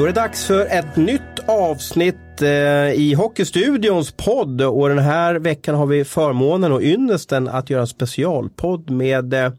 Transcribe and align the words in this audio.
Då 0.00 0.04
är 0.04 0.08
det 0.08 0.20
dags 0.20 0.44
för 0.44 0.66
ett 0.66 0.96
nytt 0.96 1.38
avsnitt 1.46 2.42
eh, 2.42 2.48
i 2.92 3.14
Hockeystudions 3.14 4.12
podd 4.12 4.62
och 4.62 4.88
den 4.88 4.98
här 4.98 5.34
veckan 5.34 5.74
har 5.74 5.86
vi 5.86 6.04
förmånen 6.04 6.72
och 6.72 6.82
ynnesten 6.82 7.48
att 7.48 7.70
göra 7.70 7.80
en 7.80 7.86
specialpodd 7.86 8.90
med, 8.90 9.34
eh, 9.34 9.52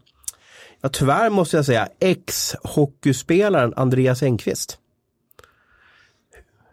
ja, 0.80 0.88
tyvärr 0.88 1.30
måste 1.30 1.56
jag 1.56 1.66
säga, 1.66 1.88
ex-hockeyspelaren 2.00 3.72
Andreas 3.76 4.22
Engqvist. 4.22 4.78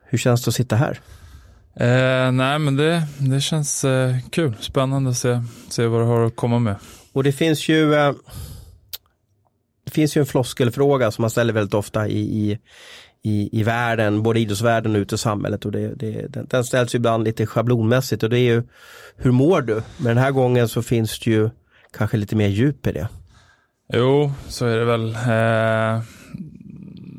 Hur 0.03 0.17
känns 0.17 0.43
det 0.43 0.49
att 0.49 0.55
sitta 0.55 0.75
här? 0.75 0.99
Eh, 1.75 2.31
nej 2.31 2.59
men 2.59 2.75
det, 2.75 3.03
det 3.17 3.41
känns 3.41 3.83
eh, 3.83 4.15
kul, 4.31 4.55
spännande 4.59 5.09
att 5.09 5.17
se, 5.17 5.41
se 5.69 5.87
vad 5.87 6.01
du 6.01 6.05
har 6.05 6.25
att 6.25 6.35
komma 6.35 6.59
med. 6.59 6.75
Och 7.13 7.23
det 7.23 7.31
finns 7.31 7.69
ju 7.69 7.93
eh, 7.93 8.13
det 9.89 9.91
finns 9.91 10.17
ju 10.17 10.19
en 10.19 10.25
floskelfråga 10.25 11.11
som 11.11 11.21
man 11.21 11.29
ställer 11.29 11.53
väldigt 11.53 11.73
ofta 11.73 12.07
i, 12.07 12.19
i, 12.19 12.59
i, 13.23 13.59
i 13.59 13.63
världen, 13.63 14.23
både 14.23 14.39
idrottsvärlden 14.39 14.95
och 14.95 14.99
ute 14.99 15.15
i 15.15 15.17
samhället. 15.17 15.65
Och 15.65 15.71
det, 15.71 15.95
det, 15.95 16.27
den, 16.27 16.47
den 16.49 16.63
ställs 16.63 16.95
ibland 16.95 17.23
lite 17.23 17.45
schablonmässigt 17.45 18.23
och 18.23 18.29
det 18.29 18.39
är 18.39 18.53
ju 18.53 18.63
hur 19.15 19.31
mår 19.31 19.61
du? 19.61 19.73
Men 19.97 20.05
den 20.05 20.17
här 20.17 20.31
gången 20.31 20.67
så 20.67 20.81
finns 20.81 21.19
det 21.19 21.31
ju 21.31 21.49
kanske 21.91 22.17
lite 22.17 22.35
mer 22.35 22.47
djup 22.47 22.87
i 22.87 22.91
det. 22.91 23.07
Jo, 23.93 24.31
så 24.47 24.65
är 24.65 24.77
det 24.77 24.85
väl. 24.85 25.15
Eh, 25.15 26.03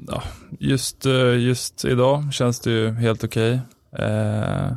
ja, 0.08 0.22
just, 0.58 1.06
eh, 1.06 1.38
just 1.38 1.84
idag 1.84 2.32
känns 2.32 2.60
det 2.60 2.70
ju 2.70 2.90
helt 2.90 3.24
okej. 3.24 3.60
Okay. 3.92 4.06
Eh, 4.06 4.72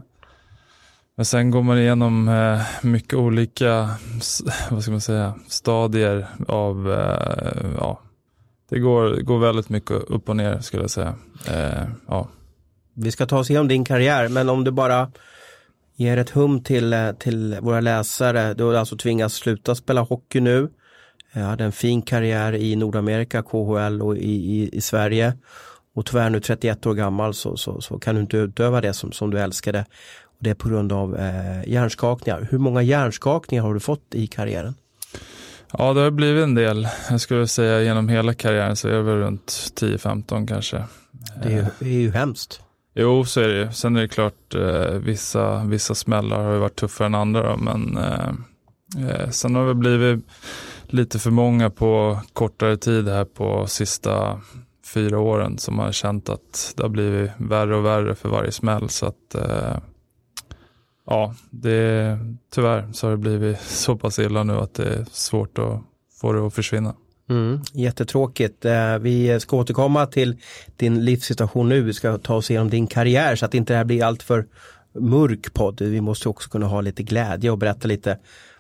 men 1.15 1.25
sen 1.25 1.51
går 1.51 1.61
man 1.63 1.77
igenom 1.77 2.27
eh, 2.27 2.61
mycket 2.81 3.13
olika, 3.13 3.89
vad 4.71 4.81
ska 4.81 4.91
man 4.91 5.01
säga, 5.01 5.33
stadier 5.47 6.27
av, 6.47 6.91
eh, 6.91 7.69
ja, 7.77 7.99
det 8.73 8.79
går, 8.79 9.21
går 9.21 9.39
väldigt 9.39 9.69
mycket 9.69 9.91
upp 9.91 10.29
och 10.29 10.35
ner 10.35 10.59
skulle 10.59 10.83
jag 10.83 10.89
säga. 10.89 11.15
Eh, 11.47 11.83
ja. 12.07 12.29
Vi 12.93 13.11
ska 13.11 13.25
ta 13.25 13.39
oss 13.39 13.49
igenom 13.49 13.67
din 13.67 13.85
karriär, 13.85 14.29
men 14.29 14.49
om 14.49 14.63
du 14.63 14.71
bara 14.71 15.11
ger 15.95 16.17
ett 16.17 16.29
hum 16.29 16.63
till, 16.63 16.93
eh, 16.93 17.11
till 17.11 17.57
våra 17.61 17.81
läsare. 17.81 18.53
Du 18.53 18.63
har 18.63 18.73
alltså 18.73 18.97
tvingats 18.97 19.35
sluta 19.35 19.75
spela 19.75 20.01
hockey 20.01 20.39
nu. 20.39 20.69
Jag 21.33 21.41
hade 21.41 21.63
en 21.63 21.71
fin 21.71 22.01
karriär 22.01 22.53
i 22.55 22.75
Nordamerika, 22.75 23.43
KHL 23.43 24.01
och 24.01 24.17
i, 24.17 24.59
i, 24.59 24.69
i 24.73 24.81
Sverige. 24.81 25.33
Och 25.95 26.05
tyvärr 26.05 26.29
nu 26.29 26.39
31 26.39 26.85
år 26.85 26.93
gammal 26.93 27.33
så, 27.33 27.57
så, 27.57 27.81
så, 27.81 27.99
kan 27.99 28.15
du 28.15 28.21
inte 28.21 28.37
utöva 28.37 28.81
det 28.81 28.93
som, 28.93 29.11
som 29.11 29.31
du 29.31 29.39
älskade. 29.39 29.85
Och 30.23 30.39
det 30.39 30.49
är 30.49 30.55
på 30.55 30.69
grund 30.69 30.91
av 30.91 31.15
eh, 31.15 31.69
hjärnskakningar. 31.69 32.47
Hur 32.51 32.57
många 32.57 32.81
hjärnskakningar 32.81 33.63
har 33.63 33.73
du 33.73 33.79
fått 33.79 34.15
i 34.15 34.27
karriären? 34.27 34.75
Ja, 35.77 35.93
det 35.93 36.01
har 36.01 36.11
blivit 36.11 36.43
en 36.43 36.55
del. 36.55 36.87
Jag 37.09 37.21
skulle 37.21 37.47
säga 37.47 37.81
genom 37.81 38.09
hela 38.09 38.33
karriären 38.33 38.75
så 38.75 38.87
är 38.87 38.91
det 38.91 39.01
väl 39.01 39.15
runt 39.15 39.47
10-15 39.81 40.47
kanske. 40.47 40.83
Det 41.43 41.49
är, 41.49 41.55
ju, 41.55 41.65
det 41.79 41.85
är 41.85 41.99
ju 41.99 42.11
hemskt. 42.11 42.61
Jo, 42.95 43.25
så 43.25 43.41
är 43.41 43.47
det 43.47 43.59
ju. 43.59 43.71
Sen 43.71 43.95
är 43.95 44.01
det 44.01 44.07
klart, 44.07 44.55
eh, 44.55 44.91
vissa, 44.91 45.63
vissa 45.63 45.95
smällar 45.95 46.43
har 46.43 46.53
ju 46.53 46.59
varit 46.59 46.75
tuffare 46.75 47.05
än 47.05 47.15
andra. 47.15 47.51
Då, 47.51 47.57
men 47.57 47.97
eh, 47.97 48.29
eh, 49.09 49.29
sen 49.29 49.55
har 49.55 49.67
det 49.67 49.75
blivit 49.75 50.25
lite 50.87 51.19
för 51.19 51.31
många 51.31 51.69
på 51.69 52.19
kortare 52.33 52.77
tid 52.77 53.07
här 53.07 53.25
på 53.25 53.67
sista 53.67 54.41
fyra 54.93 55.19
åren 55.19 55.57
som 55.57 55.79
har 55.79 55.91
känt 55.91 56.29
att 56.29 56.73
det 56.77 56.83
har 56.83 56.89
blivit 56.89 57.31
värre 57.37 57.75
och 57.75 57.85
värre 57.85 58.15
för 58.15 58.29
varje 58.29 58.51
smäll. 58.51 58.89
Så 58.89 59.05
att 59.05 59.35
eh, 59.35 59.77
ja, 61.05 61.35
det, 61.49 62.17
tyvärr 62.55 62.89
så 62.93 63.07
har 63.07 63.11
det 63.11 63.17
blivit 63.17 63.61
så 63.67 63.95
pass 63.95 64.19
illa 64.19 64.43
nu 64.43 64.53
att 64.53 64.73
det 64.73 64.83
är 64.83 65.05
svårt 65.11 65.59
att 65.59 65.81
få 66.21 66.33
det 66.33 66.47
att 66.47 66.53
försvinna. 66.53 66.95
Mm, 67.29 67.61
jättetråkigt. 67.73 68.65
Eh, 68.65 68.97
vi 68.97 69.39
ska 69.39 69.57
återkomma 69.57 70.05
till 70.05 70.37
din 70.77 71.05
livssituation 71.05 71.69
nu. 71.69 71.81
Vi 71.81 71.93
ska 71.93 72.17
ta 72.17 72.35
oss 72.35 72.51
igenom 72.51 72.69
din 72.69 72.87
karriär 72.87 73.35
så 73.35 73.45
att 73.45 73.53
inte 73.53 73.73
det 73.73 73.77
här 73.77 73.85
blir 73.85 74.03
allt 74.03 74.23
för 74.23 74.45
mörk 74.99 75.53
podd. 75.53 75.81
Vi 75.81 76.01
måste 76.01 76.29
också 76.29 76.49
kunna 76.49 76.65
ha 76.65 76.81
lite 76.81 77.03
glädje 77.03 77.51
och 77.51 77.57
berätta 77.57 77.87
lite 77.87 78.17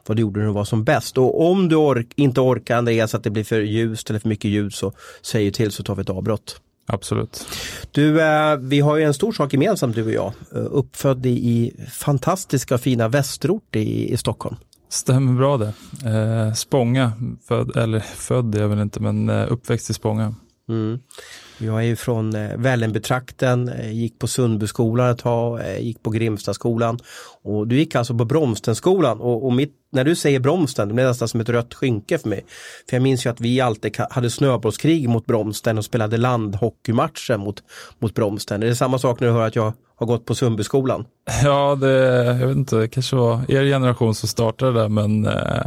vad 0.07 0.17
du 0.17 0.21
gjorde 0.21 0.39
när 0.39 0.47
du 0.47 0.53
var 0.53 0.65
som 0.65 0.83
bäst. 0.83 1.17
Och 1.17 1.49
om 1.49 1.69
du 1.69 1.75
ork 1.75 2.07
inte 2.15 2.41
orkar 2.41 2.77
Andreas 2.77 3.15
att 3.15 3.23
det 3.23 3.29
blir 3.29 3.43
för 3.43 3.61
ljust 3.61 4.09
eller 4.09 4.19
för 4.19 4.29
mycket 4.29 4.51
ljud 4.51 4.73
så 4.73 4.93
säg 5.21 5.51
till 5.51 5.71
så 5.71 5.83
tar 5.83 5.95
vi 5.95 6.01
ett 6.01 6.09
avbrott. 6.09 6.61
Absolut. 6.85 7.45
Du, 7.91 8.21
eh, 8.21 8.57
vi 8.57 8.79
har 8.79 8.97
ju 8.97 9.03
en 9.03 9.13
stor 9.13 9.31
sak 9.31 9.53
gemensamt 9.53 9.95
du 9.95 10.03
och 10.03 10.11
jag. 10.11 10.33
Eh, 10.55 10.67
uppfödd 10.71 11.25
i 11.25 11.73
fantastiska 11.91 12.77
fina 12.77 13.07
västerort 13.07 13.75
i, 13.75 14.13
i 14.13 14.17
Stockholm. 14.17 14.55
Stämmer 14.89 15.33
bra 15.33 15.57
det. 15.57 15.73
Eh, 16.09 16.53
Spånga, 16.53 17.11
född, 17.47 17.77
eller 17.77 17.99
född 17.99 18.55
är 18.55 18.61
jag 18.61 18.69
väl 18.69 18.79
inte 18.79 18.99
men 18.99 19.29
uppväxt 19.29 19.89
i 19.89 19.93
Spånga. 19.93 20.35
Mm. 20.69 20.99
Jag 21.57 21.77
är 21.77 21.81
ju 21.81 21.95
från 21.95 22.35
eh, 22.35 22.57
Vällingbytrakten, 22.57 23.69
eh, 23.69 23.91
gick 23.91 24.19
på 24.19 24.27
Sundbyskolan 24.27 25.09
ett 25.09 25.17
tag, 25.17 25.59
eh, 25.59 25.79
gick 25.79 26.03
på 26.03 26.09
Grimstaskolan. 26.09 26.99
Och 27.43 27.67
du 27.67 27.75
gick 27.75 27.95
alltså 27.95 28.17
på 28.17 28.25
Bromstenskolan 28.25 29.21
och, 29.21 29.45
och 29.45 29.53
mitt, 29.53 29.73
när 29.91 30.03
du 30.03 30.15
säger 30.15 30.39
Bromsten, 30.39 30.87
det 30.87 30.93
blir 30.93 31.05
nästan 31.05 31.27
som 31.27 31.41
ett 31.41 31.49
rött 31.49 31.73
skynke 31.73 32.17
för 32.17 32.29
mig. 32.29 32.45
För 32.89 32.95
jag 32.95 33.03
minns 33.03 33.25
ju 33.25 33.29
att 33.29 33.41
vi 33.41 33.61
alltid 33.61 33.97
hade 34.09 34.29
snöbollskrig 34.29 35.09
mot 35.09 35.25
Bromsten 35.25 35.77
och 35.77 35.85
spelade 35.85 36.17
landhockeymatcher 36.17 37.37
mot, 37.37 37.63
mot 37.99 38.13
Bromsten. 38.13 38.63
Är 38.63 38.67
det 38.67 38.75
samma 38.75 38.99
sak 38.99 39.19
när 39.19 39.27
du 39.27 39.33
hör 39.33 39.47
att 39.47 39.55
jag 39.55 39.73
har 39.95 40.07
gått 40.07 40.25
på 40.25 40.35
Sundbyskolan? 40.35 41.05
Ja, 41.43 41.75
det, 41.75 41.91
jag 42.39 42.47
vet 42.47 42.57
inte, 42.57 42.75
det 42.75 42.87
kanske 42.87 43.15
var 43.15 43.51
er 43.51 43.63
generation 43.63 44.15
som 44.15 44.29
startade 44.29 44.81
det 44.81 44.89
men 44.89 45.25
eh 45.25 45.65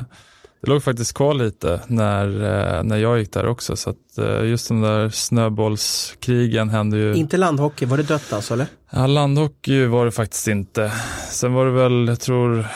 det 0.61 0.71
låg 0.71 0.83
faktiskt 0.83 1.15
kvar 1.15 1.35
lite 1.35 1.81
när, 1.87 2.27
eh, 2.27 2.83
när 2.83 2.97
jag 2.97 3.19
gick 3.19 3.33
där 3.33 3.47
också. 3.47 3.77
Så 3.77 3.91
att 3.91 4.19
eh, 4.19 4.45
just 4.45 4.69
de 4.69 4.81
där 4.81 5.09
snöbollskrigen 5.09 6.69
hände 6.69 6.97
ju. 6.99 7.15
Inte 7.15 7.37
landhockey, 7.37 7.87
var 7.87 7.97
det 7.97 8.03
dött 8.03 8.33
alltså 8.33 8.55
eller? 8.55 8.67
Ja, 8.91 9.07
landhockey 9.07 9.87
var 9.87 10.05
det 10.05 10.11
faktiskt 10.11 10.49
inte. 10.49 10.93
Sen 11.31 11.53
var 11.53 11.67
det 11.67 11.73
väl, 11.73 12.09
jag 12.09 12.21
tror 12.21 12.67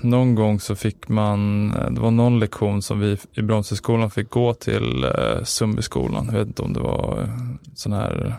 någon 0.00 0.34
gång 0.34 0.60
så 0.60 0.76
fick 0.76 1.08
man, 1.08 1.70
eh, 1.74 1.90
det 1.90 2.00
var 2.00 2.10
någon 2.10 2.38
lektion 2.38 2.82
som 2.82 3.00
vi 3.00 3.16
i 3.32 3.42
Bromsöskolan 3.42 4.10
fick 4.10 4.30
gå 4.30 4.54
till 4.54 5.04
eh, 5.04 5.44
Sundbyskolan. 5.44 6.26
Jag 6.26 6.38
vet 6.38 6.48
inte 6.48 6.62
om 6.62 6.72
det 6.72 6.80
var 6.80 7.30
sån 7.74 7.92
här 7.92 8.36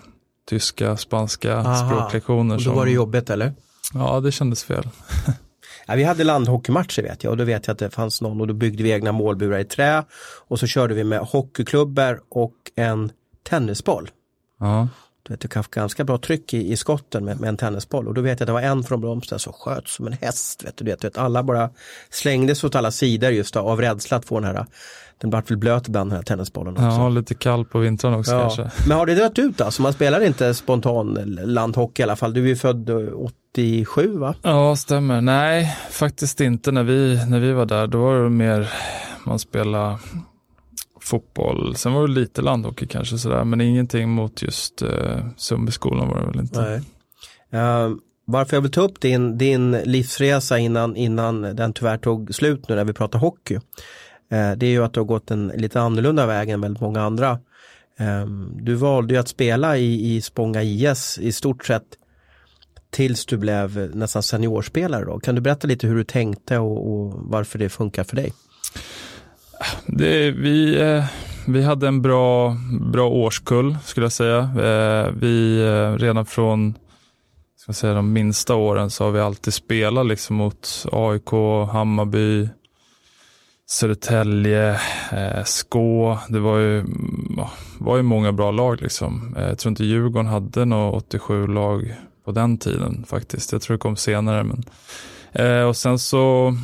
tyska, 0.50 0.98
spanska 0.98 1.58
Aha. 1.58 1.76
språklektioner. 1.76 2.56
Och 2.56 2.62
då 2.62 2.72
var 2.72 2.86
det 2.86 2.92
jobbigt 2.92 3.30
eller? 3.30 3.54
Ja, 3.94 4.20
det 4.20 4.32
kändes 4.32 4.64
fel. 4.64 4.84
Ja, 5.90 5.96
vi 5.96 6.04
hade 6.04 6.24
landhockeymatcher 6.24 7.02
vet 7.02 7.24
jag 7.24 7.32
och 7.32 7.38
då 7.38 7.44
vet 7.44 7.68
jag 7.68 7.74
att 7.74 7.80
det 7.80 7.90
fanns 7.90 8.22
någon 8.22 8.42
och 8.42 8.48
då 8.48 8.54
byggde 8.54 8.84
vi 8.84 8.92
egna 8.92 9.12
målburar 9.12 9.60
i 9.60 9.66
trä 9.66 10.04
och 10.48 10.60
så 10.60 10.68
körde 10.68 10.94
vi 10.94 11.04
med 11.04 11.20
hockeyklubbor 11.20 12.22
och 12.30 12.54
en 12.76 13.12
tennisboll. 13.44 14.10
Ja. 14.60 14.88
Du 15.24 15.34
vet, 15.34 15.42
det 15.42 15.48
kan 15.48 15.64
ganska 15.72 16.04
bra 16.04 16.18
tryck 16.18 16.54
i, 16.54 16.72
i 16.72 16.78
skotten 16.78 17.26
med, 17.26 17.40
med, 17.40 17.48
en 17.48 17.58
tennisboll 17.58 18.08
och 18.08 18.14
då 18.14 18.22
vet 18.22 18.40
jag 18.40 18.42
att 18.42 18.48
det 18.48 18.54
var 18.54 18.62
en 18.62 18.84
från 18.84 19.02
Bromsta 19.02 19.40
som 19.40 19.54
sköt 19.54 19.88
som 19.88 20.08
en 20.08 20.14
häst. 20.14 20.64
Vet 20.64 20.78
du, 20.78 20.86
vet, 20.86 21.04
vet, 21.04 21.18
alla 21.18 21.44
bara 21.44 21.70
slängdes 22.10 22.64
åt 22.64 22.76
alla 22.76 22.92
sidor 22.92 23.32
just 23.32 23.54
då, 23.54 23.60
av 23.60 23.82
rädsla 23.82 24.18
att 24.18 24.26
få 24.26 24.40
den 24.40 24.56
här 24.56 24.66
den 25.22 25.30
vart 25.30 25.52
väl 25.52 25.58
blöt 25.58 25.88
ibland 25.88 26.10
den 26.10 26.16
här 26.16 26.24
tennisbollen 26.24 26.74
också. 26.74 26.86
Ja, 26.86 27.10
lite 27.10 27.36
kall 27.36 27.66
på 27.66 27.80
vintern 27.80 28.14
också 28.14 28.32
ja. 28.32 28.42
kanske. 28.42 28.72
Men 28.88 28.98
har 28.98 29.06
det 29.06 29.16
dött 29.16 29.40
ut 29.40 29.62
alltså? 29.62 29.82
Man 29.82 29.94
spelar 29.94 30.22
inte 30.22 30.54
spontan 30.54 31.14
landhockey 31.44 32.02
i 32.02 32.04
alla 32.04 32.16
fall. 32.16 32.34
Du 32.34 32.44
är 32.44 32.48
ju 32.48 32.56
född 32.56 32.90
87 32.90 34.18
va? 34.18 34.36
Ja, 34.42 34.76
stämmer. 34.76 35.22
Nej, 35.22 35.78
faktiskt 35.92 36.42
inte. 36.42 36.72
När 36.72 36.84
vi, 36.84 37.26
när 37.28 37.40
vi 37.40 37.52
var 37.52 37.66
där, 37.66 37.88
då 37.88 38.02
var 38.02 38.24
det 38.24 38.30
mer 38.30 38.70
man 39.26 39.40
spelade 39.40 39.98
fotboll. 41.02 41.76
Sen 41.76 41.94
var 41.94 42.08
det 42.08 42.14
lite 42.14 42.42
landhockey 42.42 42.88
kanske 42.88 43.18
sådär, 43.18 43.44
men 43.44 43.62
ingenting 43.62 44.10
mot 44.10 44.42
just 44.42 44.82
uh, 44.82 44.90
Sundbyskolan 45.38 46.08
var 46.08 46.20
det 46.20 46.28
väl 46.28 46.40
inte. 46.40 46.62
Nej. 46.62 46.82
Uh, 47.62 47.96
varför 48.26 48.58
jag 48.58 48.62
vill 48.62 48.72
ta 48.72 48.82
upp 48.82 49.02
din, 49.02 49.38
din 49.38 49.72
livsresa 49.72 50.60
innan, 50.60 50.96
innan 50.96 51.42
den 51.42 51.74
tyvärr 51.74 51.98
tog 51.98 52.36
slut 52.36 52.70
nu 52.70 52.76
när 52.76 52.86
vi 52.86 52.94
pratar 52.94 53.20
hockey. 53.20 53.60
Eh, 54.32 54.52
det 54.52 54.66
är 54.66 54.70
ju 54.70 54.84
att 54.84 54.94
du 54.94 55.00
har 55.00 55.06
gått 55.06 55.32
en 55.32 55.48
lite 55.48 55.82
annorlunda 55.82 56.26
väg 56.26 56.50
än 56.50 56.62
väldigt 56.62 56.82
många 56.82 57.02
andra. 57.02 57.40
Ehm, 57.98 58.52
du 58.62 58.76
valde 58.76 59.14
ju 59.14 59.20
att 59.20 59.28
spela 59.28 59.78
i, 59.78 60.16
i 60.16 60.22
Spånga 60.22 60.64
IS 60.64 61.20
i 61.22 61.32
stort 61.32 61.66
sett 61.66 61.84
tills 62.92 63.26
du 63.26 63.38
blev 63.38 63.92
nästan 63.96 64.24
seniorspelare. 64.24 65.06
Då. 65.06 65.20
Kan 65.20 65.36
du 65.36 65.42
berätta 65.42 65.68
lite 65.68 65.88
hur 65.88 65.96
du 65.96 66.04
tänkte 66.04 66.58
och, 66.58 66.94
och 66.94 67.14
varför 67.16 67.60
det 67.60 67.70
funkar 67.70 68.04
för 68.04 68.16
dig? 68.16 68.34
Det, 69.86 70.32
vi, 70.32 70.82
eh, 70.82 71.06
vi 71.48 71.64
hade 71.64 71.88
en 71.88 72.02
bra, 72.02 72.58
bra 72.92 73.10
årskull 73.10 73.78
skulle 73.84 74.06
jag 74.06 74.12
säga. 74.12 74.40
Eh, 74.40 75.12
vi 75.12 75.64
redan 75.98 76.26
från 76.26 76.76
ska 77.58 77.74
säga, 77.74 77.94
de 77.94 78.14
minsta 78.14 78.56
åren 78.56 78.90
så 78.90 79.04
har 79.04 79.12
vi 79.12 79.20
alltid 79.20 79.54
spelat 79.54 80.06
liksom 80.06 80.36
mot 80.36 80.86
AIK, 80.92 81.32
Hammarby, 81.72 82.50
Södertälje, 83.72 84.80
eh, 85.12 85.44
Skå. 85.44 86.20
Det 86.30 86.40
var 86.40 86.58
ju, 86.58 86.86
var 87.78 87.98
ju 87.98 88.04
många 88.04 88.32
bra 88.32 88.52
lag. 88.52 88.82
Liksom. 88.82 89.36
Eh, 89.38 89.48
jag 89.48 89.58
tror 89.58 89.70
inte 89.70 89.84
Djurgården 89.84 90.28
hade 90.28 90.66
något 90.66 91.14
87-lag 91.14 91.96
på 92.26 92.32
den 92.32 92.58
tiden 92.58 93.06
faktiskt. 93.08 93.52
Jag 93.52 93.62
tror 93.62 93.78
det 93.78 93.82
kom 93.82 93.96
senare. 93.96 94.44
Men, 94.44 94.64
eh, 95.32 95.64
och 95.64 95.78
sen 95.78 96.00
så, 96.00 96.56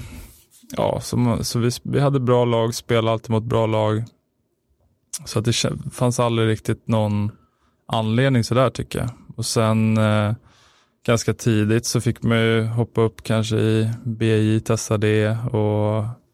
ja, 0.78 1.00
så, 1.02 1.38
så 1.42 1.60
vi, 1.60 1.70
vi 1.84 2.00
hade 2.00 2.20
bra 2.20 2.46
lag, 2.46 2.76
spelade 2.76 3.12
alltid 3.12 3.30
mot 3.30 3.44
bra 3.44 3.66
lag. 3.66 4.04
Så 5.26 5.40
att 5.40 5.46
det 5.46 5.54
fanns 5.92 6.20
aldrig 6.20 6.50
riktigt 6.50 6.88
någon 6.88 7.32
anledning 7.88 8.44
sådär 8.44 8.70
tycker 8.70 9.00
jag. 9.00 9.10
Och 9.36 9.46
sen 9.46 9.98
eh, 9.98 10.34
ganska 11.06 11.34
tidigt 11.34 11.86
så 11.86 12.02
fick 12.02 12.24
man 12.24 12.38
ju 12.38 12.64
hoppa 12.64 13.02
upp 13.02 13.24
kanske 13.24 13.56
i 13.56 13.90
BI, 14.04 14.60
testa 14.60 14.98
det 14.98 15.38
och 15.52 16.25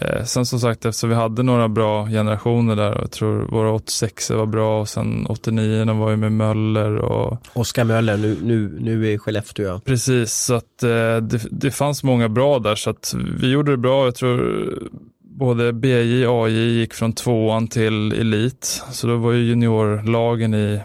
eh, 0.00 0.24
sen 0.24 0.46
som 0.46 0.60
sagt 0.60 0.84
eftersom 0.84 1.08
vi 1.10 1.16
hade 1.16 1.42
några 1.42 1.68
bra 1.68 2.06
generationer 2.06 2.76
där, 2.76 2.98
jag 3.00 3.10
tror 3.10 3.48
våra 3.50 3.72
86 3.72 4.30
var 4.30 4.46
bra 4.46 4.80
och 4.80 4.88
sen 4.88 5.26
89 5.26 5.92
var 5.94 6.10
ju 6.10 6.16
med 6.16 6.32
Möller 6.32 6.96
och 6.96 7.38
Oskar 7.52 7.84
Möller 7.84 8.16
nu, 8.16 8.38
nu, 8.42 8.76
nu 8.80 9.12
i 9.12 9.18
Skellefteå. 9.18 9.66
Ja. 9.66 9.80
Precis, 9.84 10.32
så 10.32 10.54
att 10.54 10.82
eh, 10.82 11.16
det, 11.16 11.40
det 11.50 11.70
fanns 11.70 12.02
många 12.02 12.28
bra 12.28 12.58
där 12.58 12.74
så 12.74 12.90
att 12.90 13.14
vi 13.40 13.50
gjorde 13.50 13.70
det 13.70 13.76
bra. 13.76 14.04
Jag 14.04 14.14
tror 14.14 14.68
både 15.20 15.72
BJ 15.72 16.26
och 16.26 16.46
AJ 16.46 16.78
gick 16.78 16.94
från 16.94 17.12
tvåan 17.12 17.68
till 17.68 18.12
elit. 18.12 18.82
Så 18.92 19.06
då 19.06 19.16
var 19.16 19.32
ju 19.32 19.44
juniorlagen 19.44 20.54
i 20.54 20.80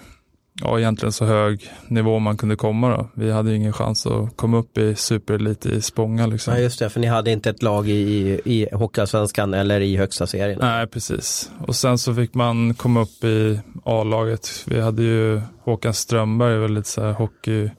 ja, 0.61 0.79
egentligen 0.79 1.11
så 1.11 1.25
hög 1.25 1.71
nivå 1.87 2.19
man 2.19 2.37
kunde 2.37 2.55
komma. 2.55 2.89
Då. 2.89 3.09
Vi 3.13 3.31
hade 3.31 3.49
ju 3.49 3.55
ingen 3.55 3.73
chans 3.73 4.05
att 4.05 4.37
komma 4.37 4.57
upp 4.57 4.77
i 4.77 4.95
superelit 4.95 5.65
i 5.65 5.81
Spånga. 5.81 6.27
Liksom. 6.27 6.53
Ja, 6.53 6.59
just 6.59 6.79
det, 6.79 6.89
för 6.89 6.99
ni 6.99 7.07
hade 7.07 7.31
inte 7.31 7.49
ett 7.49 7.63
lag 7.63 7.89
i, 7.89 8.41
i 8.45 8.67
Hockeyallsvenskan 8.71 9.53
eller 9.53 9.81
i 9.81 9.97
högsta 9.97 10.27
serien. 10.27 10.59
Nej, 10.61 10.87
precis. 10.87 11.51
Och 11.67 11.75
sen 11.75 11.97
så 11.97 12.15
fick 12.15 12.33
man 12.33 12.73
komma 12.73 13.01
upp 13.01 13.23
i 13.23 13.59
A-laget. 13.83 14.49
Vi 14.65 14.79
hade 14.81 15.03
ju 15.03 15.41
Håkan 15.63 15.93
Strömberg, 15.93 16.57
väldigt 16.57 16.87
så 16.87 17.01
här 17.01 17.11
hockey 17.11 17.69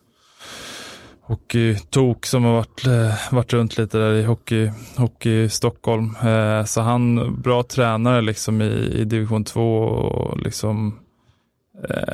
hockeytok 1.31 2.26
som 2.26 2.44
har 2.44 2.53
varit, 2.53 2.87
eh, 2.87 3.35
varit 3.35 3.53
runt 3.53 3.79
lite 3.79 3.99
där 3.99 4.15
i 4.15 4.25
hockey, 4.25 4.71
hockey 4.97 5.49
Stockholm. 5.49 6.17
Eh, 6.23 6.65
så 6.65 6.81
han, 6.81 7.35
bra 7.43 7.62
tränare 7.62 8.21
liksom 8.21 8.62
i, 8.62 8.93
i 8.94 9.05
division 9.05 9.44
2 9.44 9.79
och 9.83 10.38
liksom 10.41 10.99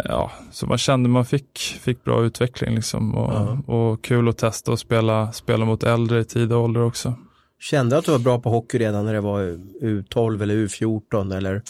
ja, 0.04 0.32
så 0.52 0.66
man 0.66 0.78
kände 0.78 1.08
man 1.08 1.26
fick, 1.26 1.58
fick 1.58 2.04
bra 2.04 2.24
utveckling 2.24 2.74
liksom 2.74 3.14
och, 3.14 3.32
uh 3.32 3.38
-huh. 3.38 3.68
och 3.68 4.04
kul 4.04 4.28
att 4.28 4.38
testa 4.38 4.72
och 4.72 4.78
spela, 4.78 5.32
spela 5.32 5.64
mot 5.64 5.82
äldre 5.82 6.20
i 6.20 6.24
tidig 6.24 6.56
ålder 6.56 6.82
också. 6.82 7.14
Kände 7.60 7.98
att 7.98 8.04
du 8.04 8.10
var 8.10 8.18
bra 8.18 8.40
på 8.40 8.50
hockey 8.50 8.78
redan 8.78 9.04
när 9.04 9.14
det 9.14 9.20
var 9.20 9.42
U12 9.82 10.42
eller 10.42 10.54
U14 10.54 11.36
eller 11.36 11.62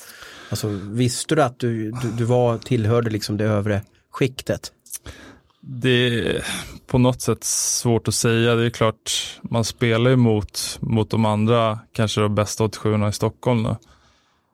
alltså, 0.50 0.68
visste 0.82 1.34
du 1.34 1.42
att 1.42 1.58
du, 1.58 1.90
du, 1.90 2.10
du 2.18 2.24
var, 2.24 2.58
tillhörde 2.58 3.10
liksom 3.10 3.36
det 3.36 3.44
övre 3.44 3.82
skiktet? 4.10 4.72
Det 5.60 5.90
är 5.90 6.44
på 6.86 6.98
något 6.98 7.20
sätt 7.20 7.44
svårt 7.44 8.08
att 8.08 8.14
säga. 8.14 8.54
Det 8.54 8.66
är 8.66 8.70
klart, 8.70 9.38
man 9.42 9.64
spelar 9.64 10.10
ju 10.10 10.16
mot, 10.16 10.78
mot 10.80 11.10
de 11.10 11.24
andra, 11.24 11.78
kanske 11.92 12.20
de 12.20 12.34
bästa 12.34 12.64
87 12.64 13.08
i 13.08 13.12
Stockholm. 13.12 13.62
Då. 13.62 13.76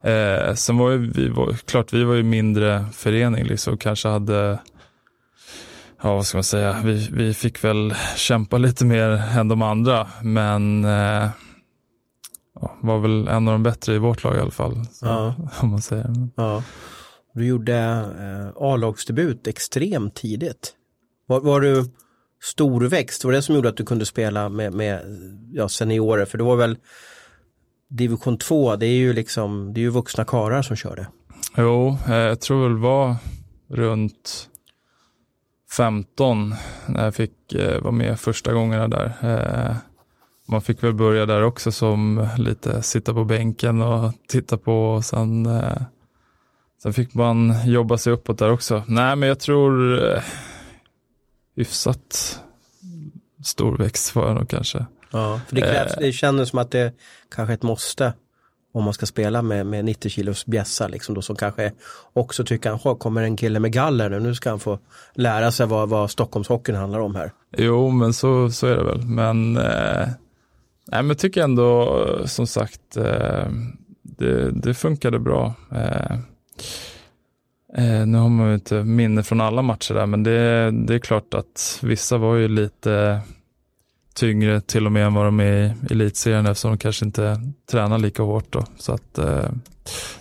Eh, 0.03 0.55
sen 0.55 0.79
var 0.79 0.91
ju 0.91 1.13
vi, 1.13 1.29
var, 1.29 1.53
klart 1.53 1.93
vi 1.93 2.05
var 2.05 2.15
ju 2.15 2.23
mindre 2.23 2.85
förening 2.93 3.45
liksom, 3.45 3.79
kanske 3.79 4.09
hade, 4.09 4.59
ja 6.03 6.15
vad 6.15 6.27
ska 6.27 6.37
man 6.37 6.45
säga, 6.45 6.77
vi, 6.85 7.09
vi 7.13 7.35
fick 7.35 7.65
väl 7.65 7.95
kämpa 8.17 8.59
lite 8.59 8.85
mer 8.85 9.09
än 9.39 9.49
de 9.49 9.63
andra, 9.63 10.09
men 10.23 10.85
eh, 10.85 11.29
var 12.81 12.99
väl 12.99 13.29
en 13.29 13.49
av 13.49 13.55
de 13.55 13.63
bättre 13.63 13.95
i 13.95 13.99
vårt 13.99 14.25
lag 14.25 14.37
i 14.37 14.41
alla 14.41 14.51
fall. 14.51 14.85
Så, 14.93 15.07
ja. 15.07 15.35
Om 15.61 15.71
man 15.71 15.83
säger. 15.83 16.07
Ja. 16.37 16.63
Du 17.35 17.47
gjorde 17.47 17.77
eh, 18.21 18.63
A-lagsdebut 18.63 19.47
extremt 19.47 20.15
tidigt. 20.15 20.75
Var, 21.27 21.41
var 21.41 21.61
du 21.61 21.85
storväxt? 22.43 23.25
Var 23.25 23.33
det 23.33 23.43
som 23.43 23.55
gjorde 23.55 23.69
att 23.69 23.77
du 23.77 23.85
kunde 23.85 24.07
spela 24.07 24.49
med, 24.49 24.73
med 24.73 25.01
ja, 25.53 25.69
seniorer? 25.69 26.25
För 26.25 26.39
det 26.39 26.45
var 26.45 26.57
väl 26.57 26.77
division 27.93 28.39
2, 28.39 28.77
det 28.77 28.87
är 28.87 28.97
ju 28.97 29.13
liksom, 29.13 29.75
det 29.75 29.81
är 29.81 29.83
ju 29.83 29.91
vuxna 29.91 30.25
karar 30.25 30.63
som 30.63 30.77
kör 30.77 30.97
det. 30.97 31.07
Jo, 31.57 31.99
eh, 32.09 32.15
jag 32.15 32.41
tror 32.41 32.69
väl 32.69 32.79
var 32.79 33.17
runt 33.69 34.49
15 35.77 36.55
när 36.87 37.05
jag 37.05 37.15
fick 37.15 37.55
eh, 37.55 37.81
vara 37.81 37.93
med 37.93 38.21
första 38.21 38.53
gångerna 38.53 38.89
där. 38.89 39.15
Eh, 39.23 39.77
man 40.49 40.63
fick 40.63 40.83
väl 40.83 40.95
börja 40.95 41.27
där 41.27 41.43
också 41.43 41.73
som 41.73 42.29
lite 42.39 42.83
sitta 42.83 43.15
på 43.15 43.25
bänken 43.25 43.83
och 43.83 44.13
titta 44.29 44.57
på 44.57 44.91
och 44.91 45.05
sen, 45.05 45.49
sen 46.83 46.93
fick 46.93 47.15
man 47.15 47.55
jobba 47.67 47.99
sig 47.99 48.13
uppåt 48.13 48.39
där 48.39 48.53
också. 48.53 48.83
Nej 48.87 49.17
men 49.17 49.29
jag 49.29 49.41
tror 49.41 50.01
hyfsat 51.57 52.41
storväxt 53.45 54.15
var 54.15 54.27
jag 54.27 54.35
nog 54.35 54.49
kanske. 54.49 54.87
Ja, 55.13 55.41
för 55.49 55.57
det, 55.57 55.61
krävs, 55.61 55.93
det 55.99 56.13
känns 56.13 56.49
som 56.49 56.59
att 56.59 56.71
det 56.71 56.95
kanske 57.29 57.53
är 57.53 57.55
ett 57.55 57.63
måste 57.63 58.13
om 58.75 58.85
man 58.85 58.95
ska 58.95 59.07
spela 59.07 59.43
med, 59.43 59.67
med 59.67 59.85
90 59.85 60.11
kilos 60.11 60.47
bjässar 60.47 60.89
liksom 60.89 61.15
då 61.15 61.23
som 61.23 61.37
kanske 61.37 61.73
också 62.13 62.45
tycker 62.45 62.91
att 62.91 62.99
kommer 62.99 63.23
en 63.23 63.37
kille 63.37 63.61
med 63.61 63.73
galler 63.73 64.11
nu, 64.11 64.21
nu 64.21 64.35
ska 64.35 64.51
han 64.51 64.61
få 64.61 64.79
lära 65.15 65.53
sig 65.53 65.67
vad, 65.67 65.89
vad 65.89 66.11
Stockholmshockeyn 66.11 66.77
handlar 66.77 67.01
om 67.01 67.15
här. 67.15 67.33
Jo, 67.57 67.91
men 67.91 68.13
så, 68.13 68.51
så 68.51 68.67
är 68.67 68.77
det 68.77 68.85
väl. 68.85 69.03
Men, 69.03 69.57
eh, 69.57 70.09
nej, 70.87 71.03
men 71.03 71.09
jag 71.09 71.19
tycker 71.19 71.43
ändå 71.43 72.07
som 72.25 72.47
sagt 72.47 72.97
eh, 72.97 73.47
det, 74.03 74.51
det 74.51 74.75
funkade 74.75 75.19
bra. 75.19 75.55
Eh, 75.73 76.17
Eh, 77.75 78.07
nu 78.07 78.19
har 78.19 78.29
man 78.29 78.49
ju 78.49 78.55
inte 78.55 78.85
minne 78.85 79.23
från 79.23 79.41
alla 79.41 79.63
matcher 79.63 79.95
där, 79.95 80.07
men 80.07 80.23
det, 80.23 80.71
det 80.71 80.95
är 80.95 80.99
klart 80.99 81.35
att 81.35 81.79
vissa 81.83 82.19
var 82.19 82.35
ju 82.35 82.49
lite 82.49 83.21
tyngre 84.15 84.61
till 84.61 84.87
och 84.87 84.93
med 84.93 85.07
än 85.07 85.15
vad 85.15 85.25
de 85.25 85.41
är 85.41 85.65
i 85.65 85.75
elitserien 85.91 86.47
eftersom 86.47 86.71
de 86.71 86.79
kanske 86.79 87.05
inte 87.05 87.41
tränar 87.71 87.99
lika 87.99 88.23
hårt 88.23 88.47
då. 88.53 88.65
Så 88.79 88.93
att 88.93 89.19
eh, 89.19 89.49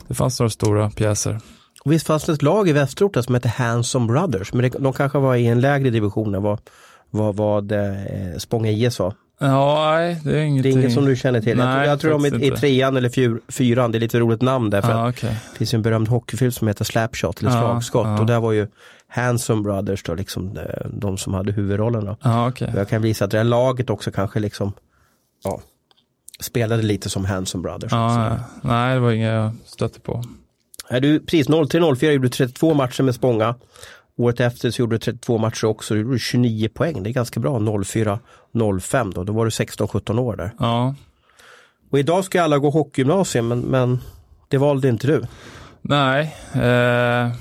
det 0.07 0.13
fanns 0.13 0.39
några 0.39 0.49
stora 0.49 0.89
pjäser. 0.89 1.39
Och 1.83 1.91
visst 1.91 2.07
fanns 2.07 2.23
det 2.23 2.33
ett 2.33 2.41
lag 2.41 2.69
i 2.69 2.71
västerort 2.71 3.17
som 3.23 3.33
hette 3.33 3.49
Hanson 3.49 4.07
Brothers, 4.07 4.53
men 4.53 4.61
det, 4.61 4.77
de 4.79 4.93
kanske 4.93 5.17
var 5.17 5.35
i 5.35 5.47
en 5.47 5.61
lägre 5.61 5.89
division 5.89 6.35
än 6.35 6.43
vad, 6.43 6.59
vad, 7.09 7.35
vad 7.35 7.71
eh, 7.71 8.37
Spånga 8.37 8.71
IS 8.71 8.99
var. 8.99 9.13
Ja, 9.39 9.91
nej, 9.91 10.17
det 10.23 10.39
är 10.39 10.43
ingenting. 10.43 10.73
Det 10.73 10.79
är 10.79 10.81
inget 10.81 10.93
som 10.93 11.05
du 11.05 11.15
känner 11.15 11.41
till. 11.41 11.57
Nej, 11.57 11.65
jag, 11.67 11.99
tror, 11.99 12.11
jag 12.13 12.21
tror 12.21 12.29
de 12.31 12.45
är 12.45 12.53
i 12.53 12.57
trean 12.57 12.97
eller 12.97 13.09
fyr, 13.09 13.39
fyran, 13.47 13.91
det 13.91 13.97
är 13.97 13.99
lite 13.99 14.19
roligt 14.19 14.41
namn 14.41 14.69
där. 14.69 14.81
För 14.81 14.93
ah, 14.93 15.09
okay. 15.09 15.29
Det 15.51 15.57
finns 15.57 15.73
en 15.73 15.81
berömd 15.81 16.07
hockeyfilm 16.07 16.51
som 16.51 16.67
heter 16.67 16.85
Slapshot, 16.85 17.41
eller 17.41 17.51
slagskott. 17.51 18.05
Ah, 18.05 18.15
ah. 18.15 18.19
Och 18.19 18.25
där 18.25 18.39
var 18.39 18.51
ju 18.51 18.67
Hanson 19.13 19.63
Brothers 19.63 20.03
då, 20.03 20.13
liksom 20.13 20.57
eh, 20.57 20.89
de 20.93 21.17
som 21.17 21.33
hade 21.33 21.51
huvudrollen. 21.51 22.15
Ah, 22.21 22.47
okay. 22.47 22.69
Jag 22.75 22.89
kan 22.89 23.01
visa 23.01 23.25
att 23.25 23.31
det 23.31 23.37
här 23.37 23.43
laget 23.43 23.89
också 23.89 24.11
kanske 24.11 24.39
liksom, 24.39 24.73
ja, 25.43 25.61
spelade 26.39 26.83
lite 26.83 27.09
som 27.09 27.25
Hanson 27.25 27.61
Brothers. 27.61 27.93
Ah, 27.93 28.39
nej, 28.61 28.93
det 28.93 28.99
var 28.99 29.11
inget 29.11 29.33
jag 29.33 29.51
stötte 29.65 29.99
på. 29.99 30.23
Är 30.89 31.01
du, 31.01 31.19
precis 31.19 31.49
03-04 31.49 32.11
gjorde 32.11 32.29
32 32.29 32.73
matcher 32.73 33.03
med 33.03 33.15
Spånga. 33.15 33.55
Året 34.15 34.39
efter 34.39 34.71
så 34.71 34.81
gjorde 34.81 34.95
du 34.95 34.99
32 34.99 35.37
matcher 35.37 35.65
också, 35.65 35.93
du 35.93 36.01
gjorde 36.01 36.19
29 36.19 36.69
poäng. 36.73 37.03
Det 37.03 37.09
är 37.09 37.13
ganska 37.13 37.39
bra, 37.39 37.59
04-05 37.59 39.11
då. 39.15 39.23
Då 39.23 39.33
var 39.33 39.45
du 39.45 39.49
16-17 39.49 40.19
år 40.19 40.35
där. 40.35 40.51
Ja. 40.59 40.95
Och 41.89 41.99
idag 41.99 42.25
ska 42.25 42.41
alla 42.41 42.57
gå 42.57 42.69
hockeygymnasium 42.69 43.47
men, 43.47 43.59
men 43.59 43.99
det 44.47 44.57
valde 44.57 44.89
inte 44.89 45.07
du. 45.07 45.23
Nej. 45.81 46.35
Eh, 46.53 47.31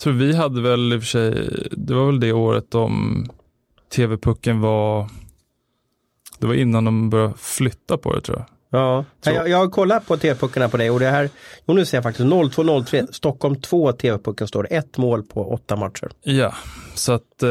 tror 0.00 0.12
vi 0.12 0.36
hade 0.36 0.62
väl 0.62 0.92
i 0.92 0.96
och 0.96 1.00
för 1.00 1.06
sig, 1.06 1.48
det 1.70 1.94
var 1.94 2.06
väl 2.06 2.20
det 2.20 2.32
året 2.32 2.74
om 2.74 3.26
TV-pucken 3.96 4.60
var, 4.60 5.10
det 6.38 6.46
var 6.46 6.54
innan 6.54 6.84
de 6.84 7.10
började 7.10 7.34
flytta 7.36 7.98
på 7.98 8.14
det 8.14 8.20
tror 8.20 8.38
jag. 8.38 8.46
Ja, 8.70 9.04
jag, 9.24 9.48
jag 9.48 9.58
har 9.58 9.68
kollat 9.68 10.06
på 10.06 10.16
TV-puckarna 10.16 10.68
på 10.68 10.76
dig 10.76 10.90
och 10.90 11.00
det 11.00 11.06
här, 11.06 11.30
jo 11.66 11.74
nu 11.74 11.84
ser 11.84 11.96
jag 11.96 12.02
faktiskt 12.02 12.28
02-03, 12.28 13.12
Stockholm 13.12 13.60
2 13.60 13.92
TV-pucken 13.92 14.48
står 14.48 14.62
det, 14.62 14.68
ett 14.68 14.98
mål 14.98 15.22
på 15.22 15.52
åtta 15.52 15.76
matcher. 15.76 16.10
Ja, 16.22 16.54
så 16.94 17.12
att 17.12 17.42
eh, 17.42 17.50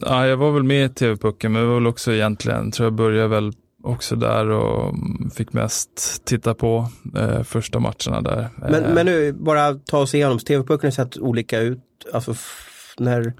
ja, 0.00 0.26
jag 0.26 0.36
var 0.36 0.50
väl 0.50 0.62
med 0.62 0.90
i 0.90 0.94
TV-pucken 0.94 1.52
men 1.52 1.62
det 1.62 1.68
var 1.68 1.74
väl 1.74 1.86
också 1.86 2.12
egentligen, 2.12 2.70
tror 2.70 2.86
jag 2.86 2.92
började 2.92 3.28
väl 3.28 3.52
också 3.82 4.16
där 4.16 4.50
och 4.50 4.94
fick 5.34 5.52
mest 5.52 6.24
titta 6.24 6.54
på 6.54 6.88
eh, 7.16 7.42
första 7.42 7.78
matcherna 7.78 8.20
där. 8.20 8.48
Men, 8.56 8.84
eh. 8.84 8.94
men 8.94 9.06
nu, 9.06 9.32
bara 9.32 9.74
ta 9.74 9.98
oss 9.98 10.14
igenom, 10.14 10.38
TV-pucken 10.38 10.86
har 10.86 10.90
sett 10.90 11.18
olika 11.18 11.60
ut, 11.60 11.80
alltså 12.12 12.34
när, 12.98 13.32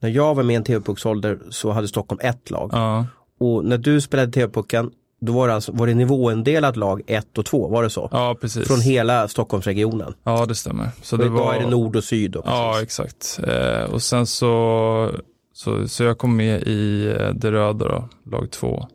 när 0.00 0.08
jag 0.10 0.34
var 0.34 0.42
med 0.42 0.54
i 0.54 0.56
en 0.56 0.64
TV-pucksålder 0.64 1.38
så 1.50 1.70
hade 1.70 1.88
Stockholm 1.88 2.20
ett 2.22 2.50
lag. 2.50 2.70
Ja. 2.72 3.06
Och 3.40 3.64
när 3.64 3.78
du 3.78 4.00
spelade 4.00 4.32
TV-pucken 4.32 4.90
då 5.20 5.32
var 5.32 5.48
det, 5.48 5.54
alltså, 5.54 5.72
var 5.72 5.86
det 5.86 5.94
nivåindelat 5.94 6.76
lag 6.76 7.02
1 7.06 7.38
och 7.38 7.46
2, 7.46 7.68
var 7.68 7.82
det 7.82 7.90
så? 7.90 8.08
Ja, 8.12 8.36
precis. 8.40 8.68
Från 8.68 8.80
hela 8.80 9.28
Stockholmsregionen? 9.28 10.14
Ja, 10.24 10.46
det 10.46 10.54
stämmer. 10.54 10.88
Så 11.02 11.16
det 11.16 11.28
var... 11.28 11.54
är 11.54 11.60
det 11.60 11.70
nord 11.70 11.96
och 11.96 12.04
syd 12.04 12.30
då? 12.30 12.42
Precis. 12.42 12.56
Ja, 12.56 12.82
exakt. 12.82 13.40
Eh, 13.48 13.92
och 13.92 14.02
sen 14.02 14.26
så, 14.26 15.10
så, 15.52 15.88
så 15.88 16.04
jag 16.04 16.18
kom 16.18 16.36
med 16.36 16.62
i 16.62 17.06
eh, 17.20 17.34
det 17.34 17.52
röda 17.52 17.88
då, 17.88 18.08
lag 18.30 18.50
2. 18.50 18.86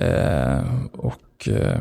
Eh, 0.00 0.84
och 0.92 1.48
eh, 1.48 1.80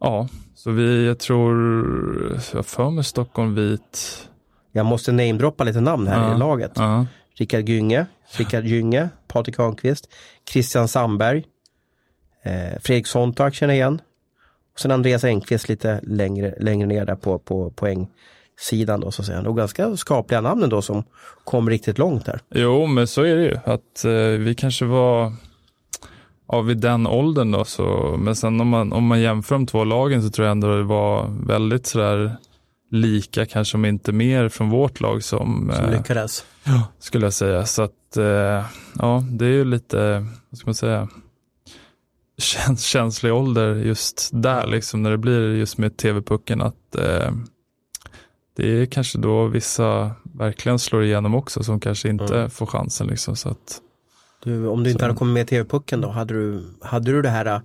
ja, 0.00 0.28
så 0.54 0.70
vi, 0.70 1.06
jag 1.06 1.18
tror, 1.18 2.40
jag 2.52 2.66
för 2.66 2.90
mig 2.90 3.04
Stockholm 3.04 3.54
vit. 3.54 4.28
Jag 4.72 4.86
måste 4.86 5.12
namedroppa 5.12 5.64
lite 5.64 5.80
namn 5.80 6.06
här 6.06 6.28
ja, 6.28 6.34
i 6.34 6.38
laget. 6.38 6.72
Ja. 6.74 7.06
Rickard 7.34 7.68
Gynge, 7.68 8.06
Rickard 8.38 8.64
Gynge, 8.64 9.08
Patrik 9.28 9.58
Hörnqvist, 9.58 10.08
Christian 10.50 10.88
Sandberg, 10.88 11.44
eh, 12.42 12.78
Fredrik 12.80 13.06
Sontag 13.06 13.54
känner 13.54 13.74
igen. 13.74 14.00
Sen 14.78 14.90
Andreas 14.90 15.24
Enqvist 15.24 15.68
lite 15.68 16.00
längre, 16.02 16.54
längre 16.60 16.86
ner 16.86 17.04
där 17.04 17.16
på, 17.16 17.38
på 17.38 17.70
poängsidan 17.70 19.00
då 19.00 19.10
så 19.10 19.22
att 19.22 19.26
säga. 19.26 19.40
Och 19.40 19.56
ganska 19.56 19.96
skapliga 19.96 20.40
namn 20.40 20.62
ändå 20.62 20.82
som 20.82 21.04
kom 21.44 21.70
riktigt 21.70 21.98
långt 21.98 22.26
där. 22.26 22.40
Jo, 22.50 22.86
men 22.86 23.06
så 23.06 23.22
är 23.22 23.36
det 23.36 23.42
ju. 23.42 23.58
Att 23.64 24.04
eh, 24.04 24.12
vi 24.38 24.54
kanske 24.54 24.84
var 24.84 25.32
ja, 26.48 26.60
vid 26.60 26.78
den 26.78 27.06
åldern 27.06 27.50
då. 27.50 27.64
Så, 27.64 28.16
men 28.18 28.36
sen 28.36 28.60
om 28.60 28.68
man, 28.68 28.92
om 28.92 29.06
man 29.06 29.20
jämför 29.20 29.54
de 29.54 29.66
två 29.66 29.84
lagen 29.84 30.22
så 30.22 30.30
tror 30.30 30.46
jag 30.46 30.52
ändå 30.52 30.76
det 30.76 30.82
var 30.82 31.30
väldigt 31.46 31.86
sådär 31.86 32.36
lika, 32.90 33.46
kanske 33.46 33.76
om 33.76 33.84
inte 33.84 34.12
mer 34.12 34.48
från 34.48 34.70
vårt 34.70 35.00
lag 35.00 35.22
som, 35.22 35.72
som 35.76 35.90
lyckades. 35.90 36.44
Ja, 36.64 36.82
skulle 36.98 37.26
jag 37.26 37.32
säga. 37.32 37.66
Så 37.66 37.82
att 37.82 38.16
eh, 38.16 38.64
ja, 38.98 39.24
det 39.30 39.44
är 39.44 39.50
ju 39.50 39.64
lite, 39.64 40.26
vad 40.50 40.58
ska 40.58 40.66
man 40.66 40.74
säga, 40.74 41.08
käns 42.38 42.84
känslig 42.84 43.34
ålder 43.34 43.74
just 43.74 44.30
där, 44.32 44.66
liksom 44.66 45.02
när 45.02 45.10
det 45.10 45.18
blir 45.18 45.54
just 45.54 45.78
med 45.78 45.96
tv-pucken 45.96 46.60
att 46.60 46.96
eh, 46.96 47.30
det 48.56 48.82
är 48.82 48.86
kanske 48.86 49.18
då 49.18 49.46
vissa 49.46 50.10
verkligen 50.22 50.78
slår 50.78 51.04
igenom 51.04 51.34
också 51.34 51.62
som 51.62 51.80
kanske 51.80 52.08
inte 52.08 52.38
mm. 52.38 52.50
får 52.50 52.66
chansen. 52.66 53.06
Liksom, 53.06 53.36
så 53.36 53.48
att, 53.48 53.80
du, 54.46 54.66
om 54.66 54.84
du 54.84 54.90
inte 54.90 55.00
så. 55.00 55.04
hade 55.04 55.18
kommit 55.18 55.34
med 55.34 55.42
i 55.42 55.46
tv-pucken 55.46 56.00
då, 56.00 56.08
hade 56.08 56.34
du, 56.34 56.64
hade 56.80 57.12
du 57.12 57.22
det 57.22 57.28
här 57.28 57.46
äh, 57.46 57.60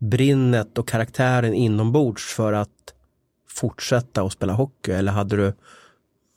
brinnet 0.00 0.78
och 0.78 0.88
karaktären 0.88 1.54
inombords 1.54 2.34
för 2.34 2.52
att 2.52 2.94
fortsätta 3.48 4.22
att 4.22 4.32
spela 4.32 4.52
hockey 4.52 4.92
eller 4.92 5.12
hade 5.12 5.36
du, 5.36 5.52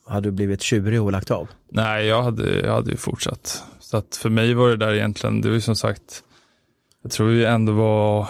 hade 0.06 0.28
du 0.28 0.32
blivit 0.32 0.62
tjurig 0.62 1.02
och 1.02 1.12
lagt 1.12 1.30
av? 1.30 1.48
Nej, 1.68 2.06
jag 2.06 2.22
hade, 2.22 2.60
jag 2.60 2.72
hade 2.72 2.90
ju 2.90 2.96
fortsatt. 2.96 3.64
Så 3.80 3.96
att 3.96 4.16
för 4.16 4.30
mig 4.30 4.54
var 4.54 4.68
det 4.68 4.76
där 4.76 4.94
egentligen, 4.94 5.40
det 5.40 5.48
var 5.48 5.54
ju 5.54 5.60
som 5.60 5.76
sagt, 5.76 6.22
jag 7.02 7.12
tror 7.12 7.26
vi 7.26 7.44
ändå 7.44 7.72
var 7.72 8.28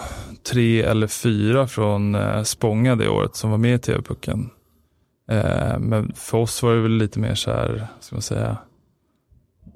tre 0.51 0.81
eller 0.81 1.07
fyra 1.07 1.67
från 1.67 2.15
eh, 2.15 2.43
Spånga 2.43 2.95
det 2.95 3.09
året 3.09 3.35
som 3.35 3.51
var 3.51 3.57
med 3.57 3.75
i 3.75 3.79
TV-pucken. 3.79 4.49
Eh, 5.29 5.79
men 5.79 6.13
för 6.15 6.37
oss 6.37 6.63
var 6.63 6.75
det 6.75 6.81
väl 6.81 6.91
lite 6.91 7.19
mer 7.19 7.35
så 7.35 7.51
här, 7.51 7.87
ska 7.99 8.15
man 8.15 8.21
säga, 8.21 8.57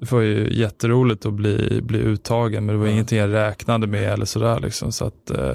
det 0.00 0.12
var 0.12 0.20
ju 0.20 0.48
jätteroligt 0.52 1.26
att 1.26 1.32
bli, 1.32 1.80
bli 1.82 1.98
uttagen 1.98 2.66
men 2.66 2.74
det 2.74 2.78
var 2.78 2.86
mm. 2.86 2.94
ingenting 2.94 3.18
jag 3.18 3.32
räknade 3.32 3.86
med 3.86 4.12
eller 4.12 4.24
sådär 4.24 4.60
liksom. 4.60 4.92
Så, 4.92 5.04
att, 5.04 5.30
eh, 5.30 5.54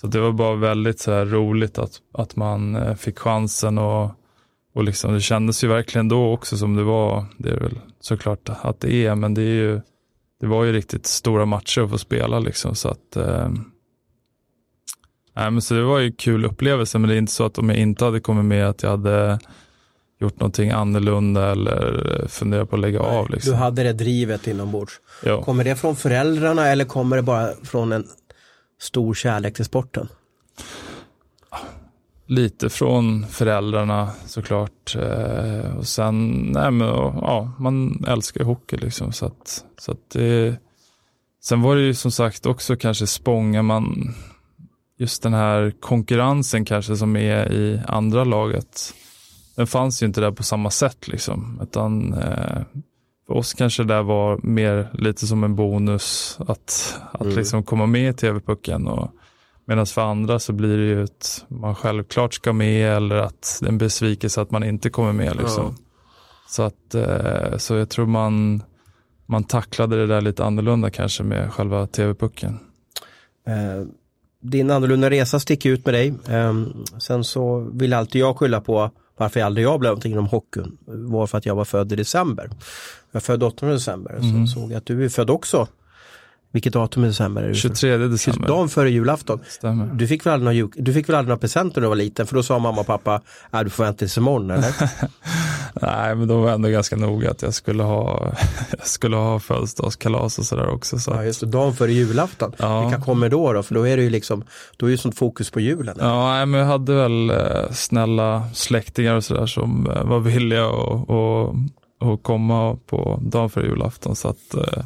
så 0.00 0.06
det 0.06 0.20
var 0.20 0.32
bara 0.32 0.56
väldigt 0.56 1.00
så 1.00 1.24
roligt 1.24 1.78
att, 1.78 1.92
att 2.12 2.36
man 2.36 2.76
eh, 2.76 2.94
fick 2.94 3.18
chansen 3.18 3.78
och, 3.78 4.10
och 4.74 4.84
liksom, 4.84 5.14
det 5.14 5.20
kändes 5.20 5.64
ju 5.64 5.68
verkligen 5.68 6.08
då 6.08 6.32
också 6.32 6.56
som 6.56 6.76
det 6.76 6.82
var, 6.82 7.24
det 7.38 7.50
är 7.50 7.60
väl 7.60 7.78
såklart 8.00 8.48
att 8.48 8.80
det 8.80 9.06
är, 9.06 9.14
men 9.14 9.34
det 9.34 9.42
är 9.42 9.54
ju, 9.54 9.80
det 10.40 10.46
var 10.46 10.64
ju 10.64 10.72
riktigt 10.72 11.06
stora 11.06 11.44
matcher 11.46 11.80
att 11.80 11.90
få 11.90 11.98
spela 11.98 12.38
liksom 12.38 12.74
så 12.74 12.88
att 12.88 13.16
Nej, 15.36 15.50
men 15.50 15.62
så 15.62 15.74
det 15.74 15.82
var 15.82 15.98
ju 15.98 16.12
kul 16.12 16.44
upplevelse, 16.44 16.98
men 16.98 17.08
det 17.08 17.16
är 17.16 17.18
inte 17.18 17.32
så 17.32 17.44
att 17.44 17.58
om 17.58 17.68
jag 17.68 17.78
inte 17.78 18.04
hade 18.04 18.20
kommit 18.20 18.44
med 18.44 18.68
att 18.68 18.82
jag 18.82 18.90
hade 18.90 19.38
gjort 20.20 20.40
någonting 20.40 20.70
annorlunda 20.70 21.52
eller 21.52 22.24
funderat 22.28 22.70
på 22.70 22.76
att 22.76 22.80
lägga 22.80 23.02
Nej, 23.02 23.18
av. 23.18 23.30
Liksom. 23.30 23.52
Du 23.52 23.58
hade 23.58 23.82
det 23.82 23.92
drivet 23.92 24.46
inombords. 24.46 25.00
Ja. 25.24 25.42
Kommer 25.42 25.64
det 25.64 25.76
från 25.76 25.96
föräldrarna 25.96 26.66
eller 26.66 26.84
kommer 26.84 27.16
det 27.16 27.22
bara 27.22 27.54
från 27.62 27.92
en 27.92 28.06
stor 28.80 29.14
kärlek 29.14 29.54
till 29.54 29.64
sporten? 29.64 30.08
Lite 32.26 32.70
från 32.70 33.26
föräldrarna 33.26 34.10
såklart. 34.26 34.96
Eh, 34.96 35.76
och 35.76 35.86
sen, 35.86 36.28
nej 36.54 36.70
men 36.70 36.88
ja, 36.88 37.52
man 37.58 38.04
älskar 38.08 38.44
hockey 38.44 38.76
liksom. 38.76 39.12
Så 39.12 39.26
att, 39.26 39.64
så 39.78 39.92
att 39.92 40.10
det, 40.12 40.56
sen 41.42 41.62
var 41.62 41.76
det 41.76 41.82
ju 41.82 41.94
som 41.94 42.10
sagt 42.10 42.46
också 42.46 42.76
kanske 42.76 43.06
Spånga 43.06 43.62
man, 43.62 44.14
just 44.98 45.22
den 45.22 45.34
här 45.34 45.72
konkurrensen 45.80 46.64
kanske 46.64 46.96
som 46.96 47.16
är 47.16 47.52
i 47.52 47.80
andra 47.86 48.24
laget. 48.24 48.94
Den 49.60 49.66
fanns 49.66 50.02
ju 50.02 50.06
inte 50.06 50.20
där 50.20 50.30
på 50.30 50.42
samma 50.42 50.70
sätt 50.70 51.08
liksom. 51.08 51.60
Utan 51.62 52.12
eh, 52.12 52.62
för 53.26 53.34
oss 53.34 53.54
kanske 53.54 53.82
det 53.82 53.94
där 53.94 54.02
var 54.02 54.40
mer 54.42 54.90
lite 54.92 55.26
som 55.26 55.44
en 55.44 55.54
bonus 55.56 56.38
att, 56.40 57.00
att 57.12 57.20
mm. 57.20 57.36
liksom 57.36 57.62
komma 57.62 57.86
med 57.86 58.10
i 58.10 58.12
TV-pucken. 58.12 58.88
Medan 59.64 59.86
för 59.86 60.02
andra 60.02 60.38
så 60.38 60.52
blir 60.52 60.76
det 60.76 60.84
ju 60.84 61.02
att 61.02 61.44
man 61.48 61.74
självklart 61.74 62.34
ska 62.34 62.52
med 62.52 62.96
eller 62.96 63.16
att 63.16 63.58
det 63.60 63.66
är 63.66 63.68
en 63.68 63.78
besvikelse 63.78 64.40
att 64.40 64.50
man 64.50 64.64
inte 64.64 64.90
kommer 64.90 65.12
med. 65.12 65.36
Liksom. 65.36 65.64
Ja. 65.64 65.84
Så, 66.48 66.62
att, 66.62 66.94
eh, 66.94 67.56
så 67.56 67.74
jag 67.74 67.88
tror 67.88 68.06
man, 68.06 68.62
man 69.26 69.44
tacklade 69.44 69.96
det 69.96 70.06
där 70.06 70.20
lite 70.20 70.44
annorlunda 70.44 70.90
kanske 70.90 71.22
med 71.22 71.52
själva 71.52 71.86
TV-pucken. 71.86 72.58
Eh, 73.46 73.86
din 74.42 74.70
annorlunda 74.70 75.10
resa 75.10 75.40
sticker 75.40 75.70
ut 75.70 75.84
med 75.84 75.94
dig. 75.94 76.14
Um, 76.28 76.84
sen 76.98 77.24
så 77.24 77.70
vill 77.72 77.92
alltid 77.92 78.20
jag 78.20 78.36
skylla 78.36 78.60
på 78.60 78.90
varför 79.20 79.40
aldrig 79.40 79.66
jag 79.66 79.80
blev 79.80 79.90
någonting 79.90 80.12
inom 80.12 80.26
hockeyn 80.26 80.78
var 80.86 81.26
för 81.26 81.38
att 81.38 81.46
jag 81.46 81.54
var 81.54 81.64
född 81.64 81.92
i 81.92 81.96
december. 81.96 82.50
Jag 83.12 83.20
är 83.20 83.20
född 83.20 83.42
8 83.42 83.66
december, 83.66 84.16
mm. 84.16 84.46
så 84.46 84.52
såg 84.52 84.72
jag 84.72 84.78
att 84.78 84.86
du 84.86 85.04
är 85.04 85.08
född 85.08 85.30
också 85.30 85.68
vilket 86.52 86.72
datum 86.72 87.04
i 87.04 87.06
december? 87.06 87.42
Är 87.42 87.48
det 87.48 87.54
23 87.54 87.96
december. 87.96 88.48
Dagen 88.48 88.68
före 88.68 88.90
julafton. 88.90 89.40
Stämmer. 89.48 89.86
Du 89.94 90.06
fick 90.06 90.26
väl 90.26 90.32
aldrig 90.32 90.62
några, 90.62 90.72
du 90.76 90.92
fick 90.92 91.08
väl 91.08 91.16
aldrig 91.16 91.28
några 91.28 91.40
presenter 91.40 91.80
när 91.80 91.86
du 91.86 91.88
var 91.88 91.96
liten? 91.96 92.26
För 92.26 92.36
då 92.36 92.42
sa 92.42 92.58
mamma 92.58 92.80
och 92.80 92.86
pappa, 92.86 93.20
äh, 93.52 93.60
du 93.60 93.70
får 93.70 93.84
vänta 93.84 93.98
tills 93.98 94.16
imorgon 94.16 94.50
eller? 94.50 94.74
Nej, 95.74 96.14
men 96.14 96.28
de 96.28 96.42
var 96.42 96.50
ändå 96.50 96.68
ganska 96.68 96.96
noga 96.96 97.30
att 97.30 97.42
jag 97.42 97.54
skulle 97.54 97.82
ha, 97.82 98.32
jag 98.78 98.86
skulle 98.86 99.16
ha 99.16 99.40
födelsedagskalas 99.40 100.38
och 100.38 100.44
sådär 100.44 100.68
också. 100.68 100.98
Så 100.98 101.10
ja, 101.10 101.24
just 101.24 101.40
det. 101.40 101.46
Dagen 101.46 101.74
före 101.74 101.92
julafton. 101.92 102.52
Ja. 102.58 102.80
Vilka 102.80 103.00
kommer 103.00 103.28
då 103.28 103.52
då? 103.52 103.62
För 103.62 103.74
då 103.74 103.88
är 103.88 103.96
det 103.96 104.02
ju 104.02 104.10
liksom, 104.10 104.44
då 104.76 104.86
är 104.86 104.90
det 104.90 104.98
sånt 104.98 105.18
fokus 105.18 105.50
på 105.50 105.60
julen. 105.60 105.94
Eller? 105.94 106.08
Ja, 106.08 106.32
nej, 106.32 106.46
men 106.46 106.60
jag 106.60 106.66
hade 106.66 106.94
väl 106.94 107.30
eh, 107.30 107.70
snälla 107.72 108.44
släktingar 108.54 109.14
och 109.14 109.24
sådär 109.24 109.46
som 109.46 109.90
eh, 109.90 110.04
var 110.04 110.20
villiga 110.20 110.66
att 112.00 112.22
komma 112.22 112.78
på 112.86 113.18
dagen 113.22 113.50
före 113.50 113.66
julafton. 113.66 114.16
Så 114.16 114.28
att, 114.28 114.54
eh, 114.54 114.84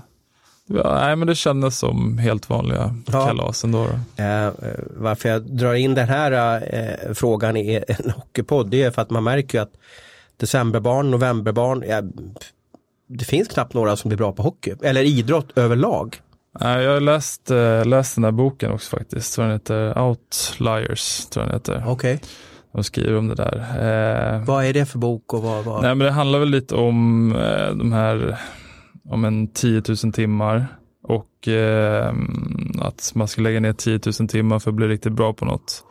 Ja, 0.67 0.95
nej, 0.95 1.17
men 1.17 1.29
det 1.29 1.35
kändes 1.35 1.79
som 1.79 2.19
helt 2.19 2.50
vanliga 2.50 2.95
ja. 3.07 3.26
kalas 3.26 3.64
ändå. 3.64 3.85
Eh, 4.17 4.49
varför 4.97 5.29
jag 5.29 5.43
drar 5.43 5.75
in 5.75 5.95
den 5.95 6.09
här 6.09 6.62
eh, 6.75 7.14
frågan 7.14 7.57
i 7.57 7.85
en 7.88 8.11
hockeypodd, 8.17 8.71
det 8.71 8.83
är 8.83 8.91
för 8.91 9.03
att 9.03 9.11
man 9.11 9.25
märker 9.25 9.61
att 9.61 9.73
decemberbarn, 10.37 11.11
novemberbarn, 11.11 11.85
ja, 11.88 12.03
det 13.09 13.25
finns 13.25 13.49
knappt 13.49 13.75
några 13.75 13.97
som 13.97 14.09
blir 14.09 14.19
bra 14.19 14.33
på 14.33 14.43
hockey, 14.43 14.75
eller 14.83 15.03
idrott 15.03 15.59
överlag. 15.59 16.17
Jag 16.61 16.93
har 16.93 17.00
läst, 17.00 17.50
äh, 17.50 17.85
läst 17.85 18.14
den 18.14 18.25
här 18.25 18.31
boken 18.31 18.73
också 18.73 18.97
faktiskt, 18.97 19.35
tror 19.35 19.45
den 19.45 19.53
heter 19.53 20.03
Outliers. 20.03 21.26
Tror 21.26 21.45
den 21.45 21.53
heter. 21.53 21.88
Okay. 21.88 22.19
De 22.73 22.85
skriver 22.85 23.17
om 23.17 23.29
det 23.29 23.35
där. 23.35 23.57
Eh, 23.57 24.45
vad 24.45 24.64
är 24.64 24.73
det 24.73 24.87
för 24.87 24.99
bok? 24.99 25.33
och 25.33 25.43
vad, 25.43 25.64
vad... 25.64 25.83
Nej, 25.83 25.95
men 25.95 26.05
Det 26.05 26.12
handlar 26.12 26.38
väl 26.38 26.49
lite 26.49 26.75
om 26.75 27.33
eh, 27.37 27.75
de 27.75 27.93
här 27.93 28.38
om 29.09 29.25
en 29.25 29.49
10 29.49 29.83
000 30.05 30.12
timmar 30.12 30.67
och 31.03 31.49
eh, 31.49 32.14
att 32.81 33.12
man 33.14 33.29
ska 33.29 33.43
lägga 33.43 33.61
ner 33.61 33.73
10 33.73 34.00
000 34.21 34.29
timmar 34.29 34.59
för 34.59 34.71
att 34.71 34.75
bli 34.75 34.88
riktigt 34.88 35.12
bra 35.12 35.33
på 35.33 35.45
något. 35.45 35.85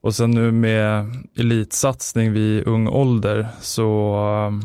Och 0.00 0.14
sen 0.14 0.30
nu 0.30 0.52
med 0.52 1.06
elitsatsning 1.36 2.32
vid 2.32 2.66
ung 2.66 2.88
ålder 2.88 3.48
så, 3.60 4.60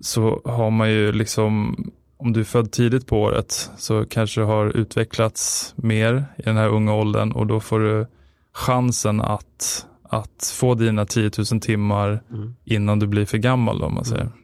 så 0.00 0.40
har 0.44 0.70
man 0.70 0.90
ju 0.90 1.12
liksom, 1.12 1.76
om 2.16 2.32
du 2.32 2.40
är 2.40 2.44
född 2.44 2.72
tidigt 2.72 3.06
på 3.06 3.22
året 3.22 3.70
så 3.76 4.04
kanske 4.04 4.40
har 4.40 4.76
utvecklats 4.76 5.72
mer 5.76 6.24
i 6.36 6.42
den 6.42 6.56
här 6.56 6.68
unga 6.68 6.94
åldern 6.94 7.32
och 7.32 7.46
då 7.46 7.60
får 7.60 7.80
du 7.80 8.06
chansen 8.52 9.20
att, 9.20 9.86
att 10.02 10.54
få 10.58 10.74
dina 10.74 11.06
10 11.06 11.30
000 11.52 11.60
timmar 11.60 12.22
mm. 12.30 12.54
innan 12.64 12.98
du 12.98 13.06
blir 13.06 13.26
för 13.26 13.38
gammal 13.38 13.82
om 13.82 13.94
man 13.94 14.04
säger. 14.04 14.22
Mm. 14.22 14.43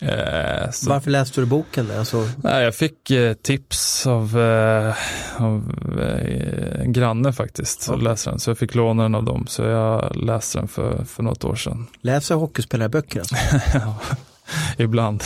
Eh, 0.00 0.70
så, 0.70 0.90
Varför 0.90 1.10
läste 1.10 1.40
du 1.40 1.46
boken? 1.46 1.90
Alltså... 1.98 2.28
Nej, 2.36 2.64
jag 2.64 2.74
fick 2.74 3.10
eh, 3.10 3.32
tips 3.34 4.06
av, 4.06 4.40
eh, 4.40 4.94
av 5.36 5.74
eh, 6.00 6.80
en 6.80 6.92
granne 6.92 7.32
faktiskt. 7.32 7.88
Okay. 7.90 8.02
läsa 8.02 8.30
den. 8.30 8.38
Så 8.38 8.50
jag 8.50 8.58
fick 8.58 8.74
låna 8.74 9.02
den 9.02 9.14
av 9.14 9.24
dem. 9.24 9.46
Så 9.46 9.62
jag 9.62 10.16
läste 10.16 10.58
den 10.58 10.68
för, 10.68 11.04
för 11.04 11.22
något 11.22 11.44
år 11.44 11.54
sedan. 11.54 11.86
Läser 12.00 12.34
hockeyspelarböcker 12.34 13.20
alltså? 13.20 13.36
ibland. 14.78 15.22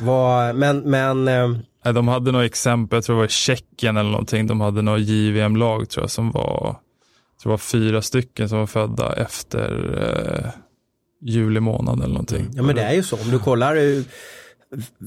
Var, 0.00 0.52
men, 0.52 0.78
men 0.78 1.28
eh... 1.28 1.92
de 1.92 2.08
hade 2.08 2.32
några 2.32 2.46
exempel, 2.46 2.96
jag 2.96 3.04
tror 3.04 3.16
det 3.16 3.20
var 3.20 3.26
i 3.26 3.28
Tjeckien 3.28 3.96
eller 3.96 4.10
någonting. 4.10 4.46
De 4.46 4.60
hade 4.60 4.82
några 4.82 4.98
JVM-lag 4.98 5.88
tror 5.88 6.02
jag 6.02 6.10
som 6.10 6.30
var, 6.30 6.60
jag 6.64 7.42
tror 7.42 7.50
det 7.50 7.52
var 7.52 7.58
fyra 7.58 8.02
stycken 8.02 8.48
som 8.48 8.58
var 8.58 8.66
födda 8.66 9.12
efter 9.12 9.98
eh, 10.44 10.50
juli 11.20 11.60
månad 11.60 11.98
eller 11.98 12.08
någonting. 12.08 12.50
Ja 12.54 12.62
men 12.62 12.76
det 12.76 12.82
är 12.82 12.94
ju 12.94 13.02
så, 13.02 13.16
om 13.16 13.30
du 13.30 13.38
kollar 13.38 13.76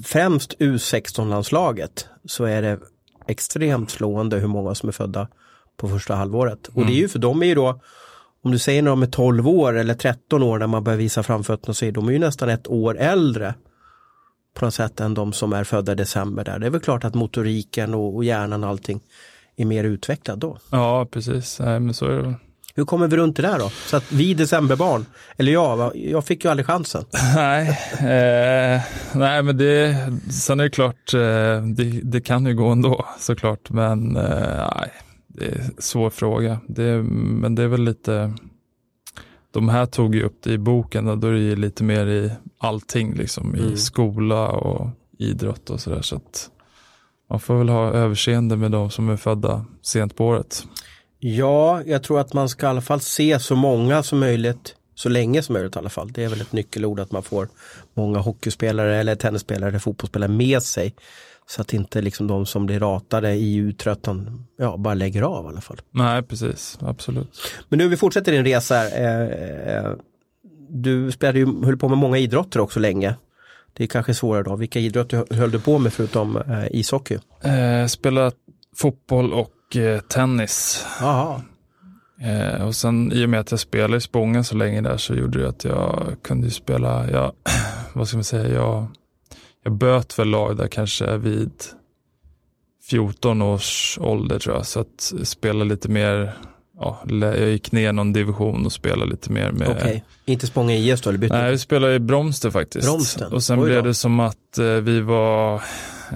främst 0.04 0.54
U16-landslaget 0.60 2.08
så 2.26 2.44
är 2.44 2.62
det 2.62 2.80
extremt 3.28 3.90
slående 3.90 4.38
hur 4.38 4.48
många 4.48 4.76
som 4.76 4.90
är 4.90 4.94
födda 4.94 5.28
på 5.78 5.90
första 5.90 6.16
halvåret. 6.16 6.68
Och 6.68 6.78
mm. 6.78 6.88
det 6.88 6.94
är 6.94 7.02
ju 7.02 7.08
för 7.08 7.20
de 7.20 7.42
är 7.42 7.46
ju 7.46 7.56
då, 7.56 7.82
om 8.44 8.52
du 8.52 8.60
säger 8.60 8.82
när 8.82 8.90
de 8.90 9.04
är 9.04 9.08
12 9.08 9.48
år 9.48 9.74
eller 9.74 9.94
13 9.94 10.44
år 10.44 10.60
när 10.60 10.68
man 10.68 10.84
börjar 10.84 10.98
visa 10.98 11.24
framfötterna 11.24 11.74
så 11.74 11.86
är 11.86 11.92
de 11.92 12.08
är 12.08 12.12
ju 12.12 12.20
nästan 12.20 12.50
ett 12.50 12.68
år 12.68 12.98
äldre 12.98 13.54
på 14.54 14.66
något 14.66 14.74
sätt 14.74 15.00
än 15.00 15.14
de 15.14 15.34
som 15.34 15.54
är 15.54 15.64
födda 15.64 15.92
i 15.92 15.96
december 15.96 16.44
där. 16.44 16.60
Det 16.60 16.66
är 16.66 16.70
väl 16.70 16.82
klart 16.82 17.04
att 17.04 17.16
motoriken 17.16 17.94
och, 17.94 18.16
och 18.16 18.24
hjärnan 18.24 18.64
och 18.64 18.70
allting 18.70 19.02
är 19.56 19.66
mer 19.66 19.84
utvecklad 19.84 20.40
då. 20.40 20.58
Ja, 20.72 21.08
precis. 21.12 21.60
Nej, 21.60 21.80
men 21.80 21.94
så 21.94 22.06
är 22.06 22.24
det. 22.24 22.36
Hur 22.76 22.86
kommer 22.86 23.08
vi 23.08 23.18
runt 23.18 23.36
det 23.36 23.42
där 23.42 23.60
då? 23.60 23.70
Så 23.70 23.98
att 23.98 24.12
vi 24.12 24.34
decemberbarn, 24.34 25.06
eller 25.38 25.52
jag, 25.52 25.96
jag 25.96 26.26
fick 26.26 26.44
ju 26.44 26.52
aldrig 26.52 26.66
chansen. 26.66 27.06
Nej, 27.36 27.70
eh, 28.00 28.82
nej 29.16 29.44
men 29.44 29.58
det, 29.58 29.96
sen 30.32 30.60
är 30.60 30.64
det 30.64 30.70
klart, 30.70 31.14
eh, 31.14 31.66
det, 31.66 32.02
det, 32.04 32.22
kan 32.22 32.46
ju 32.46 32.54
gå 32.54 32.68
ändå 32.68 33.06
såklart, 33.20 33.70
men 33.70 34.16
eh, 34.16 34.70
nej, 34.76 34.92
det 35.28 35.46
är 35.46 35.56
en 35.56 35.76
svår 35.78 36.10
fråga. 36.10 36.60
Det, 36.68 37.04
men 37.04 37.56
det 37.56 37.64
är 37.64 37.68
väl 37.68 37.84
lite, 37.84 38.34
de 39.52 39.70
här 39.70 39.86
tog 39.86 40.16
ju 40.16 40.24
upp 40.24 40.38
det 40.44 40.52
i 40.52 40.58
boken, 40.58 41.08
och 41.08 41.18
då 41.18 41.28
är 41.28 41.32
det 41.32 41.40
ju 41.40 41.56
lite 41.56 41.84
mer 41.84 42.08
i 42.08 42.32
allting, 42.58 43.14
liksom 43.14 43.56
mm. 43.56 43.74
i 43.74 43.78
skola 43.78 44.50
och 44.50 44.90
idrott 45.18 45.70
och 45.70 45.80
sådär. 45.80 46.02
Så 46.02 46.16
att 46.16 46.50
man 47.30 47.40
får 47.40 47.56
väl 47.56 47.70
ha 47.70 47.92
överseende 47.92 48.58
med 48.58 48.72
de 48.72 48.90
som 48.90 49.10
är 49.10 49.18
födda 49.18 49.66
sent 49.82 50.16
på 50.16 50.26
året. 50.26 50.66
Ja, 51.24 51.84
jag 51.86 52.04
tror 52.04 52.20
att 52.20 52.34
man 52.34 52.50
ska 52.50 52.66
i 52.66 52.70
alla 52.70 52.82
fall 52.82 53.02
se 53.02 53.40
så 53.40 53.56
många 53.56 54.04
som 54.04 54.20
möjligt 54.20 54.76
så 54.96 55.10
länge 55.10 55.42
som 55.42 55.54
möjligt 55.54 55.76
i 55.76 55.80
alla 55.80 55.90
fall. 55.90 56.12
Det 56.12 56.24
är 56.24 56.30
väl 56.30 56.42
ett 56.42 56.52
nyckelord 56.52 57.00
att 57.00 57.12
man 57.12 57.24
får 57.24 57.48
många 57.94 58.20
hockeyspelare 58.20 58.98
eller 58.98 59.16
tennisspelare 59.16 59.70
eller 59.70 59.80
fotbollsspelare 59.80 60.32
med 60.32 60.64
sig. 60.64 60.96
Så 61.48 61.62
att 61.62 61.74
inte 61.74 62.02
liksom 62.02 62.28
de 62.28 62.46
som 62.46 62.66
blir 62.66 62.80
ratade 62.80 63.34
i 63.34 63.56
uttröttan 63.56 64.48
ja, 64.58 64.78
bara 64.78 64.94
lägger 64.94 65.22
av 65.22 65.46
i 65.46 65.48
alla 65.48 65.62
fall. 65.62 65.82
Nej, 65.92 66.24
precis. 66.24 66.80
Absolut. 66.82 67.42
Men 67.70 67.80
nu 67.80 67.88
vi 67.88 67.98
fortsätter 67.98 68.32
din 68.32 68.46
resa. 68.46 68.76
Här. 68.76 68.92
Eh, 69.02 69.76
eh, 69.76 69.92
du 70.70 71.12
spelade 71.12 71.40
ju, 71.40 71.64
höll 71.66 71.78
på 71.78 71.90
med 71.90 71.98
många 71.98 72.18
idrotter 72.18 72.60
också 72.60 72.80
länge. 72.80 73.16
Det 73.74 73.84
är 73.84 73.88
kanske 73.88 74.14
svårare 74.14 74.44
då. 74.44 74.56
Vilka 74.56 74.80
idrotter 74.80 75.36
höll 75.36 75.52
du 75.52 75.60
på 75.60 75.80
med 75.80 75.94
förutom 75.94 76.38
eh, 76.38 76.66
ishockey? 76.72 77.20
Eh, 77.44 77.88
spelat 77.88 78.36
fotboll 78.76 79.34
och 79.34 79.52
eh, 79.76 80.00
tennis. 80.00 80.86
Aha. 81.02 81.42
Eh, 82.22 82.68
och 82.68 82.76
sen 82.76 83.12
i 83.12 83.26
och 83.26 83.30
med 83.30 83.40
att 83.40 83.52
jag 83.52 83.60
spelade 83.60 83.98
i 83.98 84.02
Spången 84.02 84.44
så 84.44 84.56
länge 84.56 84.82
där 84.82 84.98
så 84.98 85.16
gjorde 85.16 85.42
det 85.42 85.50
att 85.50 85.64
jag 85.64 86.16
kunde 86.22 86.52
spela, 86.52 87.12
jag, 87.12 87.32
vad 87.94 88.08
ska 88.08 88.18
man 88.18 88.24
säga, 88.24 88.48
jag, 88.48 88.88
jag 89.64 89.74
böt 89.74 90.20
väl 90.20 90.28
lag 90.28 90.58
där 90.58 90.68
kanske 90.68 91.18
vid 91.18 91.52
14 92.90 93.42
års 93.42 93.98
ålder 94.02 94.40
tror 94.40 94.56
jag. 94.56 94.66
Så 94.66 94.80
att 94.80 95.14
spela 95.24 95.64
lite 95.64 95.90
mer, 95.90 96.34
ja, 96.80 97.04
jag 97.10 97.50
gick 97.50 97.72
ner 97.72 97.94
någon 97.94 98.14
division 98.14 98.66
och 98.66 98.72
spelade 98.72 99.12
lite 99.12 99.32
mer 99.32 99.52
med. 99.52 99.68
Okej, 99.68 99.82
okay. 99.82 100.02
inte 100.26 100.48
Spånga 100.48 100.76
IS 100.76 101.02
då? 101.02 101.10
Eller 101.10 101.20
bytte? 101.20 101.38
Nej, 101.38 101.52
vi 101.52 101.58
spelade 101.58 101.96
i 101.96 102.00
Bromster 102.00 102.50
faktiskt. 102.50 102.88
Bromsten. 102.88 103.34
Och 103.34 103.44
sen 103.44 103.62
blev 103.62 103.84
det 103.84 103.94
som 103.94 104.20
att 104.20 104.58
eh, 104.58 104.66
vi 104.66 105.02
var 105.02 105.56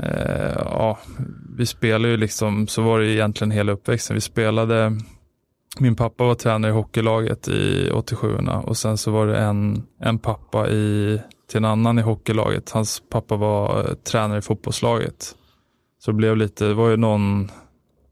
eh, 0.03 0.55
ja, 0.55 0.99
vi 1.57 1.65
spelade 1.65 2.09
ju 2.09 2.17
liksom, 2.17 2.67
så 2.67 2.81
var 2.81 2.99
det 2.99 3.07
egentligen 3.07 3.51
hela 3.51 3.71
uppväxten. 3.71 4.13
Vi 4.13 4.21
spelade, 4.21 4.97
min 5.79 5.95
pappa 5.95 6.23
var 6.23 6.35
tränare 6.35 6.71
i 6.71 6.73
hockeylaget 6.73 7.47
i 7.47 7.89
87 7.91 8.37
och 8.63 8.77
sen 8.77 8.97
så 8.97 9.11
var 9.11 9.27
det 9.27 9.37
en, 9.37 9.83
en 9.99 10.19
pappa 10.19 10.69
i, 10.69 11.19
till 11.47 11.57
en 11.57 11.65
annan 11.65 11.99
i 11.99 12.01
hockeylaget. 12.01 12.71
Hans 12.71 13.03
pappa 13.09 13.35
var 13.35 13.79
eh, 13.79 13.93
tränare 13.93 14.37
i 14.37 14.41
fotbollslaget. 14.41 15.35
Så 15.99 16.11
det 16.11 16.15
blev 16.15 16.37
lite, 16.37 16.65
det 16.65 16.73
var 16.73 16.89
ju 16.89 16.97
någon, 16.97 17.51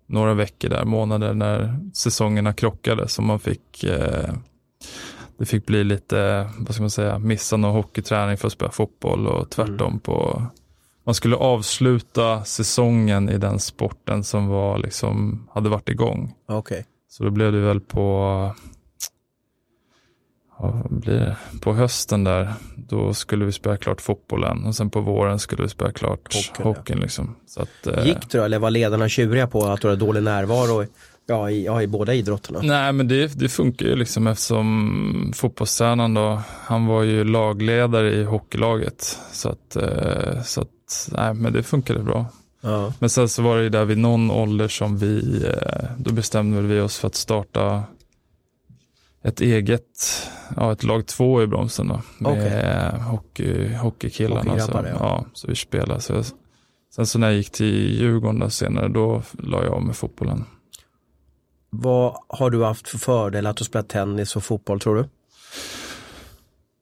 några 0.07 0.33
veckor 0.33 0.69
där, 0.69 0.85
månader 0.85 1.33
när 1.33 1.79
säsongerna 1.93 2.53
krockade 2.53 3.07
som 3.07 3.25
man 3.25 3.39
fick 3.39 3.83
eh, 3.83 4.33
det 5.37 5.45
fick 5.45 5.65
bli 5.65 5.83
lite, 5.83 6.49
vad 6.57 6.73
ska 6.73 6.83
man 6.83 6.89
säga, 6.89 7.19
missa 7.19 7.57
någon 7.57 7.75
hockeyträning 7.75 8.37
för 8.37 8.47
att 8.47 8.53
spela 8.53 8.71
fotboll 8.71 9.27
och 9.27 9.49
tvärtom 9.49 9.87
mm. 9.87 9.99
på 9.99 10.45
man 11.03 11.15
skulle 11.15 11.35
avsluta 11.35 12.43
säsongen 12.43 13.29
i 13.29 13.37
den 13.37 13.59
sporten 13.59 14.23
som 14.23 14.47
var 14.47 14.77
liksom, 14.77 15.47
hade 15.53 15.69
varit 15.69 15.89
igång. 15.89 16.33
Okay. 16.47 16.83
Så 17.09 17.23
då 17.23 17.29
blev 17.29 17.51
det 17.51 17.59
väl 17.59 17.79
på, 17.79 18.01
ja, 20.59 20.85
blir 20.89 21.13
det? 21.13 21.37
på 21.61 21.73
hösten 21.73 22.23
där, 22.23 22.53
då 22.75 23.13
skulle 23.13 23.45
vi 23.45 23.51
spela 23.51 23.77
klart 23.77 24.01
fotbollen 24.01 24.65
och 24.65 24.75
sen 24.75 24.89
på 24.89 25.01
våren 25.01 25.39
skulle 25.39 25.63
vi 25.63 25.69
spela 25.69 25.91
klart 25.91 26.35
hockeyn. 26.35 26.65
hockeyn 26.65 26.99
liksom. 26.99 27.35
Så 27.47 27.61
att, 27.61 27.87
eh, 27.87 28.05
Gick 28.05 28.31
det 28.31 28.37
då, 28.37 28.43
eller 28.43 28.59
var 28.59 28.69
ledarna 28.69 29.09
tjuriga 29.09 29.47
på 29.47 29.65
att 29.65 29.81
du 29.81 29.87
hade 29.87 30.05
dålig 30.05 30.23
närvaro? 30.23 30.85
Ja 31.25 31.49
i, 31.49 31.65
ja, 31.65 31.81
i 31.81 31.87
båda 31.87 32.13
idrotterna. 32.13 32.59
Nej, 32.63 32.93
men 32.93 33.07
det, 33.07 33.39
det 33.39 33.49
funkar 33.49 33.85
ju 33.85 33.95
liksom 33.95 34.27
eftersom 34.27 35.31
fotbollstränaren 35.35 36.13
då, 36.13 36.41
han 36.47 36.85
var 36.85 37.03
ju 37.03 37.23
lagledare 37.23 38.13
i 38.13 38.23
hockeylaget. 38.23 39.19
Så 39.31 39.49
att, 39.49 39.75
eh, 39.75 40.41
så 40.43 40.61
att 40.61 40.69
nej, 41.11 41.33
men 41.33 41.53
det 41.53 41.63
funkade 41.63 41.99
bra. 41.99 42.25
Ja. 42.61 42.93
Men 42.99 43.09
sen 43.09 43.29
så 43.29 43.41
var 43.41 43.57
det 43.57 43.63
ju 43.63 43.69
där 43.69 43.85
vid 43.85 43.97
någon 43.97 44.31
ålder 44.31 44.67
som 44.67 44.97
vi, 44.97 45.43
eh, 45.45 45.89
då 45.97 46.13
bestämde 46.13 46.61
vi 46.61 46.79
oss 46.79 46.97
för 46.97 47.07
att 47.07 47.15
starta 47.15 47.83
ett 49.23 49.41
eget, 49.41 50.29
ja 50.55 50.71
ett 50.71 50.83
lag 50.83 51.05
två 51.05 51.43
i 51.43 51.47
bromsen 51.47 51.87
då. 51.87 52.01
Med 52.17 52.31
okay. 52.31 52.99
hockey, 53.01 53.73
hockeykillarna. 53.73 54.59
Så, 54.59 54.85
ja, 54.99 55.25
så 55.33 55.47
vi 55.47 55.55
spelade. 55.55 56.01
Så, 56.01 56.23
sen 56.95 57.05
så 57.05 57.19
när 57.19 57.27
jag 57.27 57.37
gick 57.37 57.49
till 57.49 57.99
Djurgården 57.99 58.51
senare, 58.51 58.87
då 58.87 59.21
la 59.31 59.63
jag 59.63 59.73
av 59.73 59.83
med 59.83 59.95
fotbollen. 59.95 60.45
Vad 61.69 62.17
har 62.27 62.49
du 62.49 62.63
haft 62.63 62.87
för 62.87 62.97
fördel 62.97 63.45
att 63.45 63.57
du 63.57 63.63
spelat 63.63 63.89
tennis 63.89 64.35
och 64.35 64.43
fotboll 64.43 64.79
tror 64.79 64.95
du? 64.95 65.09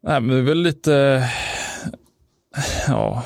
Nej, 0.03 0.21
men 0.21 0.29
det 0.29 0.37
är 0.37 0.41
väl 0.41 0.61
lite, 0.61 1.25
ja, 2.87 3.23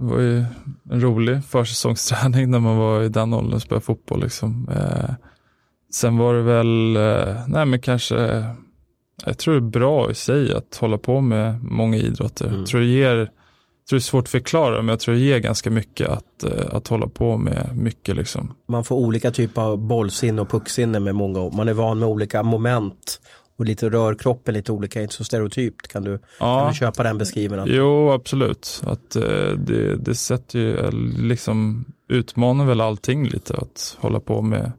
det 0.00 0.06
var 0.06 0.20
ju 0.20 0.44
en 0.90 1.00
rolig 1.00 1.44
försäsongsträning 1.44 2.50
när 2.50 2.58
man 2.58 2.76
var 2.76 3.02
i 3.02 3.08
den 3.08 3.34
åldern 3.34 3.54
och 3.54 3.62
spelade 3.62 3.84
fotboll. 3.84 4.22
Liksom. 4.22 4.68
Eh, 4.74 5.14
sen 5.92 6.16
var 6.16 6.34
det 6.34 6.42
väl, 6.42 6.96
eh, 6.96 7.36
nej 7.48 7.66
men 7.66 7.80
kanske, 7.80 8.44
jag 9.24 9.38
tror 9.38 9.54
det 9.54 9.66
är 9.66 9.70
bra 9.70 10.10
i 10.10 10.14
sig 10.14 10.54
att 10.54 10.76
hålla 10.76 10.98
på 10.98 11.20
med 11.20 11.64
många 11.64 11.96
idrotter. 11.96 12.46
Mm. 12.46 12.58
Jag 12.58 12.68
tror 12.68 12.80
det 12.80 12.86
ger, 12.86 13.16
jag 13.16 13.26
tror 13.88 13.96
det 13.96 13.96
är 13.96 14.00
svårt 14.00 14.24
att 14.24 14.30
förklara 14.30 14.76
men 14.76 14.88
jag 14.88 15.00
tror 15.00 15.14
det 15.14 15.20
ger 15.20 15.38
ganska 15.38 15.70
mycket 15.70 16.08
att, 16.08 16.44
eh, 16.44 16.74
att 16.76 16.88
hålla 16.88 17.06
på 17.06 17.36
med 17.36 17.70
mycket. 17.76 18.16
Liksom. 18.16 18.52
Man 18.68 18.84
får 18.84 18.96
olika 18.96 19.30
typer 19.30 19.62
av 19.62 19.78
bollsinne 19.78 20.42
och 20.42 20.50
pucksinne 20.50 21.00
med 21.00 21.14
många, 21.14 21.50
man 21.56 21.68
är 21.68 21.74
van 21.74 21.98
med 21.98 22.08
olika 22.08 22.42
moment 22.42 23.20
och 23.60 23.66
lite 23.66 23.90
rör 23.90 24.14
kroppen 24.14 24.54
lite 24.54 24.72
olika, 24.72 25.02
inte 25.02 25.14
så 25.14 25.24
stereotypt. 25.24 25.88
Kan 25.88 26.04
du, 26.04 26.18
ja. 26.40 26.60
kan 26.60 26.68
du 26.68 26.74
köpa 26.74 27.02
den 27.02 27.18
beskrivningen? 27.18 27.66
Jo, 27.68 28.10
absolut. 28.10 28.82
Att, 28.84 29.16
eh, 29.16 29.52
det, 29.58 29.96
det 29.96 30.14
sätter 30.14 30.58
ju, 30.58 30.78
eh, 30.78 30.92
liksom 31.18 31.84
utmanar 32.08 32.64
väl 32.64 32.80
allting 32.80 33.28
lite 33.28 33.54
att 33.54 33.96
hålla 34.00 34.20
på 34.20 34.42
med, 34.42 34.72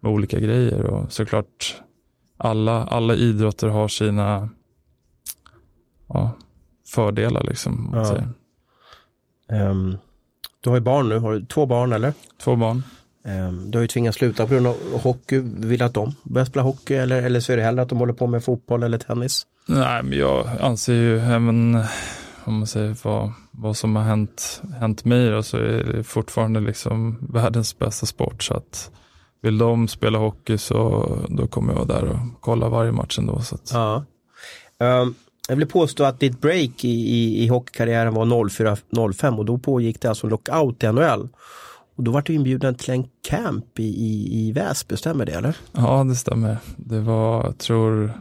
med 0.00 0.12
olika 0.12 0.38
grejer 0.38 0.84
och 0.84 1.12
såklart 1.12 1.82
alla, 2.36 2.84
alla 2.84 3.14
idrotter 3.14 3.68
har 3.68 3.88
sina 3.88 4.48
ja, 6.08 6.30
fördelar 6.86 7.42
liksom. 7.42 7.90
Ja. 7.94 9.68
Um, 9.70 9.98
du 10.60 10.70
har 10.70 10.76
ju 10.76 10.82
barn 10.82 11.08
nu, 11.08 11.18
har 11.18 11.32
du 11.32 11.46
två 11.46 11.66
barn 11.66 11.92
eller? 11.92 12.12
Två 12.38 12.56
barn. 12.56 12.82
Ehm, 13.24 13.70
du 13.70 13.78
har 13.78 13.82
ju 13.82 13.88
tvingats 13.88 14.18
sluta 14.18 14.46
på 14.46 14.54
grund 14.54 14.66
av 14.66 15.00
hockey. 15.02 15.38
Vill 15.44 15.82
att 15.82 15.94
de 15.94 16.14
börjar 16.22 16.46
spela 16.46 16.62
hockey 16.62 16.94
eller, 16.94 17.22
eller 17.22 17.40
så 17.40 17.52
är 17.52 17.56
det 17.56 17.62
hellre 17.62 17.82
att 17.82 17.88
de 17.88 17.98
håller 17.98 18.12
på 18.12 18.26
med 18.26 18.44
fotboll 18.44 18.82
eller 18.82 18.98
tennis? 18.98 19.46
Nej, 19.66 20.02
men 20.02 20.18
jag 20.18 20.48
anser 20.60 20.94
ju 20.94 21.18
även 21.18 21.84
om 22.44 22.54
man 22.54 22.66
säger 22.66 22.96
vad, 23.02 23.32
vad 23.50 23.76
som 23.76 23.96
har 23.96 24.02
hänt, 24.02 24.62
hänt 24.80 25.04
mig 25.04 25.30
då, 25.30 25.42
så 25.42 25.56
är 25.56 25.84
det 25.84 26.04
fortfarande 26.04 26.60
liksom 26.60 27.18
världens 27.32 27.78
bästa 27.78 28.06
sport. 28.06 28.42
Så 28.42 28.54
att 28.54 28.90
vill 29.42 29.58
de 29.58 29.88
spela 29.88 30.18
hockey 30.18 30.58
så 30.58 31.08
då 31.28 31.46
kommer 31.46 31.72
jag 31.72 31.86
vara 31.86 32.00
där 32.00 32.08
och 32.08 32.18
kolla 32.40 32.68
varje 32.68 32.92
match 32.92 33.18
ändå. 33.18 33.40
Så 33.40 33.54
att... 33.54 33.70
ja. 33.72 34.04
Um, 34.78 35.14
jag 35.48 35.56
vill 35.56 35.66
påstå 35.66 36.04
att 36.04 36.20
ditt 36.20 36.40
break 36.40 36.84
i, 36.84 36.88
i, 36.88 37.44
i 37.44 37.46
hockeykarriären 37.46 38.14
var 38.14 38.24
04-05 38.24 39.38
och 39.38 39.44
då 39.44 39.58
pågick 39.58 40.00
det 40.00 40.08
alltså 40.08 40.26
lockout 40.26 40.82
i 40.82 40.92
NHL. 40.92 41.28
Och 42.00 42.04
då 42.04 42.10
var 42.10 42.22
du 42.22 42.34
inbjuden 42.34 42.74
till 42.74 42.90
en 42.90 43.04
camp 43.28 43.78
i, 43.78 43.82
i, 43.82 44.38
i 44.38 44.52
Väsby, 44.52 44.96
stämmer 44.96 45.26
det 45.26 45.32
eller? 45.32 45.56
Ja, 45.72 46.04
det 46.04 46.14
stämmer. 46.14 46.56
Det 46.76 47.00
var, 47.00 47.44
jag 47.44 47.58
tror, 47.58 48.12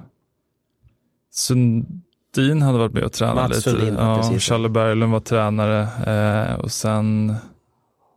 Sundin 1.31 2.61
hade 2.61 2.77
varit 2.77 2.93
med 2.93 3.03
och 3.03 3.11
tränat 3.11 3.35
Mats 3.35 3.49
lite. 3.49 3.69
Sundin, 3.69 3.95
ja, 3.99 4.15
precis. 4.17 4.43
Charlie 4.43 4.69
Berglund 4.69 5.11
var 5.11 5.19
tränare 5.19 5.81
eh, 5.81 6.59
och 6.59 6.71
sen 6.71 7.35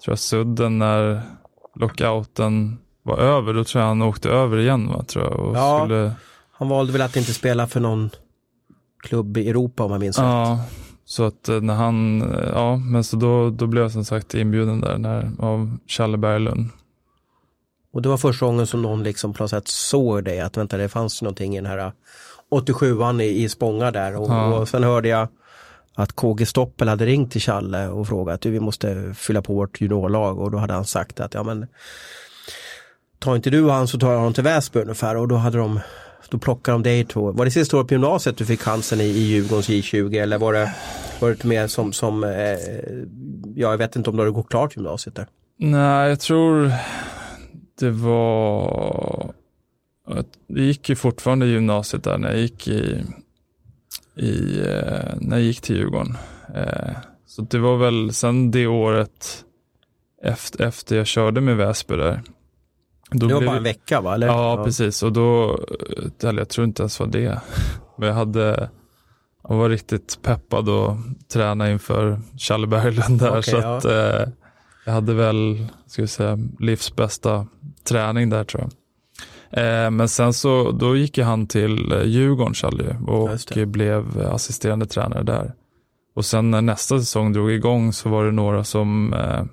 tror 0.05 0.13
jag 0.13 0.19
Sudden 0.19 0.79
när 0.79 1.23
lockouten 1.75 2.79
var 3.03 3.19
över, 3.19 3.55
då 3.55 3.65
tror 3.65 3.81
jag 3.81 3.89
han 3.89 4.03
åkte 4.03 4.29
över 4.29 4.59
igen. 4.59 4.89
Va, 4.89 5.05
tror 5.05 5.25
jag, 5.25 5.41
och 5.41 5.57
ja, 5.57 5.79
skulle... 5.81 6.13
han 6.53 6.69
valde 6.69 6.93
väl 6.93 7.03
att 7.03 7.17
inte 7.17 7.35
spela 7.35 7.67
för 7.67 7.81
någon 7.81 8.11
klubb 9.03 9.37
i 9.37 9.49
Europa 9.49 9.85
om 9.85 9.91
man 9.91 10.01
minns 10.01 10.19
ja, 10.19 10.59
rätt. 10.61 10.92
Så 11.13 11.25
att 11.25 11.49
eh, 11.49 11.61
när 11.61 11.75
han, 11.75 12.23
eh, 12.23 12.49
ja, 12.53 12.77
men 12.77 13.05
så 13.05 13.17
då, 13.17 13.51
då 13.51 13.67
blev 13.67 13.83
jag 13.83 13.93
som 13.93 14.05
sagt 14.05 14.35
inbjuden 14.35 14.81
där 14.81 14.99
när, 14.99 15.31
av 15.39 15.79
Challe 15.87 16.17
Berglund. 16.17 16.69
Och 17.93 18.03
det 18.03 18.09
var 18.09 18.17
första 18.17 18.47
gången 18.47 18.67
som 18.67 18.83
någon 18.83 19.03
liksom 19.03 19.33
på 19.33 19.43
något 19.43 19.51
sätt 19.51 19.69
såg 19.69 20.25
dig, 20.25 20.41
att 20.41 20.57
vänta 20.57 20.77
det 20.77 20.89
fanns 20.89 21.23
någonting 21.23 21.57
i 21.57 21.61
den 21.61 21.71
här 21.71 21.93
87an 22.51 23.23
i, 23.23 23.43
i 23.43 23.49
Spånga 23.49 23.91
där 23.91 24.17
och, 24.17 24.31
ja. 24.31 24.59
och 24.59 24.69
sen 24.69 24.85
hörde 24.85 25.09
jag 25.09 25.29
att 25.95 26.13
KG 26.13 26.47
Stoppel 26.47 26.89
hade 26.89 27.07
ringt 27.07 27.33
till 27.33 27.41
Challe 27.41 27.89
och 27.89 28.09
frågat 28.09 28.35
att 28.35 28.47
vi 28.47 28.61
måste 28.61 29.15
fylla 29.15 29.43
på 29.43 29.55
vårt 29.55 29.81
juniorlag 29.81 30.39
och 30.39 30.51
då 30.51 30.59
hade 30.59 30.75
han 30.75 30.85
sagt 30.85 31.21
att 31.21 31.35
ja 31.35 31.43
men 31.43 31.67
tar 33.19 33.37
inte 33.37 33.51
du 33.51 33.71
han 33.71 33.89
så 33.89 33.99
tar 33.99 34.11
jag 34.11 34.19
honom 34.19 34.35
till 34.35 34.45
Väsby 34.45 34.81
ungefär 34.81 35.17
och 35.17 35.29
då 35.29 35.37
hade 35.37 35.59
de 35.59 35.81
då 36.31 36.39
plockar 36.39 36.73
de 36.73 36.83
dig 36.83 37.05
två. 37.05 37.33
Var 37.33 37.45
det 37.45 37.51
sista 37.51 37.77
året 37.77 37.89
på 37.89 37.95
gymnasiet 37.95 38.37
du 38.37 38.47
fick 38.47 38.61
chansen 38.61 39.01
i, 39.01 39.05
i 39.05 39.23
Djurgårdens 39.23 39.69
J20 39.69 40.23
eller 40.23 40.39
var 40.39 40.53
det, 40.53 40.75
var 41.21 41.31
det 41.31 41.45
mer 41.45 41.67
som, 41.67 41.93
som 41.93 42.25
eh, 42.25 42.31
ja 43.55 43.71
jag 43.71 43.79
vet 43.79 43.97
inte 43.97 44.11
om 44.11 44.17
du 44.17 44.23
hade 44.23 44.33
gått 44.33 44.49
klart 44.49 44.77
gymnasiet 44.77 45.17
där? 45.17 45.27
Nej, 45.59 46.09
jag 46.09 46.21
tror 46.21 46.73
det 47.79 47.91
var, 47.91 49.33
det 50.47 50.63
gick 50.63 50.89
ju 50.89 50.97
fortfarande 50.97 51.47
gymnasiet 51.47 52.05
där 52.05 52.19
när 52.19 52.31
jag 52.31 52.41
gick 52.41 52.69
i, 52.69 53.05
i 54.17 54.61
eh, 54.61 55.15
när 55.21 55.37
jag 55.37 55.41
gick 55.41 55.61
till 55.61 55.77
Djurgården. 55.77 56.17
Eh, 56.55 56.97
så 57.27 57.43
det 57.43 57.59
var 57.59 57.77
väl 57.77 58.13
sen 58.13 58.51
det 58.51 58.67
året 58.67 59.45
efter, 60.23 60.65
efter 60.65 60.97
jag 60.97 61.07
körde 61.07 61.41
med 61.41 61.57
Väsby 61.57 61.97
där. 61.97 62.23
Då 63.13 63.27
det 63.27 63.35
var 63.35 63.43
bara 63.43 63.57
en 63.57 63.63
vecka 63.63 64.01
va? 64.01 64.15
Eller? 64.15 64.27
Ja, 64.27 64.59
ja, 64.59 64.65
precis 64.65 65.03
och 65.03 65.13
då, 65.13 65.61
eller 66.23 66.41
jag 66.41 66.49
tror 66.49 66.67
inte 66.67 66.83
ens 66.83 67.01
var 67.01 67.07
det. 67.07 67.41
Men 67.99 68.09
jag 68.09 68.15
hade, 68.15 68.71
jag 69.49 69.57
var 69.57 69.69
riktigt 69.69 70.19
peppad 70.23 70.69
och 70.69 70.97
träna 71.33 71.71
inför 71.71 72.21
Challe 72.39 72.67
Berglund 72.67 73.21
där. 73.21 73.31
Okay, 73.39 73.43
så 73.43 73.57
att 73.57 73.85
eh, 73.85 74.29
jag 74.85 74.93
hade 74.93 75.15
väl, 75.15 75.67
ska 75.87 76.03
vi 76.03 76.09
säga, 76.09 76.39
livs 76.59 76.97
bästa 76.97 77.47
träning 77.89 78.31
där 78.31 78.45
tror 78.45 78.63
jag. 78.63 78.73
Eh, 79.53 79.91
men 79.91 80.09
sen 80.09 80.33
så, 80.33 80.71
då 80.71 80.97
gick 80.97 81.19
han 81.19 81.47
till 81.47 81.93
eh, 81.93 82.03
Djurgården, 82.03 82.55
Challe, 82.55 82.97
och 83.07 83.31
blev 83.67 84.27
assisterande 84.33 84.87
tränare 84.87 85.23
där. 85.23 85.53
Och 86.15 86.25
sen 86.25 86.51
när 86.51 86.63
nästa 86.63 86.99
säsong 86.99 87.33
drog 87.33 87.53
igång 87.53 87.93
så 87.93 88.09
var 88.09 88.25
det 88.25 88.33
några 88.33 88.65
som 88.65 89.13
eh, 89.13 89.45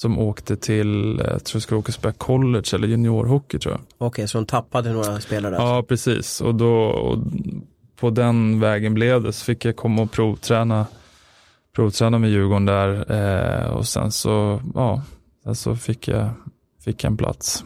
som 0.00 0.18
åkte 0.18 0.56
till, 0.56 1.20
eh, 1.20 1.26
jag 1.26 1.44
tror 1.44 1.56
jag 1.56 1.62
skulle 1.62 1.78
åka 1.78 1.92
spela 1.92 2.12
college 2.12 2.64
eller 2.72 2.88
juniorhockey 2.88 3.58
tror 3.58 3.72
jag. 3.74 3.80
Okej, 3.80 4.06
okay, 4.06 4.26
så 4.26 4.38
de 4.38 4.46
tappade 4.46 4.92
några 4.92 5.20
spelare? 5.20 5.54
Ja, 5.54 5.84
precis. 5.88 6.40
Och 6.40 6.54
då, 6.54 6.74
och 6.84 7.18
på 7.96 8.10
den 8.10 8.60
vägen 8.60 8.94
blev 8.94 9.22
det. 9.22 9.32
Så 9.32 9.44
fick 9.44 9.64
jag 9.64 9.76
komma 9.76 10.02
och 10.02 10.10
provträna, 10.10 10.86
provträna 11.74 12.18
med 12.18 12.30
Djurgården 12.30 12.66
där 12.66 13.12
eh, 13.12 13.70
och 13.70 13.86
sen 13.86 14.12
så, 14.12 14.60
ja, 14.74 15.02
sen 15.44 15.54
så 15.54 15.76
fick 15.76 16.08
jag, 16.08 16.30
fick 16.84 17.04
jag 17.04 17.10
en 17.10 17.16
plats 17.16 17.64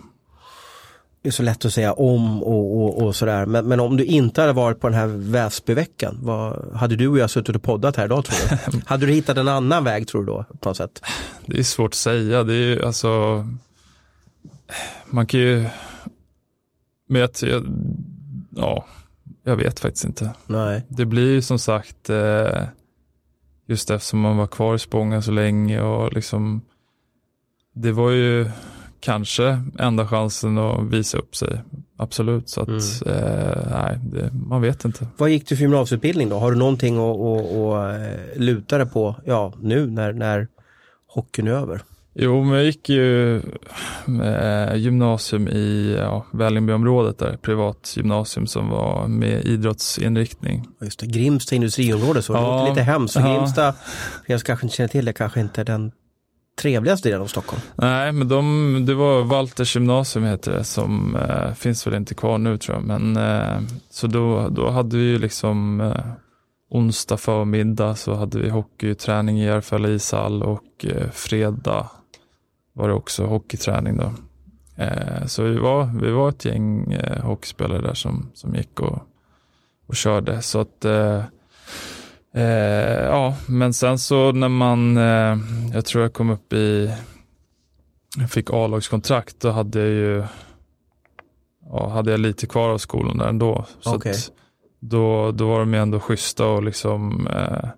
är 1.24 1.30
så 1.30 1.42
lätt 1.42 1.64
att 1.64 1.72
säga 1.72 1.92
om 1.92 2.42
och, 2.42 2.82
och, 2.82 3.02
och 3.02 3.16
sådär. 3.16 3.46
Men, 3.46 3.68
men, 3.68 3.80
om 3.80 3.96
du 3.96 4.04
inte 4.04 4.40
hade 4.40 4.52
varit 4.52 4.80
på 4.80 4.88
den 4.88 4.98
här 4.98 5.06
Väsbyveckan, 5.06 6.18
vad, 6.22 6.72
hade 6.74 6.96
du 6.96 7.08
och 7.08 7.18
jag 7.18 7.30
suttit 7.30 7.56
och 7.56 7.62
poddat 7.62 7.96
här 7.96 8.04
idag 8.04 8.24
tror 8.24 8.58
du? 8.72 8.80
hade 8.86 9.06
du 9.06 9.12
hittat 9.12 9.36
en 9.36 9.48
annan 9.48 9.84
väg 9.84 10.08
tror 10.08 10.20
du 10.20 10.26
då 10.26 10.44
på 10.60 10.68
något 10.68 10.76
sätt? 10.76 11.02
Det 11.46 11.58
är 11.58 11.62
svårt 11.62 11.90
att 11.90 11.94
säga. 11.94 12.42
Det 12.42 12.54
är 12.54 12.56
ju 12.56 12.84
alltså, 12.84 13.44
man 15.06 15.26
kan 15.26 15.40
ju, 15.40 15.66
men 17.08 17.20
jag, 17.20 17.30
ja, 18.50 18.86
jag 19.44 19.56
vet 19.56 19.80
faktiskt 19.80 20.04
inte. 20.04 20.30
Nej. 20.46 20.82
Det 20.88 21.04
blir 21.04 21.30
ju 21.30 21.42
som 21.42 21.58
sagt, 21.58 22.10
eh, 22.10 22.62
just 23.66 23.90
eftersom 23.90 24.20
man 24.20 24.36
var 24.36 24.46
kvar 24.46 24.74
i 24.74 24.78
Spånga 24.78 25.22
så 25.22 25.30
länge 25.30 25.80
och 25.80 26.12
liksom, 26.12 26.62
det 27.74 27.92
var 27.92 28.10
ju 28.10 28.50
kanske 29.04 29.62
enda 29.78 30.06
chansen 30.06 30.58
att 30.58 30.84
visa 30.84 31.18
upp 31.18 31.36
sig. 31.36 31.60
Absolut, 31.96 32.48
så 32.48 32.60
att 32.60 32.68
mm. 32.68 32.80
eh, 33.06 33.70
nej, 33.70 33.98
det, 34.02 34.30
man 34.32 34.62
vet 34.62 34.84
inte. 34.84 35.06
Vad 35.16 35.30
gick 35.30 35.48
du 35.48 35.56
för 35.56 35.62
gymnasieutbildning 35.62 36.28
då? 36.28 36.38
Har 36.38 36.50
du 36.50 36.58
någonting 36.58 36.96
att, 36.96 37.20
att, 37.20 37.52
att 37.56 38.34
eh, 38.34 38.40
luta 38.42 38.78
dig 38.78 38.86
på 38.86 39.16
ja, 39.24 39.52
nu 39.60 39.86
när, 39.86 40.12
när 40.12 40.48
hockeyn 41.06 41.48
är 41.48 41.52
över? 41.52 41.82
Jo, 42.14 42.44
men 42.44 42.54
jag 42.54 42.64
gick 42.64 42.88
ju 42.88 43.36
eh, 44.22 44.76
gymnasium 44.76 45.48
i 45.48 45.96
ja, 45.98 46.26
Vällingbyområdet 46.32 47.18
där, 47.18 47.36
privat 47.36 47.94
gymnasium 47.96 48.46
som 48.46 48.68
var 48.68 49.08
med 49.08 49.44
idrottsinriktning. 49.44 50.68
Just 50.80 51.00
det, 51.00 51.06
Grimsta 51.06 51.54
industriområde 51.54 52.22
så, 52.22 52.32
ja, 52.32 52.40
det 52.40 52.46
låter 52.46 52.70
lite 52.70 52.82
hemskt. 52.82 53.16
Ja. 53.16 53.36
Grimsta, 53.36 53.74
jag 54.26 54.42
kanske 54.42 54.66
inte 54.66 54.76
känner 54.76 54.88
till 54.88 55.04
det, 55.04 55.12
kanske 55.12 55.40
inte 55.40 55.64
den 55.64 55.92
trevligaste 56.56 57.08
delen 57.08 57.22
av 57.22 57.26
Stockholm? 57.26 57.62
Nej, 57.74 58.12
men 58.12 58.28
de, 58.28 58.84
det 58.86 58.94
var 58.94 59.22
Walters 59.22 59.76
gymnasium 59.76 60.24
heter 60.24 60.52
det 60.52 60.64
som 60.64 61.16
eh, 61.16 61.54
finns 61.54 61.86
väl 61.86 61.94
inte 61.94 62.14
kvar 62.14 62.38
nu 62.38 62.58
tror 62.58 62.76
jag. 62.76 62.84
Men, 62.84 63.16
eh, 63.16 63.60
så 63.90 64.06
då, 64.06 64.48
då 64.48 64.70
hade 64.70 64.96
vi 64.96 65.02
ju 65.02 65.18
liksom 65.18 65.80
eh, 65.80 66.06
onsdag 66.70 67.16
förmiddag 67.16 67.94
så 67.94 68.14
hade 68.14 68.38
vi 68.38 68.48
hockeyträning 68.48 69.40
i 69.40 69.44
Järfälla 69.44 69.88
ishall 69.88 70.42
och 70.42 70.84
eh, 70.84 71.10
fredag 71.10 71.90
var 72.72 72.88
det 72.88 72.94
också 72.94 73.26
hockeyträning 73.26 73.96
då. 73.96 74.12
Eh, 74.76 75.26
så 75.26 75.42
vi 75.42 75.58
var, 75.58 76.00
vi 76.02 76.10
var 76.10 76.28
ett 76.28 76.44
gäng 76.44 76.92
eh, 76.92 77.24
hockeyspelare 77.24 77.82
där 77.82 77.94
som, 77.94 78.30
som 78.34 78.54
gick 78.54 78.80
och, 78.80 78.98
och 79.86 79.96
körde. 79.96 80.42
Så 80.42 80.60
att 80.60 80.84
eh, 80.84 81.22
eh, 82.34 83.04
ja, 83.04 83.36
men 83.46 83.74
sen 83.74 83.98
så 83.98 84.32
när 84.32 84.48
man, 84.48 84.96
eh, 84.96 85.38
jag 85.72 85.84
tror 85.84 86.02
jag 86.02 86.12
kom 86.12 86.30
upp 86.30 86.52
i, 86.52 86.94
jag 88.16 88.30
fick 88.30 88.50
A-lagskontrakt, 88.52 89.40
då 89.40 89.50
hade 89.50 89.78
jag 89.78 89.88
ju, 89.88 90.24
ja, 91.70 91.88
hade 91.88 92.10
jag 92.10 92.20
lite 92.20 92.46
kvar 92.46 92.68
av 92.68 92.78
skolan 92.78 93.18
där 93.18 93.28
ändå. 93.28 93.64
Så 93.80 93.96
okay. 93.96 94.14
då, 94.80 95.32
då 95.32 95.48
var 95.48 95.60
de 95.60 95.74
ändå 95.74 96.00
schyssta 96.00 96.46
och 96.46 96.62
liksom 96.62 97.26
eh, 97.26 97.68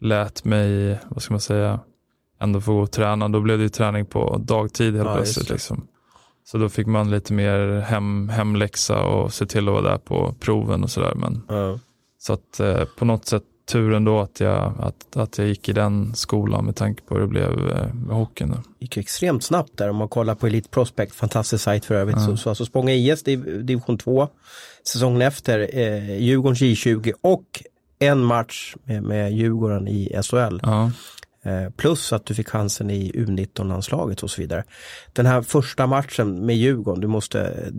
lät 0.00 0.44
mig, 0.44 0.98
vad 1.08 1.22
ska 1.22 1.34
man 1.34 1.40
säga, 1.40 1.80
ändå 2.40 2.60
få 2.60 2.72
gå 2.72 2.80
och 2.80 2.90
träna. 2.90 3.28
Då 3.28 3.40
blev 3.40 3.58
det 3.58 3.62
ju 3.62 3.68
träning 3.68 4.06
på 4.06 4.36
dagtid 4.44 4.96
helt 4.96 5.08
ja, 5.08 5.14
plötsligt. 5.14 5.50
Liksom. 5.50 5.86
Så 6.44 6.58
då 6.58 6.68
fick 6.68 6.86
man 6.86 7.10
lite 7.10 7.32
mer 7.32 7.80
hem, 7.80 8.28
hemläxa 8.28 9.02
och 9.02 9.32
se 9.32 9.46
till 9.46 9.68
att 9.68 9.74
vara 9.74 9.82
där 9.82 9.98
på 9.98 10.34
proven 10.40 10.82
och 10.82 10.90
sådär. 10.90 11.14
ja. 11.48 11.78
Så 12.18 12.32
att 12.32 12.60
eh, 12.60 12.84
på 12.98 13.04
något 13.04 13.26
sätt 13.26 13.42
tur 13.64 13.94
ändå 13.94 14.20
att 14.20 14.40
jag, 14.40 14.74
att, 14.78 15.16
att 15.16 15.38
jag 15.38 15.46
gick 15.46 15.68
i 15.68 15.72
den 15.72 16.14
skolan 16.14 16.64
med 16.64 16.76
tanke 16.76 17.02
på 17.02 17.14
hur 17.14 17.20
det 17.20 17.28
blev 17.28 17.70
eh, 17.70 17.94
med 17.94 18.16
hockeyn. 18.16 18.50
Det 18.50 18.62
gick 18.78 18.96
extremt 18.96 19.44
snabbt 19.44 19.76
där 19.76 19.90
om 19.90 19.96
man 19.96 20.08
kollar 20.08 20.34
på 20.34 20.46
Elite 20.46 20.68
Prospect, 20.68 21.14
fantastisk 21.14 21.64
sajt 21.64 21.84
för 21.84 21.94
övrigt. 21.94 22.16
Ja. 22.16 22.26
Så, 22.26 22.36
så 22.36 22.48
alltså 22.48 22.64
Spånga 22.64 22.92
IS 22.92 23.22
div, 23.22 23.66
division 23.66 23.98
2, 23.98 24.28
säsongen 24.86 25.22
efter 25.22 25.78
eh, 25.78 26.18
Djurgårdens 26.18 26.60
J20 26.60 27.12
och 27.20 27.62
en 27.98 28.24
match 28.24 28.74
med, 28.84 29.02
med 29.02 29.32
Djurgården 29.32 29.88
i 29.88 30.20
SHL. 30.22 30.60
Ja. 30.62 30.90
Eh, 31.44 31.70
plus 31.70 32.12
att 32.12 32.26
du 32.26 32.34
fick 32.34 32.48
chansen 32.48 32.90
i 32.90 33.12
U19-landslaget 33.12 34.22
och 34.22 34.30
så 34.30 34.40
vidare. 34.40 34.64
Den 35.12 35.26
här 35.26 35.42
första 35.42 35.86
matchen 35.86 36.46
med 36.46 36.56
Djurgården, 36.56 37.00
du 37.00 37.06
måste, 37.06 37.70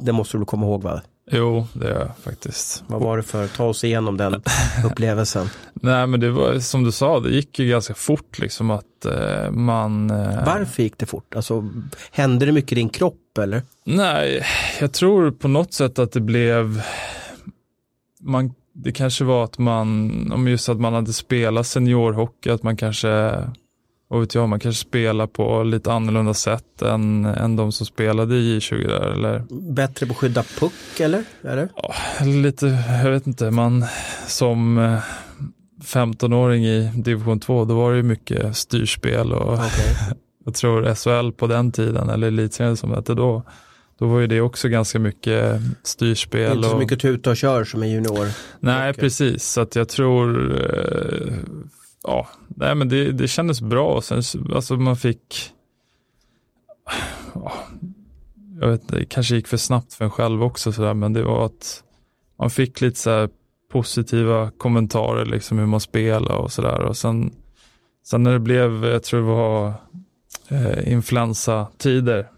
det 0.00 0.12
måste 0.12 0.38
du 0.38 0.44
komma 0.44 0.66
ihåg 0.66 0.82
va? 0.82 1.02
Jo, 1.30 1.66
det 1.72 1.88
gör 1.88 2.00
jag 2.00 2.18
faktiskt. 2.18 2.84
Vad 2.86 3.00
var 3.00 3.16
det 3.16 3.22
för, 3.22 3.46
ta 3.46 3.64
oss 3.64 3.84
igenom 3.84 4.16
den 4.16 4.34
upplevelsen. 4.84 5.46
Nej 5.74 6.06
men 6.06 6.20
det 6.20 6.30
var 6.30 6.58
som 6.58 6.84
du 6.84 6.92
sa, 6.92 7.20
det 7.20 7.30
gick 7.30 7.58
ju 7.58 7.68
ganska 7.68 7.94
fort 7.94 8.38
liksom 8.38 8.70
att 8.70 9.04
eh, 9.04 9.50
man... 9.50 10.10
Eh... 10.10 10.44
Varför 10.46 10.82
gick 10.82 10.98
det 10.98 11.06
fort? 11.06 11.34
Alltså, 11.36 11.68
hände 12.10 12.46
det 12.46 12.52
mycket 12.52 12.72
i 12.72 12.74
din 12.74 12.88
kropp 12.88 13.38
eller? 13.38 13.62
Nej, 13.84 14.46
jag 14.80 14.92
tror 14.92 15.30
på 15.30 15.48
något 15.48 15.72
sätt 15.72 15.98
att 15.98 16.12
det 16.12 16.20
blev, 16.20 16.82
man, 18.20 18.54
det 18.72 18.92
kanske 18.92 19.24
var 19.24 19.44
att 19.44 19.58
man, 19.58 20.32
om 20.32 20.48
just 20.48 20.68
att 20.68 20.80
man 20.80 20.94
hade 20.94 21.12
spelat 21.12 21.66
seniorhockey, 21.66 22.50
att 22.50 22.62
man 22.62 22.76
kanske 22.76 23.34
och 24.08 24.22
vet 24.22 24.34
jag, 24.34 24.48
man 24.48 24.60
kanske 24.60 24.80
spelar 24.80 25.26
på 25.26 25.62
lite 25.62 25.92
annorlunda 25.92 26.34
sätt 26.34 26.82
än, 26.82 27.24
än 27.24 27.56
de 27.56 27.72
som 27.72 27.86
spelade 27.86 28.34
i 28.34 28.58
J20 28.58 28.88
där, 28.88 29.10
eller? 29.10 29.44
Bättre 29.72 30.06
på 30.06 30.12
att 30.12 30.18
skydda 30.18 30.42
puck 30.42 31.00
eller? 31.00 31.24
eller? 31.42 31.68
Ja, 31.76 31.94
lite, 32.24 32.66
jag 33.04 33.10
vet 33.10 33.26
inte, 33.26 33.50
man 33.50 33.84
som 34.26 34.78
15-åring 35.84 36.64
eh, 36.64 36.70
i 36.70 36.92
division 36.94 37.40
2, 37.40 37.64
då 37.64 37.74
var 37.74 37.90
det 37.90 37.96
ju 37.96 38.02
mycket 38.02 38.56
styrspel 38.56 39.32
och 39.32 39.52
okay. 39.52 39.94
jag 40.44 40.54
tror 40.54 40.94
SHL 40.94 41.32
på 41.32 41.46
den 41.46 41.72
tiden, 41.72 42.08
eller 42.08 42.26
elitserien 42.26 42.76
som 42.76 42.90
det 42.90 42.96
hette 42.96 43.14
då, 43.14 43.42
då 43.98 44.06
var 44.06 44.20
ju 44.20 44.26
det 44.26 44.40
också 44.40 44.68
ganska 44.68 44.98
mycket 44.98 45.60
styrspel. 45.82 46.56
Inte 46.56 46.68
så 46.68 46.74
och... 46.74 46.80
mycket 46.80 47.00
tuta 47.00 47.30
och 47.30 47.36
kör 47.36 47.64
som 47.64 47.82
en 47.82 47.90
junior. 47.90 48.28
Nej, 48.60 48.90
okay. 48.90 49.00
precis. 49.00 49.44
Så 49.44 49.60
att 49.60 49.76
jag 49.76 49.88
tror 49.88 50.52
eh, 50.52 51.32
ja, 52.08 52.26
nej 52.48 52.74
men 52.74 52.88
det, 52.88 53.12
det 53.12 53.28
kändes 53.28 53.60
bra. 53.60 54.00
Sen, 54.00 54.22
alltså 54.54 54.76
man 54.76 54.96
fick, 54.96 55.52
jag 58.60 58.68
vet 58.68 58.88
det 58.88 59.04
kanske 59.04 59.34
gick 59.34 59.48
för 59.48 59.56
snabbt 59.56 59.94
för 59.94 60.04
en 60.04 60.10
själv 60.10 60.42
också 60.42 60.72
sådär, 60.72 60.94
men 60.94 61.12
det 61.12 61.22
var 61.22 61.46
att 61.46 61.82
man 62.38 62.50
fick 62.50 62.80
lite 62.80 62.98
så 62.98 63.28
positiva 63.72 64.50
kommentarer, 64.58 65.24
liksom 65.24 65.58
hur 65.58 65.66
man 65.66 65.80
spelar 65.80 66.36
och 66.36 66.52
sådär. 66.52 66.80
Och 66.80 66.96
sen, 66.96 67.32
sen 68.06 68.22
när 68.22 68.32
det 68.32 68.38
blev, 68.38 68.84
jag 68.84 69.02
tror 69.02 69.20
det 69.20 69.26
var 69.26 69.72
eh, 70.48 70.92
influensatider, 70.92 72.28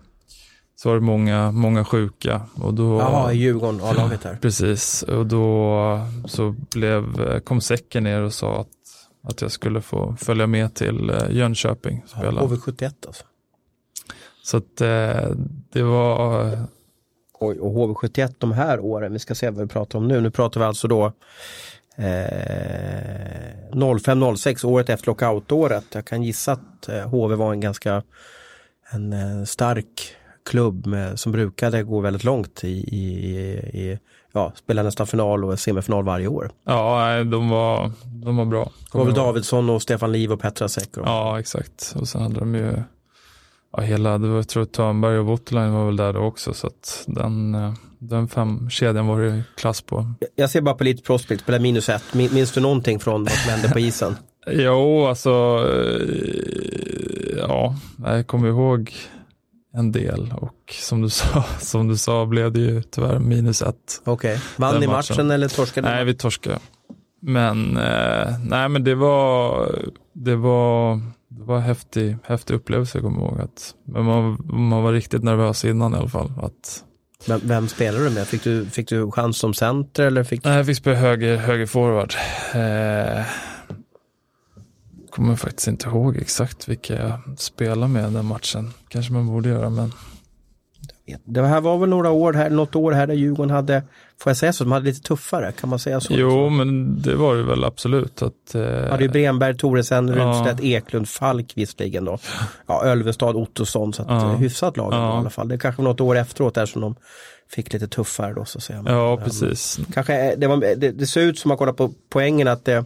så 0.77 0.89
var 0.89 0.97
det 0.97 1.03
många, 1.03 1.51
många 1.51 1.85
sjuka. 1.85 2.41
Och 2.55 2.75
då, 2.75 2.99
Jaha, 2.99 3.33
i 3.33 3.37
Djurgården, 3.37 3.81
A-laget 3.81 4.25
här. 4.25 4.39
Precis, 4.41 5.03
och 5.03 5.27
då 5.27 6.01
så 6.25 6.55
blev, 6.75 7.41
kom 7.41 7.61
säcken 7.61 8.05
ner 8.05 8.21
och 8.21 8.33
sa 8.35 8.61
att 8.61 8.69
att 9.23 9.43
jag 9.43 9.53
skulle 9.53 9.81
få 9.81 10.17
följa 10.21 10.47
med 10.47 10.75
till 10.75 11.11
eh, 11.11 11.31
Jönköping. 11.31 12.05
Spela. 12.07 12.41
HV71 12.41 12.93
alltså? 13.07 13.25
Så 14.43 14.57
att 14.57 14.81
eh, 14.81 15.31
det 15.73 15.83
var... 15.83 16.59
Oj, 17.41 17.59
och 17.59 17.73
HV71 17.73 18.35
de 18.39 18.53
här 18.53 18.81
åren, 18.81 19.13
vi 19.13 19.19
ska 19.19 19.35
se 19.35 19.51
vad 19.51 19.61
vi 19.61 19.69
pratar 19.69 19.99
om 19.99 20.09
nu. 20.09 20.21
Nu 20.21 20.31
pratar 20.31 20.61
vi 20.61 20.67
alltså 20.67 20.89
då 20.89 21.07
eh, 21.97 22.05
05-06, 23.73 24.67
året 24.67 24.89
efter 24.89 25.07
lockoutåret. 25.07 25.85
Jag 25.93 26.05
kan 26.05 26.23
gissa 26.23 26.53
att 26.53 26.89
eh, 26.89 27.09
HV 27.09 27.35
var 27.35 27.53
en 27.53 27.61
ganska 27.61 28.03
en 28.91 29.47
stark 29.47 30.17
klubb 30.45 30.87
med, 30.87 31.21
som 31.21 31.33
brukade 31.33 31.83
gå 31.83 32.01
väldigt 32.01 32.25
långt 32.25 32.65
i, 32.65 32.69
i, 32.69 33.05
i 33.73 33.99
ja, 34.33 34.53
spela 34.57 34.83
nästan 34.83 35.07
final 35.07 35.45
och 35.45 35.59
semifinal 35.59 36.05
varje 36.05 36.29
år. 36.29 36.51
Ja, 36.65 37.25
de 37.25 37.49
var, 37.49 37.93
de 38.05 38.37
var 38.37 38.45
bra. 38.45 38.71
Det 38.93 38.99
var 38.99 39.05
väl 39.05 39.15
Davidsson 39.15 39.71
och 39.71 39.83
Stefan 39.83 40.13
Liv 40.13 40.33
och 40.33 40.41
Petra 40.41 40.69
Säck. 40.69 40.89
Ja, 40.97 41.41
exakt. 41.41 41.95
Och 42.01 42.09
sen 42.09 42.23
hade 42.23 42.39
de 42.39 42.55
ju 42.55 42.83
ja, 43.73 43.81
hela, 43.81 44.19
det 44.19 44.29
var, 44.29 44.37
jag 44.37 44.49
tror 44.49 44.65
Törnberg 44.65 45.19
och 45.19 45.27
Voutilainen 45.27 45.75
var 45.75 45.87
väl 45.87 45.97
där 45.97 46.13
då 46.13 46.21
också. 46.21 46.55
Så 46.55 46.67
att 46.67 47.05
den, 47.07 47.57
den 47.99 48.29
fem 48.29 48.71
kedjan 48.71 49.07
var 49.07 49.21
det 49.21 49.43
klass 49.57 49.83
på. 49.83 50.13
Jag 50.35 50.51
ser 50.51 50.61
bara 50.61 50.75
på 50.75 50.85
lite 50.85 51.03
prospect, 51.03 51.43
spelar 51.43 51.59
minus 51.59 51.89
ett. 51.89 52.15
Minns 52.15 52.53
du 52.53 52.61
någonting 52.61 53.01
från 53.01 53.25
vad 53.25 53.33
som 53.33 53.51
hände 53.51 53.69
på 53.69 53.79
isen? 53.79 54.17
jo, 54.47 55.07
alltså, 55.07 55.31
ja, 57.39 57.77
jag 58.05 58.27
kommer 58.27 58.49
ihåg 58.49 58.93
en 59.73 59.93
del 59.93 60.35
och 60.37 60.75
som 60.81 61.03
du 61.03 61.09
sa, 61.11 61.45
som 61.59 61.89
du 61.89 61.97
sa 61.97 62.27
blev 62.27 62.53
det 62.53 62.61
ju 62.61 62.83
tyvärr 62.83 63.19
minus 63.19 63.63
ett. 63.63 64.01
Okej, 64.05 64.35
okay. 64.35 64.39
vann 64.57 64.81
ni 64.81 64.87
matchen. 64.87 65.17
matchen 65.17 65.31
eller 65.31 65.49
torskade 65.49 65.91
Nej, 65.91 66.05
vi 66.05 66.15
torskade. 66.15 66.59
Men, 67.23 67.77
eh, 67.77 68.39
nej 68.45 68.69
men 68.69 68.85
det 68.85 68.95
var, 68.95 69.69
det 70.13 70.37
var, 70.37 71.01
det 71.29 71.43
var 71.43 71.57
en 71.57 71.63
häftig, 71.63 72.17
häftig 72.25 72.55
upplevelse 72.55 72.99
jag 72.99 73.05
kommer 73.05 73.21
ihåg. 73.21 73.41
Att, 73.41 73.75
men 73.85 74.05
man, 74.05 74.39
man 74.45 74.83
var 74.83 74.93
riktigt 74.93 75.23
nervös 75.23 75.65
innan 75.65 75.95
i 75.95 75.97
alla 75.97 76.09
fall. 76.09 76.33
Att, 76.43 76.85
men 77.27 77.41
vem 77.45 77.69
spelade 77.69 78.05
du 78.05 78.11
med? 78.11 78.27
Fick 78.27 78.45
du, 78.45 78.67
fick 78.67 78.89
du 78.89 79.11
chans 79.11 79.39
som 79.39 79.55
center 79.55 80.07
eller? 80.07 80.25
Fick 80.25 80.45
Nej, 80.45 80.57
jag 80.57 80.67
fick 80.67 80.77
spela 80.77 80.97
höger, 80.97 81.37
höger 81.37 81.67
forward. 81.67 82.15
Eh, 82.55 83.25
kommer 85.11 85.37
faktiskt 85.37 85.69
inte 85.69 85.89
ihåg 85.89 86.17
exakt 86.17 86.69
vilka 86.69 86.95
jag 86.95 87.39
spelade 87.39 87.93
med 87.93 88.13
den 88.13 88.27
matchen. 88.27 88.73
Kanske 88.89 89.13
man 89.13 89.27
borde 89.27 89.49
göra 89.49 89.71
men. 89.71 89.93
Det 91.25 91.43
här 91.43 91.61
var 91.61 91.79
väl 91.79 91.89
några 91.89 92.11
år 92.11 92.33
här, 92.33 92.51
något 92.51 92.77
år 92.77 92.93
här 92.93 93.07
där 93.07 93.15
Djurgården 93.15 93.51
hade, 93.51 93.83
får 94.19 94.31
jag 94.31 94.37
säga 94.37 94.53
så, 94.53 94.65
de 94.65 94.73
hade 94.73 94.85
lite 94.85 95.01
tuffare, 95.01 95.53
kan 95.53 95.71
man 95.71 95.79
säga 95.79 96.01
så? 96.01 96.15
Jo, 96.15 96.49
men 96.49 97.03
det 97.03 97.15
var 97.15 97.37
det 97.37 97.43
väl 97.43 97.65
absolut. 97.65 98.23
Att, 98.23 98.55
eh... 98.55 98.61
Ja, 98.63 98.97
det 98.97 99.05
är 99.05 99.09
Bremberg, 99.09 99.57
Toresen, 99.57 100.15
Rudstedt, 100.15 100.61
ja. 100.63 100.77
Eklund, 100.77 101.09
Falk 101.09 101.53
visserligen 101.57 102.05
då. 102.05 102.19
Ja, 102.67 102.85
Ölvestad, 102.85 103.37
Ottosson, 103.37 103.93
så 103.93 104.03
att 104.03 104.09
ja. 104.09 104.35
hyfsat 104.35 104.77
lag 104.77 104.93
ja. 104.93 105.17
i 105.17 105.19
alla 105.19 105.31
fall. 105.31 105.49
Det 105.49 105.55
är 105.55 105.59
kanske 105.59 105.83
något 105.83 106.01
år 106.01 106.17
efteråt 106.17 106.55
där 106.55 106.67
som 106.67 106.81
de 106.81 106.95
fick 107.51 107.73
lite 107.73 107.89
tuffare 107.89 108.35
då 108.35 108.45
så 108.45 108.59
att 108.59 108.65
säga. 108.65 108.85
Ja, 108.87 109.17
precis. 109.17 109.81
Kanske, 109.95 110.37
det, 110.37 110.47
var, 110.47 110.57
det, 110.57 110.91
det 110.91 111.07
ser 111.07 111.21
ut 111.21 111.39
som 111.39 111.49
man 111.49 111.59
kollar 111.59 111.73
på 111.73 111.91
poängen 112.09 112.49
att 112.49 112.65
det 112.65 112.85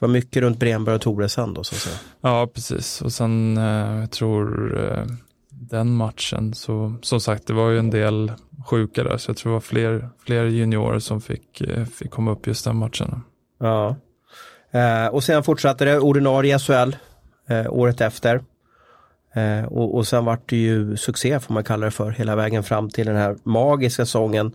det 0.00 0.06
var 0.06 0.12
mycket 0.12 0.42
runt 0.42 0.58
Bremberg 0.58 0.94
och 0.94 1.00
Toresen 1.00 1.54
då 1.54 1.64
så 1.64 1.74
att 1.74 1.80
säga. 1.80 1.96
Ja, 2.20 2.46
precis. 2.54 3.02
Och 3.02 3.12
sen 3.12 3.56
eh, 3.56 4.00
jag 4.00 4.10
tror 4.10 4.78
eh, 4.84 5.04
den 5.50 5.90
matchen 5.90 6.54
så 6.54 6.94
som 7.02 7.20
sagt 7.20 7.46
det 7.46 7.52
var 7.52 7.70
ju 7.70 7.78
en 7.78 7.90
del 7.90 8.32
sjuka 8.66 9.04
där 9.04 9.16
så 9.16 9.30
jag 9.30 9.36
tror 9.36 9.50
det 9.50 9.54
var 9.54 9.60
fler, 9.60 10.08
fler 10.24 10.44
juniorer 10.44 10.98
som 10.98 11.20
fick, 11.20 11.60
eh, 11.60 11.84
fick 11.84 12.10
komma 12.10 12.30
upp 12.30 12.46
just 12.46 12.64
den 12.64 12.76
matchen. 12.76 13.22
Ja. 13.58 13.96
Eh, 14.70 15.06
och 15.06 15.24
sen 15.24 15.42
fortsatte 15.42 15.84
det 15.84 15.98
ordinarie 15.98 16.58
SHL 16.58 16.96
eh, 17.48 17.72
året 17.72 18.00
efter. 18.00 18.42
Eh, 19.34 19.64
och, 19.64 19.94
och 19.94 20.06
sen 20.06 20.24
vart 20.24 20.48
det 20.48 20.56
ju 20.56 20.96
succé 20.96 21.40
får 21.40 21.54
man 21.54 21.64
kalla 21.64 21.84
det 21.84 21.90
för 21.90 22.10
hela 22.10 22.36
vägen 22.36 22.62
fram 22.62 22.90
till 22.90 23.06
den 23.06 23.16
här 23.16 23.36
magiska 23.42 24.06
säsongen 24.06 24.52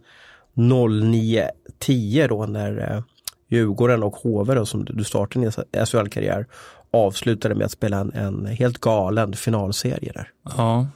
09-10 0.55 2.27
då 2.27 2.45
när 2.45 3.03
Djurgården 3.49 4.03
och 4.03 4.15
HV 4.15 4.65
som 4.65 4.85
du 4.85 5.03
startade 5.03 5.45
din 5.45 5.85
SHL-karriär 5.85 6.47
avslutade 6.91 7.55
med 7.55 7.65
att 7.65 7.71
spela 7.71 7.97
en, 7.97 8.13
en, 8.13 8.45
helt 8.45 8.77
galen 8.77 9.33
finalserie 9.33 10.11
där. 10.15 10.31
Ja, 10.57 10.87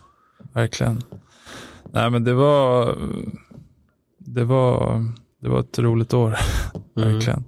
verkligen. 0.54 1.02
Nej 1.92 2.10
men 2.10 2.24
det 2.24 2.34
var 2.34 2.96
det 4.18 4.44
var, 4.44 5.04
det 5.42 5.50
var 5.50 5.60
ett 5.60 5.80
roligt 5.80 6.14
år, 6.14 6.38
mm. 6.96 7.14
verkligen. 7.14 7.44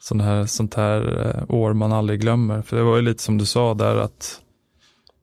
Sån 0.00 0.20
här, 0.20 0.46
sånt 0.46 0.74
här 0.74 1.26
eh, 1.26 1.54
år 1.54 1.72
man 1.72 1.92
aldrig 1.92 2.20
glömmer. 2.20 2.62
För 2.62 2.76
det 2.76 2.82
var 2.82 2.96
ju 2.96 3.02
lite 3.02 3.22
som 3.22 3.38
du 3.38 3.46
sa 3.46 3.74
där 3.74 3.96
att 3.96 4.40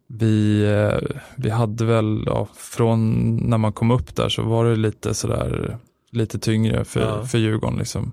vi, 0.07 0.63
eh, 0.63 1.17
vi 1.35 1.49
hade 1.49 1.85
väl, 1.85 2.23
ja, 2.25 2.47
från 2.55 3.35
när 3.35 3.57
man 3.57 3.73
kom 3.73 3.91
upp 3.91 4.15
där 4.15 4.29
så 4.29 4.41
var 4.41 4.65
det 4.65 4.75
lite 4.75 5.13
sådär, 5.13 5.77
lite 6.11 6.39
tyngre 6.39 6.85
för, 6.85 6.99
ja. 6.99 7.25
för 7.25 7.37
Djurgården 7.37 7.77
liksom. 7.77 8.11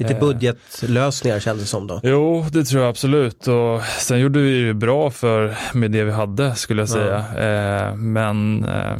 Lite 0.00 0.14
eh. 0.14 0.20
budgetlösningar 0.20 1.40
kändes 1.40 1.64
det 1.64 1.68
som 1.68 1.86
då. 1.86 2.00
Jo, 2.02 2.46
det 2.52 2.64
tror 2.64 2.82
jag 2.82 2.90
absolut. 2.90 3.48
Och 3.48 3.82
sen 3.82 4.20
gjorde 4.20 4.40
vi 4.40 4.62
det 4.62 4.74
bra 4.74 5.10
för 5.10 5.56
med 5.74 5.90
det 5.90 6.04
vi 6.04 6.12
hade 6.12 6.54
skulle 6.54 6.82
jag 6.82 6.88
säga. 6.88 7.24
Ja. 7.36 7.40
Eh, 7.40 7.94
men 7.94 8.64
eh, 8.64 8.96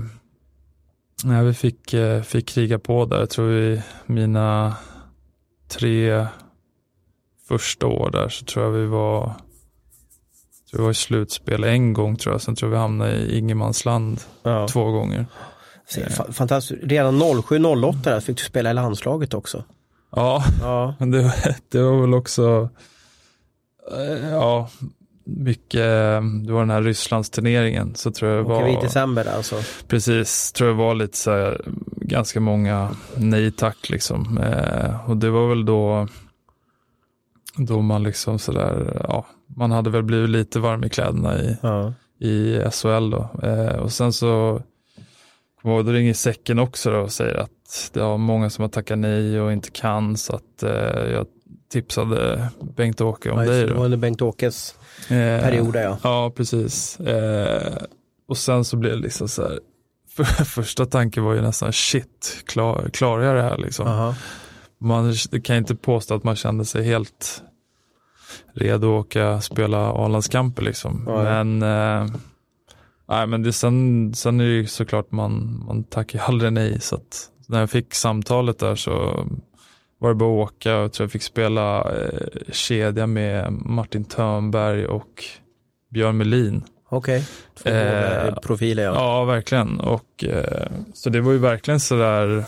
ja, 1.24 1.42
vi 1.42 1.54
fick, 1.54 1.94
fick 2.24 2.48
kriga 2.48 2.78
på 2.78 3.04
där. 3.04 3.18
Jag 3.18 3.30
tror 3.30 3.46
vi 3.46 3.82
mina 4.06 4.76
tre 5.68 6.26
första 7.48 7.86
år 7.86 8.10
där 8.10 8.28
så 8.28 8.44
tror 8.44 8.64
jag 8.64 8.72
vi 8.72 8.86
var 8.86 9.34
tror 10.70 10.80
vi 10.80 10.84
var 10.84 10.90
i 10.90 10.94
slutspel 10.94 11.64
en 11.64 11.92
gång 11.92 12.16
tror 12.16 12.34
jag. 12.34 12.42
Sen 12.42 12.56
tror 12.56 12.70
jag 12.70 12.76
vi 12.76 12.80
hamnade 12.80 13.16
i 13.16 13.38
ingenmansland 13.38 14.20
ja. 14.42 14.68
två 14.68 14.84
gånger. 14.84 15.26
Fantastiskt. 16.32 16.80
Redan 16.82 17.22
07-08 17.22 18.20
fick 18.20 18.36
du 18.36 18.44
spela 18.44 18.70
i 18.70 18.74
landslaget 18.74 19.34
också. 19.34 19.64
Ja, 20.10 20.44
ja. 20.60 20.94
men 20.98 21.10
det, 21.10 21.34
det 21.68 21.82
var 21.82 22.00
väl 22.00 22.14
också, 22.14 22.68
eh, 23.92 24.28
ja, 24.30 24.68
mycket, 25.24 26.22
det 26.46 26.52
var 26.52 26.60
den 26.60 26.70
här 26.70 26.82
Rysslandsturneringen 26.82 27.94
så 27.94 28.10
tror 28.10 28.30
jag 28.30 28.44
det 28.44 28.48
var. 28.48 28.68
i 28.68 28.78
december 28.82 29.28
alltså? 29.36 29.56
Precis, 29.88 30.52
tror 30.52 30.70
jag 30.70 30.76
var 30.76 30.94
lite 30.94 31.16
så 31.16 31.30
här, 31.30 31.60
ganska 31.96 32.40
många 32.40 32.90
nej 33.16 33.52
tack 33.52 33.90
liksom. 33.90 34.38
Eh, 34.38 35.10
och 35.10 35.16
det 35.16 35.30
var 35.30 35.48
väl 35.48 35.64
då, 35.64 36.08
då 37.56 37.80
man 37.80 38.02
liksom 38.02 38.38
sådär, 38.38 39.02
ja, 39.08 39.26
man 39.46 39.70
hade 39.70 39.90
väl 39.90 40.02
blivit 40.02 40.30
lite 40.30 40.58
varm 40.58 40.84
i 40.84 40.88
kläderna 40.88 41.38
i, 41.38 41.56
ja. 41.62 41.92
i 42.18 42.60
SHL 42.70 43.10
då. 43.10 43.30
Eh, 43.42 43.76
och 43.76 43.92
sen 43.92 44.12
så, 44.12 44.62
då 45.62 45.82
ringer 45.82 46.14
säcken 46.14 46.58
också 46.58 46.90
då 46.90 46.98
och 46.98 47.12
säger 47.12 47.34
att 47.34 47.50
det 47.92 48.00
var 48.00 48.18
många 48.18 48.50
som 48.50 48.62
har 48.62 48.68
tackat 48.68 48.98
nej 48.98 49.40
och 49.40 49.52
inte 49.52 49.70
kan 49.70 50.16
så 50.16 50.36
att 50.36 50.62
eh, 50.62 51.12
jag 51.12 51.26
tipsade 51.72 52.48
Bengt-Åke 52.76 53.30
om 53.30 53.38
ja, 53.38 53.50
dig. 53.50 53.66
Det 53.66 53.74
var 53.74 53.84
under 53.84 53.98
Bengt-Åkes 53.98 54.74
eh, 55.08 55.42
period 55.42 55.76
ja. 55.76 55.98
Ja, 56.02 56.32
precis. 56.36 57.00
Eh, 57.00 57.76
och 58.28 58.36
sen 58.36 58.64
så 58.64 58.76
blev 58.76 58.92
det 58.92 59.02
liksom 59.02 59.28
så 59.28 59.42
här, 59.42 59.60
för, 60.16 60.24
första 60.44 60.86
tanken 60.86 61.24
var 61.24 61.34
ju 61.34 61.42
nästan 61.42 61.72
shit, 61.72 62.42
klar, 62.46 62.90
klarar 62.92 63.22
jag 63.22 63.36
det 63.36 63.42
här 63.42 63.58
liksom? 63.58 63.86
-huh. 63.86 64.14
Man 64.78 65.14
kan 65.42 65.56
inte 65.56 65.76
påstå 65.76 66.14
att 66.14 66.24
man 66.24 66.36
kände 66.36 66.64
sig 66.64 66.84
helt 66.84 67.42
redo 68.54 68.98
att 68.98 69.06
åka 69.06 69.40
spela 69.40 69.92
A-landskamper 69.92 70.62
liksom. 70.62 71.08
Uh 71.08 71.14
-huh. 71.14 71.44
Men 71.44 71.62
eh, 71.62 72.16
Nej 73.10 73.26
men 73.26 73.42
det, 73.42 73.52
sen, 73.52 74.14
sen 74.14 74.40
är 74.40 74.44
det 74.44 74.50
ju 74.50 74.66
såklart 74.66 75.12
man, 75.12 75.64
man 75.66 75.84
tackar 75.84 76.20
aldrig 76.20 76.52
nej 76.52 76.80
så 76.80 76.96
att 76.96 77.30
när 77.50 77.60
jag 77.60 77.70
fick 77.70 77.94
samtalet 77.94 78.58
där 78.58 78.74
så 78.74 79.24
var 79.98 80.08
det 80.08 80.14
bara 80.14 80.42
att 80.42 80.48
åka 80.48 80.76
och 80.76 80.82
jag 80.82 80.92
tror 80.92 81.04
jag 81.04 81.12
fick 81.12 81.22
spela 81.22 81.78
eh, 81.80 82.52
kedja 82.52 83.06
med 83.06 83.52
Martin 83.52 84.04
Törnberg 84.04 84.86
och 84.86 85.24
Björn 85.90 86.16
Melin. 86.16 86.64
Okej, 86.88 87.24
okay. 87.54 87.62
två 87.62 87.70
eh, 87.70 88.34
profiler 88.34 88.82
ja. 88.82 88.94
Ja, 88.94 89.24
verkligen. 89.24 89.80
Och, 89.80 90.24
eh, 90.24 90.70
så 90.94 91.10
det 91.10 91.20
var 91.20 91.32
ju 91.32 91.38
verkligen 91.38 91.80
sådär, 91.80 92.44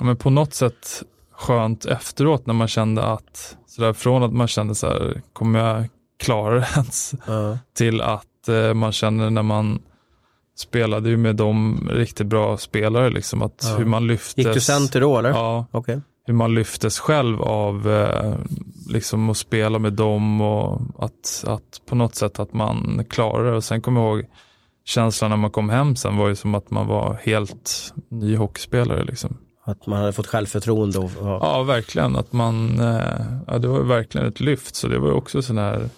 men 0.00 0.16
på 0.16 0.30
något 0.30 0.54
sätt 0.54 1.02
skönt 1.32 1.84
efteråt 1.84 2.46
när 2.46 2.54
man 2.54 2.68
kände 2.68 3.04
att, 3.04 3.56
sådär, 3.66 3.92
från 3.92 4.22
att 4.22 4.32
man 4.32 4.48
kände 4.48 4.74
så 4.74 4.86
här, 4.86 5.22
kommer 5.32 5.58
jag 5.58 5.88
klara 6.18 6.54
det 6.54 6.66
ens? 6.74 7.14
Uh. 7.28 7.56
Till 7.74 8.00
att 8.00 8.48
eh, 8.48 8.74
man 8.74 8.92
känner 8.92 9.30
när 9.30 9.42
man 9.42 9.82
spelade 10.56 11.08
ju 11.10 11.16
med 11.16 11.36
de 11.36 11.80
riktigt 11.92 12.26
bra 12.26 12.56
spelare 12.56 13.10
liksom. 13.10 13.42
Att 13.42 13.60
ja. 13.62 13.76
hur 13.76 13.84
man 13.84 14.06
lyftes. 14.06 14.38
Gick 14.38 14.54
du 14.54 14.60
center 14.60 15.00
då 15.00 15.18
eller? 15.18 15.30
Ja. 15.30 15.66
Okay. 15.72 16.00
Hur 16.26 16.34
man 16.34 16.54
lyftes 16.54 16.98
själv 16.98 17.42
av 17.42 17.90
eh, 17.90 18.34
liksom 18.88 19.30
att 19.30 19.36
spela 19.36 19.78
med 19.78 19.92
dem 19.92 20.40
och 20.40 20.80
att, 20.98 21.44
att 21.46 21.80
på 21.86 21.94
något 21.94 22.14
sätt 22.14 22.38
att 22.38 22.52
man 22.52 23.04
klarade 23.10 23.50
det. 23.50 23.56
Och 23.56 23.64
sen 23.64 23.82
kommer 23.82 24.00
jag 24.00 24.16
ihåg 24.16 24.26
känslan 24.84 25.30
när 25.30 25.36
man 25.36 25.50
kom 25.50 25.70
hem 25.70 25.96
sen 25.96 26.16
var 26.16 26.28
ju 26.28 26.36
som 26.36 26.54
att 26.54 26.70
man 26.70 26.86
var 26.86 27.18
helt 27.22 27.94
ny 28.08 28.36
hockeyspelare 28.36 29.04
liksom. 29.04 29.36
Att 29.66 29.86
man 29.86 29.98
hade 30.00 30.12
fått 30.12 30.26
självförtroende 30.26 30.98
och, 30.98 31.10
ja. 31.20 31.38
ja, 31.42 31.62
verkligen. 31.62 32.16
Att 32.16 32.32
man, 32.32 32.80
eh, 32.80 33.26
ja, 33.46 33.58
det 33.58 33.68
var 33.68 33.80
verkligen 33.80 34.26
ett 34.26 34.40
lyft. 34.40 34.74
Så 34.74 34.88
det 34.88 34.98
var 34.98 35.08
ju 35.08 35.14
också 35.14 35.42
sån 35.42 35.58
här 35.58 35.88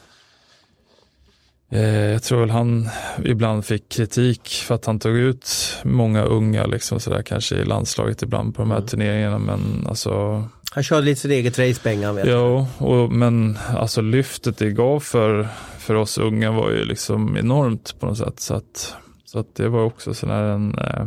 jag 1.69 2.23
tror 2.23 2.41
väl 2.41 2.51
han 2.51 2.89
ibland 3.25 3.65
fick 3.65 3.89
kritik 3.89 4.49
för 4.49 4.75
att 4.75 4.87
han 4.87 4.99
tog 4.99 5.17
ut 5.17 5.49
många 5.85 6.23
unga, 6.23 6.67
liksom 6.67 7.01
sådär, 7.01 7.23
kanske 7.23 7.57
i 7.57 7.65
landslaget 7.65 8.23
ibland 8.23 8.55
på 8.55 8.63
de 8.63 8.71
här 8.71 8.79
mm. 8.79 8.89
turneringarna. 8.89 9.39
Men 9.39 9.87
alltså, 9.89 10.45
han 10.71 10.83
körde 10.83 11.07
lite 11.07 11.21
sitt 11.21 11.31
eget 11.31 11.59
race 11.59 11.81
Bengan. 11.85 12.21
Jo, 12.25 12.67
och, 12.79 13.13
men 13.13 13.59
alltså 13.77 14.01
lyftet 14.01 14.59
det 14.59 14.71
gav 14.71 15.01
för, 15.01 15.49
för 15.79 15.95
oss 15.95 16.19
unga 16.19 16.51
var 16.51 16.71
ju 16.71 16.85
liksom 16.85 17.37
enormt 17.37 18.01
på 18.01 18.07
något 18.07 18.19
sätt. 18.19 18.41
Så 18.41 18.55
att, 18.55 18.95
så 19.25 19.39
att 19.39 19.55
det 19.55 19.69
var 19.69 19.85
också 19.85 20.15
sådär 20.15 20.43
en, 20.43 20.79
eh, 20.79 21.07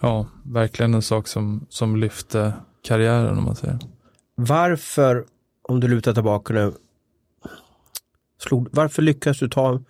ja, 0.00 0.26
verkligen 0.44 0.94
en 0.94 1.02
sak 1.02 1.28
som, 1.28 1.66
som 1.68 1.96
lyfte 1.96 2.52
karriären 2.82 3.38
om 3.38 3.44
man 3.44 3.56
säger. 3.56 3.78
Varför, 4.36 5.24
om 5.68 5.80
du 5.80 5.88
lutar 5.88 6.14
tillbaka 6.14 6.54
nu, 6.54 6.72
slog, 8.44 8.68
varför 8.72 9.02
lyckades 9.02 9.38
du 9.38 9.48
ta, 9.48 9.80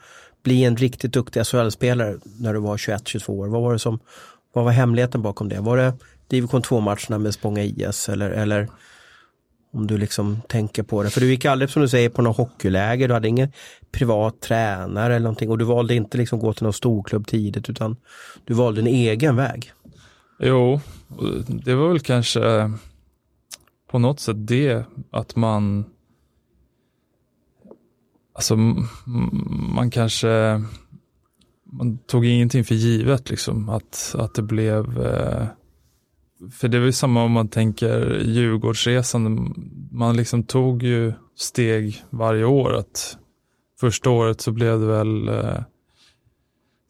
bli 0.42 0.64
en 0.64 0.76
riktigt 0.76 1.12
duktig 1.12 1.46
SHL-spelare 1.46 2.18
när 2.38 2.54
du 2.54 2.60
var 2.60 2.76
21-22 2.76 3.30
år? 3.30 3.46
Vad 3.48 3.62
var 3.62 3.72
det 3.72 3.78
som, 3.78 3.98
vad 4.52 4.64
var 4.64 4.72
hemligheten 4.72 5.22
bakom 5.22 5.48
det? 5.48 5.60
Var 5.60 5.76
det 5.76 5.94
division 6.28 6.62
2-matcherna 6.62 7.18
med 7.18 7.34
Spånga 7.34 7.62
IS 7.62 8.08
eller, 8.08 8.30
eller 8.30 8.68
om 9.74 9.86
du 9.86 9.98
liksom 9.98 10.40
tänker 10.48 10.82
på 10.82 11.02
det. 11.02 11.10
För 11.10 11.20
du 11.20 11.30
gick 11.30 11.44
aldrig 11.44 11.70
som 11.70 11.82
du 11.82 11.88
säger 11.88 12.08
på 12.08 12.22
något 12.22 12.36
hockeyläger, 12.36 13.08
du 13.08 13.14
hade 13.14 13.28
ingen 13.28 13.52
privat 13.92 14.40
tränare 14.40 15.14
eller 15.14 15.24
någonting 15.24 15.50
och 15.50 15.58
du 15.58 15.64
valde 15.64 15.94
inte 15.94 16.18
liksom 16.18 16.38
gå 16.38 16.52
till 16.52 16.62
någon 16.62 16.72
storklubb 16.72 17.26
tidigt 17.26 17.70
utan 17.70 17.96
du 18.44 18.54
valde 18.54 18.80
en 18.80 18.86
egen 18.86 19.36
väg. 19.36 19.72
Jo, 20.38 20.80
det 21.48 21.74
var 21.74 21.88
väl 21.88 22.00
kanske 22.00 22.72
på 23.90 23.98
något 23.98 24.20
sätt 24.20 24.36
det 24.38 24.84
att 25.10 25.36
man 25.36 25.84
Alltså 28.34 28.56
man 28.56 29.90
kanske 29.90 30.62
man 31.72 31.98
tog 31.98 32.26
ingenting 32.26 32.64
för 32.64 32.74
givet 32.74 33.30
liksom 33.30 33.68
att, 33.68 34.14
att 34.18 34.34
det 34.34 34.42
blev 34.42 35.06
eh, 35.06 35.46
för 36.52 36.68
det 36.68 36.76
är 36.76 36.80
väl 36.80 36.92
samma 36.92 37.24
om 37.24 37.32
man 37.32 37.48
tänker 37.48 38.20
Djurgårdsresan. 38.24 39.54
Man 39.90 40.16
liksom 40.16 40.42
tog 40.42 40.82
ju 40.82 41.12
steg 41.36 42.04
varje 42.10 42.44
år. 42.44 42.74
Att 42.74 43.18
första 43.80 44.10
året 44.10 44.40
så 44.40 44.52
blev 44.52 44.80
det 44.80 44.86
väl 44.86 45.28
eh, 45.28 45.60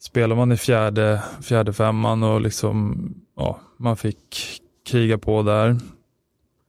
spelar 0.01 0.35
man 0.35 0.51
i 0.51 0.57
fjärde, 0.57 1.23
fjärde 1.41 1.73
femman 1.73 2.23
och 2.23 2.41
liksom 2.41 3.07
ja, 3.35 3.59
man 3.77 3.97
fick 3.97 4.61
kriga 4.89 5.17
på 5.17 5.43
där. 5.43 5.77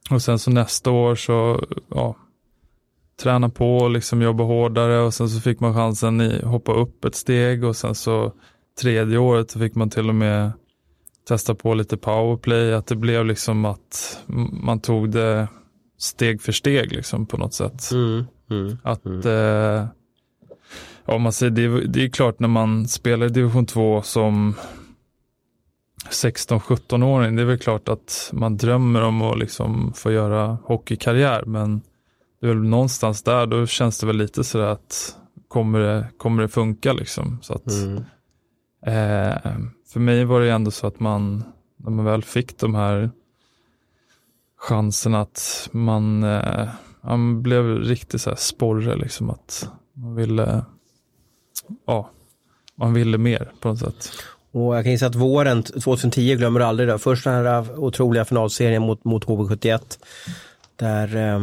Och 0.09 0.21
sen 0.21 0.39
så 0.39 0.51
nästa 0.51 0.91
år 0.91 1.15
så 1.15 1.65
ja, 1.89 2.15
träna 3.21 3.49
på 3.49 3.77
och 3.77 3.89
liksom 3.89 4.21
jobba 4.21 4.43
hårdare 4.43 4.99
och 4.99 5.13
sen 5.13 5.29
så 5.29 5.41
fick 5.41 5.59
man 5.59 5.73
chansen 5.73 6.21
att 6.21 6.41
hoppa 6.41 6.73
upp 6.73 7.05
ett 7.05 7.15
steg 7.15 7.63
och 7.63 7.75
sen 7.75 7.95
så 7.95 8.33
tredje 8.81 9.17
året 9.17 9.51
så 9.51 9.59
fick 9.59 9.75
man 9.75 9.89
till 9.89 10.09
och 10.09 10.15
med 10.15 10.51
testa 11.27 11.55
på 11.55 11.73
lite 11.73 11.97
powerplay, 11.97 12.73
att 12.73 12.87
det 12.87 12.95
blev 12.95 13.25
liksom 13.25 13.65
att 13.65 14.19
man 14.51 14.79
tog 14.79 15.09
det 15.09 15.47
steg 15.97 16.41
för 16.41 16.51
steg 16.51 16.91
liksom 16.91 17.25
på 17.25 17.37
något 17.37 17.53
sätt. 17.53 17.91
Mm, 17.91 18.25
mm, 18.49 18.77
att 18.83 19.05
mm. 19.05 19.19
Eh, 19.19 19.87
ja, 21.05 21.17
man 21.17 21.33
säger, 21.33 21.51
det, 21.51 21.87
det 21.87 22.03
är 22.03 22.09
klart 22.09 22.39
när 22.39 22.47
man 22.47 22.87
spelar 22.87 23.25
i 23.25 23.29
division 23.29 23.65
2 23.65 24.01
som 24.01 24.55
16-17-åring, 26.09 27.35
det 27.35 27.41
är 27.41 27.45
väl 27.45 27.59
klart 27.59 27.89
att 27.89 28.29
man 28.33 28.57
drömmer 28.57 29.03
om 29.03 29.21
att 29.21 29.39
liksom 29.39 29.93
få 29.95 30.11
göra 30.11 30.57
hockeykarriär, 30.63 31.43
men 31.45 31.81
det 32.47 32.51
är 32.51 32.55
väl 32.55 32.69
någonstans 32.69 33.23
där, 33.23 33.45
då 33.45 33.65
känns 33.65 33.99
det 33.99 34.07
väl 34.07 34.17
lite 34.17 34.43
sådär 34.43 34.65
att 34.67 35.15
kommer 35.47 35.79
det, 35.79 36.07
kommer 36.17 36.41
det 36.41 36.47
funka 36.47 36.93
liksom? 36.93 37.39
Så 37.41 37.53
att, 37.53 37.71
mm. 37.71 37.97
eh, 38.85 39.57
för 39.93 39.99
mig 39.99 40.25
var 40.25 40.41
det 40.41 40.51
ändå 40.51 40.71
så 40.71 40.87
att 40.87 40.99
man, 40.99 41.43
när 41.77 41.91
man 41.91 42.05
väl 42.05 42.23
fick 42.23 42.57
de 42.57 42.75
här 42.75 43.11
chanserna 44.57 45.21
att 45.21 45.69
man, 45.71 46.23
eh, 46.23 46.69
man 47.01 47.41
blev 47.41 47.79
riktigt 47.79 48.21
så 48.21 48.29
här 48.29 48.37
sporre 48.37 48.95
liksom 48.95 49.29
att 49.29 49.69
man 49.93 50.15
ville, 50.15 50.65
ja, 51.87 52.09
man 52.75 52.93
ville 52.93 53.17
mer 53.17 53.51
på 53.59 53.69
något 53.69 53.79
sätt. 53.79 54.11
Och 54.51 54.77
jag 54.77 54.83
kan 54.83 54.91
gissa 54.91 55.07
att 55.07 55.15
våren 55.15 55.63
2010 55.63 56.35
glömmer 56.35 56.59
aldrig 56.59 56.89
det. 56.89 56.99
Först 56.99 57.23
den 57.23 57.33
här 57.33 57.79
otroliga 57.79 58.25
finalserien 58.25 58.81
mot, 58.81 59.03
mot 59.03 59.25
HV71. 59.25 59.99
Där 60.75 61.15
eh, 61.15 61.39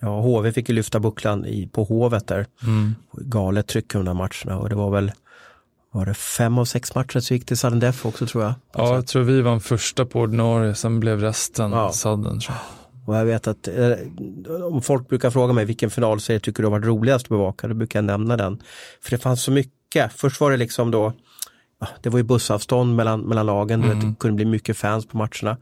ja, 0.00 0.20
HV 0.20 0.52
fick 0.52 0.68
ju 0.68 0.74
lyfta 0.74 1.00
bucklan 1.00 1.46
i, 1.46 1.68
på 1.72 1.84
Hovet 1.84 2.26
där. 2.26 2.46
Mm. 2.62 2.94
Galet 3.12 3.66
tryck 3.66 3.94
under 3.94 4.14
matcherna 4.14 4.58
och 4.58 4.68
det 4.68 4.74
var 4.74 4.90
väl 4.90 5.12
var 5.90 6.06
det 6.06 6.14
fem 6.14 6.58
av 6.58 6.64
sex 6.64 6.94
matcher 6.94 7.20
så 7.20 7.34
gick 7.34 7.46
det 7.46 7.56
sudden 7.56 7.80
death 7.80 8.06
också 8.06 8.26
tror 8.26 8.44
jag. 8.44 8.54
Ja, 8.74 8.94
jag 8.94 9.06
tror 9.06 9.22
vi 9.22 9.42
var 9.42 9.58
första 9.58 10.06
på 10.06 10.20
ordinarie, 10.20 10.74
sen 10.74 11.00
blev 11.00 11.20
resten 11.20 11.72
ja. 11.72 11.92
sudden. 11.92 12.40
Och 13.06 13.16
jag 13.16 13.24
vet 13.24 13.46
att 13.46 13.68
eh, 13.68 13.92
om 14.64 14.82
folk 14.82 15.08
brukar 15.08 15.30
fråga 15.30 15.52
mig 15.52 15.64
vilken 15.64 15.90
finalserie 15.90 16.40
tycker 16.40 16.62
du 16.62 16.66
har 16.66 16.78
varit 16.78 16.86
roligast 16.86 17.24
att 17.24 17.28
bevaka, 17.28 17.68
då 17.68 17.74
brukar 17.74 17.98
jag 17.98 18.04
nämna 18.04 18.36
den. 18.36 18.62
För 19.02 19.10
det 19.10 19.18
fanns 19.18 19.42
så 19.42 19.50
mycket. 19.50 20.12
Först 20.12 20.40
var 20.40 20.50
det 20.50 20.56
liksom 20.56 20.90
då 20.90 21.12
det 22.02 22.08
var 22.08 22.18
ju 22.18 22.22
bussavstånd 22.22 22.96
mellan, 22.96 23.20
mellan 23.20 23.46
lagen, 23.46 23.84
mm. 23.84 24.00
det 24.00 24.14
kunde 24.18 24.36
bli 24.36 24.44
mycket 24.44 24.76
fans 24.76 25.06
på 25.06 25.16
matcherna. 25.16 25.56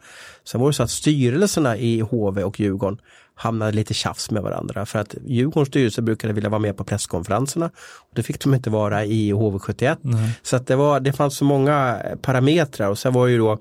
Sen 0.45 0.61
var 0.61 0.69
det 0.69 0.75
så 0.75 0.83
att 0.83 0.91
styrelserna 0.91 1.77
i 1.77 2.01
HV 2.01 2.43
och 2.43 2.61
Djurgården 2.61 2.99
hamnade 3.35 3.73
lite 3.73 3.95
tjafs 3.95 4.31
med 4.31 4.43
varandra 4.43 4.87
för 4.87 4.99
att 4.99 5.15
Djurgårdens 5.27 5.69
styrelse 5.69 6.03
brukade 6.03 6.33
vilja 6.33 6.51
vara 6.51 6.59
med 6.59 6.77
på 6.77 6.85
presskonferenserna. 6.85 7.67
Och 7.97 8.13
det 8.15 8.23
fick 8.23 8.41
de 8.41 8.55
inte 8.55 8.71
vara 8.71 9.05
i 9.05 9.33
HV71. 9.33 9.97
Mm. 10.05 10.31
Så 10.43 10.57
att 10.57 10.67
det, 10.67 10.77
var, 10.77 11.01
det 11.01 11.13
fanns 11.13 11.37
så 11.37 11.45
många 11.45 12.03
parametrar 12.23 12.89
och 12.89 12.99
sen 12.99 13.13
var 13.13 13.27
ju 13.27 13.39
då 13.39 13.59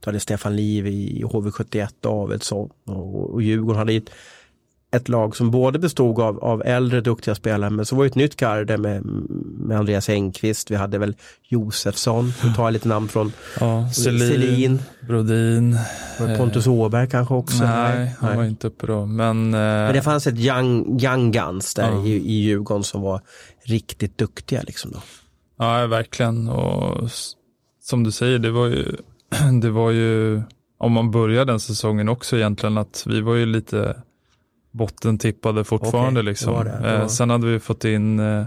då 0.00 0.08
hade 0.08 0.20
Stefan 0.20 0.56
Liv 0.56 0.86
i 0.86 1.22
HV71 1.24 1.88
Davidsson 2.00 2.70
och, 2.86 3.34
och 3.34 3.42
Djurgården 3.42 3.78
hade 3.78 3.92
ett 3.92 4.10
ett 4.90 5.08
lag 5.08 5.36
som 5.36 5.50
både 5.50 5.78
bestod 5.78 6.20
av, 6.20 6.44
av 6.44 6.62
äldre 6.62 7.00
duktiga 7.00 7.34
spelare 7.34 7.70
men 7.70 7.86
så 7.86 7.96
var 7.96 8.04
det 8.04 8.08
ett 8.08 8.14
nytt 8.14 8.36
garde 8.36 8.78
med, 8.78 9.04
med 9.58 9.78
Andreas 9.78 10.08
Engqvist, 10.08 10.70
vi 10.70 10.76
hade 10.76 10.98
väl 10.98 11.16
Josefsson, 11.48 12.32
för 12.32 12.48
att 12.48 12.56
ta 12.56 12.70
lite 12.70 12.88
namn 12.88 13.08
från 13.08 13.32
ja, 13.60 13.90
Selin, 13.90 14.82
Brodin. 15.06 15.78
Pontus 16.36 16.66
eh, 16.66 16.72
Åberg 16.72 17.08
kanske 17.08 17.34
också? 17.34 17.64
Nej, 17.64 18.14
han 18.18 18.28
nej. 18.28 18.36
var 18.36 18.44
inte 18.44 18.66
uppe 18.66 18.86
då. 18.86 19.06
Men, 19.06 19.54
eh, 19.54 19.60
men 19.60 19.94
det 19.94 20.02
fanns 20.02 20.26
ett 20.26 20.38
young, 20.38 21.00
young 21.00 21.32
guns 21.32 21.74
där 21.74 21.90
ja. 21.90 22.06
i, 22.06 22.12
i 22.12 22.32
Djurgården 22.32 22.84
som 22.84 23.02
var 23.02 23.20
riktigt 23.64 24.18
duktiga. 24.18 24.62
Liksom 24.62 24.90
då. 24.90 24.98
Ja, 25.58 25.86
verkligen. 25.86 26.48
Och 26.48 27.10
som 27.82 28.04
du 28.04 28.12
säger, 28.12 28.38
det 28.38 28.50
var 28.50 28.66
ju, 28.66 28.96
det 29.62 29.70
var 29.70 29.90
ju 29.90 30.42
om 30.78 30.92
man 30.92 31.10
börjar 31.10 31.44
den 31.44 31.60
säsongen 31.60 32.08
också 32.08 32.36
egentligen, 32.36 32.78
att 32.78 33.04
vi 33.06 33.20
var 33.20 33.34
ju 33.34 33.46
lite 33.46 34.02
bottentippade 34.70 35.64
fortfarande. 35.64 36.20
Okay, 36.20 36.30
liksom. 36.30 36.64
Det 36.64 36.78
det, 36.82 36.96
eh, 36.96 37.06
sen 37.06 37.30
hade 37.30 37.46
vi 37.46 37.60
fått 37.60 37.84
in 37.84 38.20
eh, 38.20 38.44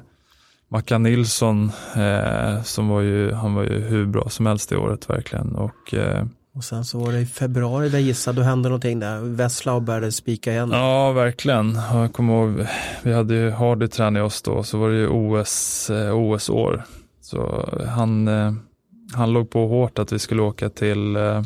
Mackan 0.71 1.03
Nilsson, 1.03 1.71
eh, 1.95 2.63
som 2.63 2.87
var 2.87 3.01
ju, 3.01 3.31
han 3.33 3.53
var 3.53 3.63
ju 3.63 3.79
hur 3.79 4.05
bra 4.05 4.29
som 4.29 4.45
helst 4.45 4.69
det 4.69 4.77
året 4.77 5.09
verkligen. 5.09 5.55
Och, 5.55 5.93
eh, 5.93 6.25
och 6.55 6.63
sen 6.63 6.85
så 6.85 6.99
var 6.99 7.11
det 7.11 7.19
i 7.19 7.25
februari 7.25 7.89
där 7.89 7.99
gissar 7.99 8.33
då 8.33 8.41
hände 8.41 8.69
någonting 8.69 8.99
där. 8.99 9.19
Veslau 9.19 9.79
började 9.79 10.11
spika 10.11 10.51
igen. 10.51 10.71
Ja, 10.71 11.11
verkligen. 11.11 11.79
Jag 11.93 12.13
kommer 12.13 12.33
ihåg, 12.33 12.67
vi 13.03 13.13
hade 13.13 13.33
ju 13.33 13.51
Hardy 13.51 13.87
tränat 13.87 14.23
oss 14.23 14.41
då, 14.41 14.63
så 14.63 14.77
var 14.77 14.89
det 14.89 14.97
ju 14.97 15.07
OS, 15.07 15.89
eh, 15.89 16.15
OS-år. 16.17 16.83
Så 17.21 17.69
han, 17.87 18.27
eh, 18.27 18.53
han 19.13 19.33
låg 19.33 19.49
på 19.49 19.67
hårt 19.67 19.99
att 19.99 20.11
vi 20.11 20.19
skulle 20.19 20.41
åka 20.41 20.69
till 20.69 21.15
eh, 21.15 21.41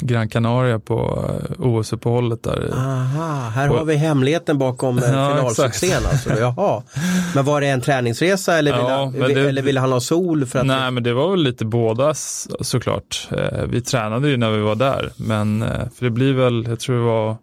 Gran 0.00 0.28
Canaria 0.28 0.78
på 0.78 1.24
eh, 1.28 1.66
OS-uppehållet 1.66 2.42
där. 2.42 2.70
Aha, 2.72 3.48
här 3.48 3.68
på... 3.68 3.76
har 3.76 3.84
vi 3.84 3.96
hemligheten 3.96 4.58
bakom 4.58 4.98
ja, 5.02 5.02
finalsuccén. 5.02 6.06
Alltså. 6.12 6.38
Jaha. 6.38 6.82
Men 7.34 7.44
var 7.44 7.60
det 7.60 7.66
en 7.66 7.80
träningsresa 7.80 8.58
eller 8.58 8.72
ville, 8.72 8.88
ja, 8.88 9.28
det... 9.28 9.48
eller 9.48 9.62
ville 9.62 9.80
han 9.80 9.92
ha 9.92 10.00
sol? 10.00 10.46
För 10.46 10.58
att 10.58 10.66
Nej, 10.66 10.90
men 10.90 11.02
det 11.02 11.14
var 11.14 11.30
väl 11.30 11.42
lite 11.42 11.64
båda 11.64 12.14
såklart. 12.60 13.28
Eh, 13.30 13.64
vi 13.68 13.80
tränade 13.80 14.28
ju 14.28 14.36
när 14.36 14.50
vi 14.50 14.60
var 14.60 14.74
där, 14.74 15.12
men 15.16 15.62
eh, 15.62 15.68
för 15.68 16.04
det 16.04 16.10
blir 16.10 16.32
väl, 16.32 16.66
jag 16.68 16.80
tror 16.80 16.96
det 16.96 17.04
var 17.04 17.36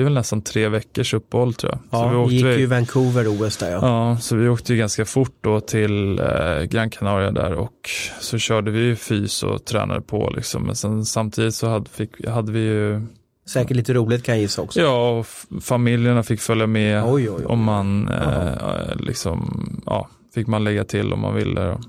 är 0.00 0.04
väl 0.04 0.14
nästan 0.14 0.42
tre 0.42 0.68
veckors 0.68 1.14
uppehåll 1.14 1.54
tror 1.54 1.72
jag. 1.72 1.80
Ja, 1.90 2.04
så 2.04 2.08
vi 2.08 2.16
åkte 2.16 2.34
gick 2.34 2.58
ju 2.58 2.66
Vancouver 2.66 3.28
OS 3.28 3.56
där 3.56 3.70
ja. 3.70 3.78
Ja, 3.82 4.18
så 4.20 4.36
vi 4.36 4.48
åkte 4.48 4.72
ju 4.72 4.78
ganska 4.78 5.04
fort 5.04 5.36
då 5.40 5.60
till 5.60 6.18
eh, 6.18 6.62
Gran 6.62 6.90
Canaria 6.90 7.30
där 7.30 7.52
och 7.52 7.90
så 8.20 8.38
körde 8.38 8.70
vi 8.70 8.80
ju 8.80 8.96
fys 8.96 9.42
och 9.42 9.64
tränade 9.64 10.00
på 10.00 10.32
liksom. 10.36 10.62
Men 10.62 10.76
sen 10.76 11.04
samtidigt 11.04 11.54
så 11.54 11.68
hade, 11.68 11.90
fick, 11.90 12.26
hade 12.26 12.52
vi 12.52 12.60
ju 12.60 13.06
Säkert 13.46 13.76
lite 13.76 13.94
roligt 13.94 14.24
kan 14.24 14.34
jag 14.34 14.42
gissa 14.42 14.62
också. 14.62 14.80
Ja, 14.80 15.18
och 15.18 15.26
familjerna 15.62 16.22
fick 16.22 16.40
följa 16.40 16.66
med 16.66 17.04
oj, 17.04 17.30
oj, 17.30 17.30
oj. 17.30 17.44
om 17.44 17.64
man 17.64 18.08
eh, 18.08 18.96
liksom, 18.96 19.82
ja, 19.86 20.08
fick 20.34 20.46
man 20.46 20.64
lägga 20.64 20.84
till 20.84 21.12
om 21.12 21.20
man 21.20 21.34
ville. 21.34 21.60
Då. 21.64 21.80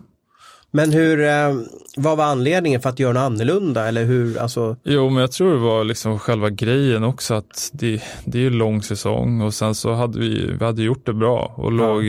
Men 0.72 0.92
hur, 0.92 1.24
eh, 1.24 1.56
vad 1.98 2.18
var 2.18 2.26
anledningen 2.26 2.82
för 2.82 2.90
att 2.90 3.00
göra 3.00 3.14
något 3.14 3.22
annorlunda? 3.22 3.88
Eller 3.88 4.06
hur, 4.06 4.38
alltså... 4.38 4.76
Jo, 4.84 5.10
men 5.10 5.22
jag 5.22 5.32
tror 5.32 5.54
det 5.54 5.60
var 5.60 5.84
liksom 5.84 6.20
själva 6.20 6.50
grejen 6.50 7.04
också 7.04 7.34
att 7.34 7.70
det, 7.74 8.04
det 8.26 8.38
är 8.38 8.42
ju 8.42 8.50
lång 8.50 8.82
säsong 8.82 9.42
och 9.42 9.54
sen 9.54 9.76
så 9.76 9.94
hade 9.94 10.20
vi, 10.20 10.52
vi 10.60 10.66
hade 10.66 10.84
gjort 10.84 11.06
det 11.06 11.14
bra 11.14 11.54
och 11.56 11.74
ja. 11.74 11.78
låg, 11.78 12.04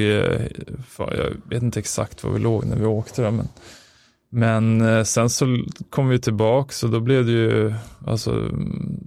fan, 0.88 1.08
jag 1.16 1.50
vet 1.50 1.62
inte 1.62 1.80
exakt 1.80 2.24
var 2.24 2.30
vi 2.30 2.38
låg 2.38 2.64
när 2.66 2.76
vi 2.76 2.86
åkte 2.86 3.22
där, 3.22 3.30
men, 3.30 3.48
men 4.30 4.80
eh, 4.80 5.04
sen 5.04 5.30
så 5.30 5.58
kom 5.90 6.08
vi 6.08 6.18
tillbaka 6.18 6.86
och 6.86 6.92
då 6.92 7.00
blev 7.00 7.26
det 7.26 7.32
ju, 7.32 7.74
alltså, 8.06 8.30
mm, 8.30 9.00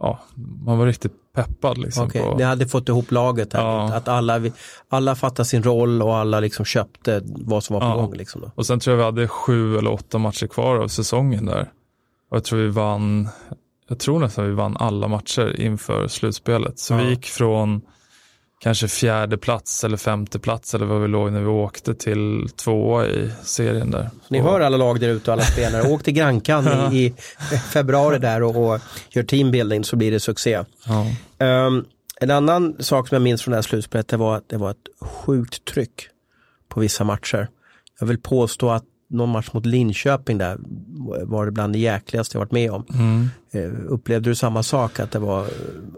ja, 0.00 0.20
man 0.64 0.78
var 0.78 0.86
riktigt 0.86 1.19
peppad. 1.34 1.78
Liksom 1.78 2.06
okay. 2.06 2.22
på... 2.22 2.34
Ni 2.34 2.42
hade 2.42 2.68
fått 2.68 2.88
ihop 2.88 3.10
laget 3.10 3.52
här, 3.52 3.62
ja. 3.62 3.94
att 3.94 4.08
alla, 4.08 4.40
alla 4.88 5.14
fattade 5.14 5.46
sin 5.46 5.62
roll 5.62 6.02
och 6.02 6.16
alla 6.16 6.40
liksom 6.40 6.64
köpte 6.64 7.22
vad 7.24 7.64
som 7.64 7.74
var 7.74 7.80
på 7.80 7.86
ja. 7.86 7.94
gång. 7.94 8.14
Liksom 8.14 8.40
då. 8.40 8.50
Och 8.54 8.66
sen 8.66 8.80
tror 8.80 8.92
jag 8.92 8.98
vi 8.98 9.04
hade 9.04 9.28
sju 9.28 9.78
eller 9.78 9.92
åtta 9.92 10.18
matcher 10.18 10.46
kvar 10.46 10.76
av 10.76 10.88
säsongen 10.88 11.46
där. 11.46 11.70
Och 12.30 12.36
jag 12.36 12.44
tror 12.44 12.58
vi 12.58 12.68
vann, 12.68 13.28
jag 13.88 13.98
tror 13.98 14.18
nästan 14.18 14.46
vi 14.46 14.52
vann 14.52 14.76
alla 14.76 15.08
matcher 15.08 15.60
inför 15.60 16.08
slutspelet. 16.08 16.78
Så 16.78 16.94
ja. 16.94 16.98
vi 16.98 17.10
gick 17.10 17.26
från 17.26 17.80
kanske 18.60 18.88
fjärde 18.88 19.38
plats 19.38 19.84
eller 19.84 19.96
femte 19.96 20.38
plats 20.38 20.74
eller 20.74 20.86
vad 20.86 21.02
vi 21.02 21.08
låg 21.08 21.32
när 21.32 21.40
vi 21.40 21.46
åkte 21.46 21.94
till 21.94 22.48
tvåa 22.56 23.06
i 23.06 23.30
serien 23.42 23.90
där. 23.90 24.10
Så 24.22 24.34
ni 24.34 24.40
hör 24.40 24.60
alla 24.60 24.76
lag 24.76 25.00
där 25.00 25.08
ute 25.08 25.30
och 25.30 25.32
alla 25.32 25.42
spelare. 25.42 25.88
Åk 25.88 26.02
till 26.02 26.14
Grankan 26.14 26.92
i, 26.92 27.04
i, 27.52 27.56
februari 27.72 28.18
där 28.18 28.42
och, 28.42 28.56
och 28.56 28.80
gör 29.10 29.22
teambuilding 29.22 29.84
så 29.84 29.96
blir 29.96 30.10
det 30.10 30.20
succé. 30.20 30.64
Ja. 30.86 31.06
Um, 31.66 31.84
en 32.20 32.30
annan 32.30 32.76
sak 32.78 33.08
som 33.08 33.14
jag 33.14 33.22
minns 33.22 33.42
från 33.42 33.50
det 33.50 33.56
här 33.56 33.62
slutspelet 33.62 34.08
det 34.08 34.16
var 34.16 34.36
att 34.36 34.48
det 34.48 34.56
var 34.56 34.70
ett 34.70 34.88
sjukt 35.00 35.64
tryck 35.64 36.08
på 36.68 36.80
vissa 36.80 37.04
matcher. 37.04 37.48
Jag 38.00 38.06
vill 38.06 38.18
påstå 38.18 38.70
att 38.70 38.84
någon 39.10 39.28
match 39.28 39.48
mot 39.52 39.66
Linköping 39.66 40.38
där 40.38 40.58
var 41.24 41.46
det 41.46 41.52
bland 41.52 41.72
det 41.72 41.78
jäkligaste 41.78 42.36
jag 42.36 42.40
varit 42.40 42.52
med 42.52 42.70
om. 42.70 42.84
Mm. 42.94 43.28
Eh, 43.52 43.92
upplevde 43.92 44.30
du 44.30 44.34
samma 44.34 44.62
sak, 44.62 45.00
att 45.00 45.10
det 45.10 45.18
var 45.18 45.46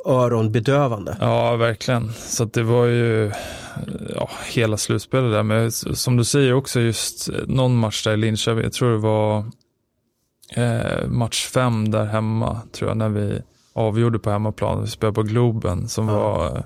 öronbedövande? 0.07 1.17
Ja, 1.21 1.57
verkligen. 1.57 2.13
Så 2.13 2.45
det 2.45 2.63
var 2.63 2.85
ju 2.85 3.33
ja, 4.15 4.31
hela 4.55 4.77
slutspelet 4.77 5.33
där. 5.33 5.43
Men 5.43 5.73
som 5.73 6.17
du 6.17 6.25
säger 6.25 6.55
också, 6.55 6.81
just 6.81 7.29
någon 7.47 7.77
match 7.77 8.05
där 8.05 8.13
i 8.13 8.17
Linköping, 8.17 8.65
jag 8.65 8.73
tror 8.73 8.93
det 8.93 8.99
var 8.99 9.45
eh, 10.57 11.09
match 11.09 11.47
fem 11.47 11.91
där 11.91 12.05
hemma, 12.05 12.61
tror 12.73 12.91
jag, 12.91 12.97
när 12.97 13.09
vi 13.09 13.43
avgjorde 13.73 14.19
på 14.19 14.31
hemmaplan. 14.31 14.83
Vi 14.83 14.87
spelade 14.87 15.15
på 15.15 15.23
Globen 15.23 15.89
som 15.89 16.09
ja. 16.09 16.15
var 16.15 16.65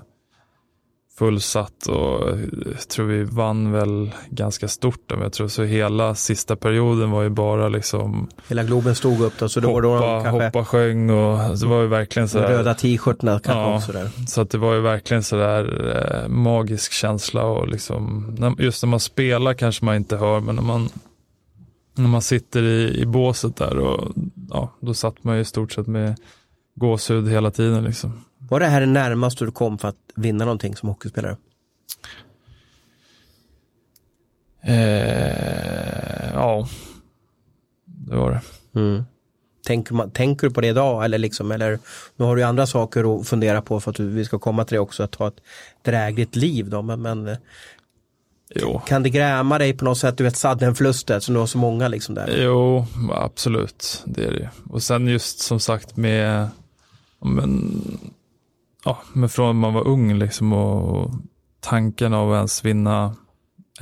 fullsatt 1.17 1.87
och 1.87 2.29
jag 2.65 2.87
tror 2.89 3.05
vi 3.05 3.23
vann 3.23 3.71
väl 3.71 4.11
ganska 4.29 4.67
stort. 4.67 5.03
Men 5.09 5.21
jag 5.21 5.33
tror 5.33 5.47
så 5.47 5.63
hela 5.63 6.15
sista 6.15 6.55
perioden 6.55 7.11
var 7.11 7.23
ju 7.23 7.29
bara 7.29 7.69
liksom 7.69 8.29
Hela 8.47 8.63
Globen 8.63 8.95
stod 8.95 9.21
upp 9.21 9.33
då 9.39 9.49
så 9.49 9.59
då 9.59 9.67
hoppa, 9.67 9.81
var 9.81 10.01
de 10.01 10.23
kanske 10.23 10.45
Hoppa, 10.45 10.65
sjöng 10.65 11.09
och 11.09 11.57
det 11.59 11.65
var 11.65 11.81
ju 11.81 11.87
verkligen 11.87 12.29
sådär 12.29 12.47
Röda 12.47 12.73
t-shirtarna 12.73 13.39
kanske 13.39 13.51
ja, 13.51 13.77
också 13.77 13.91
där. 13.91 14.09
Så 14.27 14.41
att 14.41 14.49
det 14.49 14.57
var 14.57 14.73
ju 14.73 14.81
verkligen 14.81 15.23
sådär 15.23 15.93
eh, 16.23 16.29
magisk 16.29 16.91
känsla 16.91 17.43
och 17.43 17.67
liksom 17.67 18.55
just 18.59 18.83
när 18.83 18.89
man 18.89 18.99
spelar 18.99 19.53
kanske 19.53 19.85
man 19.85 19.95
inte 19.95 20.17
hör 20.17 20.39
men 20.39 20.55
när 20.55 20.63
man 20.63 20.89
när 21.95 22.07
man 22.07 22.21
sitter 22.21 22.63
i, 22.63 23.01
i 23.01 23.05
båset 23.05 23.55
där 23.55 23.77
och 23.77 24.13
ja, 24.49 24.73
då 24.79 24.93
satt 24.93 25.23
man 25.23 25.35
ju 25.35 25.41
i 25.41 25.45
stort 25.45 25.71
sett 25.71 25.87
med 25.87 26.15
gåshud 26.75 27.29
hela 27.29 27.51
tiden 27.51 27.83
liksom. 27.83 28.23
Var 28.49 28.59
det 28.59 28.65
här 28.65 28.79
det 28.79 28.85
närmaste 28.85 29.45
du 29.45 29.51
kom 29.51 29.77
för 29.77 29.87
att 29.87 29.95
vinna 30.15 30.45
någonting 30.45 30.75
som 30.75 30.89
hockeyspelare? 30.89 31.37
Eh, 34.61 36.33
ja, 36.33 36.67
det 37.85 38.15
var 38.15 38.31
det. 38.31 38.41
Mm. 38.79 39.03
Tänker, 39.65 39.93
man, 39.93 40.11
tänker, 40.11 40.47
du 40.47 40.53
på 40.53 40.61
det 40.61 40.67
idag 40.67 41.05
eller 41.05 41.17
liksom, 41.17 41.51
eller 41.51 41.79
nu 42.15 42.25
har 42.25 42.35
du 42.35 42.43
andra 42.43 42.67
saker 42.67 43.19
att 43.19 43.27
fundera 43.27 43.61
på 43.61 43.79
för 43.79 43.91
att 43.91 43.99
vi 43.99 44.25
ska 44.25 44.39
komma 44.39 44.65
till 44.65 44.75
det 44.75 44.79
också, 44.79 45.03
att 45.03 45.15
ha 45.15 45.27
ett 45.27 45.41
drägligt 45.81 46.35
liv 46.35 46.69
då, 46.69 46.81
men, 46.81 47.01
men 47.01 47.27
eh. 47.27 47.37
Kan 48.85 49.03
det 49.03 49.09
gräma 49.09 49.57
dig 49.57 49.73
på 49.73 49.85
något 49.85 49.97
sätt, 49.97 50.17
du 50.17 50.23
vet 50.23 50.35
sudden-förluster 50.35 51.19
som 51.19 51.33
du 51.33 51.39
har 51.39 51.47
så 51.47 51.57
många 51.57 51.87
liksom 51.87 52.15
där? 52.15 52.37
Jo, 52.43 52.85
absolut, 53.11 54.03
det 54.05 54.25
är 54.25 54.31
det. 54.31 54.49
Och 54.69 54.83
sen 54.83 55.07
just 55.07 55.39
som 55.39 55.59
sagt 55.59 55.97
med 55.97 56.49
men, 57.19 57.81
ja, 58.87 58.97
men 59.13 59.29
från 59.29 59.55
man 59.55 59.73
var 59.73 59.87
ung 59.87 60.13
liksom 60.13 60.53
och 60.53 61.11
tanken 61.59 62.13
av 62.13 62.31
att 62.31 62.37
ens 62.37 62.65
vinna 62.65 63.15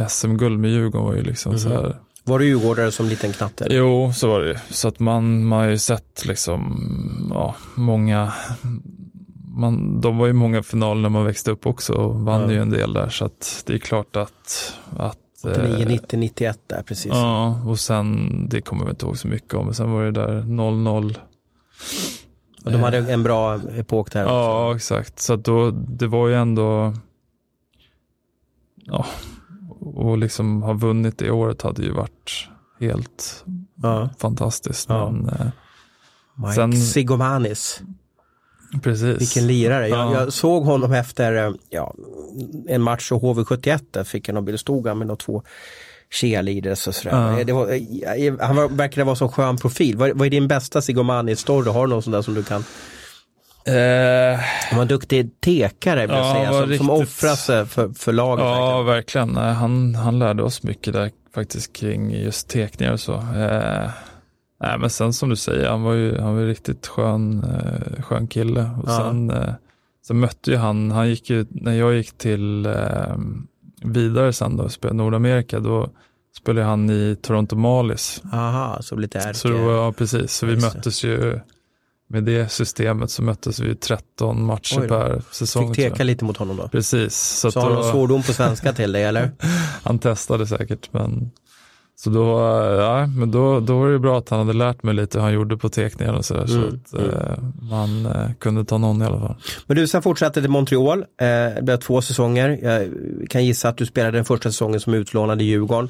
SM-guld 0.10 0.60
med 0.60 0.72
Djurgården 0.72 1.06
var 1.06 1.16
ju 1.16 1.22
liksom 1.22 1.52
mm. 1.52 1.60
så 1.60 1.70
här. 1.70 2.00
Var 2.24 2.40
du 2.40 2.46
djurgårdare 2.46 2.92
som 2.92 3.06
liten 3.06 3.34
knatte? 3.34 3.68
Jo, 3.70 4.14
så 4.14 4.28
var 4.28 4.40
det 4.40 4.48
ju. 4.48 4.58
Så 4.70 4.88
att 4.88 5.00
man, 5.00 5.46
man 5.46 5.60
har 5.60 5.68
ju 5.68 5.78
sett 5.78 6.26
liksom, 6.26 6.80
ja, 7.34 7.56
många, 7.76 8.34
man, 9.48 10.02
de 10.02 10.18
var 10.18 10.28
ju 10.28 10.34
många 10.34 10.64
finaler 10.64 11.02
när 11.02 11.10
man 11.10 11.26
växte 11.26 11.52
upp 11.52 11.66
också 11.66 11.94
och 11.94 12.16
vann 12.16 12.44
mm. 12.44 12.56
ju 12.56 12.62
en 12.62 12.70
del 12.70 12.94
där. 12.94 13.10
Så 13.10 13.26
att 13.26 13.64
det 13.66 13.74
är 13.74 13.78
klart 13.78 14.16
att, 14.16 14.74
att 14.98 15.18
89, 15.44 15.86
90, 15.88 16.20
91 16.20 16.60
där 16.68 16.84
precis. 16.84 17.12
Ja, 17.12 17.62
och 17.68 17.80
sen, 17.80 18.30
det 18.50 18.62
kommer 18.62 18.84
jag 18.84 18.92
inte 18.92 19.06
ihåg 19.06 19.18
så 19.18 19.28
mycket 19.28 19.54
om, 19.54 19.66
men 19.66 19.74
sen 19.74 19.92
var 19.92 20.04
det 20.04 20.12
där 20.12 20.42
0-0 20.42 21.16
och 22.66 22.72
de 22.72 22.84
hade 22.84 22.98
en 22.98 23.24
bra 23.24 23.60
epok 23.78 24.12
där. 24.12 24.24
Ja, 24.24 24.66
också. 24.66 24.76
exakt. 24.76 25.20
Så 25.20 25.36
då, 25.36 25.72
det 25.72 26.08
var 26.08 26.28
ju 26.28 26.36
ändå, 26.36 26.94
ja, 28.76 29.06
och 29.80 30.18
liksom 30.18 30.62
ha 30.62 30.74
vunnit 30.74 31.18
det 31.18 31.32
året 31.32 31.62
hade 31.62 31.84
ju 31.84 31.92
varit 31.92 32.50
helt 32.80 33.46
ja. 33.76 34.10
fantastiskt. 34.18 34.90
Ja. 34.90 35.12
Men, 35.12 35.30
eh, 35.30 35.48
Mike 36.36 36.54
sen, 36.54 36.74
Sigomanis. 36.74 37.82
Precis. 38.84 39.22
Vilken 39.22 39.48
lirare. 39.48 39.88
Jag, 39.88 40.14
jag, 40.14 40.34
såg 40.34 40.64
honom 40.64 40.94
efter 40.94 41.48
eh, 41.48 41.54
ja, 41.70 41.96
en 42.68 42.82
match 42.82 43.12
och 43.12 43.22
HV71 43.22 43.80
där 43.92 44.04
fick 44.04 44.28
jag 44.28 44.36
någon 44.36 44.46
bild, 44.46 44.60
stod 44.60 44.88
han 44.88 44.98
med 44.98 45.08
de 45.08 45.18
två 45.18 45.44
cheerleaders 46.10 46.88
och 46.88 46.96
sådär. 46.96 47.44
Det 47.44 47.54
var, 47.54 47.68
eh, 47.72 48.34
han 48.40 48.56
var, 48.56 48.70
verkade 48.70 49.04
vara 49.04 49.16
så 49.16 49.28
skön 49.30 49.58
profil. 49.58 49.98
Vad, 49.98 50.18
vad 50.18 50.26
är 50.26 50.30
din 50.30 50.48
bästa 50.48 50.80
Sigomani-story? 50.80 51.70
Har 51.70 51.88
du 51.88 51.90
någon 51.90 52.04
sån 52.04 52.14
där 52.14 52.22
som 52.22 52.34
du 52.34 52.44
kan? 52.44 52.64
Uh, 53.70 54.40
han 54.70 54.78
var 54.78 54.82
en 54.82 54.88
duktig 54.88 55.42
tekare 55.42 56.02
vill 56.02 56.16
ja, 56.16 56.34
säga, 56.34 56.52
som, 56.52 56.62
riktigt... 56.62 56.78
som 56.78 56.90
offrar 56.90 57.36
sig 57.36 57.66
för, 57.66 57.90
för 57.90 58.14
laget. 58.14 58.46
Ja, 58.46 58.82
verkligen. 58.82 59.34
verkligen. 59.34 59.56
Han, 59.56 59.96
han 59.96 60.20
lärde 60.20 60.44
oss 60.44 60.64
mycket 60.64 60.94
där 60.94 61.12
faktiskt 61.34 61.74
kring 61.74 62.12
just 62.12 62.50
tekningar 62.50 62.94
och 62.94 63.00
så. 63.00 63.14
Uh, 63.14 63.90
nej, 64.62 64.78
men 64.80 64.90
sen 64.90 65.14
som 65.14 65.30
du 65.30 65.36
säger, 65.36 65.70
han 65.70 65.84
var 65.84 65.94
ju 65.94 66.18
han 66.20 66.36
var 66.36 66.44
riktigt 66.44 66.88
skön, 66.88 67.44
uh, 67.44 68.02
skön 68.02 68.28
kille. 68.28 68.70
Och 68.84 68.90
ja. 68.90 68.98
sen, 68.98 69.32
uh, 69.32 69.54
sen 70.08 70.20
mötte 70.20 70.52
ju 70.52 70.58
han, 70.58 70.92
han 70.92 71.10
gick 71.10 71.30
ju, 71.30 71.46
när 71.50 71.74
jag 71.74 71.96
gick 71.96 72.18
till 72.18 72.68
vidare 73.86 74.34
sen 74.34 74.58
då 74.58 74.70
spelade 74.70 74.98
Nordamerika, 74.98 75.60
då 75.60 75.90
spelade 76.38 76.68
han 76.68 76.90
i 76.90 77.18
Toronto 77.22 77.56
Marlies. 77.56 78.22
Aha, 78.34 78.82
så 78.82 78.96
lite 78.96 79.20
ärke. 79.20 79.34
Så 79.34 79.48
då, 79.48 79.72
ja, 79.72 79.92
precis. 79.92 80.34
Så 80.34 80.46
vi 80.46 80.56
möttes 80.56 81.04
ju 81.04 81.40
med 82.08 82.24
det 82.24 82.52
systemet 82.52 83.12
så 83.12 83.24
möttes 83.24 83.60
vi 83.60 83.76
13 83.76 84.46
matcher 84.46 84.88
per 84.88 85.22
säsong. 85.32 85.74
Fick 85.74 85.92
teka 85.92 86.04
lite 86.04 86.26
mot 86.26 86.38
honom 86.38 86.58
då? 86.58 86.68
Precis. 86.68 87.16
Så 87.16 87.52
Sa 87.52 87.62
han 87.62 87.74
någon 87.74 87.92
svordom 87.92 88.24
på 88.24 88.34
svenska 88.34 88.74
till 88.74 88.92
dig 88.92 89.04
eller? 89.04 89.32
han 89.84 90.00
testade 90.00 90.48
säkert 90.48 90.94
men 90.94 91.32
så 91.98 92.10
då, 92.10 92.40
ja, 92.80 93.08
men 93.08 93.32
då, 93.32 93.60
då 93.60 93.80
var 93.80 93.90
det 93.90 94.00
bra 94.00 94.18
att 94.18 94.30
han 94.30 94.40
hade 94.40 94.54
lärt 94.54 94.84
mig 94.84 94.94
lite 94.94 95.18
hur 95.18 95.24
han 95.24 95.34
gjorde 95.34 95.58
på 95.58 95.70
teckningar 95.70 96.14
och 96.14 96.26
sådär. 96.26 96.56
Mm, 96.56 96.80
så 96.86 96.98
att 96.98 97.04
mm. 97.04 97.16
eh, 97.16 97.38
man 97.70 98.06
eh, 98.06 98.34
kunde 98.40 98.66
ta 98.66 98.78
någon 98.78 99.02
i 99.02 99.06
alla 99.06 99.20
fall. 99.20 99.36
Men 99.68 99.78
du 99.78 99.88
sen 99.88 100.02
fortsatte 100.02 100.42
till 100.42 100.50
Montreal, 100.50 101.00
eh, 101.00 101.06
det 101.28 101.62
blev 101.62 101.78
två 101.78 102.02
säsonger. 102.02 102.60
Jag 102.62 102.90
kan 103.30 103.46
gissa 103.46 103.70
att 103.70 103.78
du 103.78 103.86
spelade 103.86 104.18
den 104.18 104.26
första 104.26 104.50
säsongen 104.50 104.80
som 104.80 104.94
utlånad 104.94 105.42
i 105.42 105.46
Djurgården. 105.46 105.90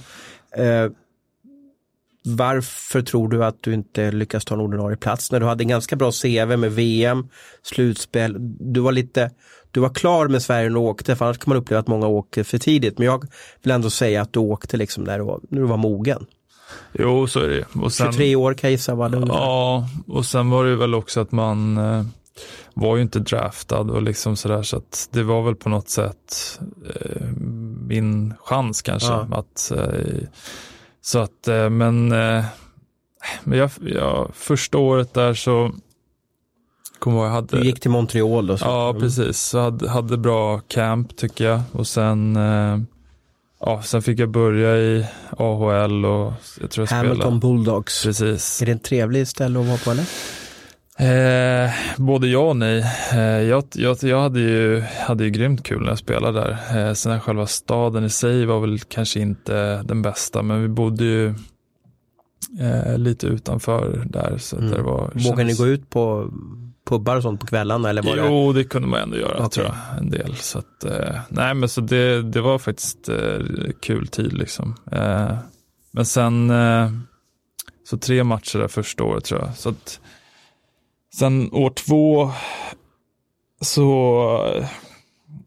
Varför 2.27 3.01
tror 3.01 3.29
du 3.29 3.45
att 3.45 3.63
du 3.63 3.73
inte 3.73 4.11
lyckas 4.11 4.45
ta 4.45 4.55
en 4.55 4.61
ordinarie 4.61 4.97
plats 4.97 5.31
när 5.31 5.39
du 5.39 5.45
hade 5.45 5.63
en 5.63 5.67
ganska 5.67 5.95
bra 5.95 6.11
CV 6.11 6.57
med 6.57 6.71
VM, 6.71 7.27
slutspel, 7.63 8.35
du 8.73 8.79
var 8.79 8.91
lite, 8.91 9.31
du 9.75 9.81
var 9.81 9.89
klar 9.89 10.27
med 10.27 10.41
Sverige 10.41 10.69
när 10.69 10.75
du 10.75 10.85
åkte, 10.85 11.15
för 11.15 11.25
annars 11.25 11.37
kan 11.37 11.49
man 11.49 11.57
uppleva 11.57 11.79
att 11.79 11.87
många 11.87 12.07
åker 12.07 12.43
för 12.43 12.57
tidigt. 12.57 12.97
Men 12.97 13.05
jag 13.05 13.27
vill 13.63 13.71
ändå 13.71 13.89
säga 13.89 14.21
att 14.21 14.33
du 14.33 14.39
åkte 14.39 14.77
liksom 14.77 15.03
när 15.03 15.17
du 15.17 15.23
var, 15.23 15.39
när 15.49 15.61
du 15.61 15.67
var 15.67 15.77
mogen. 15.77 16.25
Jo, 16.93 17.27
så 17.27 17.39
är 17.39 17.49
det. 17.49 17.65
Och 17.81 17.93
sen, 17.93 18.11
23 18.11 18.35
år 18.35 18.53
kan 18.53 18.67
jag 18.67 18.71
gissa 18.71 18.95
var 18.95 19.09
det 19.09 19.25
Ja, 19.27 19.89
och 20.07 20.25
sen 20.25 20.49
var 20.49 20.65
det 20.65 20.75
väl 20.75 20.95
också 20.95 21.21
att 21.21 21.31
man 21.31 21.77
eh, 21.77 22.03
var 22.73 22.95
ju 22.95 23.01
inte 23.01 23.19
draftad 23.19 23.79
och 23.79 24.01
liksom 24.01 24.35
sådär 24.35 24.63
så 24.63 24.77
att 24.77 25.09
det 25.11 25.23
var 25.23 25.41
väl 25.41 25.55
på 25.55 25.69
något 25.69 25.89
sätt 25.89 26.59
eh, 26.95 27.21
min 27.87 28.33
chans 28.39 28.81
kanske 28.81 29.11
ja. 29.11 29.27
att 29.31 29.71
eh, 29.71 30.27
så 31.01 31.19
att, 31.19 31.47
eh, 31.47 31.69
men, 31.69 32.11
eh, 32.11 32.45
men 33.43 33.59
jag, 33.59 33.69
jag, 33.81 34.31
första 34.33 34.77
året 34.77 35.13
där 35.13 35.33
så 35.33 35.71
Kommer 36.99 37.23
jag 37.23 37.29
hade, 37.29 37.59
du 37.59 37.65
gick 37.65 37.79
till 37.79 37.91
Montreal 37.91 38.47
då? 38.47 38.57
Så. 38.57 38.65
Ja, 38.65 38.95
precis. 38.99 39.37
Så 39.41 39.59
hade, 39.59 39.89
hade 39.89 40.17
bra 40.17 40.59
camp 40.59 41.15
tycker 41.17 41.45
jag. 41.45 41.61
Och 41.71 41.87
sen, 41.87 42.35
eh, 42.35 42.79
ja, 43.59 43.81
sen 43.81 44.01
fick 44.01 44.19
jag 44.19 44.29
börja 44.29 44.77
i 44.77 45.05
AHL 45.37 46.05
och 46.05 46.33
jag 46.61 46.71
tror 46.71 46.87
jag 46.89 46.97
Hamilton 46.97 47.17
spelade. 47.21 47.39
Bulldogs. 47.39 48.03
Precis. 48.03 48.61
Är 48.61 48.65
det 48.65 48.71
en 48.71 48.79
trevlig 48.79 49.27
ställe 49.27 49.59
att 49.59 49.65
vara 49.65 49.77
på 49.77 49.91
eller? 49.91 50.05
Eh, 50.97 51.71
både 51.97 52.27
ja 52.27 52.39
och 52.39 52.57
nej. 52.57 52.85
Eh, 53.13 53.19
jag, 53.21 53.63
jag, 53.73 53.97
jag 54.01 54.21
hade 54.21 54.39
ju, 54.39 54.81
hade 54.81 55.23
ju 55.23 55.29
grymt 55.29 55.63
kul 55.63 55.81
när 55.81 55.89
jag 55.89 55.97
spelade 55.97 56.39
där. 56.39 56.87
Eh, 56.87 56.93
sen 56.93 57.21
själva 57.21 57.47
staden 57.47 58.03
i 58.05 58.09
sig 58.09 58.45
var 58.45 58.59
väl 58.59 58.79
kanske 58.79 59.19
inte 59.19 59.83
den 59.83 60.01
bästa, 60.01 60.41
men 60.41 60.61
vi 60.61 60.67
bodde 60.67 61.03
ju 61.03 61.27
eh, 62.59 62.97
lite 62.97 63.27
utanför 63.27 64.03
där. 64.05 64.37
Så 64.37 64.55
Mm. 64.57 64.71
det 64.71 64.81
var, 64.81 64.99
Vågar 64.99 65.13
ni 65.13 65.23
kändes- 65.23 65.57
gå 65.57 65.67
ut 65.67 65.89
på 65.89 66.29
pubbar 66.85 67.15
och 67.15 67.23
sånt 67.23 67.39
på 67.41 67.47
kvällarna 67.47 67.89
eller 67.89 68.01
var 68.03 68.15
det? 68.15 68.25
Jo, 68.27 68.53
det 68.53 68.63
kunde 68.63 68.87
man 68.87 68.99
ändå 68.99 69.17
göra 69.17 69.35
Okej. 69.37 69.49
tror 69.49 69.65
jag, 69.65 69.97
en 69.99 70.09
del. 70.09 70.35
Så 70.35 70.59
att, 70.59 70.83
eh, 70.83 71.15
nej 71.29 71.53
men 71.53 71.69
så 71.69 71.81
det, 71.81 72.21
det 72.21 72.41
var 72.41 72.57
faktiskt 72.59 73.09
eh, 73.09 73.39
kul 73.81 74.07
tid 74.07 74.33
liksom. 74.33 74.75
Eh, 74.91 75.37
men 75.91 76.05
sen, 76.05 76.49
eh, 76.49 76.89
så 77.89 77.97
tre 77.97 78.23
matcher 78.23 78.59
där 78.59 78.67
första 78.67 79.03
året 79.03 79.23
tror 79.25 79.41
jag. 79.41 79.55
Så 79.57 79.69
att, 79.69 79.99
sen 81.15 81.49
år 81.53 81.69
två 81.69 82.31
så, 83.61 84.53
eh, 84.55 84.65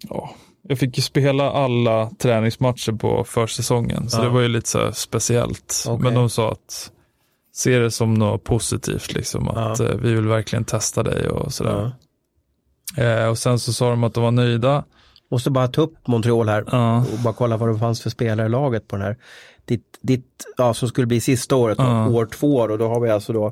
ja, 0.08 0.30
jag 0.62 0.78
fick 0.78 0.96
ju 0.96 1.02
spela 1.02 1.50
alla 1.50 2.10
träningsmatcher 2.18 2.92
på 2.92 3.24
försäsongen. 3.24 4.10
Så 4.10 4.18
Ja. 4.18 4.22
det 4.22 4.28
var 4.28 4.40
ju 4.40 4.48
lite 4.48 4.68
så 4.68 4.92
speciellt. 4.92 5.84
Okej. 5.88 6.02
Men 6.04 6.14
de 6.14 6.30
sa 6.30 6.52
att 6.52 6.92
se 7.52 7.78
det 7.78 7.90
som 7.90 8.14
något 8.14 8.44
positivt, 8.44 9.12
liksom, 9.14 9.48
att 9.48 9.78
Ja. 9.78 9.84
eh, 9.86 9.94
vi 9.96 10.14
vill 10.14 10.28
verkligen 10.28 10.64
testa 10.64 11.02
dig 11.02 11.28
och 11.28 11.52
sådär. 11.52 11.92
Ja. 12.96 13.02
Eh, 13.04 13.26
och 13.28 13.38
sen 13.38 13.58
så 13.58 13.72
sa 13.72 13.90
de 13.90 14.04
att 14.04 14.14
de 14.14 14.22
var 14.24 14.30
nöjda. 14.30 14.84
Måste 15.30 15.50
bara 15.50 15.68
ta 15.68 15.80
upp 15.82 16.06
Montreal 16.06 16.48
här 16.48 16.64
Ja, 16.72 16.96
och 16.98 17.18
bara 17.24 17.34
kolla 17.34 17.56
vad 17.56 17.68
det 17.74 17.78
fanns 17.78 18.00
för 18.02 18.10
spelare 18.10 18.46
i 18.46 18.50
laget 18.50 18.88
på 18.88 18.96
den 18.96 19.04
här. 19.04 19.16
Ditt, 19.64 19.98
ditt 20.00 20.26
ja, 20.56 20.74
som 20.74 20.88
skulle 20.88 21.06
bli 21.06 21.20
sista 21.20 21.56
året, 21.56 21.78
då, 21.78 21.84
Ja. 21.84 22.08
år 22.08 22.26
två 22.26 22.56
och 22.56 22.78
då 22.78 22.88
har 22.88 23.00
vi 23.00 23.10
alltså 23.10 23.32
då 23.32 23.46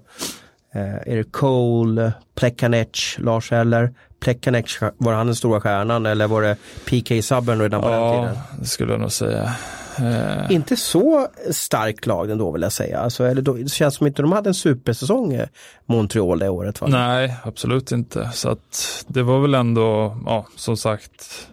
eh, 0.75 0.95
är 1.13 1.17
det 1.17 1.25
Cole, 1.33 2.13
Plekanec, 2.35 3.17
Lars 3.19 3.53
Eller. 3.53 3.95
Plekanec, 4.21 4.79
var 4.99 5.13
han 5.13 5.27
den 5.27 5.37
stora 5.37 5.61
stjärnan 5.61 6.07
eller 6.07 6.27
var 6.27 6.43
det 6.43 6.57
PK 6.85 7.23
Subban 7.23 7.61
redan 7.61 7.83
på 7.83 7.89
den 7.89 7.99
ja 8.01 8.15
tiden? 8.23 8.37
det 8.61 8.67
skulle 8.67 8.93
jag 8.93 9.01
nog 9.01 9.13
säga. 9.13 9.53
Eh, 9.99 10.53
Inte 10.53 10.77
så 10.77 11.29
starkt 11.51 12.07
lag 12.07 12.31
ändå 12.31 12.53
vill 12.53 12.63
jag 12.63 12.73
säga. 12.73 12.99
Alltså, 13.01 13.25
eller 13.25 13.43
då, 13.43 13.53
det 13.53 13.71
känns 13.71 13.95
som 13.95 14.07
inte 14.07 14.23
de 14.23 14.33
hade 14.33 14.51
en 14.51 14.55
supersäsong 14.55 15.33
eh, 15.35 15.49
Montreal 15.87 16.39
det 16.39 16.49
året. 16.49 16.81
Va? 16.81 16.87
nej, 16.91 17.37
absolut 17.43 17.93
inte. 17.93 18.31
Så 18.33 18.49
att 18.49 19.05
det 19.09 19.23
var 19.23 19.41
väl 19.41 19.55
ändå, 19.55 20.17
ja, 20.27 20.47
som 20.57 20.77
sagt, 20.77 21.49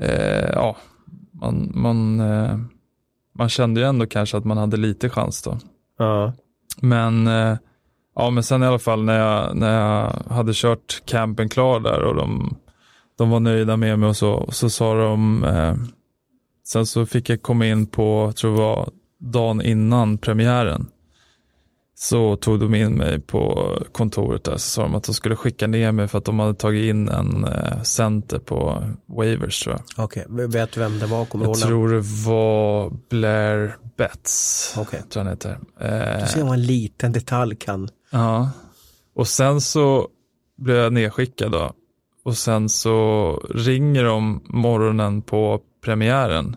eh, 0.00 0.50
ja, 0.52 0.76
man, 1.32 1.70
man, 1.74 2.20
eh, 2.20 2.58
man 3.38 3.48
kände 3.48 3.80
ju 3.80 3.86
ändå 3.86 4.06
kanske 4.06 4.36
att 4.36 4.44
man 4.44 4.58
hade 4.58 4.76
lite 4.76 5.10
chans 5.10 5.42
då. 5.42 5.58
Ja. 5.98 6.32
Men, 6.80 7.26
eh, 7.26 7.56
ja, 8.14 8.30
men 8.30 8.42
sen 8.42 8.62
i 8.62 8.66
alla 8.66 8.78
fall 8.78 9.04
när 9.04 9.18
jag, 9.18 9.56
när 9.56 9.80
jag 9.80 10.12
hade 10.34 10.52
kört 10.54 11.02
campen 11.04 11.48
klar 11.48 11.80
där 11.80 12.02
och 12.02 12.14
de, 12.14 12.56
de 13.18 13.30
var 13.30 13.40
nöjda 13.40 13.76
med 13.76 13.98
mig 13.98 14.08
och 14.08 14.16
så, 14.16 14.48
så 14.52 14.70
sa 14.70 14.94
de, 14.94 15.44
eh, 15.44 15.74
sen 16.68 16.86
så 16.86 17.06
fick 17.06 17.28
jag 17.30 17.42
komma 17.42 17.66
in 17.66 17.86
på, 17.86 18.32
tror 18.36 18.52
det 18.52 18.58
var 18.58 18.88
dagen 19.18 19.62
innan 19.62 20.18
premiären. 20.18 20.88
Så 21.94 22.36
tog 22.36 22.60
de 22.60 22.74
in 22.74 22.92
mig 22.92 23.20
på 23.20 23.72
kontoret 23.92 24.44
där, 24.44 24.52
så 24.52 24.58
sa 24.58 24.82
de 24.82 24.94
att 24.94 25.04
de 25.04 25.14
skulle 25.14 25.36
skicka 25.36 25.66
ner 25.66 25.92
mig 25.92 26.08
för 26.08 26.18
att 26.18 26.24
de 26.24 26.38
hade 26.38 26.54
tagit 26.54 26.84
in 26.90 27.08
en 27.08 27.44
eh, 27.44 27.82
center 27.82 28.38
på 28.38 28.82
waivers 29.06 29.62
tror 29.62 29.76
jag. 29.96 30.04
Okej, 30.04 30.24
vet 30.28 30.72
du 30.72 30.80
vem 30.80 30.98
det 30.98 31.06
var? 31.06 31.24
Kommer 31.24 31.44
Jag 31.44 31.50
namn? 31.60 31.68
tror 31.68 31.88
det 31.88 32.00
var 32.30 32.90
Blair 33.10 33.76
Betts, 33.96 34.74
Okej. 34.78 35.02
tror 35.10 35.22
han 35.22 35.32
heter. 35.32 35.58
Eh, 35.80 36.20
Du 36.22 36.26
ser 36.26 36.42
vad 36.44 36.52
en 36.54 36.62
liten 36.66 37.12
detalj 37.12 37.56
kan. 37.56 37.88
Ja, 38.10 38.50
och 39.14 39.28
sen 39.28 39.60
så 39.60 40.08
blev 40.58 40.76
jag 40.76 40.92
nedskickad 40.92 41.52
då. 41.52 41.72
Och 42.24 42.36
sen 42.36 42.68
så 42.68 43.32
ringer 43.54 44.04
de 44.04 44.40
morgonen 44.48 45.22
på 45.22 45.60
premiären 45.88 46.56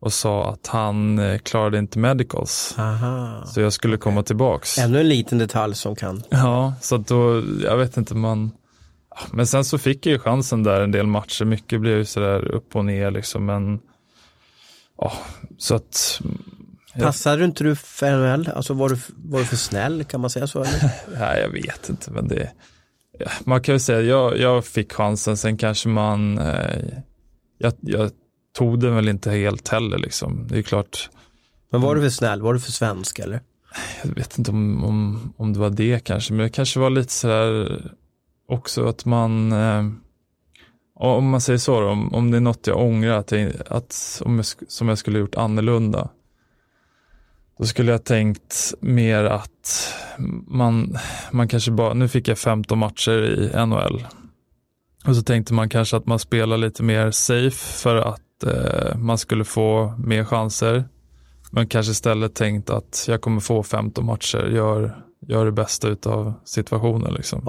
och 0.00 0.12
sa 0.12 0.50
att 0.50 0.66
han 0.66 1.18
eh, 1.18 1.38
klarade 1.38 1.78
inte 1.78 1.98
medicals. 1.98 2.74
Aha. 2.78 3.44
Så 3.46 3.60
jag 3.60 3.72
skulle 3.72 3.96
komma 3.96 4.22
tillbaks. 4.22 4.78
Ännu 4.78 5.00
en 5.00 5.08
liten 5.08 5.38
detalj 5.38 5.74
som 5.74 5.96
kan. 5.96 6.22
Ja, 6.30 6.74
så 6.80 6.94
att 6.94 7.06
då, 7.06 7.42
jag 7.62 7.76
vet 7.76 7.96
inte, 7.96 8.14
man... 8.14 8.50
Ja, 9.10 9.20
Men 9.32 9.46
sen 9.46 9.64
så 9.64 9.78
fick 9.78 10.06
jag 10.06 10.12
ju 10.12 10.18
chansen 10.18 10.62
där 10.62 10.80
en 10.80 10.90
del 10.90 11.06
matcher. 11.06 11.44
Mycket 11.44 11.80
blev 11.80 11.98
ju 11.98 12.04
sådär 12.04 12.48
upp 12.48 12.76
och 12.76 12.84
ner 12.84 13.10
liksom, 13.10 13.46
men... 13.46 13.80
Ja, 14.98 15.12
så 15.58 15.74
att... 15.74 16.20
Ja. 16.94 17.04
Passade 17.04 17.36
du 17.36 17.44
inte 17.44 17.64
du 17.64 17.76
för 17.76 18.16
NHL? 18.16 18.48
Alltså 18.48 18.74
var 18.74 18.88
du, 18.88 18.96
var 19.16 19.38
du 19.38 19.44
för 19.44 19.56
snäll, 19.56 20.04
kan 20.04 20.20
man 20.20 20.30
säga 20.30 20.46
så? 20.46 20.58
Eller? 20.64 20.90
Nej, 21.18 21.40
jag 21.40 21.48
vet 21.48 21.88
inte, 21.88 22.10
men 22.10 22.28
det... 22.28 22.50
Man 23.44 23.62
kan 23.62 23.74
ju 23.74 23.78
säga, 23.78 24.00
jag, 24.00 24.38
jag 24.38 24.64
fick 24.64 24.92
chansen, 24.92 25.36
sen 25.36 25.56
kanske 25.56 25.88
man... 25.88 26.38
Eh, 26.38 26.98
jag, 27.58 27.72
jag 27.80 28.10
tog 28.52 28.80
den 28.80 28.94
väl 28.94 29.08
inte 29.08 29.30
helt 29.30 29.68
heller 29.68 29.98
liksom. 29.98 30.46
Det 30.48 30.58
är 30.58 30.62
klart, 30.62 31.10
Men 31.70 31.80
var 31.80 31.94
du 31.94 32.00
för 32.00 32.08
snäll? 32.08 32.42
Var 32.42 32.54
du 32.54 32.60
för 32.60 32.72
svensk 32.72 33.18
eller? 33.18 33.40
jag 34.02 34.14
vet 34.14 34.38
inte 34.38 34.50
om, 34.50 34.84
om, 34.84 35.32
om 35.36 35.52
det 35.52 35.58
var 35.58 35.70
det 35.70 36.04
kanske, 36.04 36.32
men 36.32 36.42
det 36.42 36.50
kanske 36.50 36.80
var 36.80 36.90
lite 36.90 37.12
sådär 37.12 37.82
också 38.48 38.84
att 38.84 39.04
man... 39.04 39.52
Eh, 39.52 39.84
om 40.94 41.28
man 41.28 41.40
säger 41.40 41.58
så 41.58 41.80
då, 41.80 41.88
om, 41.88 42.14
om 42.14 42.30
det 42.30 42.36
är 42.36 42.40
något 42.40 42.66
jag 42.66 42.80
ångrar, 42.80 43.18
att, 43.18 43.32
jag, 43.32 43.52
att 43.66 44.22
om 44.24 44.36
jag, 44.36 44.46
som 44.68 44.88
jag 44.88 44.98
skulle 44.98 45.18
gjort 45.18 45.34
annorlunda. 45.34 46.08
Då 47.58 47.64
skulle 47.64 47.92
jag 47.92 48.04
tänkt 48.04 48.74
mer 48.80 49.24
att 49.24 49.94
man, 50.46 50.98
man 51.30 51.48
kanske 51.48 51.70
bara, 51.70 51.94
nu 51.94 52.08
fick 52.08 52.28
jag 52.28 52.38
15 52.38 52.78
matcher 52.78 53.22
i 53.22 53.66
NHL. 53.66 54.06
Och 55.06 55.16
så 55.16 55.22
tänkte 55.22 55.54
man 55.54 55.68
kanske 55.68 55.96
att 55.96 56.06
man 56.06 56.18
spelar 56.18 56.56
lite 56.56 56.82
mer 56.82 57.10
safe 57.10 57.50
för 57.50 57.96
att 57.96 58.20
eh, 58.44 58.96
man 58.96 59.18
skulle 59.18 59.44
få 59.44 59.94
mer 59.98 60.24
chanser. 60.24 60.84
Men 61.50 61.66
kanske 61.66 61.92
istället 61.92 62.34
tänkt 62.34 62.70
att 62.70 63.04
jag 63.08 63.20
kommer 63.20 63.40
få 63.40 63.62
15 63.62 64.06
matcher, 64.06 64.46
gör, 64.46 64.96
gör 65.28 65.44
det 65.44 65.52
bästa 65.52 65.88
utav 65.88 66.34
situationen 66.44 67.14
liksom. 67.14 67.48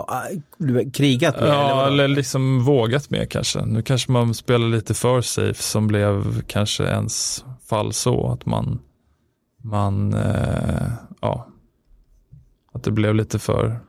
Krigat 0.94 1.36
eller 1.36 1.48
Ja, 1.54 1.76
vadå? 1.76 1.88
eller 1.88 2.08
liksom 2.08 2.64
vågat 2.64 3.10
mer 3.10 3.26
kanske. 3.26 3.66
Nu 3.66 3.82
kanske 3.82 4.12
man 4.12 4.34
spelar 4.34 4.68
lite 4.68 4.94
för 4.94 5.22
safe 5.22 5.64
som 5.64 5.88
blev 5.88 6.42
kanske 6.42 6.84
ens 6.84 7.46
fall 7.70 7.94
så 7.94 8.32
att 8.32 8.46
man, 8.46 8.80
man, 9.64 10.14
eh, 10.14 10.88
ja, 11.22 11.48
att 12.74 12.84
det 12.84 12.92
blev 12.92 13.16
lite 13.16 13.40
för, 13.40 13.80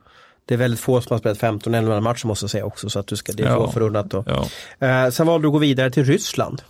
Det 0.45 0.53
är 0.53 0.57
väldigt 0.57 0.79
få 0.79 1.01
som 1.01 1.13
har 1.13 1.19
spelat 1.19 1.37
15 1.37 1.73
eller 1.73 2.01
matcher 2.01 2.27
måste 2.27 2.43
jag 2.43 2.49
säga 2.51 2.65
också 2.65 2.89
så 2.89 2.99
att 2.99 3.07
du 3.07 3.15
ska, 3.15 3.33
det 3.33 3.43
är 3.43 3.47
Ja. 3.47 3.65
få 3.65 3.71
förunnat 3.71 4.09
då. 4.09 4.23
ja, 4.27 4.45
Eh, 4.87 5.09
sen 5.09 5.27
valde 5.27 5.43
du 5.45 5.47
att 5.47 5.53
gå 5.53 5.59
vidare 5.59 5.91
till 5.91 6.03
Ryssland. 6.05 6.61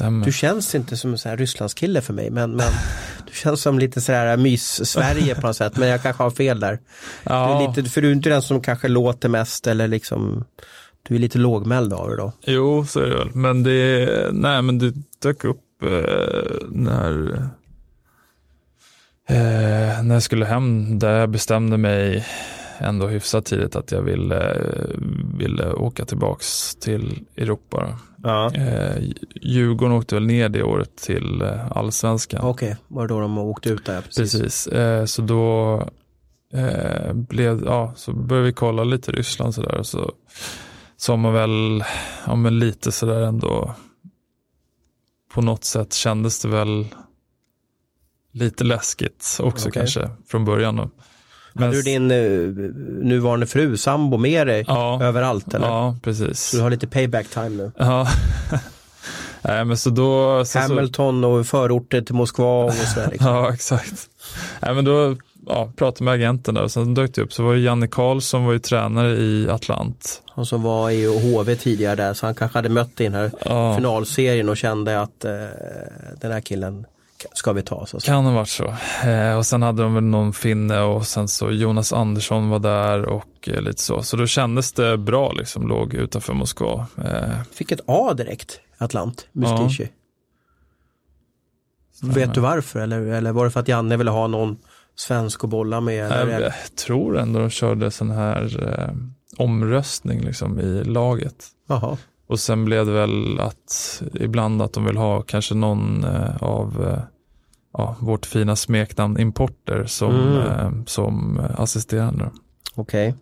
Stämmer. 0.00 0.24
Du 0.24 0.32
känns 0.32 0.74
inte 0.74 0.96
som 0.96 1.10
en 1.10 1.18
sån 1.18 1.30
här 1.30 1.36
Rysslandskille 1.36 2.00
för 2.00 2.12
mig 2.12 2.30
men, 2.30 2.50
men 2.50 2.66
du 3.26 3.32
känns 3.34 3.62
som 3.62 3.78
lite 3.78 4.00
sådär 4.00 4.36
mys-Sverige 4.36 5.34
på 5.34 5.46
något 5.46 5.56
sätt 5.56 5.76
men 5.76 5.88
jag 5.88 6.02
kanske 6.02 6.22
har 6.22 6.30
fel 6.30 6.60
där. 6.60 6.72
Du 6.72 6.80
ja, 7.22 7.62
är 7.62 7.68
lite, 7.68 7.90
för 7.90 8.02
du 8.02 8.08
är 8.08 8.12
inte 8.12 8.28
den 8.28 8.42
som 8.42 8.60
kanske 8.60 8.88
låter 8.88 9.28
mest 9.28 9.66
eller 9.66 9.88
liksom 9.88 10.44
du 11.02 11.14
är 11.14 11.18
lite 11.18 11.38
lågmäld 11.38 11.92
av 11.92 12.08
dig 12.08 12.16
då. 12.16 12.32
jo, 12.46 12.86
så 12.86 13.00
är 13.00 13.06
det 13.06 13.16
väl. 13.16 13.30
Men 13.34 13.62
det, 13.62 14.28
nej 14.32 14.62
men 14.62 14.78
det 14.78 14.92
dök 15.22 15.44
upp 15.44 15.82
eh, 15.82 16.68
när, 16.68 17.32
eh, 19.28 20.02
när 20.02 20.12
jag 20.12 20.22
skulle 20.22 20.44
hem, 20.44 20.98
där 20.98 21.18
jag 21.18 21.30
bestämde 21.30 21.76
mig 21.76 22.26
ändå 22.80 23.06
hyfsat 23.06 23.44
tidigt 23.44 23.76
att 23.76 23.92
jag 23.92 24.02
ville, 24.02 24.56
ville 25.38 25.72
åka 25.72 26.04
tillbaks 26.04 26.74
till 26.74 27.24
Europa. 27.36 27.98
Ja. 28.22 28.54
Eh, 28.54 29.02
Djurgården 29.42 29.96
åkte 29.96 30.14
väl 30.14 30.26
ner 30.26 30.48
det 30.48 30.62
året 30.62 30.96
till 30.96 31.42
eh, 31.42 31.72
allsvenskan. 31.76 32.40
Okej, 32.44 32.76
var 32.88 33.08
det 33.08 33.14
då 33.14 33.20
de 33.20 33.38
åkte 33.38 33.68
ut 33.70 33.84
där? 33.84 34.00
Precis. 34.00 34.32
Precis, 34.32 34.66
eh, 34.66 35.04
så 35.04 35.22
då 35.22 35.74
eh, 36.52 37.12
blev, 37.12 37.64
ja, 37.64 37.92
så 37.96 38.12
började 38.12 38.46
vi 38.46 38.52
kolla 38.52 38.84
lite 38.84 39.12
Ryssland 39.12 39.54
sådär 39.54 39.82
så 39.82 40.12
sa 40.96 41.16
man 41.16 41.32
väl, 41.32 41.84
ja 42.26 42.36
men 42.36 42.58
lite 42.58 42.92
sådär 42.92 43.20
ändå 43.20 43.74
på 45.34 45.42
något 45.42 45.64
sätt 45.64 45.92
kändes 45.92 46.42
det 46.42 46.48
väl 46.48 46.86
lite 48.32 48.64
läskigt 48.64 49.38
också 49.40 49.68
Okej. 49.68 49.80
kanske 49.80 50.10
från 50.28 50.44
början. 50.44 50.90
Då. 51.52 51.64
Hade 51.64 51.76
du 51.76 51.82
din 51.82 52.10
uh, 52.10 52.72
nuvarande 53.04 53.46
fru, 53.46 53.76
sambo 53.76 54.16
med 54.16 54.46
dig 54.46 54.64
ja, 54.66 55.02
överallt 55.02 55.54
eller? 55.54 55.66
ja, 55.66 55.96
precis. 56.02 56.40
Så 56.40 56.56
du 56.56 56.62
har 56.62 56.70
lite 56.70 56.86
payback 56.86 57.26
time 57.28 57.48
nu? 57.48 57.72
Ja. 57.76 58.08
Nej, 59.42 59.64
men 59.64 59.76
så 59.76 59.90
då... 59.90 60.44
Så, 60.44 60.58
Hamilton 60.58 61.24
och 61.24 61.46
förorter 61.46 62.00
till 62.02 62.14
Moskva 62.14 62.64
och 62.64 62.72
sådär. 62.72 63.08
Liksom. 63.10 63.28
Ja, 63.34 63.52
exakt. 63.54 64.08
Nej, 64.60 64.74
men 64.74 64.84
då 64.84 65.16
ja, 65.46 65.72
pratade 65.76 66.04
med 66.04 66.14
agenten 66.14 66.54
där 66.54 66.62
och 66.62 66.70
sen 66.70 66.94
dök 66.94 67.14
det 67.14 67.22
upp 67.22 67.32
så 67.32 67.42
var 67.42 67.54
det 67.54 67.60
Janne 67.60 67.86
Karlsson 67.88 68.44
var 68.44 68.52
ju 68.52 68.58
tränare 68.58 69.10
i 69.16 69.48
Atlant. 69.50 70.22
Han 70.34 70.46
som 70.46 70.62
var 70.62 70.90
i 70.90 71.06
HV 71.06 71.56
tidigare 71.56 71.96
där 71.96 72.14
så 72.14 72.26
han 72.26 72.34
kanske 72.34 72.58
hade 72.58 72.68
mött 72.68 73.00
i 73.00 73.04
den 73.04 73.14
här 73.14 73.30
Ja. 73.44 73.76
finalserien 73.76 74.48
och 74.48 74.56
kände 74.56 75.00
att 75.00 75.24
eh, 75.24 75.32
den 76.20 76.32
här 76.32 76.40
killen 76.40 76.86
ska 77.32 77.52
vi 77.52 77.62
ta. 77.62 77.86
Så 77.86 77.96
att 77.96 78.02
säga. 78.02 78.14
Kan 78.14 78.24
ha 78.24 78.32
varit 78.32 78.48
så. 78.48 78.74
Eh, 79.08 79.36
och 79.36 79.46
sen 79.46 79.62
hade 79.62 79.82
de 79.82 79.94
väl 79.94 80.04
någon 80.04 80.32
finne 80.32 80.80
och 80.80 81.06
sen 81.06 81.28
så 81.28 81.50
Jonas 81.50 81.92
Andersson 81.92 82.48
var 82.48 82.58
där 82.58 83.04
och 83.04 83.48
eh, 83.48 83.60
lite 83.60 83.82
så. 83.82 84.02
Så 84.02 84.16
då 84.16 84.26
kändes 84.26 84.72
det 84.72 84.98
bra 84.98 85.32
liksom, 85.32 85.68
låg 85.68 85.94
utanför 85.94 86.32
Moskva. 86.32 86.86
Eh, 87.04 87.42
Fick 87.52 87.72
ett 87.72 87.80
A 87.86 88.14
direkt, 88.14 88.60
Atlant, 88.78 89.28
Mustici. 89.32 89.88
stämmer. 91.94 92.14
Vet 92.14 92.34
du 92.34 92.40
varför 92.40 92.80
eller, 92.80 93.00
eller 93.00 93.32
var 93.32 93.44
det 93.44 93.50
för 93.50 93.60
att 93.60 93.68
Janne 93.68 93.96
ville 93.96 94.10
ha 94.10 94.26
någon 94.26 94.56
svensk 94.96 95.44
att 95.44 95.50
bolla 95.50 95.80
med? 95.80 96.12
Eller, 96.12 96.32
jag, 96.32 96.42
jag 96.42 96.52
tror 96.86 97.18
ändå 97.18 97.40
de 97.40 97.50
körde 97.50 97.90
sån 97.90 98.10
här 98.10 98.68
eh, 98.78 98.94
omröstning 99.44 100.20
liksom 100.20 100.60
i 100.60 100.84
laget. 100.84 101.46
Jaha, 101.68 101.96
Och 102.30 102.40
sen 102.40 102.64
blev 102.64 102.86
det 102.86 102.92
väl 102.92 103.40
att 103.40 104.02
ibland 104.14 104.62
att 104.62 104.72
de 104.72 104.84
vill 104.84 104.96
ha 104.96 105.22
kanske 105.22 105.54
någon 105.54 106.04
eh, 106.04 106.36
av 106.42 106.84
eh, 106.88 107.02
ja, 107.72 107.96
vårt 108.00 108.26
fina 108.26 108.56
smeknamn 108.56 109.20
Importer 109.20 109.84
som, 109.86 110.14
Mm. 110.14 110.36
eh, 110.38 110.70
som 110.86 111.40
assisterande. 111.58 112.30
okej. 112.74 113.14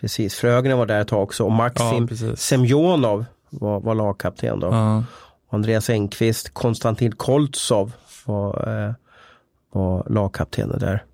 Precis, 0.00 0.34
Frögren 0.34 0.78
var 0.78 0.86
där 0.86 1.00
ett 1.00 1.08
tag 1.08 1.22
också 1.22 1.44
och 1.44 1.50
Ja, 1.52 1.56
Maxim 1.56 2.08
precis. 2.08 2.40
Semjonov 2.40 3.24
var, 3.50 3.80
var 3.80 3.94
lagkapten 3.94 4.60
då. 4.60 4.66
Ja, 4.66 5.04
Andreas 5.50 5.90
Engqvist, 5.90 6.54
Konstantin 6.54 7.12
Koltsov 7.12 7.92
var, 8.26 8.84
eh, 8.86 8.92
var 9.72 10.06
lagkaptener 10.10 10.78
där. 10.78 11.04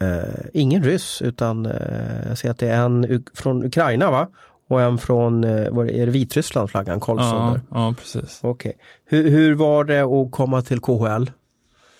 Eh, 0.00 0.44
ingen 0.52 0.82
ryss 0.82 1.22
utan 1.22 1.66
eh, 1.66 2.28
jag 2.28 2.38
ser 2.38 2.50
att 2.50 2.58
det 2.58 2.68
är 2.68 2.84
en 2.84 3.24
från 3.34 3.64
Ukraina 3.64 4.10
va? 4.10 4.28
Och 4.68 4.82
en 4.82 4.98
från, 4.98 5.44
eh, 5.44 5.70
var 5.70 5.84
det, 5.84 5.98
är 5.98 6.06
det 6.06 6.12
Vitryssland 6.12 6.70
flaggan, 6.70 7.00
Koltsov 7.00 7.28
ja, 7.30 7.60
ja, 7.70 7.94
precis. 7.98 8.40
Okej. 8.42 8.76
Hur, 9.04 9.30
hur 9.30 9.54
var 9.54 9.84
det 9.84 10.00
att 10.00 10.30
komma 10.30 10.62
till 10.62 10.80
KHL? 10.80 11.30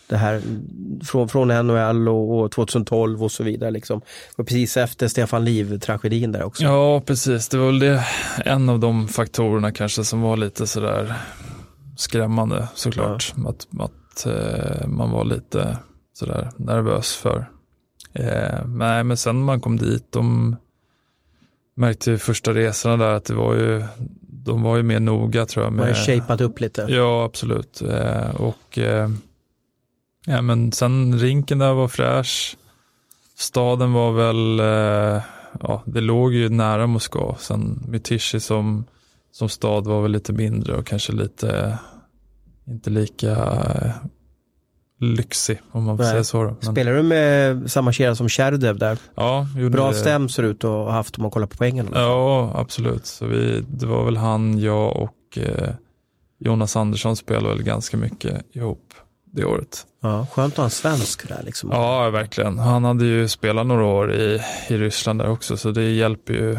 Det 0.09 0.16
här 0.16 0.43
från, 1.05 1.29
från 1.29 1.49
NHL 1.49 2.09
och, 2.09 2.41
och 2.41 2.53
2012 2.53 3.25
och 3.25 3.33
så 3.33 3.45
vidare 3.45 3.71
liksom. 3.71 4.01
Och 4.37 4.47
precis 4.47 4.77
efter 4.77 5.09
Stefan 5.09 5.45
Liv-tragedin 5.45 6.33
där 6.33 6.43
också. 6.43 6.62
Ja, 6.62 7.01
precis. 7.07 7.49
Det 7.49 7.59
var 7.59 7.66
väl 7.66 7.79
det, 7.79 8.05
en 8.45 8.69
av 8.69 8.81
de 8.81 9.09
faktorerna 9.09 9.73
kanske 9.73 10.05
som 10.05 10.21
var 10.21 10.37
lite 10.37 10.66
sådär 10.66 11.14
skrämmande 11.97 12.69
såklart. 12.75 13.35
Att, 13.47 13.66
att 13.81 14.27
eh, 14.27 14.87
man 14.87 15.11
var 15.11 15.25
lite 15.25 15.79
sådär 16.12 16.51
nervös 16.57 17.14
för. 17.16 17.51
Eh, 18.12 18.66
nej, 18.66 19.05
men 19.05 19.16
sen 19.16 19.37
när 19.39 19.45
man 19.45 19.61
kom 19.61 19.77
dit, 19.77 20.12
de 20.12 20.57
märkte 21.79 22.18
första 22.18 22.55
resorna 22.55 22.97
där 22.97 23.12
att 23.12 23.24
det 23.24 23.35
var 23.35 23.55
ju, 23.55 23.85
de 24.20 24.62
var 24.62 24.76
ju 24.76 24.83
mer 24.83 25.01
noga 25.01 25.47
tror 25.47 25.64
jag. 25.64 25.72
Man 25.72 25.81
har 25.81 25.87
Med, 25.87 25.97
ju 25.97 26.20
shapat 26.20 26.41
upp 26.41 26.61
lite. 26.61 26.87
Ja, 26.89 27.24
absolut. 27.24 27.83
Eh, 27.83 28.31
och 28.35 28.79
eh, 28.79 29.11
ja, 30.26 30.43
men 30.43 30.72
sen 30.72 31.18
rinken 31.18 31.59
där 31.59 31.74
var 31.74 31.89
fräsch. 31.89 32.57
Staden 33.37 33.93
var 33.93 34.12
väl, 34.12 34.61
eh, 34.61 35.22
ja, 35.61 35.83
det 35.87 36.01
låg 36.01 36.35
ju 36.35 36.49
nära 36.49 36.87
Moskva. 36.87 37.37
Sen 37.39 37.85
Mytishi 37.89 38.41
som, 38.41 38.85
som 39.33 39.49
stad 39.49 39.87
var 39.87 40.03
väl 40.03 40.12
lite 40.12 40.33
mindre 40.33 40.76
och 40.76 40.87
kanske 40.87 41.12
lite, 41.12 41.79
inte 42.66 42.91
lika 42.91 43.31
eh, 43.31 43.91
lyxig 45.01 45.61
om 45.72 45.84
man 45.84 45.96
får 45.96 46.05
säga 46.05 46.24
så. 46.24 46.42
Men, 46.42 46.72
Spelar 46.72 46.92
du 46.92 47.03
med 47.03 47.70
samma 47.70 47.92
kedja 47.92 48.14
som 48.14 48.28
Sherdev 48.28 48.78
där? 48.78 48.99
ja, 49.14 49.46
gjorde 49.57 49.70
Bra 49.70 49.88
det. 49.88 49.94
stäm 49.94 50.28
ser 50.28 50.42
ut 50.42 50.62
ha 50.62 50.90
haft 50.90 51.18
om 51.18 51.22
man 51.22 51.30
kollar 51.30 51.46
på 51.46 51.57
poängen. 51.57 51.88
Ja, 51.94 52.53
absolut. 52.55 53.07
Så 53.07 53.26
vi, 53.26 53.64
det 53.68 53.86
var 53.86 54.05
väl 54.05 54.16
han, 54.16 54.59
jag 54.59 54.96
och 54.96 55.38
eh, 55.38 55.70
Jonas 56.40 56.76
Andersson 56.76 57.16
spelade 57.16 57.49
väl 57.55 57.62
ganska 57.62 57.96
mycket 57.96 58.57
ihop 58.57 58.94
det 59.32 59.44
året. 59.44 59.86
Ja, 60.03 60.26
skönt 60.32 60.53
att 60.53 60.57
ha 60.57 60.64
en 60.64 60.70
svensk 60.70 61.28
där 61.28 61.42
liksom. 61.44 61.70
Ja, 61.72 62.11
verkligen. 62.11 62.59
Han 62.59 62.84
hade 62.84 63.05
ju 63.05 63.28
spelat 63.28 63.66
några 63.66 63.84
år 63.84 64.12
i, 64.14 64.40
i 64.68 64.76
Ryssland 64.78 65.20
där 65.20 65.30
också, 65.30 65.57
så 65.57 65.70
det 65.70 65.90
hjälper 65.90 66.34
ju 66.34 66.59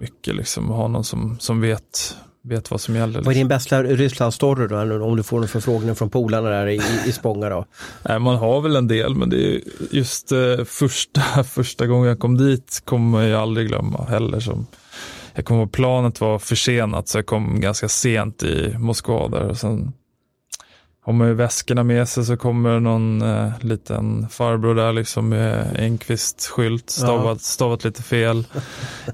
mycket 0.00 0.34
liksom 0.34 0.70
att 0.70 0.76
ha 0.76 0.88
någon 0.88 1.04
som, 1.04 1.36
som 1.40 1.60
vet, 1.60 2.16
vet 2.42 2.70
vad 2.70 2.80
som 2.80 2.94
gäller. 2.96 3.06
Vad 3.06 3.16
är 3.16 3.20
Liksom. 3.20 3.34
din 3.34 3.48
bästa 3.48 3.82
Rysslandsstory 3.82 4.68
då? 4.68 5.04
Om 5.04 5.16
du 5.16 5.22
får 5.22 5.42
en 5.42 5.48
förfrågning 5.48 5.94
från 5.94 6.10
polarna 6.10 6.48
där 6.50 6.66
i, 6.66 6.80
i, 7.06 7.12
Spånga 7.12 7.48
då? 7.48 7.64
Nej, 8.02 8.18
man 8.18 8.36
har 8.36 8.60
väl 8.60 8.76
en 8.76 8.88
del, 8.88 9.14
men 9.14 9.30
det 9.30 9.54
är 9.54 9.60
just 9.90 10.32
eh, 10.32 10.64
första, 10.64 11.20
första 11.44 11.86
gången 11.86 12.08
jag 12.08 12.18
kom 12.18 12.36
dit 12.36 12.82
kommer 12.84 13.26
ju 13.26 13.34
aldrig 13.34 13.68
glömma 13.68 14.04
heller. 14.04 14.40
Som, 14.40 14.66
jag 15.34 15.44
kommer 15.44 15.60
ihåg 15.60 15.72
planet 15.72 16.20
var 16.20 16.38
försenat, 16.38 17.08
så 17.08 17.18
jag 17.18 17.26
kom 17.26 17.60
ganska 17.60 17.88
sent 17.88 18.42
i 18.42 18.74
Moskva 18.78 19.28
där. 19.28 19.48
Och 19.48 19.56
sen 19.58 19.92
har 21.02 21.12
man 21.12 21.28
ju 21.28 21.34
väskorna 21.34 21.82
med 21.82 22.08
sig 22.08 22.24
så 22.24 22.36
kommer 22.36 22.80
någon 22.80 23.22
eh, 23.22 23.52
liten 23.60 24.28
farbror 24.28 24.74
där 24.74 24.92
liksom 24.92 25.28
med 25.28 25.76
Enqvist-skylt, 25.78 26.90
stavat, 26.90 27.42
stavat 27.42 27.84
lite 27.84 28.02
fel. 28.02 28.46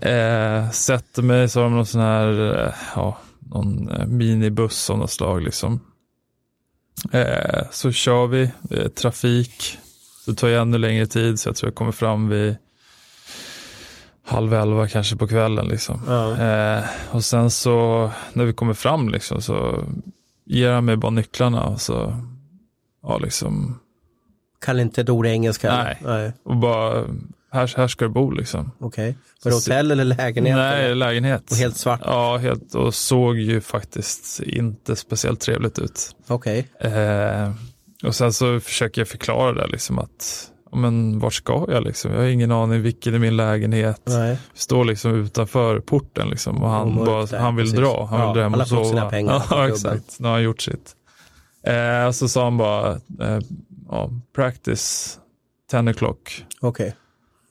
Eh, 0.00 0.70
sätter 0.70 1.22
mig 1.22 1.48
så 1.48 1.60
har 1.60 1.64
de 1.64 1.74
någon 1.74 1.86
sån 1.86 2.00
här, 2.00 2.64
eh, 2.66 2.74
ja, 2.94 3.18
någon 3.38 3.88
eh, 3.88 4.06
minibuss 4.06 4.90
av 4.90 4.98
något 4.98 5.10
slag 5.10 5.42
liksom. 5.42 5.80
Eh, 7.12 7.62
så 7.70 7.92
kör 7.92 8.26
vi, 8.26 8.50
eh, 8.70 8.88
trafik, 8.88 9.78
det 10.26 10.34
tar 10.34 10.48
ju 10.48 10.56
ännu 10.56 10.78
längre 10.78 11.06
tid 11.06 11.40
så 11.40 11.48
jag 11.48 11.56
tror 11.56 11.68
jag 11.68 11.74
kommer 11.74 11.92
fram 11.92 12.28
vid 12.28 12.56
halv 14.24 14.54
elva 14.54 14.88
kanske 14.88 15.16
på 15.16 15.28
kvällen 15.28 15.68
liksom. 15.68 16.00
Ja. 16.06 16.36
Eh, 16.36 16.84
och 17.10 17.24
sen 17.24 17.50
så 17.50 18.10
när 18.32 18.44
vi 18.44 18.52
kommer 18.52 18.74
fram 18.74 19.08
liksom 19.08 19.42
så 19.42 19.84
ger 20.46 20.72
han 20.72 20.84
mig 20.84 20.96
bara 20.96 21.10
nycklarna 21.10 21.78
så, 21.78 22.16
ja 23.02 23.18
liksom, 23.18 23.78
Kan 24.60 24.80
inte 24.80 25.00
ett 25.00 25.08
ord 25.08 25.26
engelska? 25.26 25.76
Nej. 25.76 25.98
Nej. 26.04 26.32
och 26.44 26.56
bara, 26.56 27.04
här, 27.52 27.74
här 27.76 27.88
ska 27.88 28.04
du 28.04 28.10
bo 28.10 28.30
liksom. 28.30 28.70
Okej. 28.78 29.16
Var 29.44 29.50
det 29.50 29.56
hotell 29.56 29.90
eller 29.90 30.04
lägenhet? 30.04 30.56
Nej, 30.56 30.84
eller? 30.84 30.94
lägenhet. 30.94 31.50
Och 31.50 31.56
helt 31.56 31.76
svart? 31.76 32.00
Ja, 32.04 32.36
helt, 32.36 32.74
och 32.74 32.94
såg 32.94 33.38
ju 33.38 33.60
faktiskt 33.60 34.40
inte 34.40 34.96
speciellt 34.96 35.40
trevligt 35.40 35.78
ut. 35.78 36.16
Okej. 36.26 36.68
Eh, 36.80 37.52
och 38.04 38.14
sen 38.14 38.32
så 38.32 38.60
försöker 38.60 39.00
jag 39.00 39.08
förklara 39.08 39.52
det 39.52 39.66
liksom 39.66 39.98
att, 39.98 40.50
men 40.76 41.18
vart 41.18 41.34
ska 41.34 41.64
jag 41.68 41.84
liksom? 41.84 42.12
Jag 42.12 42.18
har 42.18 42.26
ingen 42.26 42.52
aning 42.52 42.82
vilken 42.82 43.14
är 43.14 43.18
min 43.18 43.36
lägenhet. 43.36 44.02
Nej. 44.04 44.38
Står 44.54 44.84
liksom 44.84 45.14
utanför 45.14 45.80
porten 45.80 46.28
liksom 46.28 46.62
och 46.62 46.70
han, 46.70 46.98
Och 46.98 47.06
bara, 47.06 47.24
där, 47.26 47.38
han 47.38 47.56
vill 47.56 47.64
precis. 47.64 47.78
dra. 47.80 48.06
Han 48.10 48.20
Ja, 48.20 48.26
vill 48.26 48.34
dra 48.36 48.42
hem 48.42 48.54
och 48.54 48.68
sova. 48.68 48.84
sina 48.84 49.10
pengar 49.10 49.42
Ja, 49.50 49.68
exakt. 49.68 50.20
Nu 50.20 50.26
har 50.28 50.34
han 50.34 50.42
gjort 50.42 50.60
sitt. 50.60 50.96
Eh, 51.66 52.10
så 52.10 52.28
sa 52.28 52.44
han 52.44 52.56
bara, 52.56 52.90
eh, 53.20 53.38
ja, 53.90 54.10
practice 54.36 55.18
10 55.70 55.80
o'clock 55.80 56.44
Okej. 56.60 56.96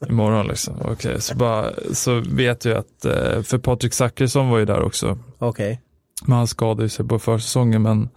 imorgon 0.10 0.48
liksom. 0.48 0.76
Okej, 0.86 1.22
så, 1.22 1.36
bara, 1.36 1.70
så 1.94 2.20
vet 2.30 2.66
jag 2.66 2.78
att, 2.78 3.06
eh, 3.06 3.42
för 3.42 3.58
Patrik 3.58 3.94
Zackrisson 3.94 4.50
var 4.50 4.58
ju 4.58 4.66
där 4.66 4.82
också. 4.82 5.18
Okej. 5.40 5.82
Men 6.26 6.38
han 6.38 6.48
skadade 6.48 6.90
sig 6.90 7.06
på 7.08 7.20
försäsongen. 7.20 7.82
Men, 7.82 8.10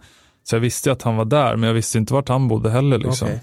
så 0.43 0.55
jag 0.55 0.59
visste 0.61 0.89
ju 0.89 0.93
att 0.93 1.01
han 1.01 1.15
var 1.15 1.25
där, 1.25 1.55
men 1.55 1.67
jag 1.67 1.73
visste 1.73 1.97
inte 1.97 2.13
vart 2.13 2.29
han 2.29 2.47
bodde 2.47 2.69
heller. 2.69 2.97
Liksom. 2.97 3.27
Okej. 3.27 3.41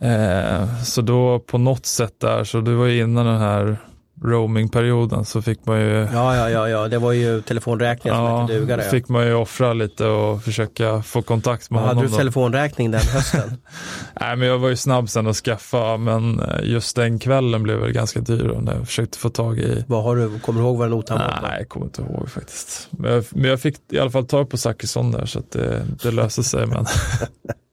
Eh, 0.00 0.82
så 0.82 1.02
då 1.02 1.38
på 1.38 1.58
något 1.58 1.86
sätt 1.86 2.20
där, 2.20 2.44
så 2.44 2.60
det 2.60 2.74
var 2.74 2.86
ju 2.86 3.02
innan 3.02 3.26
den 3.26 3.40
här 3.40 3.76
roamingperioden 4.22 5.24
så 5.24 5.42
fick 5.42 5.66
man 5.66 5.80
ju, 5.80 6.08
Ja, 6.12 6.36
ja, 6.36 6.50
ja, 6.50 6.68
ja, 6.68 6.88
det 6.88 6.98
var 6.98 7.12
ju 7.12 7.42
telefonräkningen 7.42 8.16
som 8.18 8.24
ja, 8.24 8.42
inte 8.42 8.54
dugade. 8.54 8.84
Ja. 8.84 8.90
fick 8.90 9.08
man 9.08 9.26
ju 9.26 9.34
offra 9.34 9.72
lite 9.72 10.06
och 10.06 10.42
försöka 10.42 11.02
få 11.02 11.22
kontakt 11.22 11.70
med 11.70 11.80
Hade 11.80 11.90
honom. 11.94 12.04
du 12.04 12.10
då. 12.10 12.16
telefonräkning 12.16 12.90
den 12.90 13.00
hösten? 13.00 13.50
Nej, 14.20 14.36
men 14.36 14.48
jag 14.48 14.58
var 14.58 14.68
ju 14.68 14.76
snabb 14.76 15.08
sen 15.08 15.26
att 15.26 15.36
skaffa, 15.36 15.96
men 15.96 16.40
eh, 16.40 16.46
just 16.62 16.96
den 16.96 17.18
kvällen 17.18 17.62
blev 17.62 17.78
väl 17.78 17.92
ganska 17.92 18.20
dyr 18.20 18.58
när 18.62 18.74
jag 18.76 18.86
försökte 18.86 19.18
få 19.18 19.28
tag 19.28 19.58
i 19.58 19.84
vad 19.88 20.02
har 20.02 20.16
du, 20.16 20.38
kommer 20.38 20.60
du 20.60 20.66
ihåg 20.66 20.78
vad 20.78 20.90
notan 20.90 21.18
var? 21.18 21.38
Nej, 21.42 21.58
jag 21.58 21.68
kommer 21.68 21.86
inte 21.86 22.02
ihåg 22.02 22.28
faktiskt. 22.30 22.88
Men 22.90 23.12
jag, 23.12 23.24
men 23.30 23.50
jag 23.50 23.60
fick 23.60 23.76
i 23.92 23.98
alla 23.98 24.10
fall 24.10 24.26
tag 24.26 24.50
på 24.50 24.56
Zachrisson 24.56 25.12
där 25.12 25.26
så 25.26 25.38
att 25.38 25.50
det, 25.50 25.86
det 26.02 26.10
löste 26.10 26.42
sig. 26.42 26.66
Men 26.66 26.86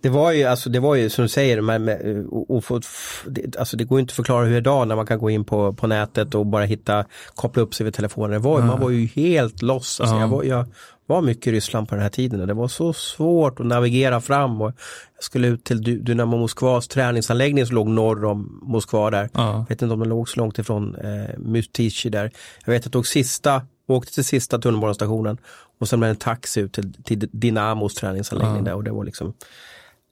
Det 0.00 0.08
var 0.08 0.32
ju, 0.32 0.44
alltså 0.44 0.70
det 0.70 0.80
var 0.80 0.94
ju 0.94 1.10
som 1.10 1.22
du 1.22 1.28
säger, 1.28 1.60
med, 1.60 2.26
och, 2.30 2.50
och 2.70 2.82
det, 3.26 3.56
alltså 3.56 3.76
det 3.76 3.84
går 3.84 4.00
inte 4.00 4.10
att 4.12 4.16
förklara 4.16 4.44
hur 4.44 4.56
idag 4.56 4.88
när 4.88 4.96
man 4.96 5.06
kan 5.06 5.18
gå 5.18 5.30
in 5.30 5.44
på, 5.44 5.72
på 5.72 5.86
nätet 5.86 6.34
och 6.34 6.46
bara 6.46 6.64
hitta, 6.64 7.04
koppla 7.34 7.62
upp 7.62 7.74
sig 7.74 7.84
vid 7.84 7.94
telefonen. 7.94 8.30
Det 8.30 8.38
var, 8.38 8.58
ju- 8.60 8.64
Man 8.66 8.80
var 8.80 8.90
ju 8.90 9.06
helt 9.06 9.62
loss. 9.62 10.00
Alltså 10.00 10.16
Ja. 10.16 10.20
jag, 10.20 10.28
var, 10.28 10.42
jag 10.44 10.66
var 11.06 11.22
mycket 11.22 11.46
i 11.46 11.52
Ryssland 11.52 11.88
på 11.88 11.94
den 11.94 12.02
här 12.02 12.10
tiden 12.10 12.40
och 12.40 12.46
det 12.46 12.54
var 12.54 12.68
så 12.68 12.92
svårt 12.92 13.60
att 13.60 13.66
navigera 13.66 14.20
fram. 14.20 14.62
Och 14.62 14.72
jag 15.14 15.24
skulle 15.24 15.48
ut 15.48 15.64
till 15.64 15.82
Dy- 15.82 16.02
Dynamo 16.02 16.36
Moskvas 16.36 16.88
träningsanläggning 16.88 17.66
som 17.66 17.74
låg 17.76 17.88
norr 17.88 18.24
om 18.24 18.60
Moskva 18.62 19.10
där. 19.10 19.28
ja, 19.34 19.52
Jag 19.52 19.66
vet 19.68 19.82
inte 19.82 19.92
om 19.94 20.00
den 20.00 20.08
låg 20.08 20.28
så 20.28 20.40
långt 20.40 20.58
ifrån 20.58 20.94
eh, 20.94 21.38
Mystici 21.38 22.08
där. 22.10 22.30
Jag 22.64 22.72
vet 22.72 22.80
att 22.80 22.84
jag 22.86 22.92
tog 22.92 23.06
sista, 23.06 23.62
åkte 23.92 24.14
till 24.14 24.24
sista 24.24 24.58
tunnelbanestationen 24.58 25.38
och 25.78 25.88
sen 25.88 26.00
blev 26.00 26.08
det 26.08 26.12
en 26.12 26.16
taxi 26.16 26.60
ut 26.60 26.72
till, 26.72 27.02
till 27.02 27.28
Dynamos 27.32 27.94
träningsanläggning 27.94 28.56
Ja. 28.56 28.62
där 28.62 28.74
och 28.74 28.84
det 28.84 28.90
var 28.90 29.04
liksom 29.04 29.34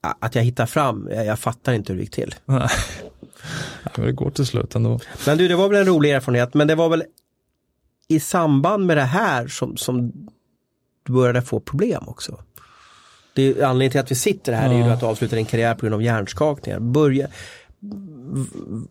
att 0.00 0.34
jag 0.34 0.42
hittar 0.42 0.66
fram, 0.66 1.08
jag, 1.10 1.26
jag 1.26 1.38
fattar 1.38 1.72
inte 1.72 1.92
hur 1.92 1.98
det 1.98 2.02
gick 2.02 2.14
till. 2.14 2.34
Nej. 2.44 2.68
Men 3.96 4.06
det 4.06 4.12
går 4.12 4.30
till 4.30 4.46
slut 4.46 4.74
ändå. 4.74 5.00
Men 5.26 5.38
du, 5.38 5.48
det 5.48 5.56
var 5.56 5.68
väl 5.68 5.78
en 5.78 5.86
rolig 5.86 6.10
erfarenhet, 6.10 6.54
men 6.54 6.68
det 6.68 6.74
var 6.74 6.88
väl 6.88 7.04
i 8.08 8.20
samband 8.20 8.86
med 8.86 8.96
det 8.96 9.02
här 9.02 9.48
som, 9.48 9.76
som 9.76 10.12
du 11.02 11.12
började 11.12 11.42
få 11.42 11.60
problem 11.60 12.02
också? 12.06 12.40
Det 13.34 13.42
är, 13.42 13.64
anledningen 13.64 13.90
till 13.90 14.00
att 14.00 14.10
vi 14.10 14.14
sitter 14.14 14.52
här 14.52 14.72
ja. 14.72 14.78
är 14.78 14.86
ju 14.86 14.92
att 14.92 15.00
du 15.00 15.06
avslutar 15.06 15.36
din 15.36 15.46
karriär 15.46 15.74
på 15.74 15.80
grund 15.80 15.94
av 15.94 16.02
hjärnskakningar. 16.02 16.80
Börja, 16.80 17.28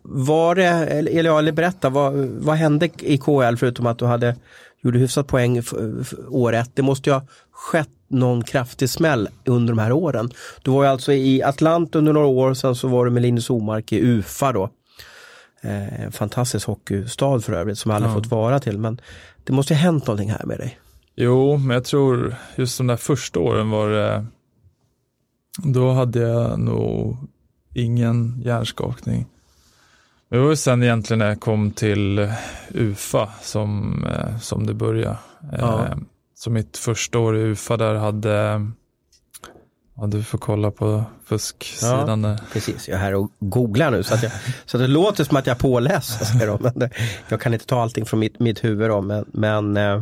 var 0.01 0.55
det, 0.55 0.65
eller, 0.65 1.39
eller 1.39 1.51
berätta, 1.51 1.89
vad, 1.89 2.13
vad 2.15 2.55
hände 2.55 2.89
i 2.99 3.17
KL 3.17 3.55
förutom 3.57 3.85
att 3.85 3.99
du 3.99 4.05
hade 4.05 4.35
gjorde 4.81 4.99
hyfsat 4.99 5.27
poäng 5.27 5.61
år 6.29 6.53
ett. 6.53 6.71
Det 6.73 6.81
måste 6.81 7.09
ju 7.09 7.13
ha 7.13 7.25
skett 7.51 7.89
någon 8.07 8.43
kraftig 8.43 8.89
smäll 8.89 9.29
under 9.45 9.73
de 9.73 9.79
här 9.79 9.91
åren. 9.91 10.31
Du 10.63 10.71
var 10.71 10.83
ju 10.83 10.89
alltså 10.89 11.13
i 11.13 11.43
Atlant 11.43 11.95
under 11.95 12.13
några 12.13 12.27
år, 12.27 12.53
sen 12.53 12.75
så 12.75 12.87
var 12.87 13.05
du 13.05 13.11
med 13.11 13.21
Linus 13.21 13.49
Omark 13.49 13.91
i 13.91 14.01
UFA 14.01 14.51
då. 14.51 14.69
Eh, 15.61 16.03
en 16.03 16.11
fantastisk 16.11 16.67
hockeystad 16.67 17.41
för 17.41 17.53
övrigt 17.53 17.77
som 17.79 17.91
alla 17.91 18.07
ja. 18.07 18.13
fått 18.13 18.27
vara 18.27 18.59
till. 18.59 18.77
Men 18.77 19.01
det 19.43 19.53
måste 19.53 19.73
ha 19.73 19.79
hänt 19.79 20.07
någonting 20.07 20.31
här 20.31 20.45
med 20.45 20.57
dig. 20.57 20.79
Jo, 21.15 21.57
men 21.57 21.69
jag 21.69 21.83
tror 21.83 22.35
just 22.55 22.77
de 22.77 22.87
där 22.87 22.97
första 22.97 23.39
åren 23.39 23.69
var 23.69 23.89
det, 23.89 24.25
då 25.63 25.91
hade 25.91 26.19
jag 26.19 26.59
nog 26.59 27.17
ingen 27.73 28.41
hjärnskakning. 28.45 29.27
Det 30.29 30.37
var 30.37 30.55
sen 30.55 30.83
egentligen 30.83 31.19
när 31.19 31.27
jag 31.27 31.39
kom 31.39 31.71
till 31.71 32.31
UFA 32.69 33.29
som, 33.41 34.03
eh, 34.05 34.39
som 34.39 34.65
det 34.65 34.73
började. 34.73 35.17
Ja. 35.51 35.85
Eh, 35.85 35.97
så 36.35 36.49
mitt 36.49 36.77
första 36.77 37.19
år 37.19 37.37
i 37.37 37.41
UFA 37.41 37.77
där 37.77 37.95
hade, 37.95 38.67
ja 39.95 40.07
du 40.07 40.23
får 40.23 40.37
kolla 40.37 40.71
på 40.71 41.03
fusksidan 41.25 42.23
ja, 42.23 42.29
där. 42.29 42.39
Precis, 42.53 42.87
jag 42.87 42.95
är 42.95 43.01
här 43.01 43.15
och 43.15 43.31
googlar 43.39 43.91
nu 43.91 44.03
så 44.03 44.13
att, 44.13 44.23
jag, 44.23 44.31
så 44.65 44.77
att 44.77 44.83
det 44.83 44.87
låter 44.87 45.23
som 45.23 45.37
att 45.37 45.47
jag 45.47 45.55
är 45.55 45.59
påläst. 45.59 46.21
Jag 47.29 47.41
kan 47.41 47.53
inte 47.53 47.65
ta 47.65 47.81
allting 47.81 48.05
från 48.05 48.19
mitt, 48.19 48.39
mitt 48.39 48.63
huvud 48.63 48.89
då, 48.89 49.01
men, 49.01 49.25
men 49.31 49.77
eh, 49.77 50.01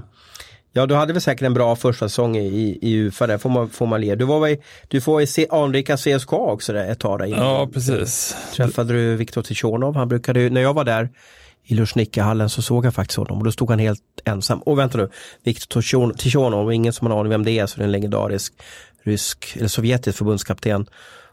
Ja, 0.78 0.86
du 0.86 0.96
hade 0.96 1.14
väl 1.14 1.22
säkert 1.22 1.42
en 1.42 1.54
bra 1.54 1.76
första 1.76 2.10
säsong 2.10 2.38
i, 2.38 2.80
i 2.82 2.94
UFA 2.96 3.28
där, 3.28 3.38
får 3.38 3.50
man, 3.50 3.70
får 3.70 3.86
man 3.86 4.02
le. 4.02 4.16
Du 4.16 4.26
var 4.26 4.40
väl, 4.40 4.58
du 4.88 5.02
får 5.02 5.22
i 5.22 5.48
anrika 5.50 5.98
CSKA 5.98 6.36
också 6.36 6.74
där, 6.74 6.92
ett 6.92 7.00
tag 7.00 7.20
där 7.20 7.26
innan. 7.26 7.40
Ja, 7.40 7.70
precis. 7.74 8.36
Träffade 8.56 8.94
du 8.94 9.16
Viktor 9.16 9.42
Tichonov, 9.42 9.96
han 9.96 10.08
brukade 10.08 10.50
när 10.50 10.62
jag 10.62 10.74
var 10.74 10.84
där 10.84 11.10
i 11.64 11.76
Lushnikahallen 11.76 12.50
så 12.50 12.62
såg 12.62 12.86
jag 12.86 12.94
faktiskt 12.94 13.18
honom 13.18 13.38
och 13.38 13.44
då 13.44 13.52
stod 13.52 13.70
han 13.70 13.80
helt 13.80 14.02
ensam. 14.26 14.60
Och 14.60 14.80
vänta 14.80 14.98
nu, 14.98 15.10
Viktor 15.44 16.14
Tichonov, 16.14 16.74
ingen 16.74 16.94
som 16.94 17.08
har 17.08 17.20
aning 17.20 17.30
vem 17.30 17.46
det 17.46 17.60
är, 17.60 17.66
så 17.66 17.78
det 17.78 17.84
är 17.84 17.86
en 17.86 17.92
legendarisk 17.92 18.54
rysk, 19.04 19.56
eller 19.56 19.68
sovjetisk 19.68 20.18
förbundskapten 20.18 20.86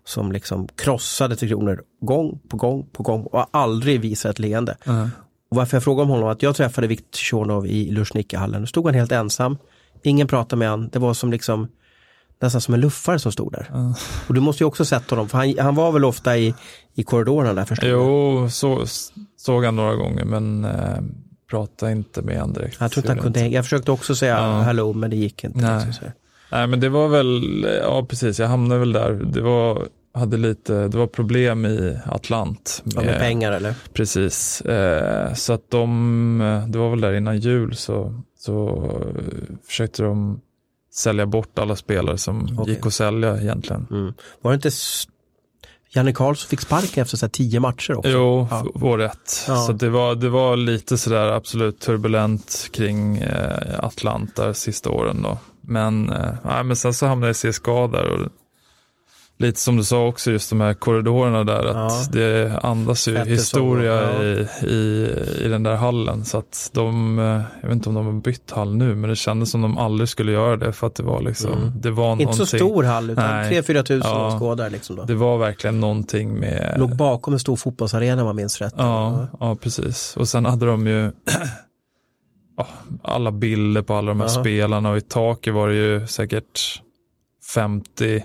som 0.05 0.33
liksom 0.33 0.69
krossade 0.77 1.37
Tre 1.37 1.49
Kronor 1.49 1.83
gång 2.01 2.41
på 2.49 2.57
gång 2.57 2.87
på 2.93 3.03
gång 3.03 3.25
och 3.25 3.47
aldrig 3.51 4.01
visat 4.01 4.31
ett 4.31 4.39
leende. 4.39 4.77
-huh. 4.85 5.09
Och 5.55 5.59
varför 5.59 5.77
jag 5.77 5.85
frågar 5.85 6.03
om 6.03 6.11
honom 6.11 6.29
att 6.29 6.43
jag 6.43 6.57
träffade 6.57 6.87
Viktor 6.87 7.19
Tjornov 7.19 7.67
i 7.67 7.91
Lushnikahallen. 7.91 8.61
Då 8.61 8.67
stod 8.67 8.87
han 8.87 8.95
helt 8.95 9.13
ensam. 9.13 9.59
Ingen 10.03 10.27
pratade 10.27 10.59
med 10.59 10.71
honom. 10.71 10.89
Det 10.93 10.99
var 10.99 11.15
som 11.15 11.31
liksom 11.31 11.69
nästan 12.41 12.61
som 12.61 12.75
en 12.75 12.81
luffare 12.81 13.19
som 13.19 13.33
stod 13.33 13.53
där. 13.53 13.71
Mm. 13.75 13.93
Och 14.29 14.35
du 14.35 14.41
måste 14.41 14.63
ju 14.63 14.67
också 14.67 14.85
sett 14.85 15.11
honom, 15.11 15.29
för 15.29 15.39
han, 15.39 15.59
han 15.59 15.75
var 15.75 15.93
väl 15.93 16.05
ofta 16.05 16.39
i, 16.39 16.55
i 16.95 17.03
korridorerna 17.03 17.55
där 17.55 17.65
förstår 17.65 17.89
Jo, 17.89 18.51
så, 18.51 18.85
såg 19.37 19.65
han 19.65 19.77
några 19.77 19.95
gånger 19.95 20.25
men 20.25 20.65
eh, 20.65 20.99
pratade 21.51 21.93
inte 21.93 22.23
med 22.23 22.41
honom 22.41 22.55
direkt. 22.55 22.77
Jag 22.81 22.93
tror 22.93 23.03
inte 23.03 23.13
han 23.13 23.23
kunde, 23.23 23.49
jag 23.49 23.65
försökte 23.65 23.93
också 23.93 24.15
säga 24.15 24.37
ja. 24.37 24.63
hallå 24.63 24.93
men 24.93 25.11
det 25.11 25.17
gick 25.17 25.45
inte. 25.45 25.59
Nej. 25.59 25.87
Liksom, 25.87 26.07
Nej 26.53 26.67
men 26.67 26.81
det 26.81 26.89
var 26.89 27.09
väl, 27.09 27.67
ja 27.83 28.07
precis, 28.09 28.39
jag 28.39 28.49
hamnade 28.49 28.81
väl 28.81 28.93
där. 28.93 29.13
Det 29.13 29.41
var 29.41 29.89
hade 30.15 30.37
lite, 30.37 30.89
det 30.89 30.99
var 30.99 31.07
problem 31.07 31.67
i 31.67 31.99
Atlant. 32.07 32.83
Med, 32.85 32.95
ja, 32.95 33.01
med 33.01 33.19
pengar 33.19 33.53
eller? 33.53 33.75
Precis, 33.93 34.61
eh, 34.61 35.35
så 35.35 35.53
att 35.53 35.71
de, 35.71 36.65
det 36.69 36.79
var 36.79 36.91
väl 36.91 37.01
där 37.01 37.15
innan 37.15 37.39
jul 37.39 37.77
så, 37.77 38.23
så 38.39 38.91
försökte 39.67 40.03
de 40.03 40.41
sälja 40.95 41.27
bort 41.27 41.59
alla 41.59 41.77
spelare 41.77 42.19
som 42.19 42.59
okay. 42.59 42.75
gick 42.75 42.87
att 42.87 42.95
sälja 42.95 43.41
egentligen. 43.41 43.87
Mm. 43.91 44.15
Var 44.43 44.51
det 44.51 44.55
inte 44.55 44.71
Janne 45.97 46.12
Karlsson 46.12 46.49
fick 46.49 46.61
sparken 46.61 47.03
efter 47.03 47.17
så 47.17 47.29
tio 47.29 47.61
matcher 47.61 47.95
också? 47.95 48.11
Jo, 48.11 48.49
ja. 48.51 48.67
år 48.83 49.03
ett. 49.03 49.45
Ja. 49.49 49.57
Så 49.57 49.73
det 49.73 49.89
var, 49.89 50.15
det 50.15 50.29
var 50.29 50.57
lite 50.57 50.99
sådär 50.99 51.33
absolut 51.33 51.81
turbulent 51.81 52.69
kring 52.73 53.17
eh, 53.17 53.85
Atlant 53.85 54.37
där 54.37 54.53
sista 54.53 54.91
åren 54.91 55.23
då. 55.23 55.39
Men, 55.61 56.12
eh, 56.12 56.62
men 56.65 56.77
sen 56.77 56.95
så 56.95 57.07
hamnade 57.07 57.29
jag 57.43 57.51
i 57.51 57.53
CSKA 57.53 57.87
där 57.87 58.09
och 58.09 58.29
lite 59.39 59.61
som 59.61 59.76
du 59.76 59.85
sa 59.85 60.07
också, 60.07 60.30
just 60.30 60.51
de 60.51 60.61
här 60.61 60.74
korridorerna 60.74 61.45
där, 61.45 61.64
att 61.64 61.93
ja. 61.93 62.05
det 62.12 62.59
andas 62.62 63.09
ju 63.09 63.14
Fett 63.14 63.28
historia 63.28 63.93
ja. 63.93 64.22
i, 64.22 64.49
i, 64.66 65.09
i 65.41 65.49
den 65.49 65.62
där 65.62 65.74
hallen. 65.74 66.24
Så 66.24 66.39
att 66.39 66.70
de, 66.72 67.18
eh, 67.18 67.24
jag 67.61 67.68
vet 67.68 67.72
inte 67.72 67.89
om 67.89 67.95
de 67.95 68.07
har 68.07 68.12
bytt 68.12 68.51
hall 68.51 68.76
nu, 68.76 68.95
men 68.95 69.11
det 69.11 69.16
kändes 69.16 69.51
som 69.51 69.62
de 69.62 69.78
aldrig 69.78 70.09
skulle 70.09 70.32
göra 70.32 70.57
det 70.57 70.72
för 70.72 70.87
att 70.87 70.95
det 70.95 71.03
var 71.03 71.20
liksom, 71.20 71.53
mm. 71.53 71.72
det 71.80 71.91
var 71.91 72.12
Inte 72.12 72.24
någonting. 72.24 72.47
så 72.47 72.57
stor 72.57 72.82
hall, 72.82 73.11
utan 73.11 73.24
3-4 73.24 73.82
tusen 73.82 74.11
ja, 74.11 74.39
skådare 74.39 74.70
liksom 74.70 74.97
då. 74.97 75.05
Det 75.05 75.14
var 75.14 75.39
verkligen 75.39 75.80
någonting 75.80 76.41
med... 76.41 76.74
Låg 76.78 76.97
bakom 76.97 77.32
en 77.32 77.41
stor 77.41 77.57
fotbollsarena 77.57 78.22
om 78.22 78.26
man 78.26 78.37
minns 78.37 78.61
rätt. 78.61 78.74
Ja, 78.76 79.26
ja, 79.41 79.57
precis. 79.57 80.16
Och 80.16 80.28
sen 80.28 80.45
hade 80.45 80.66
de 80.66 80.87
ju 80.87 81.12
alla 83.03 83.32
bilder 83.32 83.82
på 83.82 83.95
alla 83.95 84.09
de 84.09 84.20
här 84.20 84.28
spelarna 84.28 84.91
och 84.91 84.97
i 84.97 85.01
taket 85.01 85.55
var 85.55 85.68
det 85.68 85.74
ju 85.74 86.07
säkert 86.07 86.82
50 87.55 88.22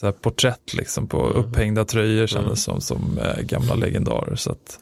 så 0.00 0.06
här 0.06 0.12
porträtt 0.12 0.74
liksom 0.74 1.06
på 1.06 1.26
mm. 1.26 1.36
upphängda 1.36 1.84
tröjor 1.84 2.26
kändes 2.26 2.68
mm. 2.68 2.80
som, 2.80 2.98
som 2.98 3.18
äh, 3.18 3.42
gamla 3.42 3.74
legendarer. 3.74 4.36
Så 4.36 4.52
att, 4.52 4.78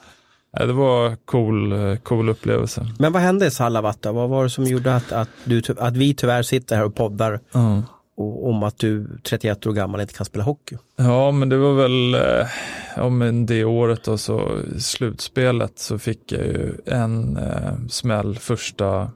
äh, 0.61 0.67
det 0.67 0.73
var 0.73 1.17
cool, 1.17 1.73
äh, 1.73 1.97
cool 1.97 2.29
upplevelse. 2.29 2.87
Men 2.99 3.13
vad 3.13 3.23
hände 3.23 3.47
i 3.47 3.51
Salavatta? 3.51 4.13
Vad 4.13 4.31
var 4.31 4.45
det 4.45 4.51
som 4.51 4.65
gjorde 4.65 4.97
att, 4.97 5.13
att, 5.13 5.29
du, 5.45 5.63
att 5.79 5.97
vi 5.97 6.15
tyvärr 6.15 6.43
sitter 6.43 6.77
här 6.77 6.85
och 6.85 6.95
poddar 6.95 7.41
mm. 7.55 7.83
och, 8.17 8.49
om 8.49 8.63
att 8.63 8.79
du 8.79 9.19
31 9.23 9.67
år 9.67 9.73
gammal 9.73 10.01
inte 10.01 10.15
kan 10.15 10.27
spela 10.27 10.45
hockey? 10.45 10.77
Ja, 10.97 11.31
men 11.31 11.49
det 11.49 11.57
var 11.57 11.75
väl 11.75 12.15
eh, 12.15 12.49
ja, 12.97 13.09
men 13.09 13.47
det 13.47 13.65
året 13.65 14.09
och 14.09 14.21
så 14.21 14.59
i 14.77 14.81
slutspelet 14.81 15.79
så 15.79 15.99
fick 15.99 16.33
jag 16.33 16.43
ju 16.43 16.75
en 16.87 17.37
eh, 17.37 17.73
smäll 17.89 18.39
första, 18.39 19.11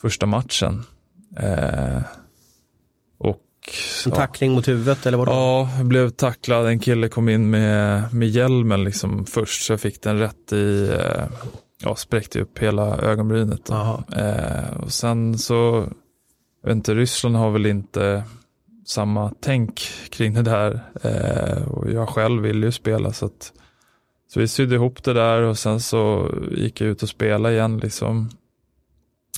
första 0.00 0.26
matchen. 0.26 0.82
En 4.06 4.12
tackling 4.12 4.52
mot 4.52 4.68
huvudet 4.68 5.06
eller 5.06 5.18
vad 5.18 5.28
Ja, 5.28 5.70
jag 5.76 5.86
blev 5.86 6.10
tacklad. 6.10 6.66
En 6.66 6.78
kille 6.78 7.08
kom 7.08 7.28
in 7.28 7.50
med, 7.50 8.14
med 8.14 8.28
hjälmen 8.28 8.84
liksom 8.84 9.26
först 9.26 9.64
så 9.64 9.72
jag 9.72 9.80
fick 9.80 10.02
den 10.02 10.18
rätt 10.18 10.52
i, 10.52 10.88
eh, 11.00 11.24
ja, 11.82 11.96
spräckte 11.96 12.40
upp 12.40 12.58
hela 12.58 12.98
ögonbrynet. 12.98 13.70
Eh, 14.16 14.76
och 14.82 14.92
sen 14.92 15.38
så, 15.38 15.88
jag 16.62 16.68
vet 16.68 16.76
inte, 16.76 16.94
Ryssland 16.94 17.36
har 17.36 17.50
väl 17.50 17.66
inte 17.66 18.24
samma 18.86 19.32
tänk 19.40 19.90
kring 20.10 20.34
det 20.34 20.42
där. 20.42 20.80
Eh, 21.02 21.68
och 21.68 21.90
jag 21.90 22.08
själv 22.08 22.42
vill 22.42 22.62
ju 22.62 22.72
spela 22.72 23.12
så 23.12 23.26
att 23.26 23.52
så 24.28 24.40
vi 24.40 24.48
sydde 24.48 24.74
ihop 24.74 25.04
det 25.04 25.12
där 25.12 25.42
och 25.42 25.58
sen 25.58 25.80
så 25.80 26.30
gick 26.50 26.80
jag 26.80 26.90
ut 26.90 27.02
och 27.02 27.08
spelade 27.08 27.54
igen 27.54 27.78
liksom. 27.78 28.30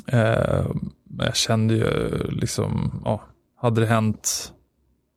Eh, 0.06 0.66
jag 1.18 1.36
kände 1.36 1.74
ju 1.74 2.18
liksom, 2.28 3.02
ja, 3.04 3.22
hade 3.60 3.80
det 3.80 3.86
hänt 3.86 4.52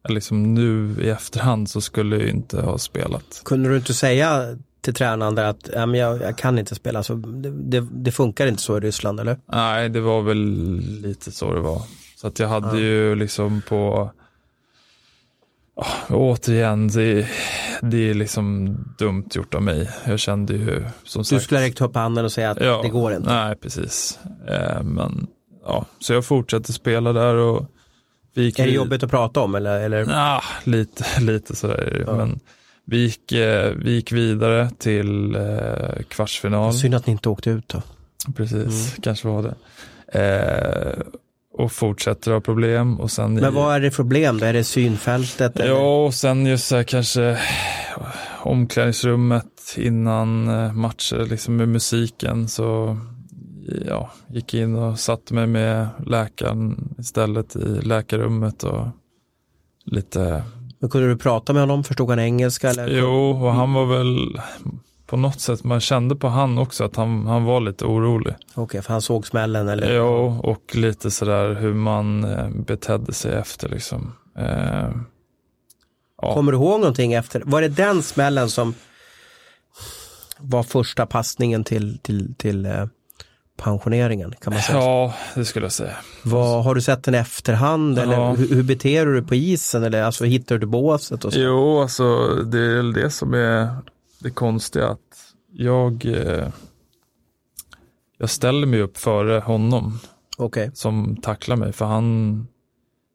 liksom 0.09 0.53
nu 0.53 0.95
i 1.01 1.09
efterhand 1.09 1.69
så 1.69 1.81
skulle 1.81 2.17
jag 2.17 2.29
inte 2.29 2.61
ha 2.61 2.77
spelat. 2.77 3.41
Kunde 3.45 3.69
du 3.69 3.77
inte 3.77 3.93
säga 3.93 4.57
till 4.81 4.93
tränaren 4.93 5.35
där 5.35 5.43
att 5.43 5.69
ja, 5.73 5.85
men 5.85 5.99
jag, 5.99 6.21
jag 6.21 6.37
kan 6.37 6.59
inte 6.59 6.75
spela, 6.75 7.03
så 7.03 7.15
det, 7.15 7.51
det, 7.51 7.87
det, 7.91 8.11
funkar 8.11 8.47
inte 8.47 8.61
så 8.61 8.77
i 8.77 8.79
Ryssland 8.79 9.19
eller? 9.19 9.37
Nej, 9.45 9.89
det 9.89 10.01
var 10.01 10.21
väl 10.21 10.37
lite 11.01 11.31
så 11.31 11.53
det 11.53 11.59
var. 11.59 11.81
Så 12.15 12.27
att 12.27 12.39
jag 12.39 12.47
hade 12.47 12.67
ja. 12.67 12.79
ju 12.79 13.15
liksom 13.15 13.61
på 13.69 14.11
Oh, 15.75 16.15
återigen, 16.15 16.87
det, 16.87 17.27
det 17.81 18.09
är 18.09 18.13
liksom 18.13 18.77
dumt 18.97 19.27
gjort 19.33 19.53
av 19.53 19.61
mig. 19.61 19.89
Jag 20.05 20.19
kände 20.19 20.53
ju 20.53 20.83
som 21.03 21.25
sagt. 21.25 21.39
Du 21.39 21.45
skulle 21.45 21.59
ha 21.59 21.65
räckt 21.65 21.81
upp 21.81 21.95
handen 21.95 22.25
och 22.25 22.31
säga 22.31 22.51
att 22.51 22.61
ja, 22.61 22.81
det 22.83 22.89
går 22.89 23.13
inte. 23.13 23.33
Nej, 23.33 23.55
precis. 23.55 24.19
Eh, 24.47 24.83
men 24.83 25.27
ja, 25.65 25.85
så 25.99 26.13
jag 26.13 26.25
fortsatte 26.25 26.73
spela 26.73 27.13
där 27.13 27.35
och 27.35 27.65
gick 28.41 28.59
är 28.59 28.65
det 28.65 28.71
jobbigt 28.71 29.03
att 29.03 29.09
prata 29.09 29.39
om 29.39 29.55
eller? 29.55 29.79
eller? 29.79 30.05
Ja, 30.09 30.41
lite, 30.63 31.21
lite 31.21 31.55
sådär. 31.55 32.03
Ja. 32.07 32.15
Men 32.15 32.39
vi 32.85 32.97
gick, 32.97 33.31
eh, 33.31 33.73
vi 33.75 33.91
gick 33.91 34.11
vidare 34.11 34.69
till 34.77 35.35
eh, 35.35 36.03
kvartsfinal. 36.07 36.73
Synd 36.73 36.95
att 36.95 37.07
ni 37.07 37.11
inte 37.11 37.29
åkte 37.29 37.49
ut 37.49 37.67
då. 37.67 37.81
Precis, 38.35 38.89
mm. 38.89 39.01
kanske 39.01 39.27
var 39.27 39.43
det. 39.43 39.55
Eh, 40.19 40.99
och 41.53 41.71
fortsätter 41.71 42.31
ha 42.31 42.41
problem. 42.41 42.99
Och 42.99 43.11
sen 43.11 43.33
Men 43.33 43.53
vad 43.53 43.75
är 43.75 43.79
det 43.79 43.91
problem 43.91 44.39
då? 44.39 44.45
Är 44.45 44.53
det 44.53 44.63
synfältet? 44.63 45.59
Eller? 45.59 45.69
Ja, 45.69 46.05
och 46.05 46.13
sen 46.13 46.45
just 46.45 46.67
så 46.67 46.75
här, 46.75 46.83
kanske 46.83 47.39
omklädningsrummet 48.39 49.45
innan 49.77 50.47
eh, 50.47 50.73
matcher, 50.73 51.25
liksom 51.29 51.55
med 51.55 51.69
musiken. 51.69 52.47
Så 52.47 52.97
ja, 53.87 54.11
gick 54.27 54.53
in 54.53 54.75
och 54.75 54.99
satte 54.99 55.33
mig 55.33 55.47
med 55.47 55.87
läkaren 56.05 56.95
istället 56.97 57.55
i 57.55 57.81
läkarrummet 57.81 58.63
och 58.63 58.87
lite 59.85 60.43
Men 60.79 60.89
kunde 60.89 61.07
du 61.07 61.17
prata 61.17 61.53
med 61.53 61.61
honom? 61.61 61.83
Förstod 61.83 62.09
han 62.09 62.19
engelska? 62.19 62.69
Eller? 62.69 62.87
Jo, 62.87 63.45
och 63.45 63.53
han 63.53 63.73
var 63.73 63.85
väl 63.85 64.41
på 65.05 65.17
något 65.17 65.41
sätt, 65.41 65.63
man 65.63 65.79
kände 65.79 66.15
på 66.15 66.27
han 66.27 66.57
också 66.57 66.83
att 66.83 66.95
han, 66.95 67.27
han 67.27 67.43
var 67.43 67.61
lite 67.61 67.85
orolig. 67.85 68.35
Okej, 68.51 68.63
okay, 68.63 68.81
för 68.81 68.93
han 68.93 69.01
såg 69.01 69.27
smällen 69.27 69.67
eller? 69.67 69.95
Jo, 69.95 70.39
och 70.43 70.75
lite 70.75 71.11
sådär 71.11 71.53
hur 71.53 71.73
man 71.73 72.23
eh, 72.23 72.49
betedde 72.49 73.13
sig 73.13 73.33
efter 73.33 73.69
liksom. 73.69 74.13
Eh, 74.37 74.89
ja. 76.21 76.33
Kommer 76.33 76.51
du 76.51 76.57
ihåg 76.57 76.79
någonting 76.79 77.13
efter? 77.13 77.41
Var 77.45 77.61
det 77.61 77.67
den 77.67 78.03
smällen 78.03 78.49
som 78.49 78.73
var 80.39 80.63
första 80.63 81.05
passningen 81.05 81.63
till, 81.63 81.99
till, 81.99 82.35
till 82.37 82.65
eh, 82.65 82.85
pensioneringen? 83.57 84.33
Kan 84.39 84.53
man 84.53 84.61
säga 84.61 84.77
ja, 84.77 85.13
det 85.35 85.45
skulle 85.45 85.65
jag 85.65 85.73
säga. 85.73 85.95
Vad, 86.23 86.63
har 86.63 86.75
du 86.75 86.81
sett 86.81 87.03
den 87.03 87.15
efterhand 87.15 87.99
eller 87.99 88.13
ja. 88.13 88.33
hur, 88.33 88.55
hur 88.55 88.63
beter 88.63 89.05
du 89.05 89.13
dig 89.13 89.23
på 89.23 89.35
isen 89.35 89.83
eller 89.83 90.03
alltså, 90.03 90.25
hittar 90.25 90.57
du 90.57 90.65
båset? 90.67 91.25
Och 91.25 91.33
så? 91.33 91.39
Jo, 91.39 91.81
alltså 91.81 92.27
det 92.27 92.59
är 92.59 92.75
väl 92.75 92.93
det 92.93 93.09
som 93.09 93.33
är 93.33 93.75
det 94.19 94.29
konstiga 94.29 94.87
att 94.87 94.99
jag, 95.51 96.05
eh, 96.05 96.47
jag 98.17 98.29
ställer 98.29 98.67
mig 98.67 98.81
upp 98.81 98.97
före 98.97 99.39
honom 99.39 99.99
okay. 100.37 100.71
som 100.73 101.15
tacklar 101.15 101.55
mig 101.55 101.73
för 101.73 101.85
han, 101.85 102.47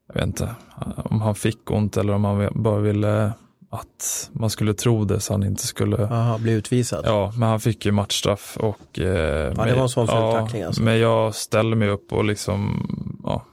jag 0.06 0.14
vet 0.14 0.26
inte 0.26 0.54
om 0.96 1.20
han 1.20 1.34
fick 1.34 1.70
ont 1.70 1.96
eller 1.96 2.12
om 2.12 2.24
han 2.24 2.48
bara 2.54 2.78
ville 2.78 3.32
att 3.70 4.30
man 4.32 4.50
skulle 4.50 4.74
tro 4.74 5.04
det 5.04 5.20
så 5.20 5.32
han 5.34 5.42
inte 5.42 5.66
skulle 5.66 6.08
Aha, 6.08 6.38
bli 6.38 6.52
utvisad. 6.52 7.04
Ja, 7.06 7.32
men 7.36 7.48
han 7.48 7.60
fick 7.60 7.86
ju 7.86 7.92
matchstraff 7.92 8.56
och 8.60 8.98
eh, 8.98 9.52
ja, 9.56 9.64
det 9.64 9.74
var 9.74 9.82
en 9.82 9.88
sån 9.88 10.06
ja, 10.06 10.32
tackling 10.32 10.62
alltså. 10.62 10.82
Men 10.82 10.98
jag 10.98 11.34
ställer 11.34 11.76
mig 11.76 11.88
upp 11.88 12.12
och 12.12 12.24
liksom 12.24 12.86
ja, 13.24 13.44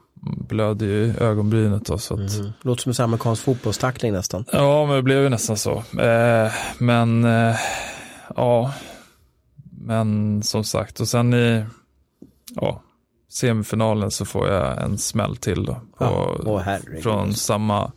blödde 0.48 0.86
i 0.86 1.14
ögonbrynet. 1.20 1.86
Då, 1.86 1.98
så 1.98 2.14
att... 2.14 2.36
mm. 2.36 2.52
Låter 2.62 2.82
som 2.82 3.04
en 3.04 3.10
amerikansk 3.10 3.44
fotbollstackling 3.44 4.14
nästan. 4.14 4.46
Ja, 4.52 4.86
men 4.86 4.96
det 4.96 5.04
blev 5.04 5.24
ju 5.24 5.30
nästan 5.30 5.58
så. 5.58 5.84
Eh, 6.00 6.52
men 6.78 7.26
eh, 7.26 7.56
ja, 8.36 8.74
men 9.72 10.44
som 10.44 10.64
sagt 10.64 11.00
och 11.00 11.08
sen 11.08 11.34
i 11.34 11.66
ja, 12.56 12.82
semifinalen 13.32 14.12
så 14.12 14.26
får 14.26 14.48
jag 14.48 14.82
en 14.82 14.98
smäll 14.98 15.38
till 15.38 15.66
då. 15.66 15.74
På, 15.74 16.06
ja, 16.06 16.36
åh, 16.46 17.02
från 17.02 17.34
samma 17.34 17.92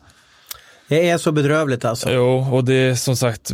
det 0.89 1.09
är 1.09 1.19
så 1.19 1.33
bedrövligt 1.33 1.85
alltså. 1.85 2.11
Jo, 2.11 2.47
och 2.53 2.65
det 2.65 2.75
är 2.75 2.95
som 2.95 3.17
sagt. 3.17 3.51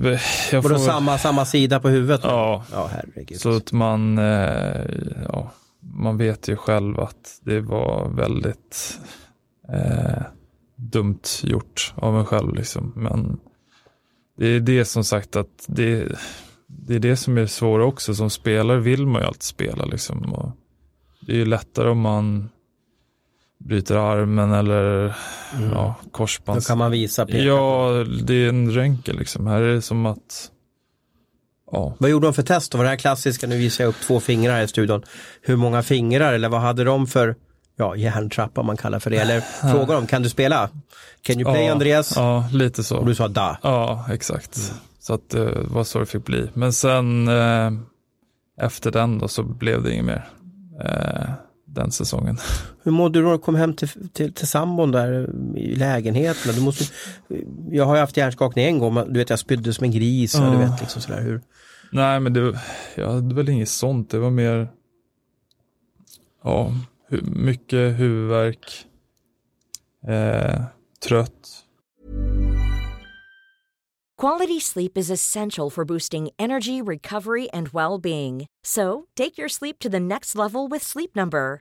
Jag 0.53 0.63
får... 0.63 0.79
samma, 0.79 1.19
samma 1.19 1.45
sida 1.45 1.81
på 1.81 1.89
huvudet? 1.89 2.21
Ja, 2.25 2.65
ja 2.73 2.91
herregud. 2.93 3.41
så 3.41 3.57
att 3.57 3.73
man, 3.73 4.19
eh, 4.19 4.85
ja, 5.29 5.53
man 5.81 6.17
vet 6.17 6.49
ju 6.49 6.57
själv 6.57 7.01
att 7.01 7.41
det 7.43 7.61
var 7.61 8.09
väldigt 8.09 8.99
eh, 9.73 10.23
dumt 10.77 11.23
gjort 11.43 11.95
av 11.97 12.19
en 12.19 12.27
själv. 12.27 12.55
Liksom. 12.55 12.93
Men 12.97 13.41
det 14.39 14.47
är 14.47 14.61
det 14.61 14.85
som 14.85 15.05
sagt 15.05 15.37
att 15.37 15.65
det, 15.67 16.09
det 16.67 16.95
är 16.95 16.99
det 16.99 17.17
som 17.17 17.39
är 17.39 17.47
svårt 17.47 17.83
också. 17.83 18.15
Som 18.15 18.31
spelare 18.31 18.81
vill 18.81 19.07
man 19.07 19.23
ju 19.23 19.27
alltid 19.27 19.43
spela. 19.43 19.85
Liksom. 19.85 20.33
Och 20.33 20.51
det 21.21 21.33
är 21.33 21.37
ju 21.37 21.45
lättare 21.45 21.89
om 21.89 22.01
man 22.01 22.49
bryter 23.59 23.97
armen 23.97 24.53
eller 24.53 25.15
mm. 25.57 25.71
ja, 25.73 25.95
korsbands. 26.11 26.67
Då 26.67 26.71
kan 26.71 26.79
man 26.79 26.91
visa. 26.91 27.27
Ja, 27.29 28.05
det 28.23 28.35
är 28.35 28.49
en 28.49 28.71
röntgen 28.71 29.17
liksom. 29.17 29.47
Här 29.47 29.63
är 29.63 29.75
det 29.75 29.83
som 29.83 30.07
att 30.07 30.51
Ja. 31.73 31.97
Vad 31.99 32.11
gjorde 32.11 32.27
de 32.27 32.35
för 32.35 32.43
test 32.43 32.73
då? 32.73 32.79
Var 32.79 32.85
det 32.85 32.91
här 32.91 32.97
klassiska, 32.97 33.47
nu 33.47 33.59
visar 33.59 33.85
jag 33.85 33.89
upp 33.89 34.01
två 34.07 34.21
fingrar 34.21 34.55
här 34.55 34.63
i 34.63 34.69
studion. 34.69 35.03
Hur 35.43 35.57
många 35.57 35.83
fingrar 35.83 36.33
eller 36.33 36.49
vad 36.49 36.61
hade 36.61 36.85
de 36.85 37.07
för 37.07 37.37
ja, 37.77 37.97
järntrappa 37.97 38.63
man 38.63 38.77
kallar 38.77 38.99
för 38.99 39.11
det. 39.11 39.17
Eller 39.17 39.41
fråga 39.73 39.95
dem, 39.95 40.07
kan 40.07 40.23
du 40.23 40.29
spela? 40.29 40.71
Can 41.23 41.41
you 41.41 41.53
play 41.53 41.67
ja, 41.67 41.73
Andreas? 41.73 42.13
Ja, 42.17 42.49
lite 42.53 42.85
så. 42.85 42.97
Och 42.97 43.07
du 43.07 43.15
sa 43.15 43.29
da. 43.29 43.59
Ja, 43.63 44.07
exakt. 44.13 44.57
Mm. 44.57 44.77
Så 45.01 45.15
att 45.15 45.31
det 45.31 45.63
var 45.63 45.85
så 45.85 45.99
det 45.99 46.07
fick 46.07 46.25
bli. 46.25 46.51
Men 46.55 46.73
sen 46.73 47.29
eh, 47.29 47.71
efter 48.61 48.91
den 48.91 49.19
då 49.19 49.29
så 49.29 49.43
blev 49.43 49.83
det 49.83 49.93
inget 49.93 50.05
mer. 50.05 50.29
Eh, 50.85 51.31
den 51.75 51.91
säsongen. 51.91 52.39
Hur 52.83 52.93
mådde 52.93 53.19
du 53.19 53.25
när 53.25 53.33
du 53.33 53.39
kom 53.39 53.55
hem 53.55 53.75
till, 53.75 53.89
till, 54.13 54.33
till 54.33 54.49
sambon 54.49 54.93
där 54.93 55.31
i 55.57 55.75
lägenheten? 55.77 56.55
Du 56.55 56.61
måste, 56.61 56.85
jag 57.71 57.85
har 57.85 57.95
ju 57.95 58.01
haft 58.01 58.17
hjärnskakning 58.17 58.65
en 58.65 58.79
gång, 58.79 58.95
du 58.95 59.19
vet 59.19 59.31
jag 59.31 59.39
spydde 59.39 59.73
som 59.73 59.85
en 59.85 59.91
gris. 59.91 60.35
Ja. 60.35 60.51
Du 60.51 60.59
vet, 60.59 60.81
liksom 60.81 61.03
sådär, 61.03 61.23
hur? 61.23 61.41
Nej 61.93 62.21
men 62.21 62.33
det, 62.33 62.61
jag 62.95 63.13
hade 63.13 63.35
väl 63.35 63.49
inget 63.49 63.69
sånt, 63.69 64.11
det 64.11 64.19
var 64.19 64.31
mer 64.31 64.69
ja, 66.45 66.73
mycket 67.23 67.99
huvudvärk, 67.99 68.87
eh, 70.09 70.63
trött. 71.09 71.65
Quality 74.17 74.61
sleep 74.61 74.97
is 74.97 75.11
essential 75.11 75.71
for 75.71 75.85
boosting 75.85 76.31
energy, 76.39 76.81
recovery 76.81 77.51
and 77.51 77.69
well-being. 77.69 78.47
So, 78.63 79.05
take 79.17 79.37
your 79.37 79.49
sleep 79.49 79.79
to 79.81 79.89
the 79.89 80.01
next 80.01 80.37
level 80.37 80.69
with 80.69 80.83
Sleep 80.83 81.17
Number. 81.17 81.61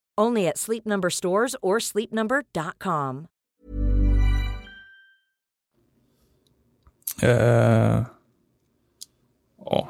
Only 0.21 0.47
at 0.47 0.57
Sleep 0.57 0.85
Number 0.85 1.09
stores 1.09 1.55
or 1.61 1.79
sleepnumber.com. 1.79 3.27
Uh, 7.23 8.05
ja. 9.65 9.89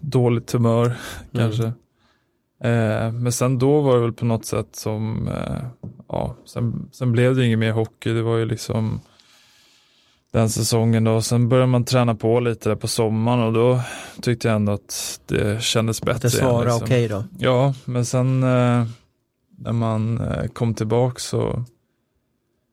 Dåligt 0.00 0.52
humör 0.52 0.86
mm. 0.86 0.96
kanske. 1.32 1.64
Uh, 1.64 3.12
men 3.12 3.32
sen 3.32 3.58
då 3.58 3.80
var 3.80 3.94
det 3.94 4.00
väl 4.00 4.12
på 4.12 4.24
något 4.24 4.44
sätt 4.44 4.76
som, 4.76 5.28
uh, 5.28 5.90
ja, 6.08 6.36
sen, 6.44 6.88
sen 6.92 7.12
blev 7.12 7.36
det 7.36 7.46
inget 7.46 7.58
mer 7.58 7.72
hockey. 7.72 8.12
Det 8.12 8.22
var 8.22 8.36
ju 8.36 8.44
liksom 8.44 9.00
den 10.34 10.50
säsongen 10.50 11.04
då. 11.04 11.22
Sen 11.22 11.48
började 11.48 11.66
man 11.66 11.84
träna 11.84 12.14
på 12.14 12.40
lite 12.40 12.68
där 12.68 12.76
på 12.76 12.88
sommaren 12.88 13.42
och 13.42 13.52
då 13.52 13.80
tyckte 14.22 14.48
jag 14.48 14.54
ändå 14.56 14.72
att 14.72 15.20
det 15.26 15.62
kändes 15.62 16.02
bättre. 16.02 16.16
Att 16.16 16.22
det 16.22 16.30
svarade 16.30 16.64
liksom. 16.64 16.82
okej 16.82 17.06
okay 17.06 17.16
då? 17.18 17.24
Ja, 17.38 17.74
men 17.84 18.04
sen 18.04 18.42
eh, 18.42 18.86
när 19.58 19.72
man 19.72 20.20
eh, 20.20 20.46
kom 20.46 20.74
tillbaka 20.74 21.18
så, 21.18 21.64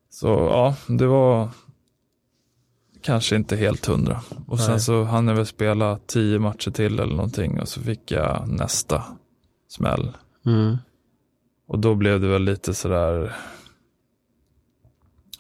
så 0.10 0.28
ja, 0.28 0.76
det 0.88 1.08
var 1.08 1.50
kanske 3.02 3.36
inte 3.36 3.56
helt 3.56 3.86
hundra. 3.86 4.22
Och 4.48 4.58
Nej. 4.58 4.66
sen 4.66 4.82
så 4.82 5.04
hann 5.04 5.28
jag 5.28 5.36
väl 5.36 5.46
spela 5.46 6.00
tio 6.08 6.40
matcher 6.40 6.72
till 6.72 7.00
eller 7.00 7.16
någonting 7.16 7.60
och 7.60 7.68
så 7.68 7.82
fick 7.82 8.12
jag 8.12 8.48
nästa 8.48 9.04
smäll. 9.70 10.12
Mm. 10.46 10.78
Och 11.68 11.80
då 11.80 11.96
blev 11.96 12.22
det 12.22 12.28
väl 12.28 12.44
lite 12.44 12.74
sådär 12.74 13.36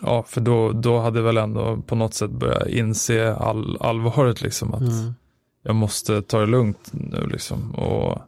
Ja, 0.01 0.23
för 0.27 0.41
då, 0.41 0.71
då 0.71 0.99
hade 0.99 1.21
väl 1.21 1.37
ändå 1.37 1.77
på 1.87 1.95
något 1.95 2.13
sätt 2.13 2.31
börjat 2.31 2.67
inse 2.67 3.33
all, 3.35 3.77
allvaret 3.79 4.41
liksom 4.41 4.73
att 4.73 4.81
mm. 4.81 5.13
jag 5.63 5.75
måste 5.75 6.21
ta 6.21 6.39
det 6.39 6.45
lugnt 6.45 6.89
nu 6.91 7.27
liksom. 7.27 7.75
Och 7.75 8.21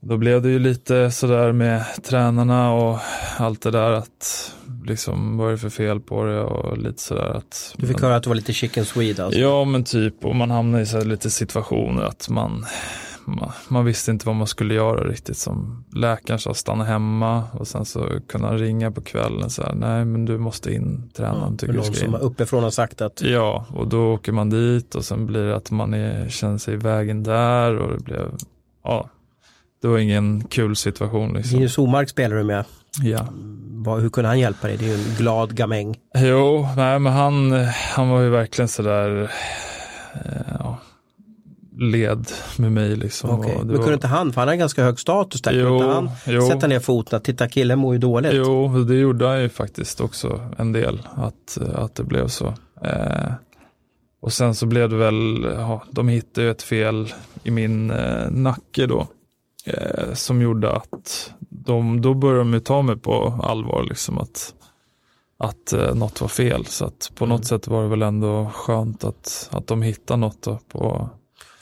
då 0.00 0.16
blev 0.16 0.42
det 0.42 0.48
ju 0.48 0.58
lite 0.58 1.10
sådär 1.10 1.52
med 1.52 1.84
tränarna 2.02 2.72
och 2.72 2.98
allt 3.36 3.62
det 3.62 3.70
där 3.70 3.90
att 3.92 4.52
liksom 4.86 5.36
vad 5.36 5.48
är 5.48 5.52
det 5.52 5.58
för 5.58 5.70
fel 5.70 6.00
på 6.00 6.24
det 6.24 6.40
och 6.40 6.78
lite 6.78 7.02
sådär 7.02 7.36
att. 7.36 7.74
Du 7.76 7.86
fick 7.86 8.00
höra 8.00 8.16
att 8.16 8.22
du 8.22 8.28
var 8.28 8.34
lite 8.34 8.52
chicken 8.52 8.84
swede 8.84 9.24
alltså. 9.24 9.40
Ja 9.40 9.64
men 9.64 9.84
typ 9.84 10.24
och 10.24 10.36
man 10.36 10.50
hamnar 10.50 10.80
i 10.80 10.86
så 10.86 11.04
lite 11.04 11.30
situationer 11.30 12.02
att 12.02 12.28
man 12.28 12.66
man, 13.26 13.52
man, 13.68 13.84
visste 13.84 14.10
inte 14.10 14.26
vad 14.26 14.36
man 14.36 14.46
skulle 14.46 14.74
göra 14.74 15.08
riktigt. 15.08 15.36
Som 15.36 15.84
läkaren 15.94 16.38
sa 16.38 16.54
stanna 16.54 16.84
hemma 16.84 17.44
och 17.52 17.68
sen 17.68 17.84
så 17.84 18.08
kunde 18.28 18.46
han 18.46 18.58
ringa 18.58 18.90
på 18.90 19.00
kvällen 19.00 19.50
så 19.50 19.62
här, 19.62 19.74
nej 19.74 20.04
men 20.04 20.24
du 20.24 20.38
måste 20.38 20.74
in, 20.74 21.10
tränaren 21.16 21.58
ja, 21.62 21.72
någon 21.72 21.84
som 21.94 22.14
uppifrån 22.14 22.62
har 22.62 22.70
sagt 22.70 23.00
att. 23.00 23.22
Ja, 23.22 23.66
och 23.74 23.88
då 23.88 24.12
åker 24.14 24.32
man 24.32 24.50
dit 24.50 24.94
och 24.94 25.04
sen 25.04 25.26
blir 25.26 25.42
det 25.42 25.56
att 25.56 25.70
man 25.70 25.94
är, 25.94 26.28
känner 26.28 26.58
sig 26.58 26.74
i 26.74 26.76
vägen 26.76 27.22
där 27.22 27.78
och 27.78 27.92
det 27.92 28.04
blev, 28.04 28.30
ja, 28.84 29.10
det 29.82 29.88
var 29.88 29.98
ingen 29.98 30.44
kul 30.44 30.76
situation. 30.76 31.32
Liksom. 31.32 31.58
Linus 31.58 31.78
Omark 31.78 32.08
spelar 32.08 32.36
du 32.36 32.44
med. 32.44 32.64
Ja. 33.02 33.28
hur 34.00 34.10
kunde 34.10 34.28
han 34.28 34.38
hjälpa 34.40 34.66
dig? 34.66 34.76
Det 34.76 34.84
är 34.84 34.88
ju 34.88 34.94
en 34.94 35.16
glad 35.18 35.56
gamäng. 35.56 35.96
Jo, 36.14 36.68
nej 36.76 36.98
men 36.98 37.12
han, 37.12 37.52
han 37.94 38.08
var 38.08 38.20
ju 38.20 38.28
verkligen 38.28 38.68
sådär, 38.68 39.30
eh, 40.14 40.63
led 41.78 42.26
med 42.56 42.72
mig. 42.72 42.96
Liksom. 42.96 43.30
Okay. 43.30 43.54
Men 43.56 43.66
kunde 43.68 43.82
var- 43.82 43.92
inte 43.92 44.06
han, 44.06 44.32
för 44.32 44.40
han 44.40 44.48
har 44.48 44.54
ganska 44.54 44.84
hög 44.84 44.98
status 45.00 45.42
där, 45.42 45.50
kunde 45.50 45.66
Jo, 45.68 45.74
inte 45.76 45.86
han 45.86 46.08
jo. 46.26 46.48
sätta 46.48 46.66
ner 46.66 46.80
foten 46.80 47.16
att 47.16 47.24
titta 47.24 47.48
killen 47.48 47.78
mår 47.78 47.94
ju 47.94 47.98
dåligt? 47.98 48.32
Jo, 48.34 48.68
det 48.84 48.94
gjorde 48.94 49.26
han 49.26 49.42
ju 49.42 49.48
faktiskt 49.48 50.00
också 50.00 50.40
en 50.58 50.72
del, 50.72 51.08
att, 51.14 51.58
att 51.74 51.94
det 51.94 52.04
blev 52.04 52.28
så. 52.28 52.54
Eh, 52.82 53.32
och 54.20 54.32
sen 54.32 54.54
så 54.54 54.66
blev 54.66 54.90
det 54.90 54.96
väl, 54.96 55.46
ja, 55.54 55.82
de 55.90 56.08
hittade 56.08 56.46
ju 56.46 56.50
ett 56.50 56.62
fel 56.62 57.14
i 57.44 57.50
min 57.50 57.90
eh, 57.90 58.30
nacke 58.30 58.86
då. 58.86 59.06
Eh, 59.66 60.12
som 60.14 60.42
gjorde 60.42 60.72
att 60.72 61.32
de, 61.48 62.00
då 62.00 62.14
började 62.14 62.40
de 62.40 62.54
ju 62.54 62.60
ta 62.60 62.82
mig 62.82 62.96
på 62.96 63.40
allvar, 63.42 63.82
liksom 63.88 64.18
att, 64.18 64.54
att 65.38 65.72
eh, 65.72 65.94
något 65.94 66.20
var 66.20 66.28
fel. 66.28 66.66
Så 66.66 66.84
att 66.84 67.12
på 67.14 67.26
något 67.26 67.44
sätt 67.44 67.68
var 67.68 67.82
det 67.82 67.88
väl 67.88 68.02
ändå 68.02 68.50
skönt 68.54 69.04
att, 69.04 69.48
att 69.52 69.66
de 69.66 69.82
hittade 69.82 70.20
något 70.20 70.68
på, 70.68 71.08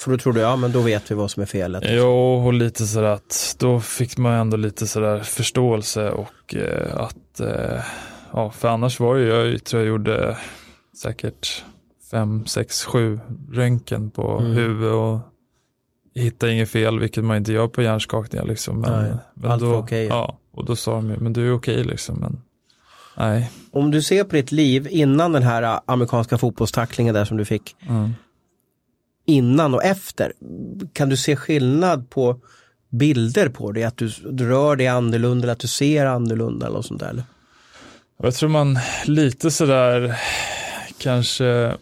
För 0.04 0.10
då 0.10 0.18
trodde 0.18 0.40
jag, 0.40 0.50
ja 0.50 0.56
men 0.56 0.72
då 0.72 0.80
vet 0.80 1.10
vi 1.10 1.14
vad 1.14 1.30
som 1.30 1.42
är 1.42 1.46
felet. 1.46 1.84
Jo, 1.86 2.44
och 2.46 2.52
lite 2.52 2.86
sådär 2.86 3.06
att 3.08 3.56
då 3.58 3.80
fick 3.80 4.18
man 4.18 4.32
ändå 4.32 4.56
lite 4.56 4.86
sådär 4.86 5.20
förståelse 5.20 6.10
och 6.10 6.54
eh, 6.54 6.96
att, 6.96 7.40
eh, 7.40 7.82
ja, 8.32 8.50
för 8.50 8.68
annars 8.68 9.00
var 9.00 9.16
ju, 9.16 9.26
jag 9.28 9.64
tror 9.64 9.82
jag 9.82 9.88
gjorde 9.88 10.36
säkert 11.02 11.64
fem, 12.10 12.46
sex, 12.46 12.84
sju 12.84 13.20
röntgen 13.52 14.10
på 14.10 14.38
Mm. 14.38 14.52
huvudet 14.52 14.92
och 14.92 15.18
hittade 16.14 16.52
inget 16.52 16.70
fel, 16.70 16.98
vilket 17.00 17.24
man 17.24 17.36
inte 17.36 17.52
gör 17.52 17.68
på 17.68 17.82
hjärnskakningar 17.82 18.44
liksom. 18.46 18.80
Men, 18.80 19.02
Nej, 19.02 19.12
men 19.34 19.50
allt 19.50 19.62
då, 19.62 19.70
var 19.70 19.78
okej. 19.78 20.06
Ja, 20.06 20.38
och 20.52 20.64
då 20.64 20.76
sa 20.76 20.94
de 20.94 21.10
ju, 21.10 21.16
men 21.16 21.32
du 21.32 21.48
är 21.48 21.54
okej 21.54 21.84
liksom, 21.84 22.16
men 22.20 22.40
nej. 23.16 23.50
Om 23.72 23.90
du 23.90 24.02
ser 24.02 24.24
på 24.24 24.36
ditt 24.36 24.52
liv 24.52 24.88
innan 24.90 25.32
den 25.32 25.42
här 25.42 25.62
ä, 25.62 25.80
amerikanska 25.86 26.38
fotbollstacklingen 26.38 27.14
där 27.14 27.24
som 27.24 27.36
du 27.36 27.44
fick, 27.44 27.76
Mm. 27.88 28.10
Innan 29.24 29.74
och 29.74 29.84
efter, 29.84 30.32
kan 30.92 31.08
du 31.08 31.16
se 31.16 31.36
skillnad 31.36 32.10
på 32.10 32.40
bilder 32.90 33.48
på 33.48 33.72
dig? 33.72 33.84
Att 33.84 33.96
du, 33.96 34.08
rör 34.48 34.76
dig 34.76 34.86
annorlunda 34.86 35.44
eller 35.44 35.52
att 35.52 35.58
du 35.58 35.68
ser 35.68 36.06
annorlunda 36.06 36.66
eller 36.66 36.76
något 36.76 36.86
sånt 36.86 37.00
där? 37.00 37.08
Eller? 37.08 37.24
Jag 38.22 38.34
tror 38.34 38.48
man 38.48 38.78
lite 39.04 39.50
sådär 39.50 40.20
kanske, 40.98 41.76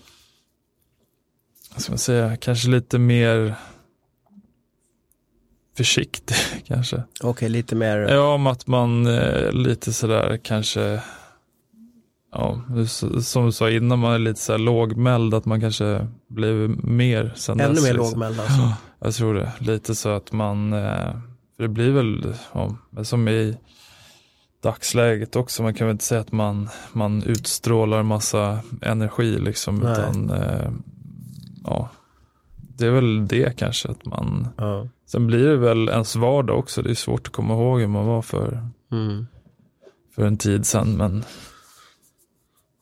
vad 1.72 1.82
ska 1.82 1.92
man 1.92 1.98
säga, 1.98 2.36
kanske 2.36 2.68
lite 2.68 2.98
mer 2.98 3.54
försiktig 5.76 6.36
kanske. 6.66 7.02
Okej, 7.20 7.48
lite 7.48 7.74
mer, 7.74 7.98
Ja, 7.98 8.34
om 8.34 8.46
att 8.46 8.66
man 8.66 9.06
eh, 9.06 9.52
lite 9.52 9.92
sådär 9.92 10.40
kanske, 10.42 11.00
ja, 12.32 12.62
som 13.22 13.46
du 13.46 13.52
sa 13.52 13.70
innan, 13.70 13.98
man 13.98 14.12
är 14.12 14.18
lite 14.18 14.40
sådär 14.40 14.58
lågmäld, 14.58 15.34
att 15.34 15.44
man 15.44 15.60
kanske 15.60 16.06
blir 16.28 16.68
mer 16.68 17.32
sen 17.36 17.60
ännu 17.60 17.74
dess, 17.74 17.82
mer 17.84 17.92
liksom. 17.92 18.10
lågmäld 18.10 18.40
alltså. 18.40 18.72
Jag 19.00 19.14
tror 19.14 19.34
det. 19.34 19.52
Lite 19.58 19.94
så 19.94 20.08
att 20.08 20.32
man, 20.32 20.72
eh, 20.72 21.12
för 21.56 21.62
det 21.62 21.68
blir 21.68 21.90
väl, 21.90 22.34
ja, 22.52 22.76
som 23.04 23.28
i 23.28 23.56
dagsläget 24.62 25.36
också, 25.36 25.62
man 25.62 25.74
kan 25.74 25.86
väl 25.86 25.92
inte 25.94 26.04
säga 26.04 26.20
att 26.20 26.32
man, 26.32 26.68
man 26.92 27.22
utstrålar 27.22 28.02
massa 28.02 28.60
energi 28.82 29.38
liksom, 29.38 29.76
Nej. 29.76 29.92
utan 29.92 30.30
eh, 30.30 30.70
ja, 31.64 31.88
det 32.58 32.86
är 32.86 32.90
väl 32.90 33.28
det 33.28 33.56
kanske 33.58 33.88
att 33.88 34.04
man, 34.06 34.48
Ja. 34.56 34.88
sen 35.06 35.26
blir 35.26 35.46
det 35.48 35.56
väl 35.56 35.88
ens 35.88 36.16
vardag 36.16 36.58
också, 36.58 36.82
det 36.82 36.90
är 36.90 36.94
svårt 36.94 37.26
att 37.26 37.32
komma 37.32 37.54
ihåg 37.54 37.80
hur 37.80 37.86
man 37.86 38.06
var 38.06 38.22
för, 38.22 38.68
Mm. 38.92 39.26
för 40.14 40.26
en 40.26 40.38
tid 40.38 40.66
sedan, 40.66 40.96
men 40.96 41.24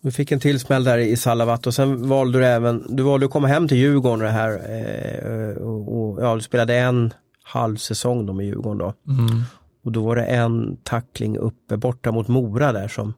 Du 0.03 0.11
fick 0.11 0.33
en 0.33 0.41
till 0.41 0.61
smäll 0.61 0.85
där 0.85 0.99
i 0.99 1.17
Salavat 1.17 1.67
och 1.67 1.75
sen 1.75 2.09
valde 2.09 2.39
du 2.39 2.47
även, 2.47 2.97
du 2.97 3.03
valde 3.03 3.27
att 3.27 3.33
komma 3.33 3.49
hem 3.49 3.69
till 3.69 3.77
Djurgården 3.77 4.19
det 4.25 4.31
här 4.31 4.51
eh, 4.51 5.57
och, 5.57 5.99
och 6.11 6.23
ja, 6.23 6.35
du 6.35 6.41
spelade 6.41 6.77
en 6.79 7.13
halv 7.43 7.77
säsong 7.77 8.27
då 8.27 8.33
med 8.33 8.47
Djurgården 8.47 8.79
då. 8.79 8.95
mm, 9.13 9.43
Och 9.85 9.93
då 9.93 10.05
var 10.05 10.17
det 10.17 10.25
en 10.25 10.77
tackling 10.83 11.37
uppe 11.39 11.77
borta 11.77 12.13
mot 12.13 12.29
Mora 12.29 12.73
där 12.73 12.89
som, 12.89 13.15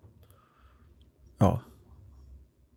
ja. 1.39 1.61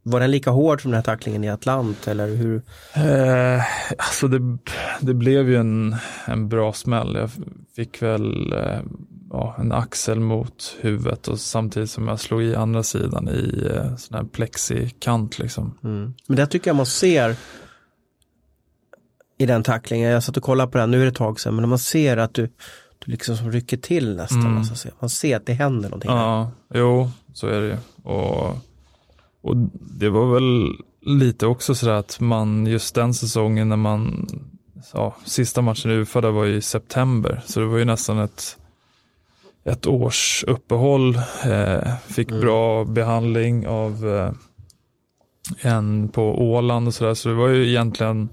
Var 0.06 0.20
den 0.20 0.32
lika 0.32 0.52
hård 0.52 0.82
som 0.82 0.92
den 0.92 0.96
här 0.96 1.04
tacklingen 1.04 1.44
i 1.44 1.50
Atlant 1.50 2.08
eller 2.08 2.28
hur? 2.36 2.62
Eh, 2.96 3.62
alltså 3.98 4.28
det, 4.28 4.58
det 5.02 5.14
blev 5.14 5.50
ju 5.50 5.56
en, 5.56 5.96
en 6.28 6.50
bra 6.50 6.74
smäll. 6.74 7.16
Jag 7.16 7.30
fick 7.76 8.02
väl 8.02 8.54
eh, 8.54 8.80
ja, 9.34 9.56
en 9.60 9.72
axel 9.72 10.20
mot 10.20 10.78
huvudet 10.82 11.28
och 11.28 11.40
samtidigt 11.40 11.90
som 11.90 12.08
jag 12.08 12.20
slog 12.20 12.44
i 12.44 12.56
andra 12.56 12.84
sidan 12.84 13.30
i 13.30 13.68
eh, 13.76 13.96
sån 13.96 14.18
här 14.18 14.24
plexikant 14.24 15.40
liksom. 15.40 15.78
Mm. 15.84 16.14
Men 16.28 16.38
det 16.38 16.48
tycker 16.48 16.70
jag 16.70 16.76
man 16.76 16.86
ser 16.86 17.36
i 19.38 19.46
den 19.46 19.64
tacklingen, 19.64 20.10
jag 20.10 20.24
satt 20.24 20.38
och 20.38 20.44
kollade 20.44 20.72
på 20.72 20.78
den, 20.78 20.92
nu 20.92 20.98
är 21.00 21.02
det 21.02 21.08
ett 21.12 21.16
tag 21.16 21.40
sedan, 21.40 21.56
men 21.56 21.70
man 21.70 21.80
ser 21.80 22.18
att 22.18 22.34
du, 22.34 22.50
du 23.00 23.12
liksom 23.12 23.38
som 23.38 23.52
rycker 23.52 23.78
till 23.78 24.16
nästan. 24.16 24.42
Mm. 24.42 24.58
Alltså, 24.58 24.76
så 24.76 24.90
man 25.00 25.10
ser 25.10 25.36
att 25.36 25.46
det 25.46 25.54
händer 25.54 25.90
någonting. 25.90 26.12
där. 26.12 26.18
Ja, 26.18 26.52
jo, 26.74 27.10
så 27.34 27.48
är 27.48 27.62
det 27.62 27.68
ju. 27.68 27.78
Och, 28.04 28.58
och 29.42 29.56
det 30.00 30.10
var 30.10 30.34
väl 30.34 30.68
lite 31.02 31.46
också 31.46 31.76
sådär 31.76 31.94
att 31.94 32.20
man 32.20 32.66
just 32.66 32.96
den 32.96 33.14
säsongen 33.14 33.70
när 33.70 33.76
man, 33.76 34.28
ja, 34.94 35.16
sista 35.26 35.62
matchen 35.62 35.92
i 35.92 35.94
UFA 35.94 36.22
där 36.22 36.32
var 36.32 36.46
i 36.46 36.62
september, 36.62 37.42
så 37.46 37.60
det 37.60 37.66
var 37.66 37.78
ju 37.78 37.86
nästan 37.86 38.20
ett 38.20 38.58
ett 39.66 39.88
års 39.88 40.44
uppehåll, 40.48 41.16
eh, 41.46 41.96
fick 42.08 42.30
Mm. 42.30 42.42
bra 42.42 42.86
behandling 42.86 43.68
av 43.68 44.08
eh, 44.10 44.32
en 45.62 46.10
på 46.10 46.22
Åland 46.52 46.88
och 46.88 46.94
sådär, 46.94 47.14
så 47.14 47.30
det 47.30 47.36
var 47.36 47.48
ju 47.48 47.70
egentligen 47.70 48.30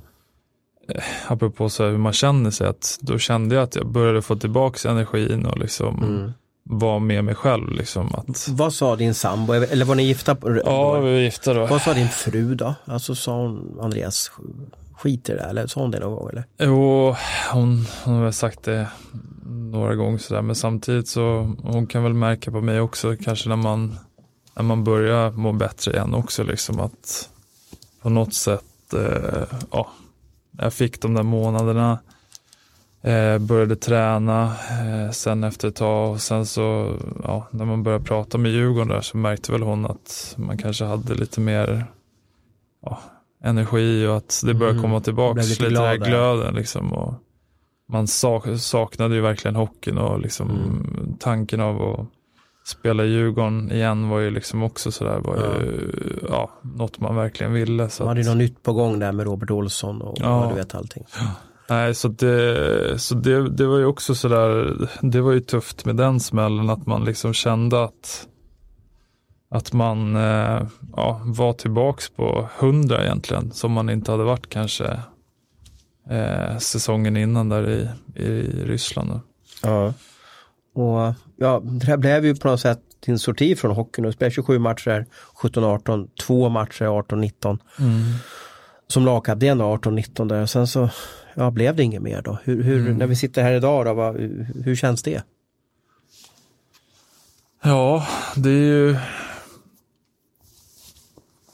eh, 0.88 1.02
apropå 1.32 1.68
så 1.68 1.84
hur 1.84 1.98
man 1.98 2.12
känner 2.12 2.50
sig, 2.50 2.66
att 2.66 2.98
då 3.00 3.18
kände 3.18 3.54
jag 3.54 3.64
att 3.64 3.76
jag 3.76 3.86
började 3.86 4.22
få 4.22 4.36
tillbaka 4.36 4.90
energin 4.90 5.46
och 5.46 5.58
liksom 5.58 6.02
Mm. 6.04 6.32
vara 6.64 6.98
med 6.98 7.24
mig 7.24 7.34
själv. 7.34 7.72
Liksom, 7.72 8.14
att, 8.14 8.48
Vad 8.48 8.72
sa 8.72 8.96
din 8.96 9.14
sambo, 9.14 9.52
eller 9.52 9.84
var 9.84 9.94
ni 9.94 10.02
gifta? 10.02 10.36
Ja, 10.64 10.92
vi 11.00 11.12
var 11.12 11.18
gifta 11.18 11.54
då. 11.54 11.66
Vad 11.66 11.82
sa 11.82 11.94
din 11.94 12.08
fru 12.08 12.54
då? 12.54 12.74
Alltså 12.84 13.14
sa 13.14 13.36
hon, 13.36 13.78
Andreas, 13.80 14.30
skit 14.92 15.28
i 15.28 15.32
det 15.32 15.38
där, 15.38 15.48
eller 15.48 15.66
sa 15.66 15.80
hon 15.80 15.90
det 15.90 15.98
någon 16.00 16.14
gång? 16.14 16.28
Eller? 16.30 16.44
Jo, 16.58 17.16
hon, 17.52 17.86
hon 18.04 18.14
har 18.14 18.22
väl 18.24 18.32
sagt 18.32 18.62
det 18.62 18.88
några 19.51 19.94
gånger 19.94 20.18
sådär, 20.18 20.42
men 20.42 20.55
samtidigt 20.57 21.09
så 21.09 21.55
hon 21.62 21.86
kan 21.86 22.03
väl 22.03 22.14
märka 22.14 22.51
på 22.51 22.61
mig 22.61 22.80
också, 22.80 23.16
kanske 23.24 23.48
när 23.48 23.57
man, 23.57 23.98
när 24.57 24.62
man 24.62 24.84
börjar 24.84 25.30
må 25.30 25.53
bättre 25.53 25.92
igen 25.92 26.14
också, 26.14 26.42
liksom 26.44 26.80
att 26.80 27.28
på 28.03 28.09
något 28.11 28.34
sätt, 28.34 28.94
eh, 28.94 29.42
ja, 29.72 29.90
jag 30.59 30.72
fick 30.74 31.01
de 31.03 31.14
där 31.14 31.22
månaderna, 31.22 31.98
eh, 33.03 33.38
började 33.38 33.76
träna, 33.76 34.44
eh, 34.70 35.11
sen 35.11 35.44
efter 35.44 35.68
ett 35.68 35.76
tag 35.76 36.11
och 36.11 36.20
sen 36.20 36.46
så, 36.46 36.96
ja, 37.24 37.48
när 37.51 37.64
man 37.64 37.82
började 37.82 38.05
prata 38.05 38.38
med 38.38 38.51
Djurgården 38.53 38.88
där 38.88 39.01
så 39.01 39.16
märkte 39.16 39.53
väl 39.53 39.62
hon 39.62 39.86
att 39.86 40.34
man 40.36 40.59
kanske 40.59 40.84
hade 40.84 41.14
lite 41.14 41.40
mer, 41.40 41.84
ja, 42.82 42.98
energi 43.44 44.07
och 44.07 44.16
att 44.16 44.42
det 44.44 44.55
började 44.55 44.78
Mm. 44.78 44.82
komma 44.82 45.01
tillbaka 45.01 45.34
Blev 45.34 45.46
lite, 45.48 45.62
lite 45.62 45.74
den 45.74 45.82
här 45.88 45.96
glad 45.96 46.07
där. 46.09 46.11
glöden 46.11 46.55
liksom. 46.55 46.92
Och 46.92 47.14
man 47.93 48.07
sak, 48.07 48.45
saknade 48.59 49.14
ju 49.14 49.20
verkligen 49.20 49.57
hockeyn 49.57 49.99
och 49.99 50.20
liksom 50.20 50.51
Mm. 50.51 51.16
tanken 51.20 51.61
av 51.61 51.82
att 51.82 52.07
spela 52.68 53.05
i 53.05 53.09
Djurgården 53.09 53.72
igen 53.72 54.09
var 54.09 54.18
ju 54.18 54.30
liksom 54.30 54.62
också 54.62 54.93
sådär, 54.93 55.18
var 55.24 55.36
ju 55.36 55.91
ja, 56.30 56.51
något 56.62 57.01
man 57.01 57.16
verkligen 57.16 57.53
ville. 57.53 57.88
Så 57.88 58.03
De 58.03 58.09
hade 58.09 58.20
ju 58.20 58.26
att, 58.28 58.36
något 58.36 58.38
nytt 58.43 58.62
på 58.62 58.72
gång 58.72 58.99
där 58.99 59.12
med 59.12 59.26
Robert 59.26 59.51
Olsson 59.51 60.03
och 60.03 60.16
Ja. 60.20 60.47
du 60.51 60.55
vet 60.55 60.74
allting. 60.74 61.05
nej, 61.68 61.95
så 61.95 62.09
det, 62.09 62.99
så 63.01 63.14
det, 63.14 63.49
det 63.51 63.66
var 63.66 63.78
ju 63.78 63.84
också 63.84 64.14
sådär, 64.14 64.76
det 65.01 65.20
var 65.20 65.32
ju 65.32 65.41
tufft 65.41 65.84
med 65.84 65.97
den 65.97 66.20
smällen 66.20 66.70
att 66.70 66.86
man 66.86 67.05
liksom 67.05 67.32
kände 67.32 67.84
att 67.84 68.26
att 69.55 69.72
man 69.72 70.16
eh, 70.16 70.62
ja, 70.97 71.20
var 71.24 71.53
tillbaks 71.53 72.11
på 72.11 72.49
100 72.61 73.05
egentligen, 73.05 73.51
som 73.53 73.72
man 73.72 73.91
inte 73.91 74.11
hade 74.11 74.24
varit 74.24 74.49
kanske 74.49 75.01
eh, 76.11 76.58
säsongen 76.58 77.16
innan 77.16 77.48
där 77.48 77.70
i, 77.70 77.88
i 78.22 78.42
Ryssland. 78.64 79.20
Ja. 79.62 79.94
Och 80.74 81.14
ja, 81.36 81.61
det 81.61 81.86
här 81.86 81.96
blev 81.96 82.24
ju 82.24 82.36
på 82.36 82.48
något 82.48 82.61
sätt 82.61 82.80
din 83.00 83.18
sorti 83.18 83.56
från 83.56 83.70
hockeyn. 83.70 84.04
Du 84.04 84.12
spelade 84.12 84.34
27 84.34 84.58
matcher 84.58 85.06
17-18, 85.42 86.08
två 86.26 86.48
matcher 86.48 86.84
18-19. 86.84 87.58
Som 88.86 89.04
lagkapten 89.04 89.58
då, 89.58 89.76
18-19 89.76 90.28
där. 90.28 90.46
Sen 90.46 90.66
så 90.66 90.90
ja, 91.34 91.50
blev 91.50 91.76
det 91.76 91.82
inget 91.82 92.02
mer 92.02 92.22
då. 92.22 92.38
Hur, 92.44 92.62
hur, 92.62 92.94
När 92.94 93.06
vi 93.06 93.16
sitter 93.16 93.42
här 93.42 93.52
idag 93.52 93.86
då, 93.86 93.94
vad, 93.94 94.16
hur, 94.16 94.46
hur 94.64 94.76
känns 94.76 95.02
det? 95.02 95.22
Ja, 97.62 98.06
det 98.36 98.50
är 98.50 98.52
ju 98.52 98.96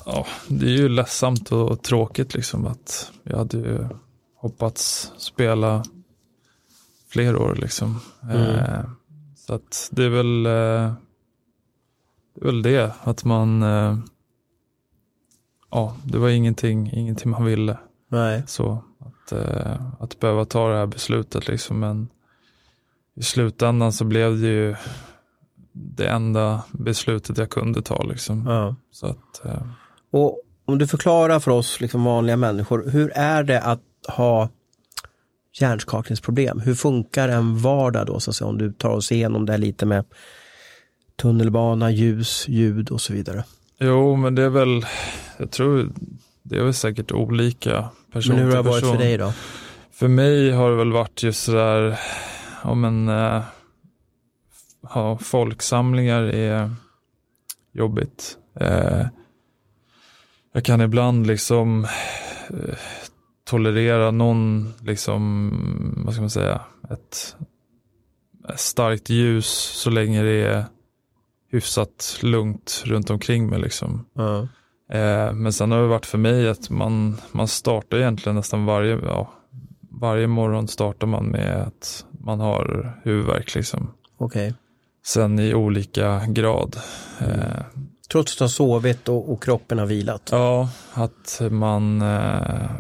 Ja, 0.06 0.26
det 0.48 0.66
är 0.66 0.70
ju 0.70 0.88
ledsamt 0.88 1.52
och 1.52 1.82
tråkigt 1.82 2.34
liksom 2.34 2.66
att 2.66 3.12
jag 3.22 3.38
hade 3.38 3.56
ju 3.56 3.88
hoppats 4.36 5.12
spela 5.18 5.84
fler 7.08 7.36
år 7.36 7.54
liksom. 7.54 8.00
Eh, 8.32 8.84
så 9.36 9.54
att 9.54 9.88
det 9.92 10.04
är 10.04 10.08
väl 10.08 10.46
eh, 10.46 10.92
det 12.34 12.40
är 12.40 12.44
väl 12.44 12.62
det 12.62 12.92
att 13.02 13.24
man 13.24 13.62
eh, 13.62 13.98
ja, 15.70 15.96
det 16.04 16.18
var 16.18 16.28
ingenting, 16.28 16.92
ingenting 16.92 17.30
man 17.30 17.44
ville 17.44 17.78
Nej. 18.08 18.42
så 18.46 18.72
att 18.98 19.16
att, 19.26 19.32
eh, 19.32 19.76
att 20.00 20.20
behöva 20.20 20.44
ta 20.44 20.68
det 20.68 20.76
här 20.76 20.86
beslutet 20.86 21.48
liksom. 21.48 21.80
Men 21.80 22.08
i 23.14 23.22
slutändan 23.22 23.92
så 23.92 24.04
blev 24.04 24.40
det 24.40 24.46
ju 24.46 24.76
det 25.72 26.06
enda 26.06 26.62
beslutet 26.72 27.38
jag 27.38 27.50
kunde 27.50 27.82
ta 27.82 28.02
liksom. 28.02 28.46
Ja. 28.46 28.76
Så 28.90 29.06
att, 29.06 29.44
eh, 29.44 29.62
Och 30.10 30.40
om 30.64 30.78
du 30.78 30.86
förklarar 30.86 31.40
för 31.40 31.50
oss 31.50 31.80
liksom 31.80 32.04
vanliga 32.04 32.36
människor, 32.36 32.90
hur 32.90 33.10
är 33.14 33.42
det 33.42 33.60
att 33.60 33.80
ha 34.08 34.48
hjärnskakningsproblem? 35.60 36.60
Hur 36.60 36.74
funkar 36.74 37.28
en 37.28 37.58
vardag 37.58 38.06
då, 38.06 38.20
så 38.20 38.30
att 38.30 38.36
säga, 38.36 38.48
om 38.48 38.58
du 38.58 38.72
tar 38.72 38.90
oss 38.90 39.12
igenom 39.12 39.46
det 39.46 39.58
lite 39.58 39.86
med 39.86 40.04
tunnelbana, 41.16 41.90
ljus, 41.90 42.48
ljud 42.48 42.90
och 42.90 43.00
så 43.00 43.12
vidare. 43.12 43.44
jo, 43.78 44.16
men 44.16 44.34
det 44.34 44.42
är 44.42 44.48
väl, 44.48 44.86
jag 45.38 45.50
tror 45.50 45.92
det 46.42 46.56
är 46.56 46.62
väl 46.64 46.74
säkert 46.74 47.12
olika 47.12 47.88
person 48.12 48.34
Men 48.34 48.44
hur 48.44 48.50
har 48.50 48.62
det 48.62 48.68
varit 48.68 48.82
person. 48.82 48.96
för 48.96 49.04
dig 49.04 49.18
då? 49.18 49.32
För 49.92 50.08
mig 50.08 50.50
har 50.50 50.70
det 50.70 50.76
väl 50.76 50.92
varit 50.92 51.22
just 51.22 51.42
sådär, 51.44 52.00
ja 52.64 52.74
men, 52.74 53.08
eh, 53.08 53.42
ja, 54.94 55.18
folksamlingar 55.18 56.22
är 56.22 56.70
jobbigt. 57.72 58.38
Eh, 58.60 59.06
jag 60.52 60.64
kan 60.64 60.80
ibland 60.80 61.26
liksom 61.26 61.84
eh, 62.50 62.76
tolerera 63.46 64.10
någon, 64.10 64.72
liksom, 64.80 66.02
vad 66.04 66.14
ska 66.14 66.20
man 66.20 66.30
säga, 66.30 66.60
ett, 66.90 67.36
starkt 68.56 69.10
ljus 69.10 69.46
så 69.74 69.90
länge 69.90 70.22
det 70.22 70.46
är 70.46 70.64
hyfsat 71.50 72.18
lugnt 72.22 72.82
runt 72.86 73.10
omkring 73.10 73.50
mig 73.50 73.60
liksom. 73.60 74.06
Ja. 74.14 74.48
Eh, 74.90 75.32
men 75.32 75.52
sen 75.52 75.70
har 75.70 75.80
det 75.80 75.86
varit 75.86 76.06
för 76.06 76.18
mig 76.18 76.48
att 76.48 76.70
man, 76.70 77.16
man 77.32 77.48
startar 77.48 77.98
egentligen 77.98 78.36
nästan 78.36 78.64
varje, 78.66 78.98
ja, 79.04 79.32
varje 79.90 80.26
morgon 80.26 80.68
startar 80.68 81.06
man 81.06 81.24
med 81.26 81.62
att 81.62 82.04
man 82.10 82.40
har 82.40 82.92
huvudvärk 83.04 83.54
liksom. 83.54 83.92
Okej. 84.18 84.54
Sen 85.06 85.38
i 85.38 85.54
olika 85.54 86.26
grad. 86.28 86.76
Eh, 87.20 87.62
Trots 88.10 88.34
att 88.34 88.40
har 88.40 88.48
sovit 88.48 89.08
och, 89.08 89.32
och 89.32 89.42
kroppen 89.42 89.78
har 89.78 89.86
vilat? 89.86 90.28
ja, 90.32 90.68
att 90.92 91.40
man, 91.50 92.02
eh, 92.02 92.70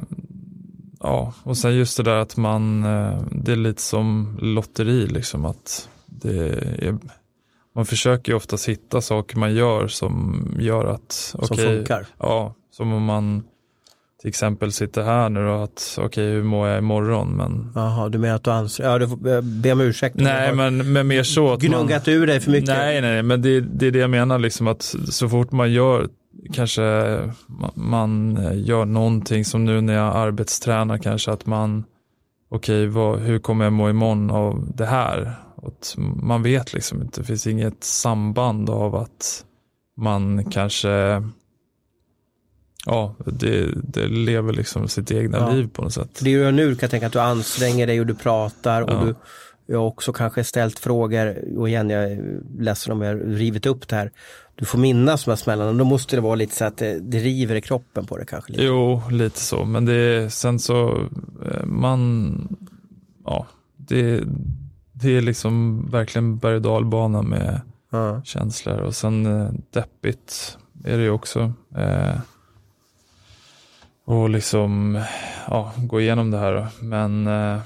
ja, 1.06 1.32
och 1.42 1.56
sen 1.56 1.74
just 1.74 1.96
det 1.96 2.02
där 2.02 2.16
att 2.16 2.36
man, 2.36 2.84
eh, 2.84 3.18
det 3.30 3.52
är 3.52 3.56
lite 3.56 3.82
som 3.82 4.38
lotteri 4.42 5.06
liksom 5.06 5.44
att 5.44 5.88
det 6.06 6.38
är, 6.86 6.98
man 7.74 7.86
försöker 7.86 8.32
ju 8.32 8.36
oftast 8.36 8.68
hitta 8.68 9.00
saker 9.00 9.36
man 9.38 9.54
gör 9.54 9.88
som 9.88 10.46
gör 10.58 10.84
att, 10.84 11.12
Som 11.12 11.40
okej, 11.42 11.76
funkar? 11.76 12.06
Ja, 12.18 12.54
som 12.70 12.92
om 12.92 13.04
man 13.04 13.42
till 14.20 14.28
exempel 14.28 14.72
sitter 14.72 15.02
här 15.02 15.28
nu 15.28 15.46
då, 15.46 15.54
att 15.54 15.98
okej 16.02 16.30
hur 16.30 16.42
mår 16.42 16.68
jag 16.68 16.78
imorgon 16.78 17.28
men 17.36 17.72
Jaha, 17.74 18.08
du 18.08 18.18
menar 18.18 18.36
att 18.36 18.44
du 18.44 18.50
anser, 18.50 18.84
ja 18.84 18.98
du 18.98 19.08
får 19.08 19.16
be- 19.42 19.72
om 19.72 19.80
ursäkt. 19.80 20.16
Nej 20.16 20.54
men, 20.54 20.92
men 20.92 21.06
mer 21.06 21.22
så 21.22 21.52
att 21.52 21.62
man, 21.62 21.70
Gnuggat 21.70 22.08
ur 22.08 22.26
dig 22.26 22.40
för 22.40 22.50
mycket? 22.50 22.68
Nej 22.68 23.00
nej, 23.00 23.12
nej 23.12 23.22
men 23.22 23.42
det, 23.42 23.60
det 23.60 23.86
är 23.86 23.90
det 23.90 23.98
jag 23.98 24.10
menar 24.10 24.38
liksom 24.38 24.66
att 24.66 24.82
så 25.08 25.28
fort 25.28 25.52
man 25.52 25.72
gör 25.72 26.08
kanske 26.52 26.82
ma- 26.82 27.72
man 27.74 28.38
gör 28.54 28.84
någonting 28.84 29.44
som 29.44 29.64
nu 29.64 29.80
när 29.80 29.94
jag 29.94 30.16
arbetstränar 30.16 30.98
kanske 30.98 31.30
att 31.32 31.46
man 31.46 31.84
okej 32.48 32.86
vad, 32.86 33.18
hur 33.20 33.38
kommer 33.38 33.64
jag 33.64 33.72
må 33.72 33.90
imorgon 33.90 34.30
av 34.30 34.68
det 34.74 34.86
här? 34.86 35.32
Att 35.62 35.94
man 36.22 36.42
vet 36.42 36.72
liksom 36.72 37.02
inte, 37.02 37.20
det 37.20 37.26
finns 37.26 37.46
inget 37.46 37.84
samband 37.84 38.70
av 38.70 38.94
att 38.94 39.44
man 39.96 40.44
kanske 40.50 41.22
ja, 42.86 43.14
det, 43.26 43.68
det 43.82 44.06
lever 44.08 44.52
liksom 44.52 44.88
sitt 44.88 45.10
egna 45.12 45.38
Ja. 45.38 45.50
liv 45.50 45.68
på 45.72 45.82
något 45.82 45.92
sätt. 45.92 46.10
Det 46.18 46.24
du 46.24 46.30
gör 46.30 46.52
nu 46.52 46.68
kan 46.74 46.78
jag 46.80 46.90
tänka 46.90 47.06
att 47.06 47.12
du 47.12 47.20
anstränger 47.20 47.86
dig 47.86 48.00
och 48.00 48.06
du 48.06 48.14
pratar 48.14 48.82
och 48.82 48.90
Ja. 48.90 49.04
du 49.04 49.14
jag 49.68 49.78
har 49.78 49.86
också 49.86 50.12
kanske 50.12 50.44
ställt 50.44 50.78
frågor 50.78 51.58
och 51.58 51.68
igen 51.68 51.90
jag 51.90 52.04
är 52.12 52.40
ledsen 52.58 52.92
om 52.92 53.02
jag 53.02 53.08
har 53.08 53.20
rivit 53.20 53.66
upp 53.66 53.88
det 53.88 53.96
här. 53.96 54.10
Du 54.58 54.64
får 54.64 54.78
minnas 54.78 55.24
de 55.24 55.30
här 55.30 55.36
smällarna, 55.36 55.72
då 55.72 55.84
måste 55.84 56.16
det 56.16 56.22
vara 56.22 56.34
lite 56.34 56.54
så 56.56 56.64
att 56.64 56.76
det, 56.76 57.00
det 57.00 57.18
river 57.18 57.54
i 57.56 57.60
kroppen 57.60 58.06
på 58.06 58.16
det 58.18 58.24
kanske. 58.24 58.52
Lite. 58.52 58.64
Jo, 58.64 59.02
lite 59.10 59.40
så. 59.40 59.64
Men 59.64 59.84
det 59.84 59.92
är, 59.94 60.28
sen 60.28 60.58
så, 60.58 61.08
eh, 61.50 61.64
man, 61.64 62.56
ja, 63.24 63.46
det, 63.76 64.24
det 64.92 65.16
är 65.16 65.20
liksom 65.20 65.86
verkligen 65.90 66.38
berg 66.38 66.54
och 66.54 66.62
dalbana 66.62 67.22
med 67.22 67.60
Ja. 67.90 68.22
känslor. 68.24 68.78
Och 68.78 68.94
sen 68.94 69.26
eh, 69.26 69.50
deppigt 69.70 70.58
är 70.84 70.96
det 70.96 71.02
ju 71.02 71.10
också. 71.10 71.52
Eh, 71.76 72.16
och 74.04 74.30
liksom, 74.30 75.02
ja, 75.48 75.72
gå 75.76 76.00
igenom 76.00 76.30
det 76.30 76.38
här 76.38 76.52
då. 76.54 76.66
Men, 76.86 77.26
eh, 77.26 77.58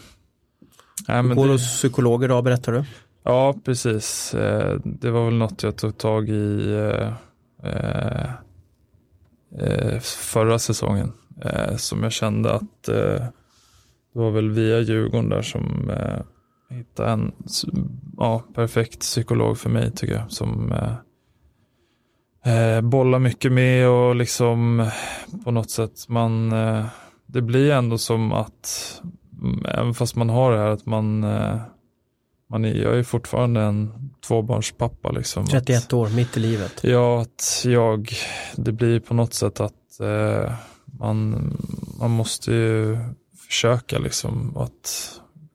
nej, 1.09 1.23
men 1.23 1.37
Går 1.37 1.47
det, 1.47 1.53
hos 1.53 1.77
psykologer 1.77 2.25
idag 2.27 2.45
berättar 2.45 2.73
du? 2.73 2.85
Ja, 3.23 3.55
precis. 3.65 4.35
Eh, 4.35 4.77
det 4.85 5.11
var 5.11 5.25
väl 5.25 5.35
något 5.35 5.63
jag 5.63 5.77
tog 5.77 5.99
tag 5.99 6.29
i 6.29 6.73
eh, 7.63 8.33
eh, 9.53 10.01
förra 10.01 10.59
säsongen. 10.59 11.13
Som 11.77 12.03
jag 12.03 12.13
kände 12.13 12.53
att 12.53 12.83
det 12.83 13.33
var 14.13 14.31
väl 14.31 14.51
via 14.51 14.81
Djurgården 14.81 15.29
där 15.29 15.43
som 15.43 15.91
jag 16.69 16.77
hittade 16.77 17.11
en 17.11 17.33
ja, 18.17 18.45
perfekt 18.55 19.01
psykolog 19.01 19.59
för 19.59 19.71
mig 19.71 19.93
tycker 19.93 20.15
jag. 20.15 20.31
Som 20.31 20.75
bollar 22.83 23.19
mycket 23.19 23.53
med 23.53 23.89
och 23.89 24.17
liksom 24.17 24.91
på 25.45 25.51
något 25.51 25.71
sätt 25.71 26.09
man 26.09 26.51
det 27.27 27.43
blir 27.43 27.71
ändå 27.71 27.99
som 27.99 28.33
att 28.33 29.01
mm, 29.43 29.65
även 29.67 29.95
fast 29.95 30.17
man 30.17 30.31
har 30.31 30.53
det 30.53 30.59
här 30.59 30.71
att 30.71 30.87
man 30.87 31.25
man 32.51 32.65
är, 32.65 32.75
jag 32.75 32.99
är 32.99 33.03
fortfarande 33.03 33.61
en 33.61 34.11
tvåbarnspappa 34.27 35.11
liksom. 35.11 35.47
31 35.47 35.93
år, 35.93 36.09
mitt 36.09 36.37
i 36.37 36.41
livet. 36.41 36.73
Att, 36.79 36.85
ja, 36.85 37.21
att 37.23 37.63
jag, 37.65 38.11
det 38.57 38.73
blir 38.73 39.01
på 39.01 39.15
något 39.15 39.35
sätt 39.35 39.61
att 39.61 40.01
eh, 40.01 40.53
man, 40.99 41.53
man 41.99 42.11
måste 42.11 42.53
ju 42.53 42.99
försöka 43.49 43.99
liksom 43.99 44.57
att 44.57 45.11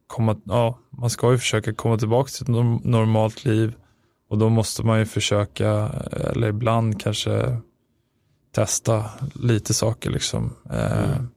komma, 0.08 0.36
ja, 0.44 0.80
man 0.90 1.10
ska 1.10 1.32
ju 1.32 1.38
försöka 1.38 1.74
komma 1.74 1.98
tillbaka 1.98 2.30
till 2.30 2.44
ett 2.44 2.48
norm- 2.50 2.82
normalt 2.84 3.46
liv 3.46 3.74
och 4.30 4.38
då 4.38 4.50
måste 4.50 4.84
man 4.86 5.00
ju 5.00 5.06
försöka, 5.06 5.70
eller 6.12 6.48
ibland 6.48 7.02
kanske 7.02 7.58
testa 8.56 9.06
lite 9.34 9.74
saker 9.74 10.10
liksom. 10.10 10.54
Eh, 10.72 11.04
Mm. 11.04 11.30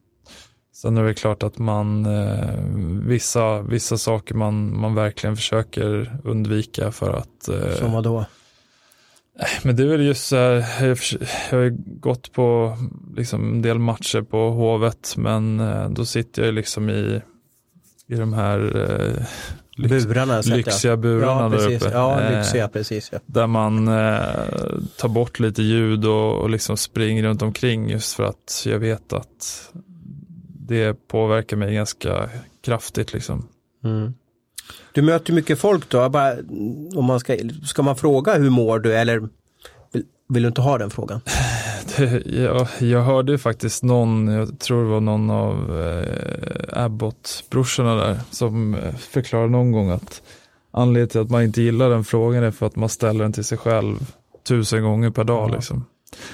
Sen 0.83 0.97
är 0.97 1.05
det 1.05 1.15
klart 1.15 1.43
att 1.43 1.59
man, 1.59 2.07
eh, 2.07 2.65
vissa, 3.03 3.63
vissa 3.63 3.99
saker 3.99 4.35
man, 4.35 4.81
man 4.81 4.95
verkligen 4.95 5.37
försöker 5.37 6.19
undvika 6.25 6.93
för 6.93 7.13
att 7.13 7.49
eh, 7.49 7.75
Som 7.79 7.93
vad 7.93 8.05
då? 8.05 8.25
men 9.63 9.77
det 9.77 9.83
är 9.83 9.87
väl 9.87 10.07
just 10.07 10.27
så 10.27 10.37
här, 10.37 10.87
jag, 10.87 10.99
har 11.51 11.65
ju 11.65 11.77
gått 12.01 12.33
på 12.33 12.77
liksom 13.17 13.53
en 13.53 13.63
del 13.63 13.79
matcher 13.79 14.23
på 14.23 14.51
Hovet, 14.51 15.15
men 15.17 15.61
eh, 15.61 15.91
då 15.91 16.05
sitter 16.05 16.43
jag 16.43 16.47
ju 16.47 16.53
liksom 16.53 16.91
i, 16.91 17.21
i 18.07 18.15
de 18.15 18.33
här 18.33 18.77
eh, 18.77 19.25
lyx, 19.77 20.07
Burarna 20.07 20.41
lyxiga 20.41 20.93
ja. 20.93 20.97
burarna 20.97 21.43
Ja, 21.43 21.49
där 21.49 21.77
uppe. 21.77 21.91
Ja, 21.93 22.21
Eh, 22.21 22.39
lyxiga, 22.39 22.69
precis. 22.69 23.09
Ja. 23.13 23.19
Där 23.27 23.47
man 23.47 23.89
eh, 23.89 24.21
tar 24.97 25.09
bort 25.09 25.41
lite 25.41 25.63
ljud 25.63 26.05
och, 26.05 26.39
och 26.39 26.51
liksom 26.51 26.77
springer 26.77 27.23
runt 27.23 27.43
omkring 27.43 27.91
just 27.91 28.15
för 28.15 28.25
att 28.25 28.63
jag 28.67 28.79
vet 28.79 29.13
att 29.13 29.71
det 30.69 31.09
påverkar 31.09 31.57
mig 31.57 31.75
ganska 31.75 32.29
kraftigt 32.63 33.13
liksom. 33.13 33.49
Mm. 33.85 34.15
Du 34.93 35.03
möter 35.03 35.33
mycket 35.33 35.59
folk 35.59 35.89
då, 35.89 36.09
bara, 36.09 36.37
om 36.97 37.05
man 37.05 37.21
ska, 37.21 37.37
ska 37.65 37.83
man 37.83 37.97
fråga 37.97 38.35
hur 38.35 38.51
mår 38.51 38.79
du 38.79 38.95
eller 38.95 39.29
vill, 39.93 40.05
vill 40.29 40.43
du 40.43 40.49
inte 40.49 40.61
ha 40.61 40.79
den 40.79 40.91
frågan? 40.91 41.21
Det, 41.97 42.27
jag, 42.27 42.67
jag 42.79 43.03
hörde 43.03 43.33
ju 43.33 43.39
faktiskt 43.39 43.83
någon, 43.83 44.29
jag 44.29 44.59
tror 44.59 44.85
det 44.85 44.91
var 44.91 45.01
någon 45.01 45.31
av 45.31 45.81
eh, 45.81 46.85
Abbott-brorsorna 46.85 47.95
där, 47.95 48.21
som 48.31 48.75
eh, 48.75 48.95
förklarade 48.95 49.51
någon 49.51 49.73
gång 49.73 49.91
att 49.91 50.23
anledningen 50.71 51.09
till 51.09 51.21
att 51.21 51.31
man 51.31 51.43
inte 51.43 51.63
gillar 51.63 51.91
den 51.91 52.05
frågan 52.05 52.45
är 52.45 52.51
för 52.51 52.67
att 52.67 52.77
man 52.77 52.89
ställer 52.89 53.25
den 53.25 53.33
till 53.33 53.45
sig 53.45 53.59
själv 53.59 54.13
tusen 54.49 54.83
gånger 54.83 55.11
per 55.11 55.25
dag. 55.25 55.51
Ja. 55.51 55.55
Liksom. 55.55 55.85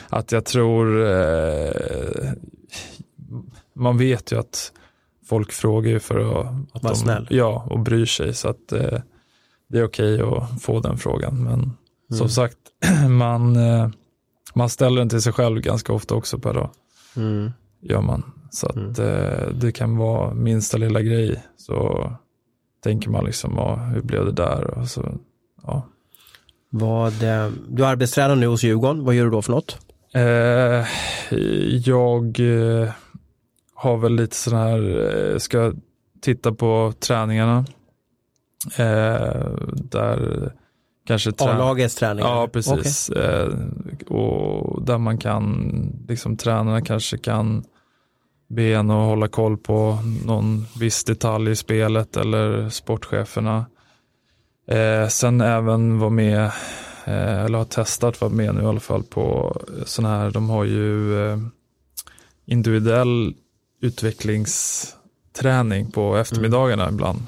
Att 0.08 0.32
jag 0.32 0.44
tror, 0.44 1.02
eh, 1.02 2.32
man 3.74 3.98
vet 3.98 4.32
ju 4.32 4.38
att 4.38 4.72
folk 5.28 5.52
frågar 5.52 5.90
ju 5.90 6.00
för 6.00 6.18
att, 6.18 6.46
att 6.72 6.82
Var 6.82 6.90
de, 6.90 6.96
snäll. 6.96 7.26
Ja, 7.30 7.66
och 7.70 7.80
bryr 7.80 8.06
sig. 8.06 8.34
Så 8.34 8.48
att 8.48 8.72
eh, 8.72 8.98
det 9.68 9.78
är 9.78 9.84
okej 9.84 10.20
att 10.22 10.62
få 10.62 10.80
den 10.80 10.98
frågan. 10.98 11.42
Men 11.42 11.72
Mm. 12.10 12.18
som 12.18 12.28
sagt, 12.28 12.56
man, 13.08 13.56
eh, 13.56 13.88
man 14.54 14.68
ställer 14.68 14.98
den 14.98 15.08
till 15.08 15.22
sig 15.22 15.32
själv 15.32 15.60
ganska 15.60 15.92
ofta 15.92 16.14
också 16.14 16.38
per 16.38 16.54
dag. 16.54 16.70
Mm. 17.16 17.52
Gör 17.80 18.00
man. 18.00 18.32
Så 18.50 18.66
att 18.66 18.98
eh, 18.98 19.48
det 19.54 19.72
kan 19.72 19.96
vara 19.96 20.34
minsta 20.34 20.76
lilla 20.76 21.02
grej. 21.02 21.42
Så 21.56 22.10
tänker 22.82 23.10
man 23.10 23.24
liksom, 23.24 23.52
ja, 23.56 23.76
hur 23.76 24.02
blev 24.02 24.24
det 24.24 24.32
där? 24.32 24.78
Och 24.78 24.88
så, 24.88 25.14
ja. 25.62 25.82
Vad, 26.70 27.22
eh, 27.22 27.50
du 27.68 27.86
arbetstränar 27.86 28.36
nu 28.36 28.46
hos 28.46 28.62
Djurgården, 28.62 29.04
vad 29.04 29.14
gör 29.14 29.24
du 29.24 29.30
då 29.30 29.42
för 29.42 29.52
något? 29.52 29.78
eh, 30.14 30.86
jag 31.88 32.40
eh, 32.40 32.90
har 33.84 33.96
väl 33.96 34.14
lite 34.16 34.36
sån 34.36 34.58
här, 34.58 35.10
eh, 35.32 35.38
ska 35.38 35.72
titta 36.20 36.52
på 36.52 36.92
träningarna. 37.00 37.64
Eh, 38.76 39.48
där 39.74 40.52
kanske 41.06 41.32
trä- 41.32 41.50
A-lagets 41.50 41.94
träningar? 41.94 42.28
Ja, 42.28 42.48
precis. 42.52 43.10
Eh, 43.10 43.52
och 44.08 44.82
där 44.84 44.98
man 44.98 45.18
kan, 45.18 45.70
liksom 46.08 46.36
tränarna 46.36 46.80
kanske 46.80 47.18
kan 47.18 47.64
be 48.48 48.62
en 48.74 48.90
att 48.90 49.06
hålla 49.08 49.28
koll 49.28 49.56
på 49.56 49.98
någon 50.26 50.66
viss 50.78 51.04
detalj 51.04 51.50
i 51.50 51.56
spelet 51.56 52.16
eller 52.16 52.68
sportcheferna. 52.68 53.66
Eh, 54.68 55.08
sen 55.08 55.40
även 55.40 55.98
vara 55.98 56.10
med, 56.10 56.44
eh, 57.04 57.44
eller 57.44 57.58
har 57.58 57.64
testat 57.64 58.20
vara 58.20 58.30
med 58.32 58.54
nu 58.54 58.62
i 58.62 58.66
alla 58.66 58.80
fall 58.80 59.02
på 59.02 59.56
sådana 59.86 60.18
här, 60.18 60.30
de 60.30 60.50
har 60.50 60.64
ju 60.64 61.22
eh, 61.30 61.38
individuell 62.46 63.34
utvecklingsträning 63.84 65.90
på 65.90 66.16
eftermiddagarna 66.16 66.88
ibland. 66.88 67.22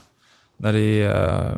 När 0.57 0.73
det 0.73 1.03
är 1.03 1.51
eh, 1.51 1.57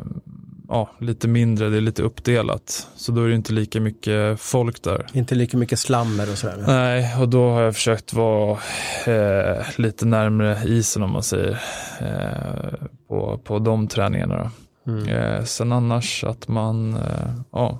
ja, 0.67 0.89
lite 0.99 1.27
mindre, 1.27 1.69
det 1.69 1.77
är 1.77 1.81
lite 1.81 2.03
uppdelat. 2.03 2.87
Så 2.95 3.11
då 3.11 3.23
är 3.23 3.29
det 3.29 3.35
inte 3.35 3.53
lika 3.53 3.81
mycket 3.81 4.39
folk 4.39 4.83
där. 4.83 5.05
Inte 5.13 5.35
lika 5.35 5.57
mycket 5.57 5.79
slammer 5.79 6.31
och 6.31 6.37
sådär? 6.37 6.63
Nej, 6.67 7.21
och 7.21 7.29
då 7.29 7.49
har 7.49 7.61
jag 7.61 7.75
försökt 7.75 8.13
vara 8.13 8.59
eh, 9.07 9.65
lite 9.77 10.05
närmre 10.05 10.57
isen 10.65 11.03
om 11.03 11.11
man 11.11 11.23
säger. 11.23 11.61
Eh, 11.99 12.73
på, 13.07 13.37
på 13.43 13.59
de 13.59 13.87
träningarna. 13.87 14.51
Mm. 14.87 15.07
Eh, 15.07 15.43
sen 15.43 15.71
annars 15.71 16.23
att 16.23 16.47
man 16.47 16.93
eh, 16.93 17.33
ja, 17.51 17.79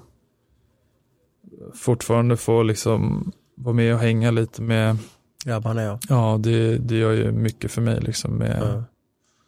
fortfarande 1.76 2.38
får 2.38 2.64
liksom 2.64 3.32
vara 3.56 3.76
med 3.76 3.94
och 3.94 4.00
hänga 4.00 4.32
lite 4.32 4.62
med, 4.62 4.98
Grabbarna 5.46 5.84
ja. 5.84 6.00
ja 6.10 6.38
det, 6.40 6.78
det 6.78 6.96
gör 6.98 7.12
ju 7.12 7.32
mycket 7.32 7.72
för 7.72 7.82
mig 7.82 8.00
liksom 8.02 8.32
med, 8.34 8.58
ja. 8.62 8.84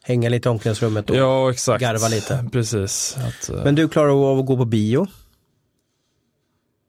Hänga 0.04 0.30
lite 0.30 0.50
i 0.50 0.52
omklädningsrummet 0.52 1.10
och 1.10 1.16
ja 1.16 1.52
exakt. 1.52 1.82
garva 1.82 2.08
lite. 2.08 2.46
Precis. 2.52 3.18
Att, 3.28 3.50
eh, 3.50 3.64
Men 3.64 3.76
du 3.76 3.88
klarar 3.90 4.32
av 4.32 4.40
att 4.40 4.46
gå 4.46 4.58
på 4.58 4.66
bio? 4.66 5.08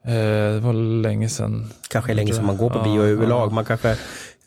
eh, 0.05 0.13
det 0.55 0.61
var 0.61 0.73
länge 1.03 1.29
sedan. 1.29 1.71
Kanske 1.89 2.15
länge 2.15 2.33
sedan 2.35 2.47
man 2.47 2.57
går 2.57 2.71
på 2.71 2.79
Ja, 2.79 2.85
bio 2.85 3.03
överlag. 3.03 3.51
ja. 3.51 3.55
Man 3.55 3.65
kanske 3.65 3.97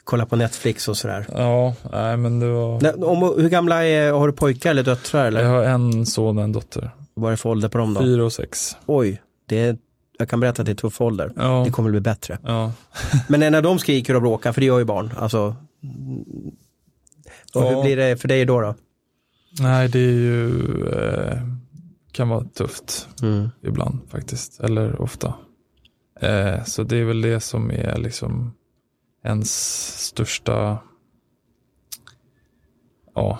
kollar 0.04 0.26
på 0.26 0.36
Netflix 0.36 0.88
och 0.88 0.98
sådär. 0.98 1.26
Ja, 1.32 1.76
nej 1.92 2.18
men 2.18 2.40
det 2.40 2.52
var, 2.52 2.82
Nej, 2.82 2.94
om, 2.94 3.22
hur 3.42 3.50
gamla 3.50 3.86
är, 3.86 4.12
har 4.12 4.28
du 4.28 4.34
pojkar 4.34 4.72
eller 4.72 4.84
döttrar 4.84 5.26
eller? 5.26 5.44
jag 5.44 5.50
har 5.50 5.64
en 5.64 6.06
son 6.06 6.38
och 6.38 6.44
en 6.44 6.52
dotter. 6.52 6.92
Vad 7.14 7.28
är 7.28 7.32
det 7.32 7.38
för 7.38 7.50
ålder 7.50 7.70
på 7.70 7.78
dem 7.78 7.94
då? 7.94 8.02
Fyra 8.02 8.26
och 8.26 8.34
sex. 8.34 8.78
Oj, 8.86 9.22
det 9.46 9.60
är, 9.60 9.78
jag 10.18 10.30
kan 10.30 10.40
berätta 10.40 10.62
att 10.62 10.66
det 10.66 10.72
är 10.72 10.76
tuff 10.76 11.02
ålder. 11.02 11.32
Ja, 11.36 11.62
Det 11.66 11.72
kommer 11.72 11.90
bli 11.92 12.00
bättre. 12.00 12.40
ja. 12.44 12.72
Men 13.30 13.40
när 13.40 13.62
de 13.62 13.80
skriker 13.80 14.16
och 14.16 14.22
bråkar, 14.22 14.52
för 14.52 14.62
det 14.62 14.68
gör 14.68 14.80
ju 14.80 14.86
barn, 14.86 15.12
alltså. 15.18 15.56
Och 17.56 17.62
hur 17.64 17.72
Ja. 17.72 17.82
blir 17.84 17.98
det 17.98 18.18
för 18.18 18.28
dig 18.28 18.46
då? 18.46 18.62
då? 18.62 18.76
Nej, 19.60 19.90
det 19.90 20.00
är 20.00 20.12
ju, 20.12 20.50
eh, 20.90 21.42
kan 22.12 22.30
vara 22.30 22.44
tufft 22.44 23.08
Mm. 23.22 23.50
ibland 23.62 24.00
faktiskt, 24.10 24.60
eller 24.60 25.02
ofta. 25.02 25.34
Eh, 26.22 26.64
så 26.64 26.84
det 26.84 26.98
är 26.98 27.04
väl 27.06 27.22
det 27.22 27.40
som 27.40 27.72
är 27.72 27.98
liksom 27.98 28.54
ens 29.24 29.52
största, 30.08 30.78
ja, 33.16 33.40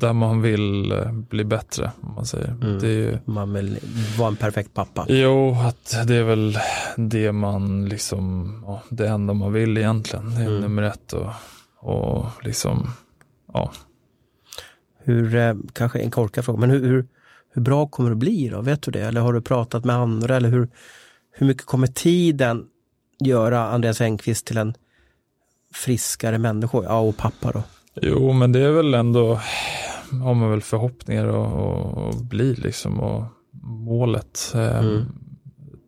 där 0.00 0.12
man 0.12 0.42
vill 0.42 0.92
eh, 0.92 1.12
bli 1.12 1.44
bättre, 1.44 1.92
om 2.00 2.14
man 2.14 2.26
säger. 2.26 2.48
Mm. 2.48 2.78
Det 2.78 2.86
är 2.88 2.92
ju, 2.92 3.18
Man 3.24 3.52
vill 3.52 3.78
vara 4.18 4.28
en 4.28 4.36
perfekt 4.36 4.74
pappa. 4.74 5.06
Jo, 5.08 5.56
att 5.60 5.96
det 6.06 6.14
är 6.16 6.22
väl 6.24 6.58
det 6.96 7.32
man 7.32 7.88
liksom, 7.88 8.52
ja, 8.66 8.82
det 8.90 9.08
enda 9.08 9.34
man 9.34 9.52
vill 9.52 9.78
egentligen. 9.78 10.34
Det 10.34 10.42
är 10.42 10.46
Mm. 10.46 10.60
nummer 10.60 10.82
ett 10.82 11.12
och, 11.12 11.30
och 11.76 12.26
liksom, 12.44 12.90
ja. 13.52 13.72
Hur, 15.04 15.34
eh, 15.36 15.54
kanske 15.72 15.98
en 15.98 16.10
korkad 16.10 16.44
fråga, 16.44 16.60
men 16.60 16.70
hur, 16.70 16.86
hur, 16.86 17.06
hur 17.54 17.62
bra 17.62 17.86
kommer 17.86 18.10
det 18.10 18.16
bli 18.16 18.48
då? 18.48 18.60
Vet 18.60 18.82
du 18.82 18.90
det? 18.90 19.00
Eller 19.00 19.20
har 19.20 19.32
du 19.32 19.40
pratat 19.40 19.84
med 19.84 19.96
andra? 19.96 20.36
Eller 20.36 20.48
hur, 20.48 20.68
hur 21.32 21.46
mycket 21.46 21.66
kommer 21.66 21.86
tiden 21.86 22.64
göra 23.20 23.68
Andreas 23.68 24.00
Engqvist 24.00 24.46
till 24.46 24.58
en 24.58 24.74
friskare 25.74 26.38
människa? 26.38 26.82
Ja, 26.84 26.98
och 27.00 27.16
pappa 27.16 27.52
då. 27.52 27.62
Jo, 28.02 28.32
men 28.32 28.52
det 28.52 28.60
är 28.60 28.70
väl 28.70 28.94
ändå, 28.94 29.40
har 30.22 30.34
man 30.34 30.50
väl 30.50 30.62
förhoppningar 30.62 31.26
och, 31.26 32.06
och 32.06 32.14
bli 32.14 32.54
liksom 32.54 33.00
och 33.00 33.24
målet. 33.62 34.52
Eh, 34.54 34.78
Mm. 34.78 35.04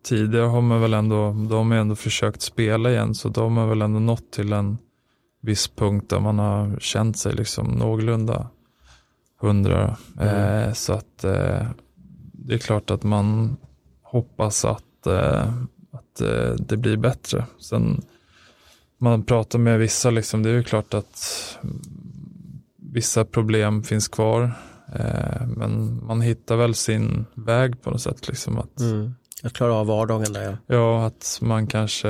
Tidigare 0.03 0.45
har 0.45 0.61
man 0.61 0.81
väl 0.81 0.93
ändå, 0.93 1.31
de 1.49 1.71
har 1.71 1.77
ändå 1.77 1.95
försökt 1.95 2.41
spela 2.41 2.91
igen 2.91 3.15
så 3.15 3.29
de 3.29 3.57
har 3.57 3.67
väl 3.67 3.81
ändå 3.81 3.99
nått 3.99 4.31
till 4.31 4.53
en 4.53 4.77
viss 5.41 5.67
punkt 5.67 6.09
där 6.09 6.19
man 6.19 6.39
har 6.39 6.79
känt 6.79 7.17
sig 7.17 7.33
liksom 7.33 7.67
någorlunda 7.67 8.49
hundra. 9.39 9.97
Mm. 10.19 10.67
Eh, 10.67 10.73
så 10.73 10.93
att 10.93 11.23
eh, 11.23 11.67
det 12.33 12.53
är 12.53 12.57
klart 12.57 12.91
att 12.91 13.03
man 13.03 13.57
hoppas 14.01 14.65
att, 14.65 15.07
eh, 15.07 15.53
att 15.91 16.21
eh, 16.21 16.53
det 16.59 16.77
blir 16.77 16.97
bättre. 16.97 17.45
Sen 17.59 18.01
man 18.97 19.23
pratar 19.23 19.59
med 19.59 19.79
vissa, 19.79 20.09
liksom, 20.09 20.43
det 20.43 20.49
är 20.49 20.53
ju 20.53 20.63
klart 20.63 20.93
att 20.93 21.57
vissa 22.93 23.25
problem 23.25 23.83
finns 23.83 24.07
kvar. 24.07 24.51
Eh, 24.95 25.47
men 25.47 26.05
man 26.05 26.21
hittar 26.21 26.55
väl 26.55 26.75
sin 26.75 27.25
väg 27.33 27.81
på 27.83 27.91
något 27.91 28.01
sätt. 28.01 28.27
Liksom, 28.27 28.57
att, 28.57 28.79
Mm. 28.79 29.13
Jag 29.43 29.53
klarar 29.53 29.71
av 29.79 29.87
vardagen 29.87 30.33
där 30.33 30.43
ja. 30.43 30.57
Ja, 30.75 31.05
att 31.05 31.39
man 31.41 31.67
kanske 31.67 32.09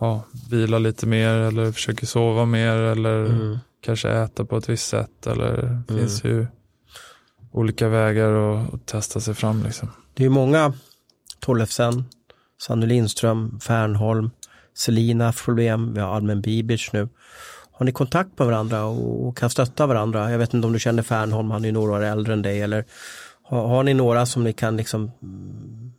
ja, 0.00 0.22
vilar 0.50 0.78
lite 0.78 1.06
mer 1.06 1.30
eller 1.34 1.72
försöker 1.72 2.06
sova 2.06 2.44
mer 2.44 2.72
eller 2.76 3.24
Mm. 3.26 3.58
kanske 3.80 4.10
äta 4.10 4.44
på 4.44 4.56
ett 4.56 4.68
visst 4.68 4.88
sätt. 4.88 5.26
Eller 5.26 5.82
det 5.88 5.94
finns 5.94 6.24
ju 6.24 6.46
olika 7.52 7.88
vägar 7.88 8.32
att, 8.32 8.74
att 8.74 8.86
testa 8.86 9.20
sig 9.20 9.34
fram. 9.34 9.62
Liksom. 9.62 9.88
Det 10.14 10.24
är 10.24 10.28
många, 10.30 10.72
Tollefsen, 11.40 12.04
Sanny 12.62 12.86
Lindström, 12.86 13.60
Fernholm, 13.60 14.30
Selina 14.74 15.32
problem, 15.32 15.94
vi 15.94 16.00
har 16.00 16.14
Almen 16.16 16.40
Bibic 16.40 16.92
nu. 16.92 17.08
Har 17.80 17.84
ni 17.84 17.92
kontakt 17.92 18.38
med 18.38 18.46
varandra 18.46 18.84
och 18.84 19.36
kan 19.36 19.50
stötta 19.50 19.86
varandra? 19.86 20.30
Jag 20.30 20.38
vet 20.38 20.54
inte 20.54 20.66
om 20.66 20.72
du 20.72 20.78
känner 20.78 21.02
Fernholm, 21.02 21.50
han 21.50 21.62
är 21.62 21.68
ju 21.68 21.72
några 21.72 21.92
år 21.92 22.02
äldre 22.02 22.32
än 22.32 22.42
dig. 22.42 22.60
Eller 22.60 22.84
har, 23.42 23.68
har 23.68 23.82
ni 23.82 23.94
några 23.94 24.26
som 24.26 24.44
ni 24.44 24.52
kan 24.52 24.76
liksom 24.76 25.10
mm, 25.22 25.92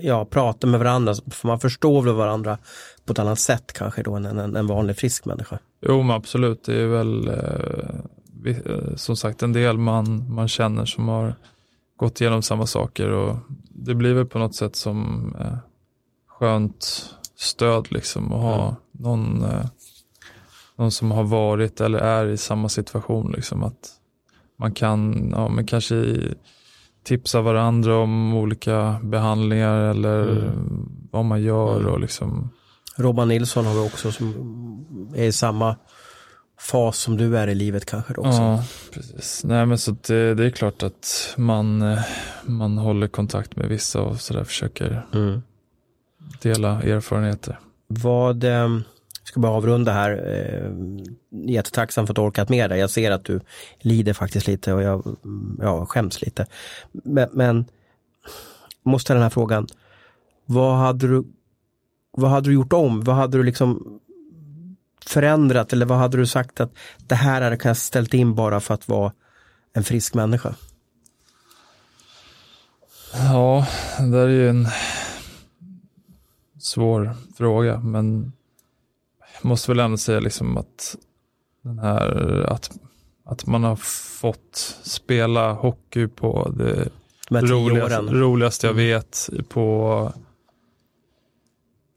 ja, 0.00 0.24
prata 0.24 0.66
med 0.66 0.80
varandra? 0.80 1.14
För 1.30 1.48
man 1.48 1.60
förstår 1.60 2.02
väl 2.02 2.14
varandra 2.14 2.58
på 3.04 3.12
ett 3.12 3.18
annat 3.18 3.38
sätt 3.38 3.72
kanske 3.72 4.02
då 4.02 4.14
än 4.14 4.26
en, 4.26 4.56
en 4.56 4.66
vanlig 4.66 4.96
frisk 4.96 5.24
människa. 5.24 5.58
Jo, 5.80 6.02
men 6.02 6.16
absolut. 6.16 6.64
Det 6.64 6.82
är 6.82 6.86
väl 6.86 7.28
eh, 7.28 8.56
eh, 8.66 8.94
som 8.96 9.16
sagt 9.16 9.42
en 9.42 9.52
del 9.52 9.78
man, 9.78 10.34
man 10.34 10.48
känner 10.48 10.84
som 10.84 11.08
har 11.08 11.34
gått 11.96 12.20
igenom 12.20 12.42
samma 12.42 12.66
saker 12.66 13.10
och 13.10 13.36
det 13.68 13.94
blir 13.94 14.14
väl 14.14 14.26
på 14.26 14.38
något 14.38 14.54
sätt 14.54 14.76
som 14.76 15.28
eh, 15.40 15.56
skönt 16.28 17.10
stöd 17.36 17.92
liksom 17.92 18.32
att 18.32 18.40
ha 18.40 18.62
Mm. 18.64 18.74
någon, 18.92 19.44
eh, 19.44 19.66
någon 20.76 20.90
som 20.90 21.10
har 21.10 21.24
varit 21.24 21.80
eller 21.80 21.98
är 21.98 22.26
i 22.26 22.36
samma 22.36 22.68
situation 22.68 23.32
liksom 23.36 23.62
att 23.62 23.90
man 24.58 24.72
kan, 24.72 25.30
ja 25.36 25.48
men 25.48 25.66
kanske 25.66 26.16
tipsa 27.04 27.40
varandra 27.40 27.96
om 27.98 28.34
olika 28.34 29.00
behandlingar 29.02 29.78
eller 29.78 30.22
Mm. 30.28 30.88
vad 31.10 31.24
man 31.24 31.42
gör 31.42 31.80
Mm. 31.80 31.92
och 31.92 32.00
liksom 32.00 32.50
Robban 32.96 33.28
Nilsson 33.28 33.66
har 33.66 33.74
vi 33.74 33.80
också 33.88 34.12
som 34.12 34.34
är 35.16 35.24
i 35.24 35.32
samma 35.32 35.76
fas 36.60 36.98
som 36.98 37.16
du 37.16 37.38
är 37.38 37.48
i 37.48 37.54
livet 37.54 37.86
kanske 37.86 38.14
också. 38.14 38.30
Ja, 38.42 38.64
precis. 38.92 39.44
Nej 39.44 39.66
men 39.66 39.78
så 39.78 39.96
det, 40.06 40.34
det 40.34 40.44
är 40.46 40.50
klart 40.50 40.82
att 40.82 41.34
man, 41.36 41.82
eh, 41.82 41.98
man 42.44 42.78
håller 42.78 43.08
kontakt 43.08 43.56
med 43.56 43.68
vissa 43.68 44.00
och 44.02 44.20
sådär 44.20 44.44
försöker 44.44 45.06
Mm. 45.14 45.42
dela 46.42 46.82
erfarenheter. 46.82 47.58
Vad, 47.86 48.44
eh, 48.44 48.68
ska 49.32 49.40
bara 49.40 49.52
avrunda 49.52 49.92
här. 49.92 50.10
Eh, 50.12 50.70
jättetacksam 51.50 52.06
för 52.06 52.12
att 52.12 52.16
du 52.16 52.22
orkat 52.22 52.48
med 52.48 52.70
det. 52.70 52.76
Jag 52.76 52.90
ser 52.90 53.10
att 53.10 53.24
du 53.24 53.40
lider 53.78 54.12
faktiskt 54.12 54.46
lite 54.46 54.72
och 54.72 54.82
jag 54.82 55.16
ja, 55.60 55.86
skäms 55.86 56.22
lite. 56.22 56.46
Men, 56.92 57.28
men 57.32 57.64
måste 58.82 59.04
ställa 59.04 59.16
den 59.16 59.22
här 59.22 59.30
frågan. 59.30 59.66
Vad 60.46 60.76
hade 60.76 61.08
du 61.08 61.24
vad 62.10 62.30
hade 62.30 62.48
du 62.48 62.54
gjort 62.54 62.72
om? 62.72 63.04
Vad 63.04 63.16
hade 63.16 63.38
du 63.38 63.42
liksom 63.42 64.00
förändrat 65.06 65.72
eller 65.72 65.86
vad 65.86 65.98
hade 65.98 66.16
du 66.16 66.26
sagt 66.26 66.60
att 66.60 66.72
det 67.06 67.14
här 67.14 67.42
hade 67.42 67.58
jag 67.64 67.76
ställt 67.76 68.14
in 68.14 68.34
bara 68.34 68.60
för 68.60 68.74
att 68.74 68.88
vara 68.88 69.12
en 69.72 69.84
frisk 69.84 70.14
människa? 70.14 70.54
Ja, 73.12 73.66
det 73.98 74.10
där 74.10 74.28
är 74.28 74.28
ju 74.28 74.48
en 74.48 74.68
svår 76.58 77.16
fråga 77.36 77.78
men 77.78 78.32
måste 79.42 79.70
väl 79.70 79.80
ändå 79.80 79.96
säga 79.96 80.20
liksom 80.20 80.56
att 80.56 80.96
den 81.62 81.78
här 81.78 82.06
att, 82.52 82.70
att 83.24 83.46
man 83.46 83.64
har 83.64 83.76
fått 84.20 84.76
spela 84.82 85.52
hockey 85.52 86.06
på 86.08 86.52
det 86.56 86.88
De 87.28 87.40
roligaste, 87.46 87.96
roligaste 88.02 88.66
jag 88.66 88.74
Mm. 88.74 88.86
vet 88.86 89.30
på, 89.48 90.12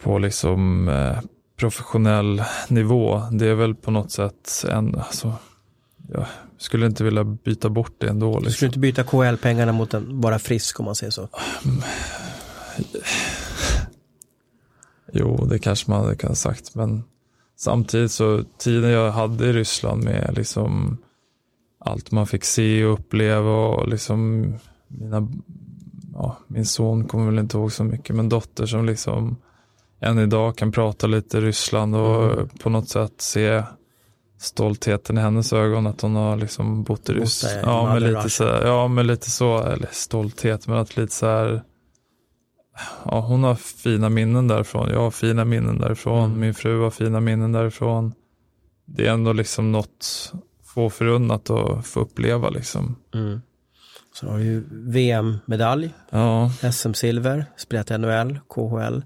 på 0.03 0.17
liksom 0.19 0.89
eh, 0.89 1.17
professionell 1.57 2.43
nivå. 2.67 3.22
Det 3.31 3.47
är 3.47 3.55
väl 3.55 3.76
på 3.76 3.91
något 3.91 4.11
sätt 4.11 4.65
en, 4.69 4.95
alltså, 4.95 5.34
jag 6.11 6.26
skulle 6.57 6.85
inte 6.85 7.03
vilja 7.03 7.23
byta 7.23 7.69
bort 7.69 7.95
det 7.97 8.07
ändå. 8.09 8.31
Du 8.31 8.38
Liksom. 8.39 8.51
skulle 8.53 8.67
inte 8.67 8.80
byta 8.80 9.03
KL-pengarna 9.03 9.72
mot 9.72 9.93
en 9.93 10.22
bara 10.22 10.39
frisk 10.39 10.80
om 10.80 10.85
man 10.85 10.95
säger 10.95 11.11
så. 11.11 11.30
Jo, 15.13 15.45
det 15.45 15.59
kanske 15.59 15.91
man 15.91 16.03
hade 16.03 16.15
kunnat 16.15 16.38
sagt, 16.38 16.76
men 16.76 17.03
samtidigt 17.56 18.11
så 18.11 18.44
tiden 18.57 18.90
jag 18.91 19.11
hade 19.11 19.45
i 19.45 19.53
Ryssland 19.53 20.03
med 20.03 20.34
liksom 20.36 20.98
allt 21.80 22.11
man 22.11 22.27
fick 22.27 22.44
se 22.44 22.86
och 22.86 22.94
uppleva 22.94 23.52
och 23.52 23.88
liksom 23.88 24.53
mina, 24.88 25.27
ja, 26.14 26.38
min 26.48 26.65
son 26.65 27.06
kommer 27.07 27.26
väl 27.26 27.40
inte 27.40 27.57
ihåg 27.57 27.72
så 27.72 27.84
mycket, 27.84 28.15
men 28.15 28.30
dotter 28.30 28.65
som 28.65 28.86
liksom 28.86 29.38
än 30.02 30.19
idag 30.19 30.57
kan 30.57 30.72
prata 30.72 31.07
lite 31.07 31.41
Ryssland 31.41 31.95
och 31.95 32.23
Mm. 32.32 32.49
på 32.49 32.69
något 32.69 32.90
sätt 32.90 33.14
se 33.18 33.64
stoltheten 34.40 35.18
i 35.18 35.22
hennes 35.22 35.53
ögon 35.53 35.88
att 35.88 36.02
hon 36.02 36.15
har 36.15 36.36
liksom 36.38 36.84
bott 36.84 37.10
i 37.10 37.14
Ryssland. 37.14 37.60
Ja, 37.64 37.84
men 37.84 37.94
Mother 37.94 38.07
lite 38.07 38.26
Russia. 38.26 38.60
så, 38.60 38.68
ja, 38.68 38.88
men 38.88 39.07
lite 39.07 39.32
så, 39.32 39.64
eller 39.64 39.90
stolthet, 39.91 40.68
men 40.68 40.77
att 40.77 40.98
lite 40.98 41.14
så 41.14 41.26
här 41.26 41.61
ja, 43.06 43.19
hon 43.19 43.43
har 43.43 43.56
fina 43.56 44.10
minnen 44.10 44.47
därifrån. 44.47 44.89
Jag 44.89 44.99
har 44.99 45.11
fina 45.11 45.45
minnen 45.45 45.77
därifrån. 45.77 46.26
Mm. 46.26 46.39
Min 46.39 46.53
fru 46.53 46.81
har 46.81 46.91
fina 46.91 47.19
minnen 47.19 47.52
därifrån. 47.52 48.14
Det 48.85 49.07
är 49.07 49.11
ändå 49.11 49.34
liksom 49.34 49.72
något 49.72 50.34
få 50.64 50.89
förunnat 50.89 51.49
att 51.49 51.88
få 51.88 51.99
uppleva 51.99 52.49
liksom. 52.49 52.95
Mm. 53.14 53.41
Så 54.14 54.27
har 54.27 54.38
ju 54.38 54.64
VM-medalj, 54.72 55.93
Ja, 56.10 56.52
SM-silver, 56.61 57.45
spelat 57.57 57.91
i 57.91 57.97
NHL, 57.97 58.39
KHL, 58.49 59.02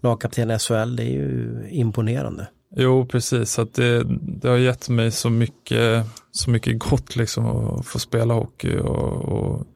lagkapten 0.00 0.58
SHL. 0.58 0.96
Det 0.96 1.02
är 1.02 1.12
ju 1.12 1.66
imponerande. 1.70 2.46
jo 2.76 3.06
precis. 3.06 3.50
Så 3.50 3.62
att 3.62 3.74
det, 3.74 4.04
det 4.20 4.48
har 4.48 4.56
gett 4.56 4.88
mig 4.88 5.10
så 5.10 5.30
mycket, 5.30 6.06
så 6.30 6.50
mycket 6.50 6.78
gott 6.78 7.16
liksom 7.16 7.46
att 7.46 7.86
få 7.86 7.98
spela 7.98 8.34
hockey 8.34 8.78
och, 8.78 9.14
och 9.22 9.66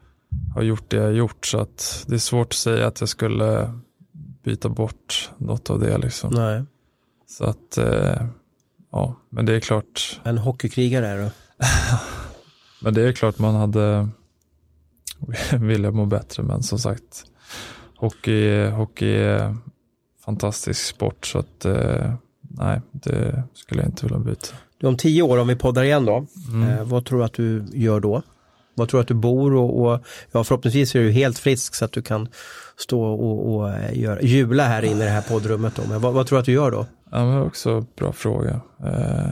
ha 0.55 0.63
gjort 0.63 0.91
det 0.91 0.97
jag 0.97 1.13
gjort. 1.15 1.47
Så 1.47 1.59
att 1.59 2.05
det 2.09 2.15
är 2.15 2.19
svårt 2.19 2.47
att 2.47 2.53
säga 2.53 2.87
att 2.87 3.01
jag 3.01 3.09
skulle 3.09 3.73
byta 4.43 4.69
bort 4.69 5.31
något 5.39 5.71
av 5.71 5.81
det 5.81 5.99
liksom. 5.99 6.31
Nej. 6.35 6.65
Så 7.27 7.45
att, 7.45 7.79
eh, 7.79 8.27
ja, 8.93 9.17
men 9.31 9.47
det 9.47 9.53
är 9.55 9.61
klart. 9.61 10.21
En 10.25 10.39
hockeykrigare 10.39 11.07
är 11.09 11.19
du. 11.19 11.31
Men 12.83 12.95
det 12.95 13.03
är 13.09 13.13
klart 13.13 13.39
man 13.39 13.55
hade 13.55 14.09
velat 15.53 15.95
må 15.95 16.07
bättre, 16.07 16.43
men 16.43 16.63
som 16.63 16.79
sagt, 16.79 17.25
hockey, 17.97 18.67
hockey 18.71 19.13
är 19.17 19.57
fantastisk 20.25 20.85
sport, 20.87 21.27
så 21.27 21.39
att 21.39 21.65
eh, 21.65 22.15
nej, 22.41 22.81
det 22.93 23.43
skulle 23.55 23.81
jag 23.81 23.89
inte 23.89 24.07
vilja 24.07 24.19
byta. 24.19 24.55
Du, 24.79 24.87
om 24.87 24.97
tio 24.97 25.23
år, 25.23 25.39
om 25.39 25.49
vi 25.49 25.57
poddar 25.57 25.83
igen 25.85 26.05
då, 26.05 26.27
Mm. 26.53 26.69
eh, 26.69 26.85
vad 26.85 27.05
tror 27.05 27.19
du 27.19 27.25
att 27.25 27.33
du 27.33 27.65
gör 27.73 28.01
då? 28.01 28.23
Vad 28.79 28.89
tror 28.89 28.99
du 28.99 29.03
att 29.03 29.09
du 29.09 29.15
bor 29.15 29.55
och, 29.55 29.81
och 29.81 30.01
ja, 30.33 30.45
förhoppningsvis 30.45 30.95
är 30.95 31.01
du 31.01 31.11
helt 31.11 31.39
frisk 31.39 31.75
så 31.75 31.85
att 31.85 31.93
du 31.93 32.03
kan 32.03 32.29
stå 32.77 33.03
och, 33.03 33.55
och 33.55 33.71
eh, 33.71 33.99
göra, 33.99 34.23
jula 34.23 34.65
här 34.65 34.83
inne 34.83 35.03
i 35.03 35.05
det 35.05 35.11
här 35.11 35.23
poddrummet 35.23 35.77
då. 35.77 35.83
Men 35.89 36.01
vad, 36.01 36.15
vad 36.15 36.27
tror 36.27 36.37
du 36.37 36.41
att 36.41 36.47
du 36.47 36.53
gör 36.53 36.71
då? 36.71 36.87
Ja, 37.11 37.25
men 37.25 37.43
också 37.43 37.71
en 37.71 37.87
bra 37.97 38.13
fråga. 38.13 38.61
Eh, 38.85 39.31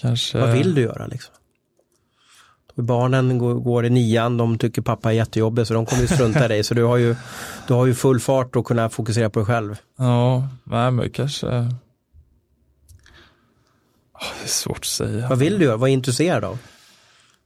kanske... 0.00 0.38
Vad 0.38 0.52
vill 0.52 0.74
du 0.74 0.82
göra 0.82 1.06
liksom? 1.06 1.34
Barnen 2.74 3.38
går, 3.38 3.54
går 3.54 3.86
i 3.86 3.90
nian, 3.90 4.36
de 4.36 4.58
tycker 4.58 4.82
pappa 4.82 5.10
är 5.10 5.14
jättejobbig 5.16 5.66
så 5.66 5.74
de 5.74 5.86
kommer 5.86 6.02
ju 6.02 6.08
strunta 6.08 6.44
i 6.44 6.48
dig. 6.48 6.64
Så 6.64 6.74
du 6.74 6.84
har 6.84 6.96
ju, 6.96 7.16
du 7.66 7.74
har 7.74 7.86
ju 7.86 7.94
full 7.94 8.20
fart 8.20 8.56
att 8.56 8.64
kunna 8.64 8.88
fokusera 8.88 9.30
på 9.30 9.38
dig 9.38 9.46
själv. 9.46 9.76
Ja, 9.98 10.48
nej, 10.64 10.90
men 10.90 11.10
kanske... 11.10 11.46
Ah, 14.12 14.24
det 14.40 14.44
är 14.44 14.48
svårt 14.48 14.78
att 14.78 14.84
säga. 14.84 15.28
Vad 15.28 15.38
vill 15.38 15.58
du 15.58 15.64
göra? 15.64 15.76
Vad 15.76 15.88
är 15.88 15.90
du 15.90 15.94
intresserad 15.94 16.44
av? 16.44 16.58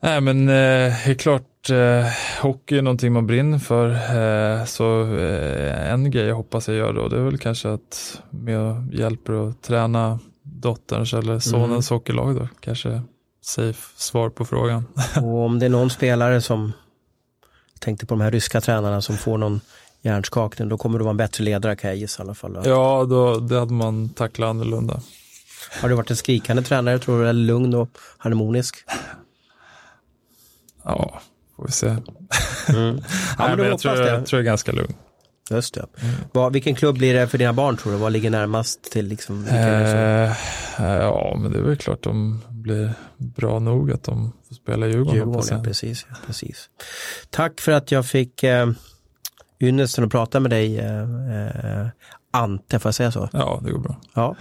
Nej 0.02 0.20
men 0.20 0.48
eh, 0.48 1.08
är 1.08 1.14
klart, 1.14 1.70
eh, 1.70 2.06
hockey 2.42 2.78
är 2.78 2.82
någonting 2.82 3.12
man 3.12 3.26
brinner 3.26 3.58
för. 3.58 3.90
Eh, 3.90 4.64
så 4.64 5.16
eh, 5.16 5.92
en 5.92 6.10
grej 6.10 6.26
jag 6.26 6.34
hoppas 6.34 6.68
jag 6.68 6.76
gör 6.76 6.92
då, 6.92 7.08
det 7.08 7.16
är 7.16 7.20
väl 7.20 7.38
kanske 7.38 7.68
att 7.68 8.22
och 8.30 8.94
hjälper 8.94 9.48
att 9.48 9.62
träna 9.62 10.18
dotterns 10.42 11.14
eller 11.14 11.38
sonens 11.38 11.90
hockeylag 11.90 12.36
då. 12.36 12.48
Kanske 12.60 13.02
safe 13.42 13.82
svar 13.96 14.28
på 14.30 14.44
frågan. 14.44 14.84
Och 15.16 15.44
om 15.44 15.58
det 15.58 15.66
är 15.66 15.70
någon 15.70 15.90
spelare 15.90 16.40
som, 16.40 16.72
jag 17.72 17.80
tänkte 17.80 18.06
på 18.06 18.14
de 18.14 18.20
här 18.20 18.30
ryska 18.30 18.60
tränarna 18.60 19.02
som 19.02 19.16
får 19.16 19.38
någon 19.38 19.60
hjärnskakning, 20.02 20.68
då 20.68 20.78
kommer 20.78 20.98
du 20.98 21.04
vara 21.04 21.10
en 21.10 21.16
bättre 21.16 21.44
ledare 21.44 21.76
kan 21.76 21.90
jag 21.90 21.96
gissa 21.96 22.22
i 22.22 22.24
alla 22.24 22.34
fall. 22.34 22.58
Ja, 22.64 23.04
då, 23.04 23.38
det 23.38 23.58
hade 23.58 23.72
man 23.72 24.08
tacklat 24.08 24.48
annorlunda. 24.48 25.00
Har 25.80 25.88
du 25.88 25.94
varit 25.94 26.10
en 26.10 26.16
skrikande 26.16 26.62
tränare 26.62 26.98
tror 26.98 27.22
du, 27.22 27.28
eller 27.28 27.44
lugn 27.44 27.74
och 27.74 27.88
harmonisk? 28.18 28.76
Ja, 30.84 31.20
får 31.56 31.66
vi 31.66 31.72
se. 31.72 31.86
Mm. 31.88 32.00
Ja, 33.38 33.46
Nej, 33.48 33.56
men 33.56 33.66
jag, 33.66 33.78
tror, 33.78 33.92
det. 33.92 34.08
jag 34.10 34.26
tror 34.26 34.38
jag 34.38 34.46
är 34.46 34.50
ganska 34.50 34.72
lugn. 34.72 34.94
Just 35.50 35.74
det. 35.74 35.86
Vad, 36.32 36.52
vilken 36.52 36.74
klubb 36.74 36.98
blir 36.98 37.14
det 37.14 37.28
för 37.28 37.38
dina 37.38 37.52
barn 37.52 37.76
tror 37.76 37.92
du? 37.92 37.98
Vad 37.98 38.12
ligger 38.12 38.30
närmast 38.30 38.82
till 38.92 39.06
liksom? 39.06 39.42
det 39.44 39.48
som- 39.48 39.56
Eh, 40.86 40.92
ja, 40.92 41.36
men 41.42 41.52
det 41.52 41.58
är 41.58 41.62
väl 41.62 41.76
klart 41.76 42.02
de 42.02 42.42
blir 42.50 42.92
bra 43.16 43.58
nog 43.58 43.92
att 43.92 44.02
de 44.02 44.32
får 44.48 44.54
spela 44.54 44.86
i 44.86 44.90
Djurgården. 44.90 45.14
Djurgården, 45.16 45.58
ja, 45.58 45.64
precis, 45.64 46.06
ja, 46.10 46.16
precis. 46.26 46.70
Tack 47.30 47.60
för 47.60 47.72
att 47.72 47.92
jag 47.92 48.06
fick 48.06 48.42
eh, 48.42 48.70
ynnesten 49.60 50.04
att 50.04 50.10
prata 50.10 50.40
med 50.40 50.50
dig, 50.50 50.78
eh, 50.78 51.80
eh, 51.80 51.86
Ante, 52.30 52.78
får 52.78 52.88
jag 52.88 52.94
säga 52.94 53.12
så? 53.12 53.28
Ja, 53.32 53.60
det 53.64 53.70
går 53.72 53.78
bra. 53.78 53.96
Ja. 54.14 54.36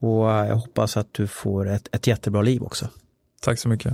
Och 0.00 0.30
eh, 0.32 0.46
jag 0.46 0.56
hoppas 0.56 0.96
att 0.96 1.08
du 1.14 1.26
får 1.26 1.68
ett, 1.68 1.88
ett 1.92 2.06
jättebra 2.06 2.42
liv 2.42 2.62
också. 2.62 2.88
Tack 3.42 3.58
så 3.58 3.68
mycket. 3.68 3.92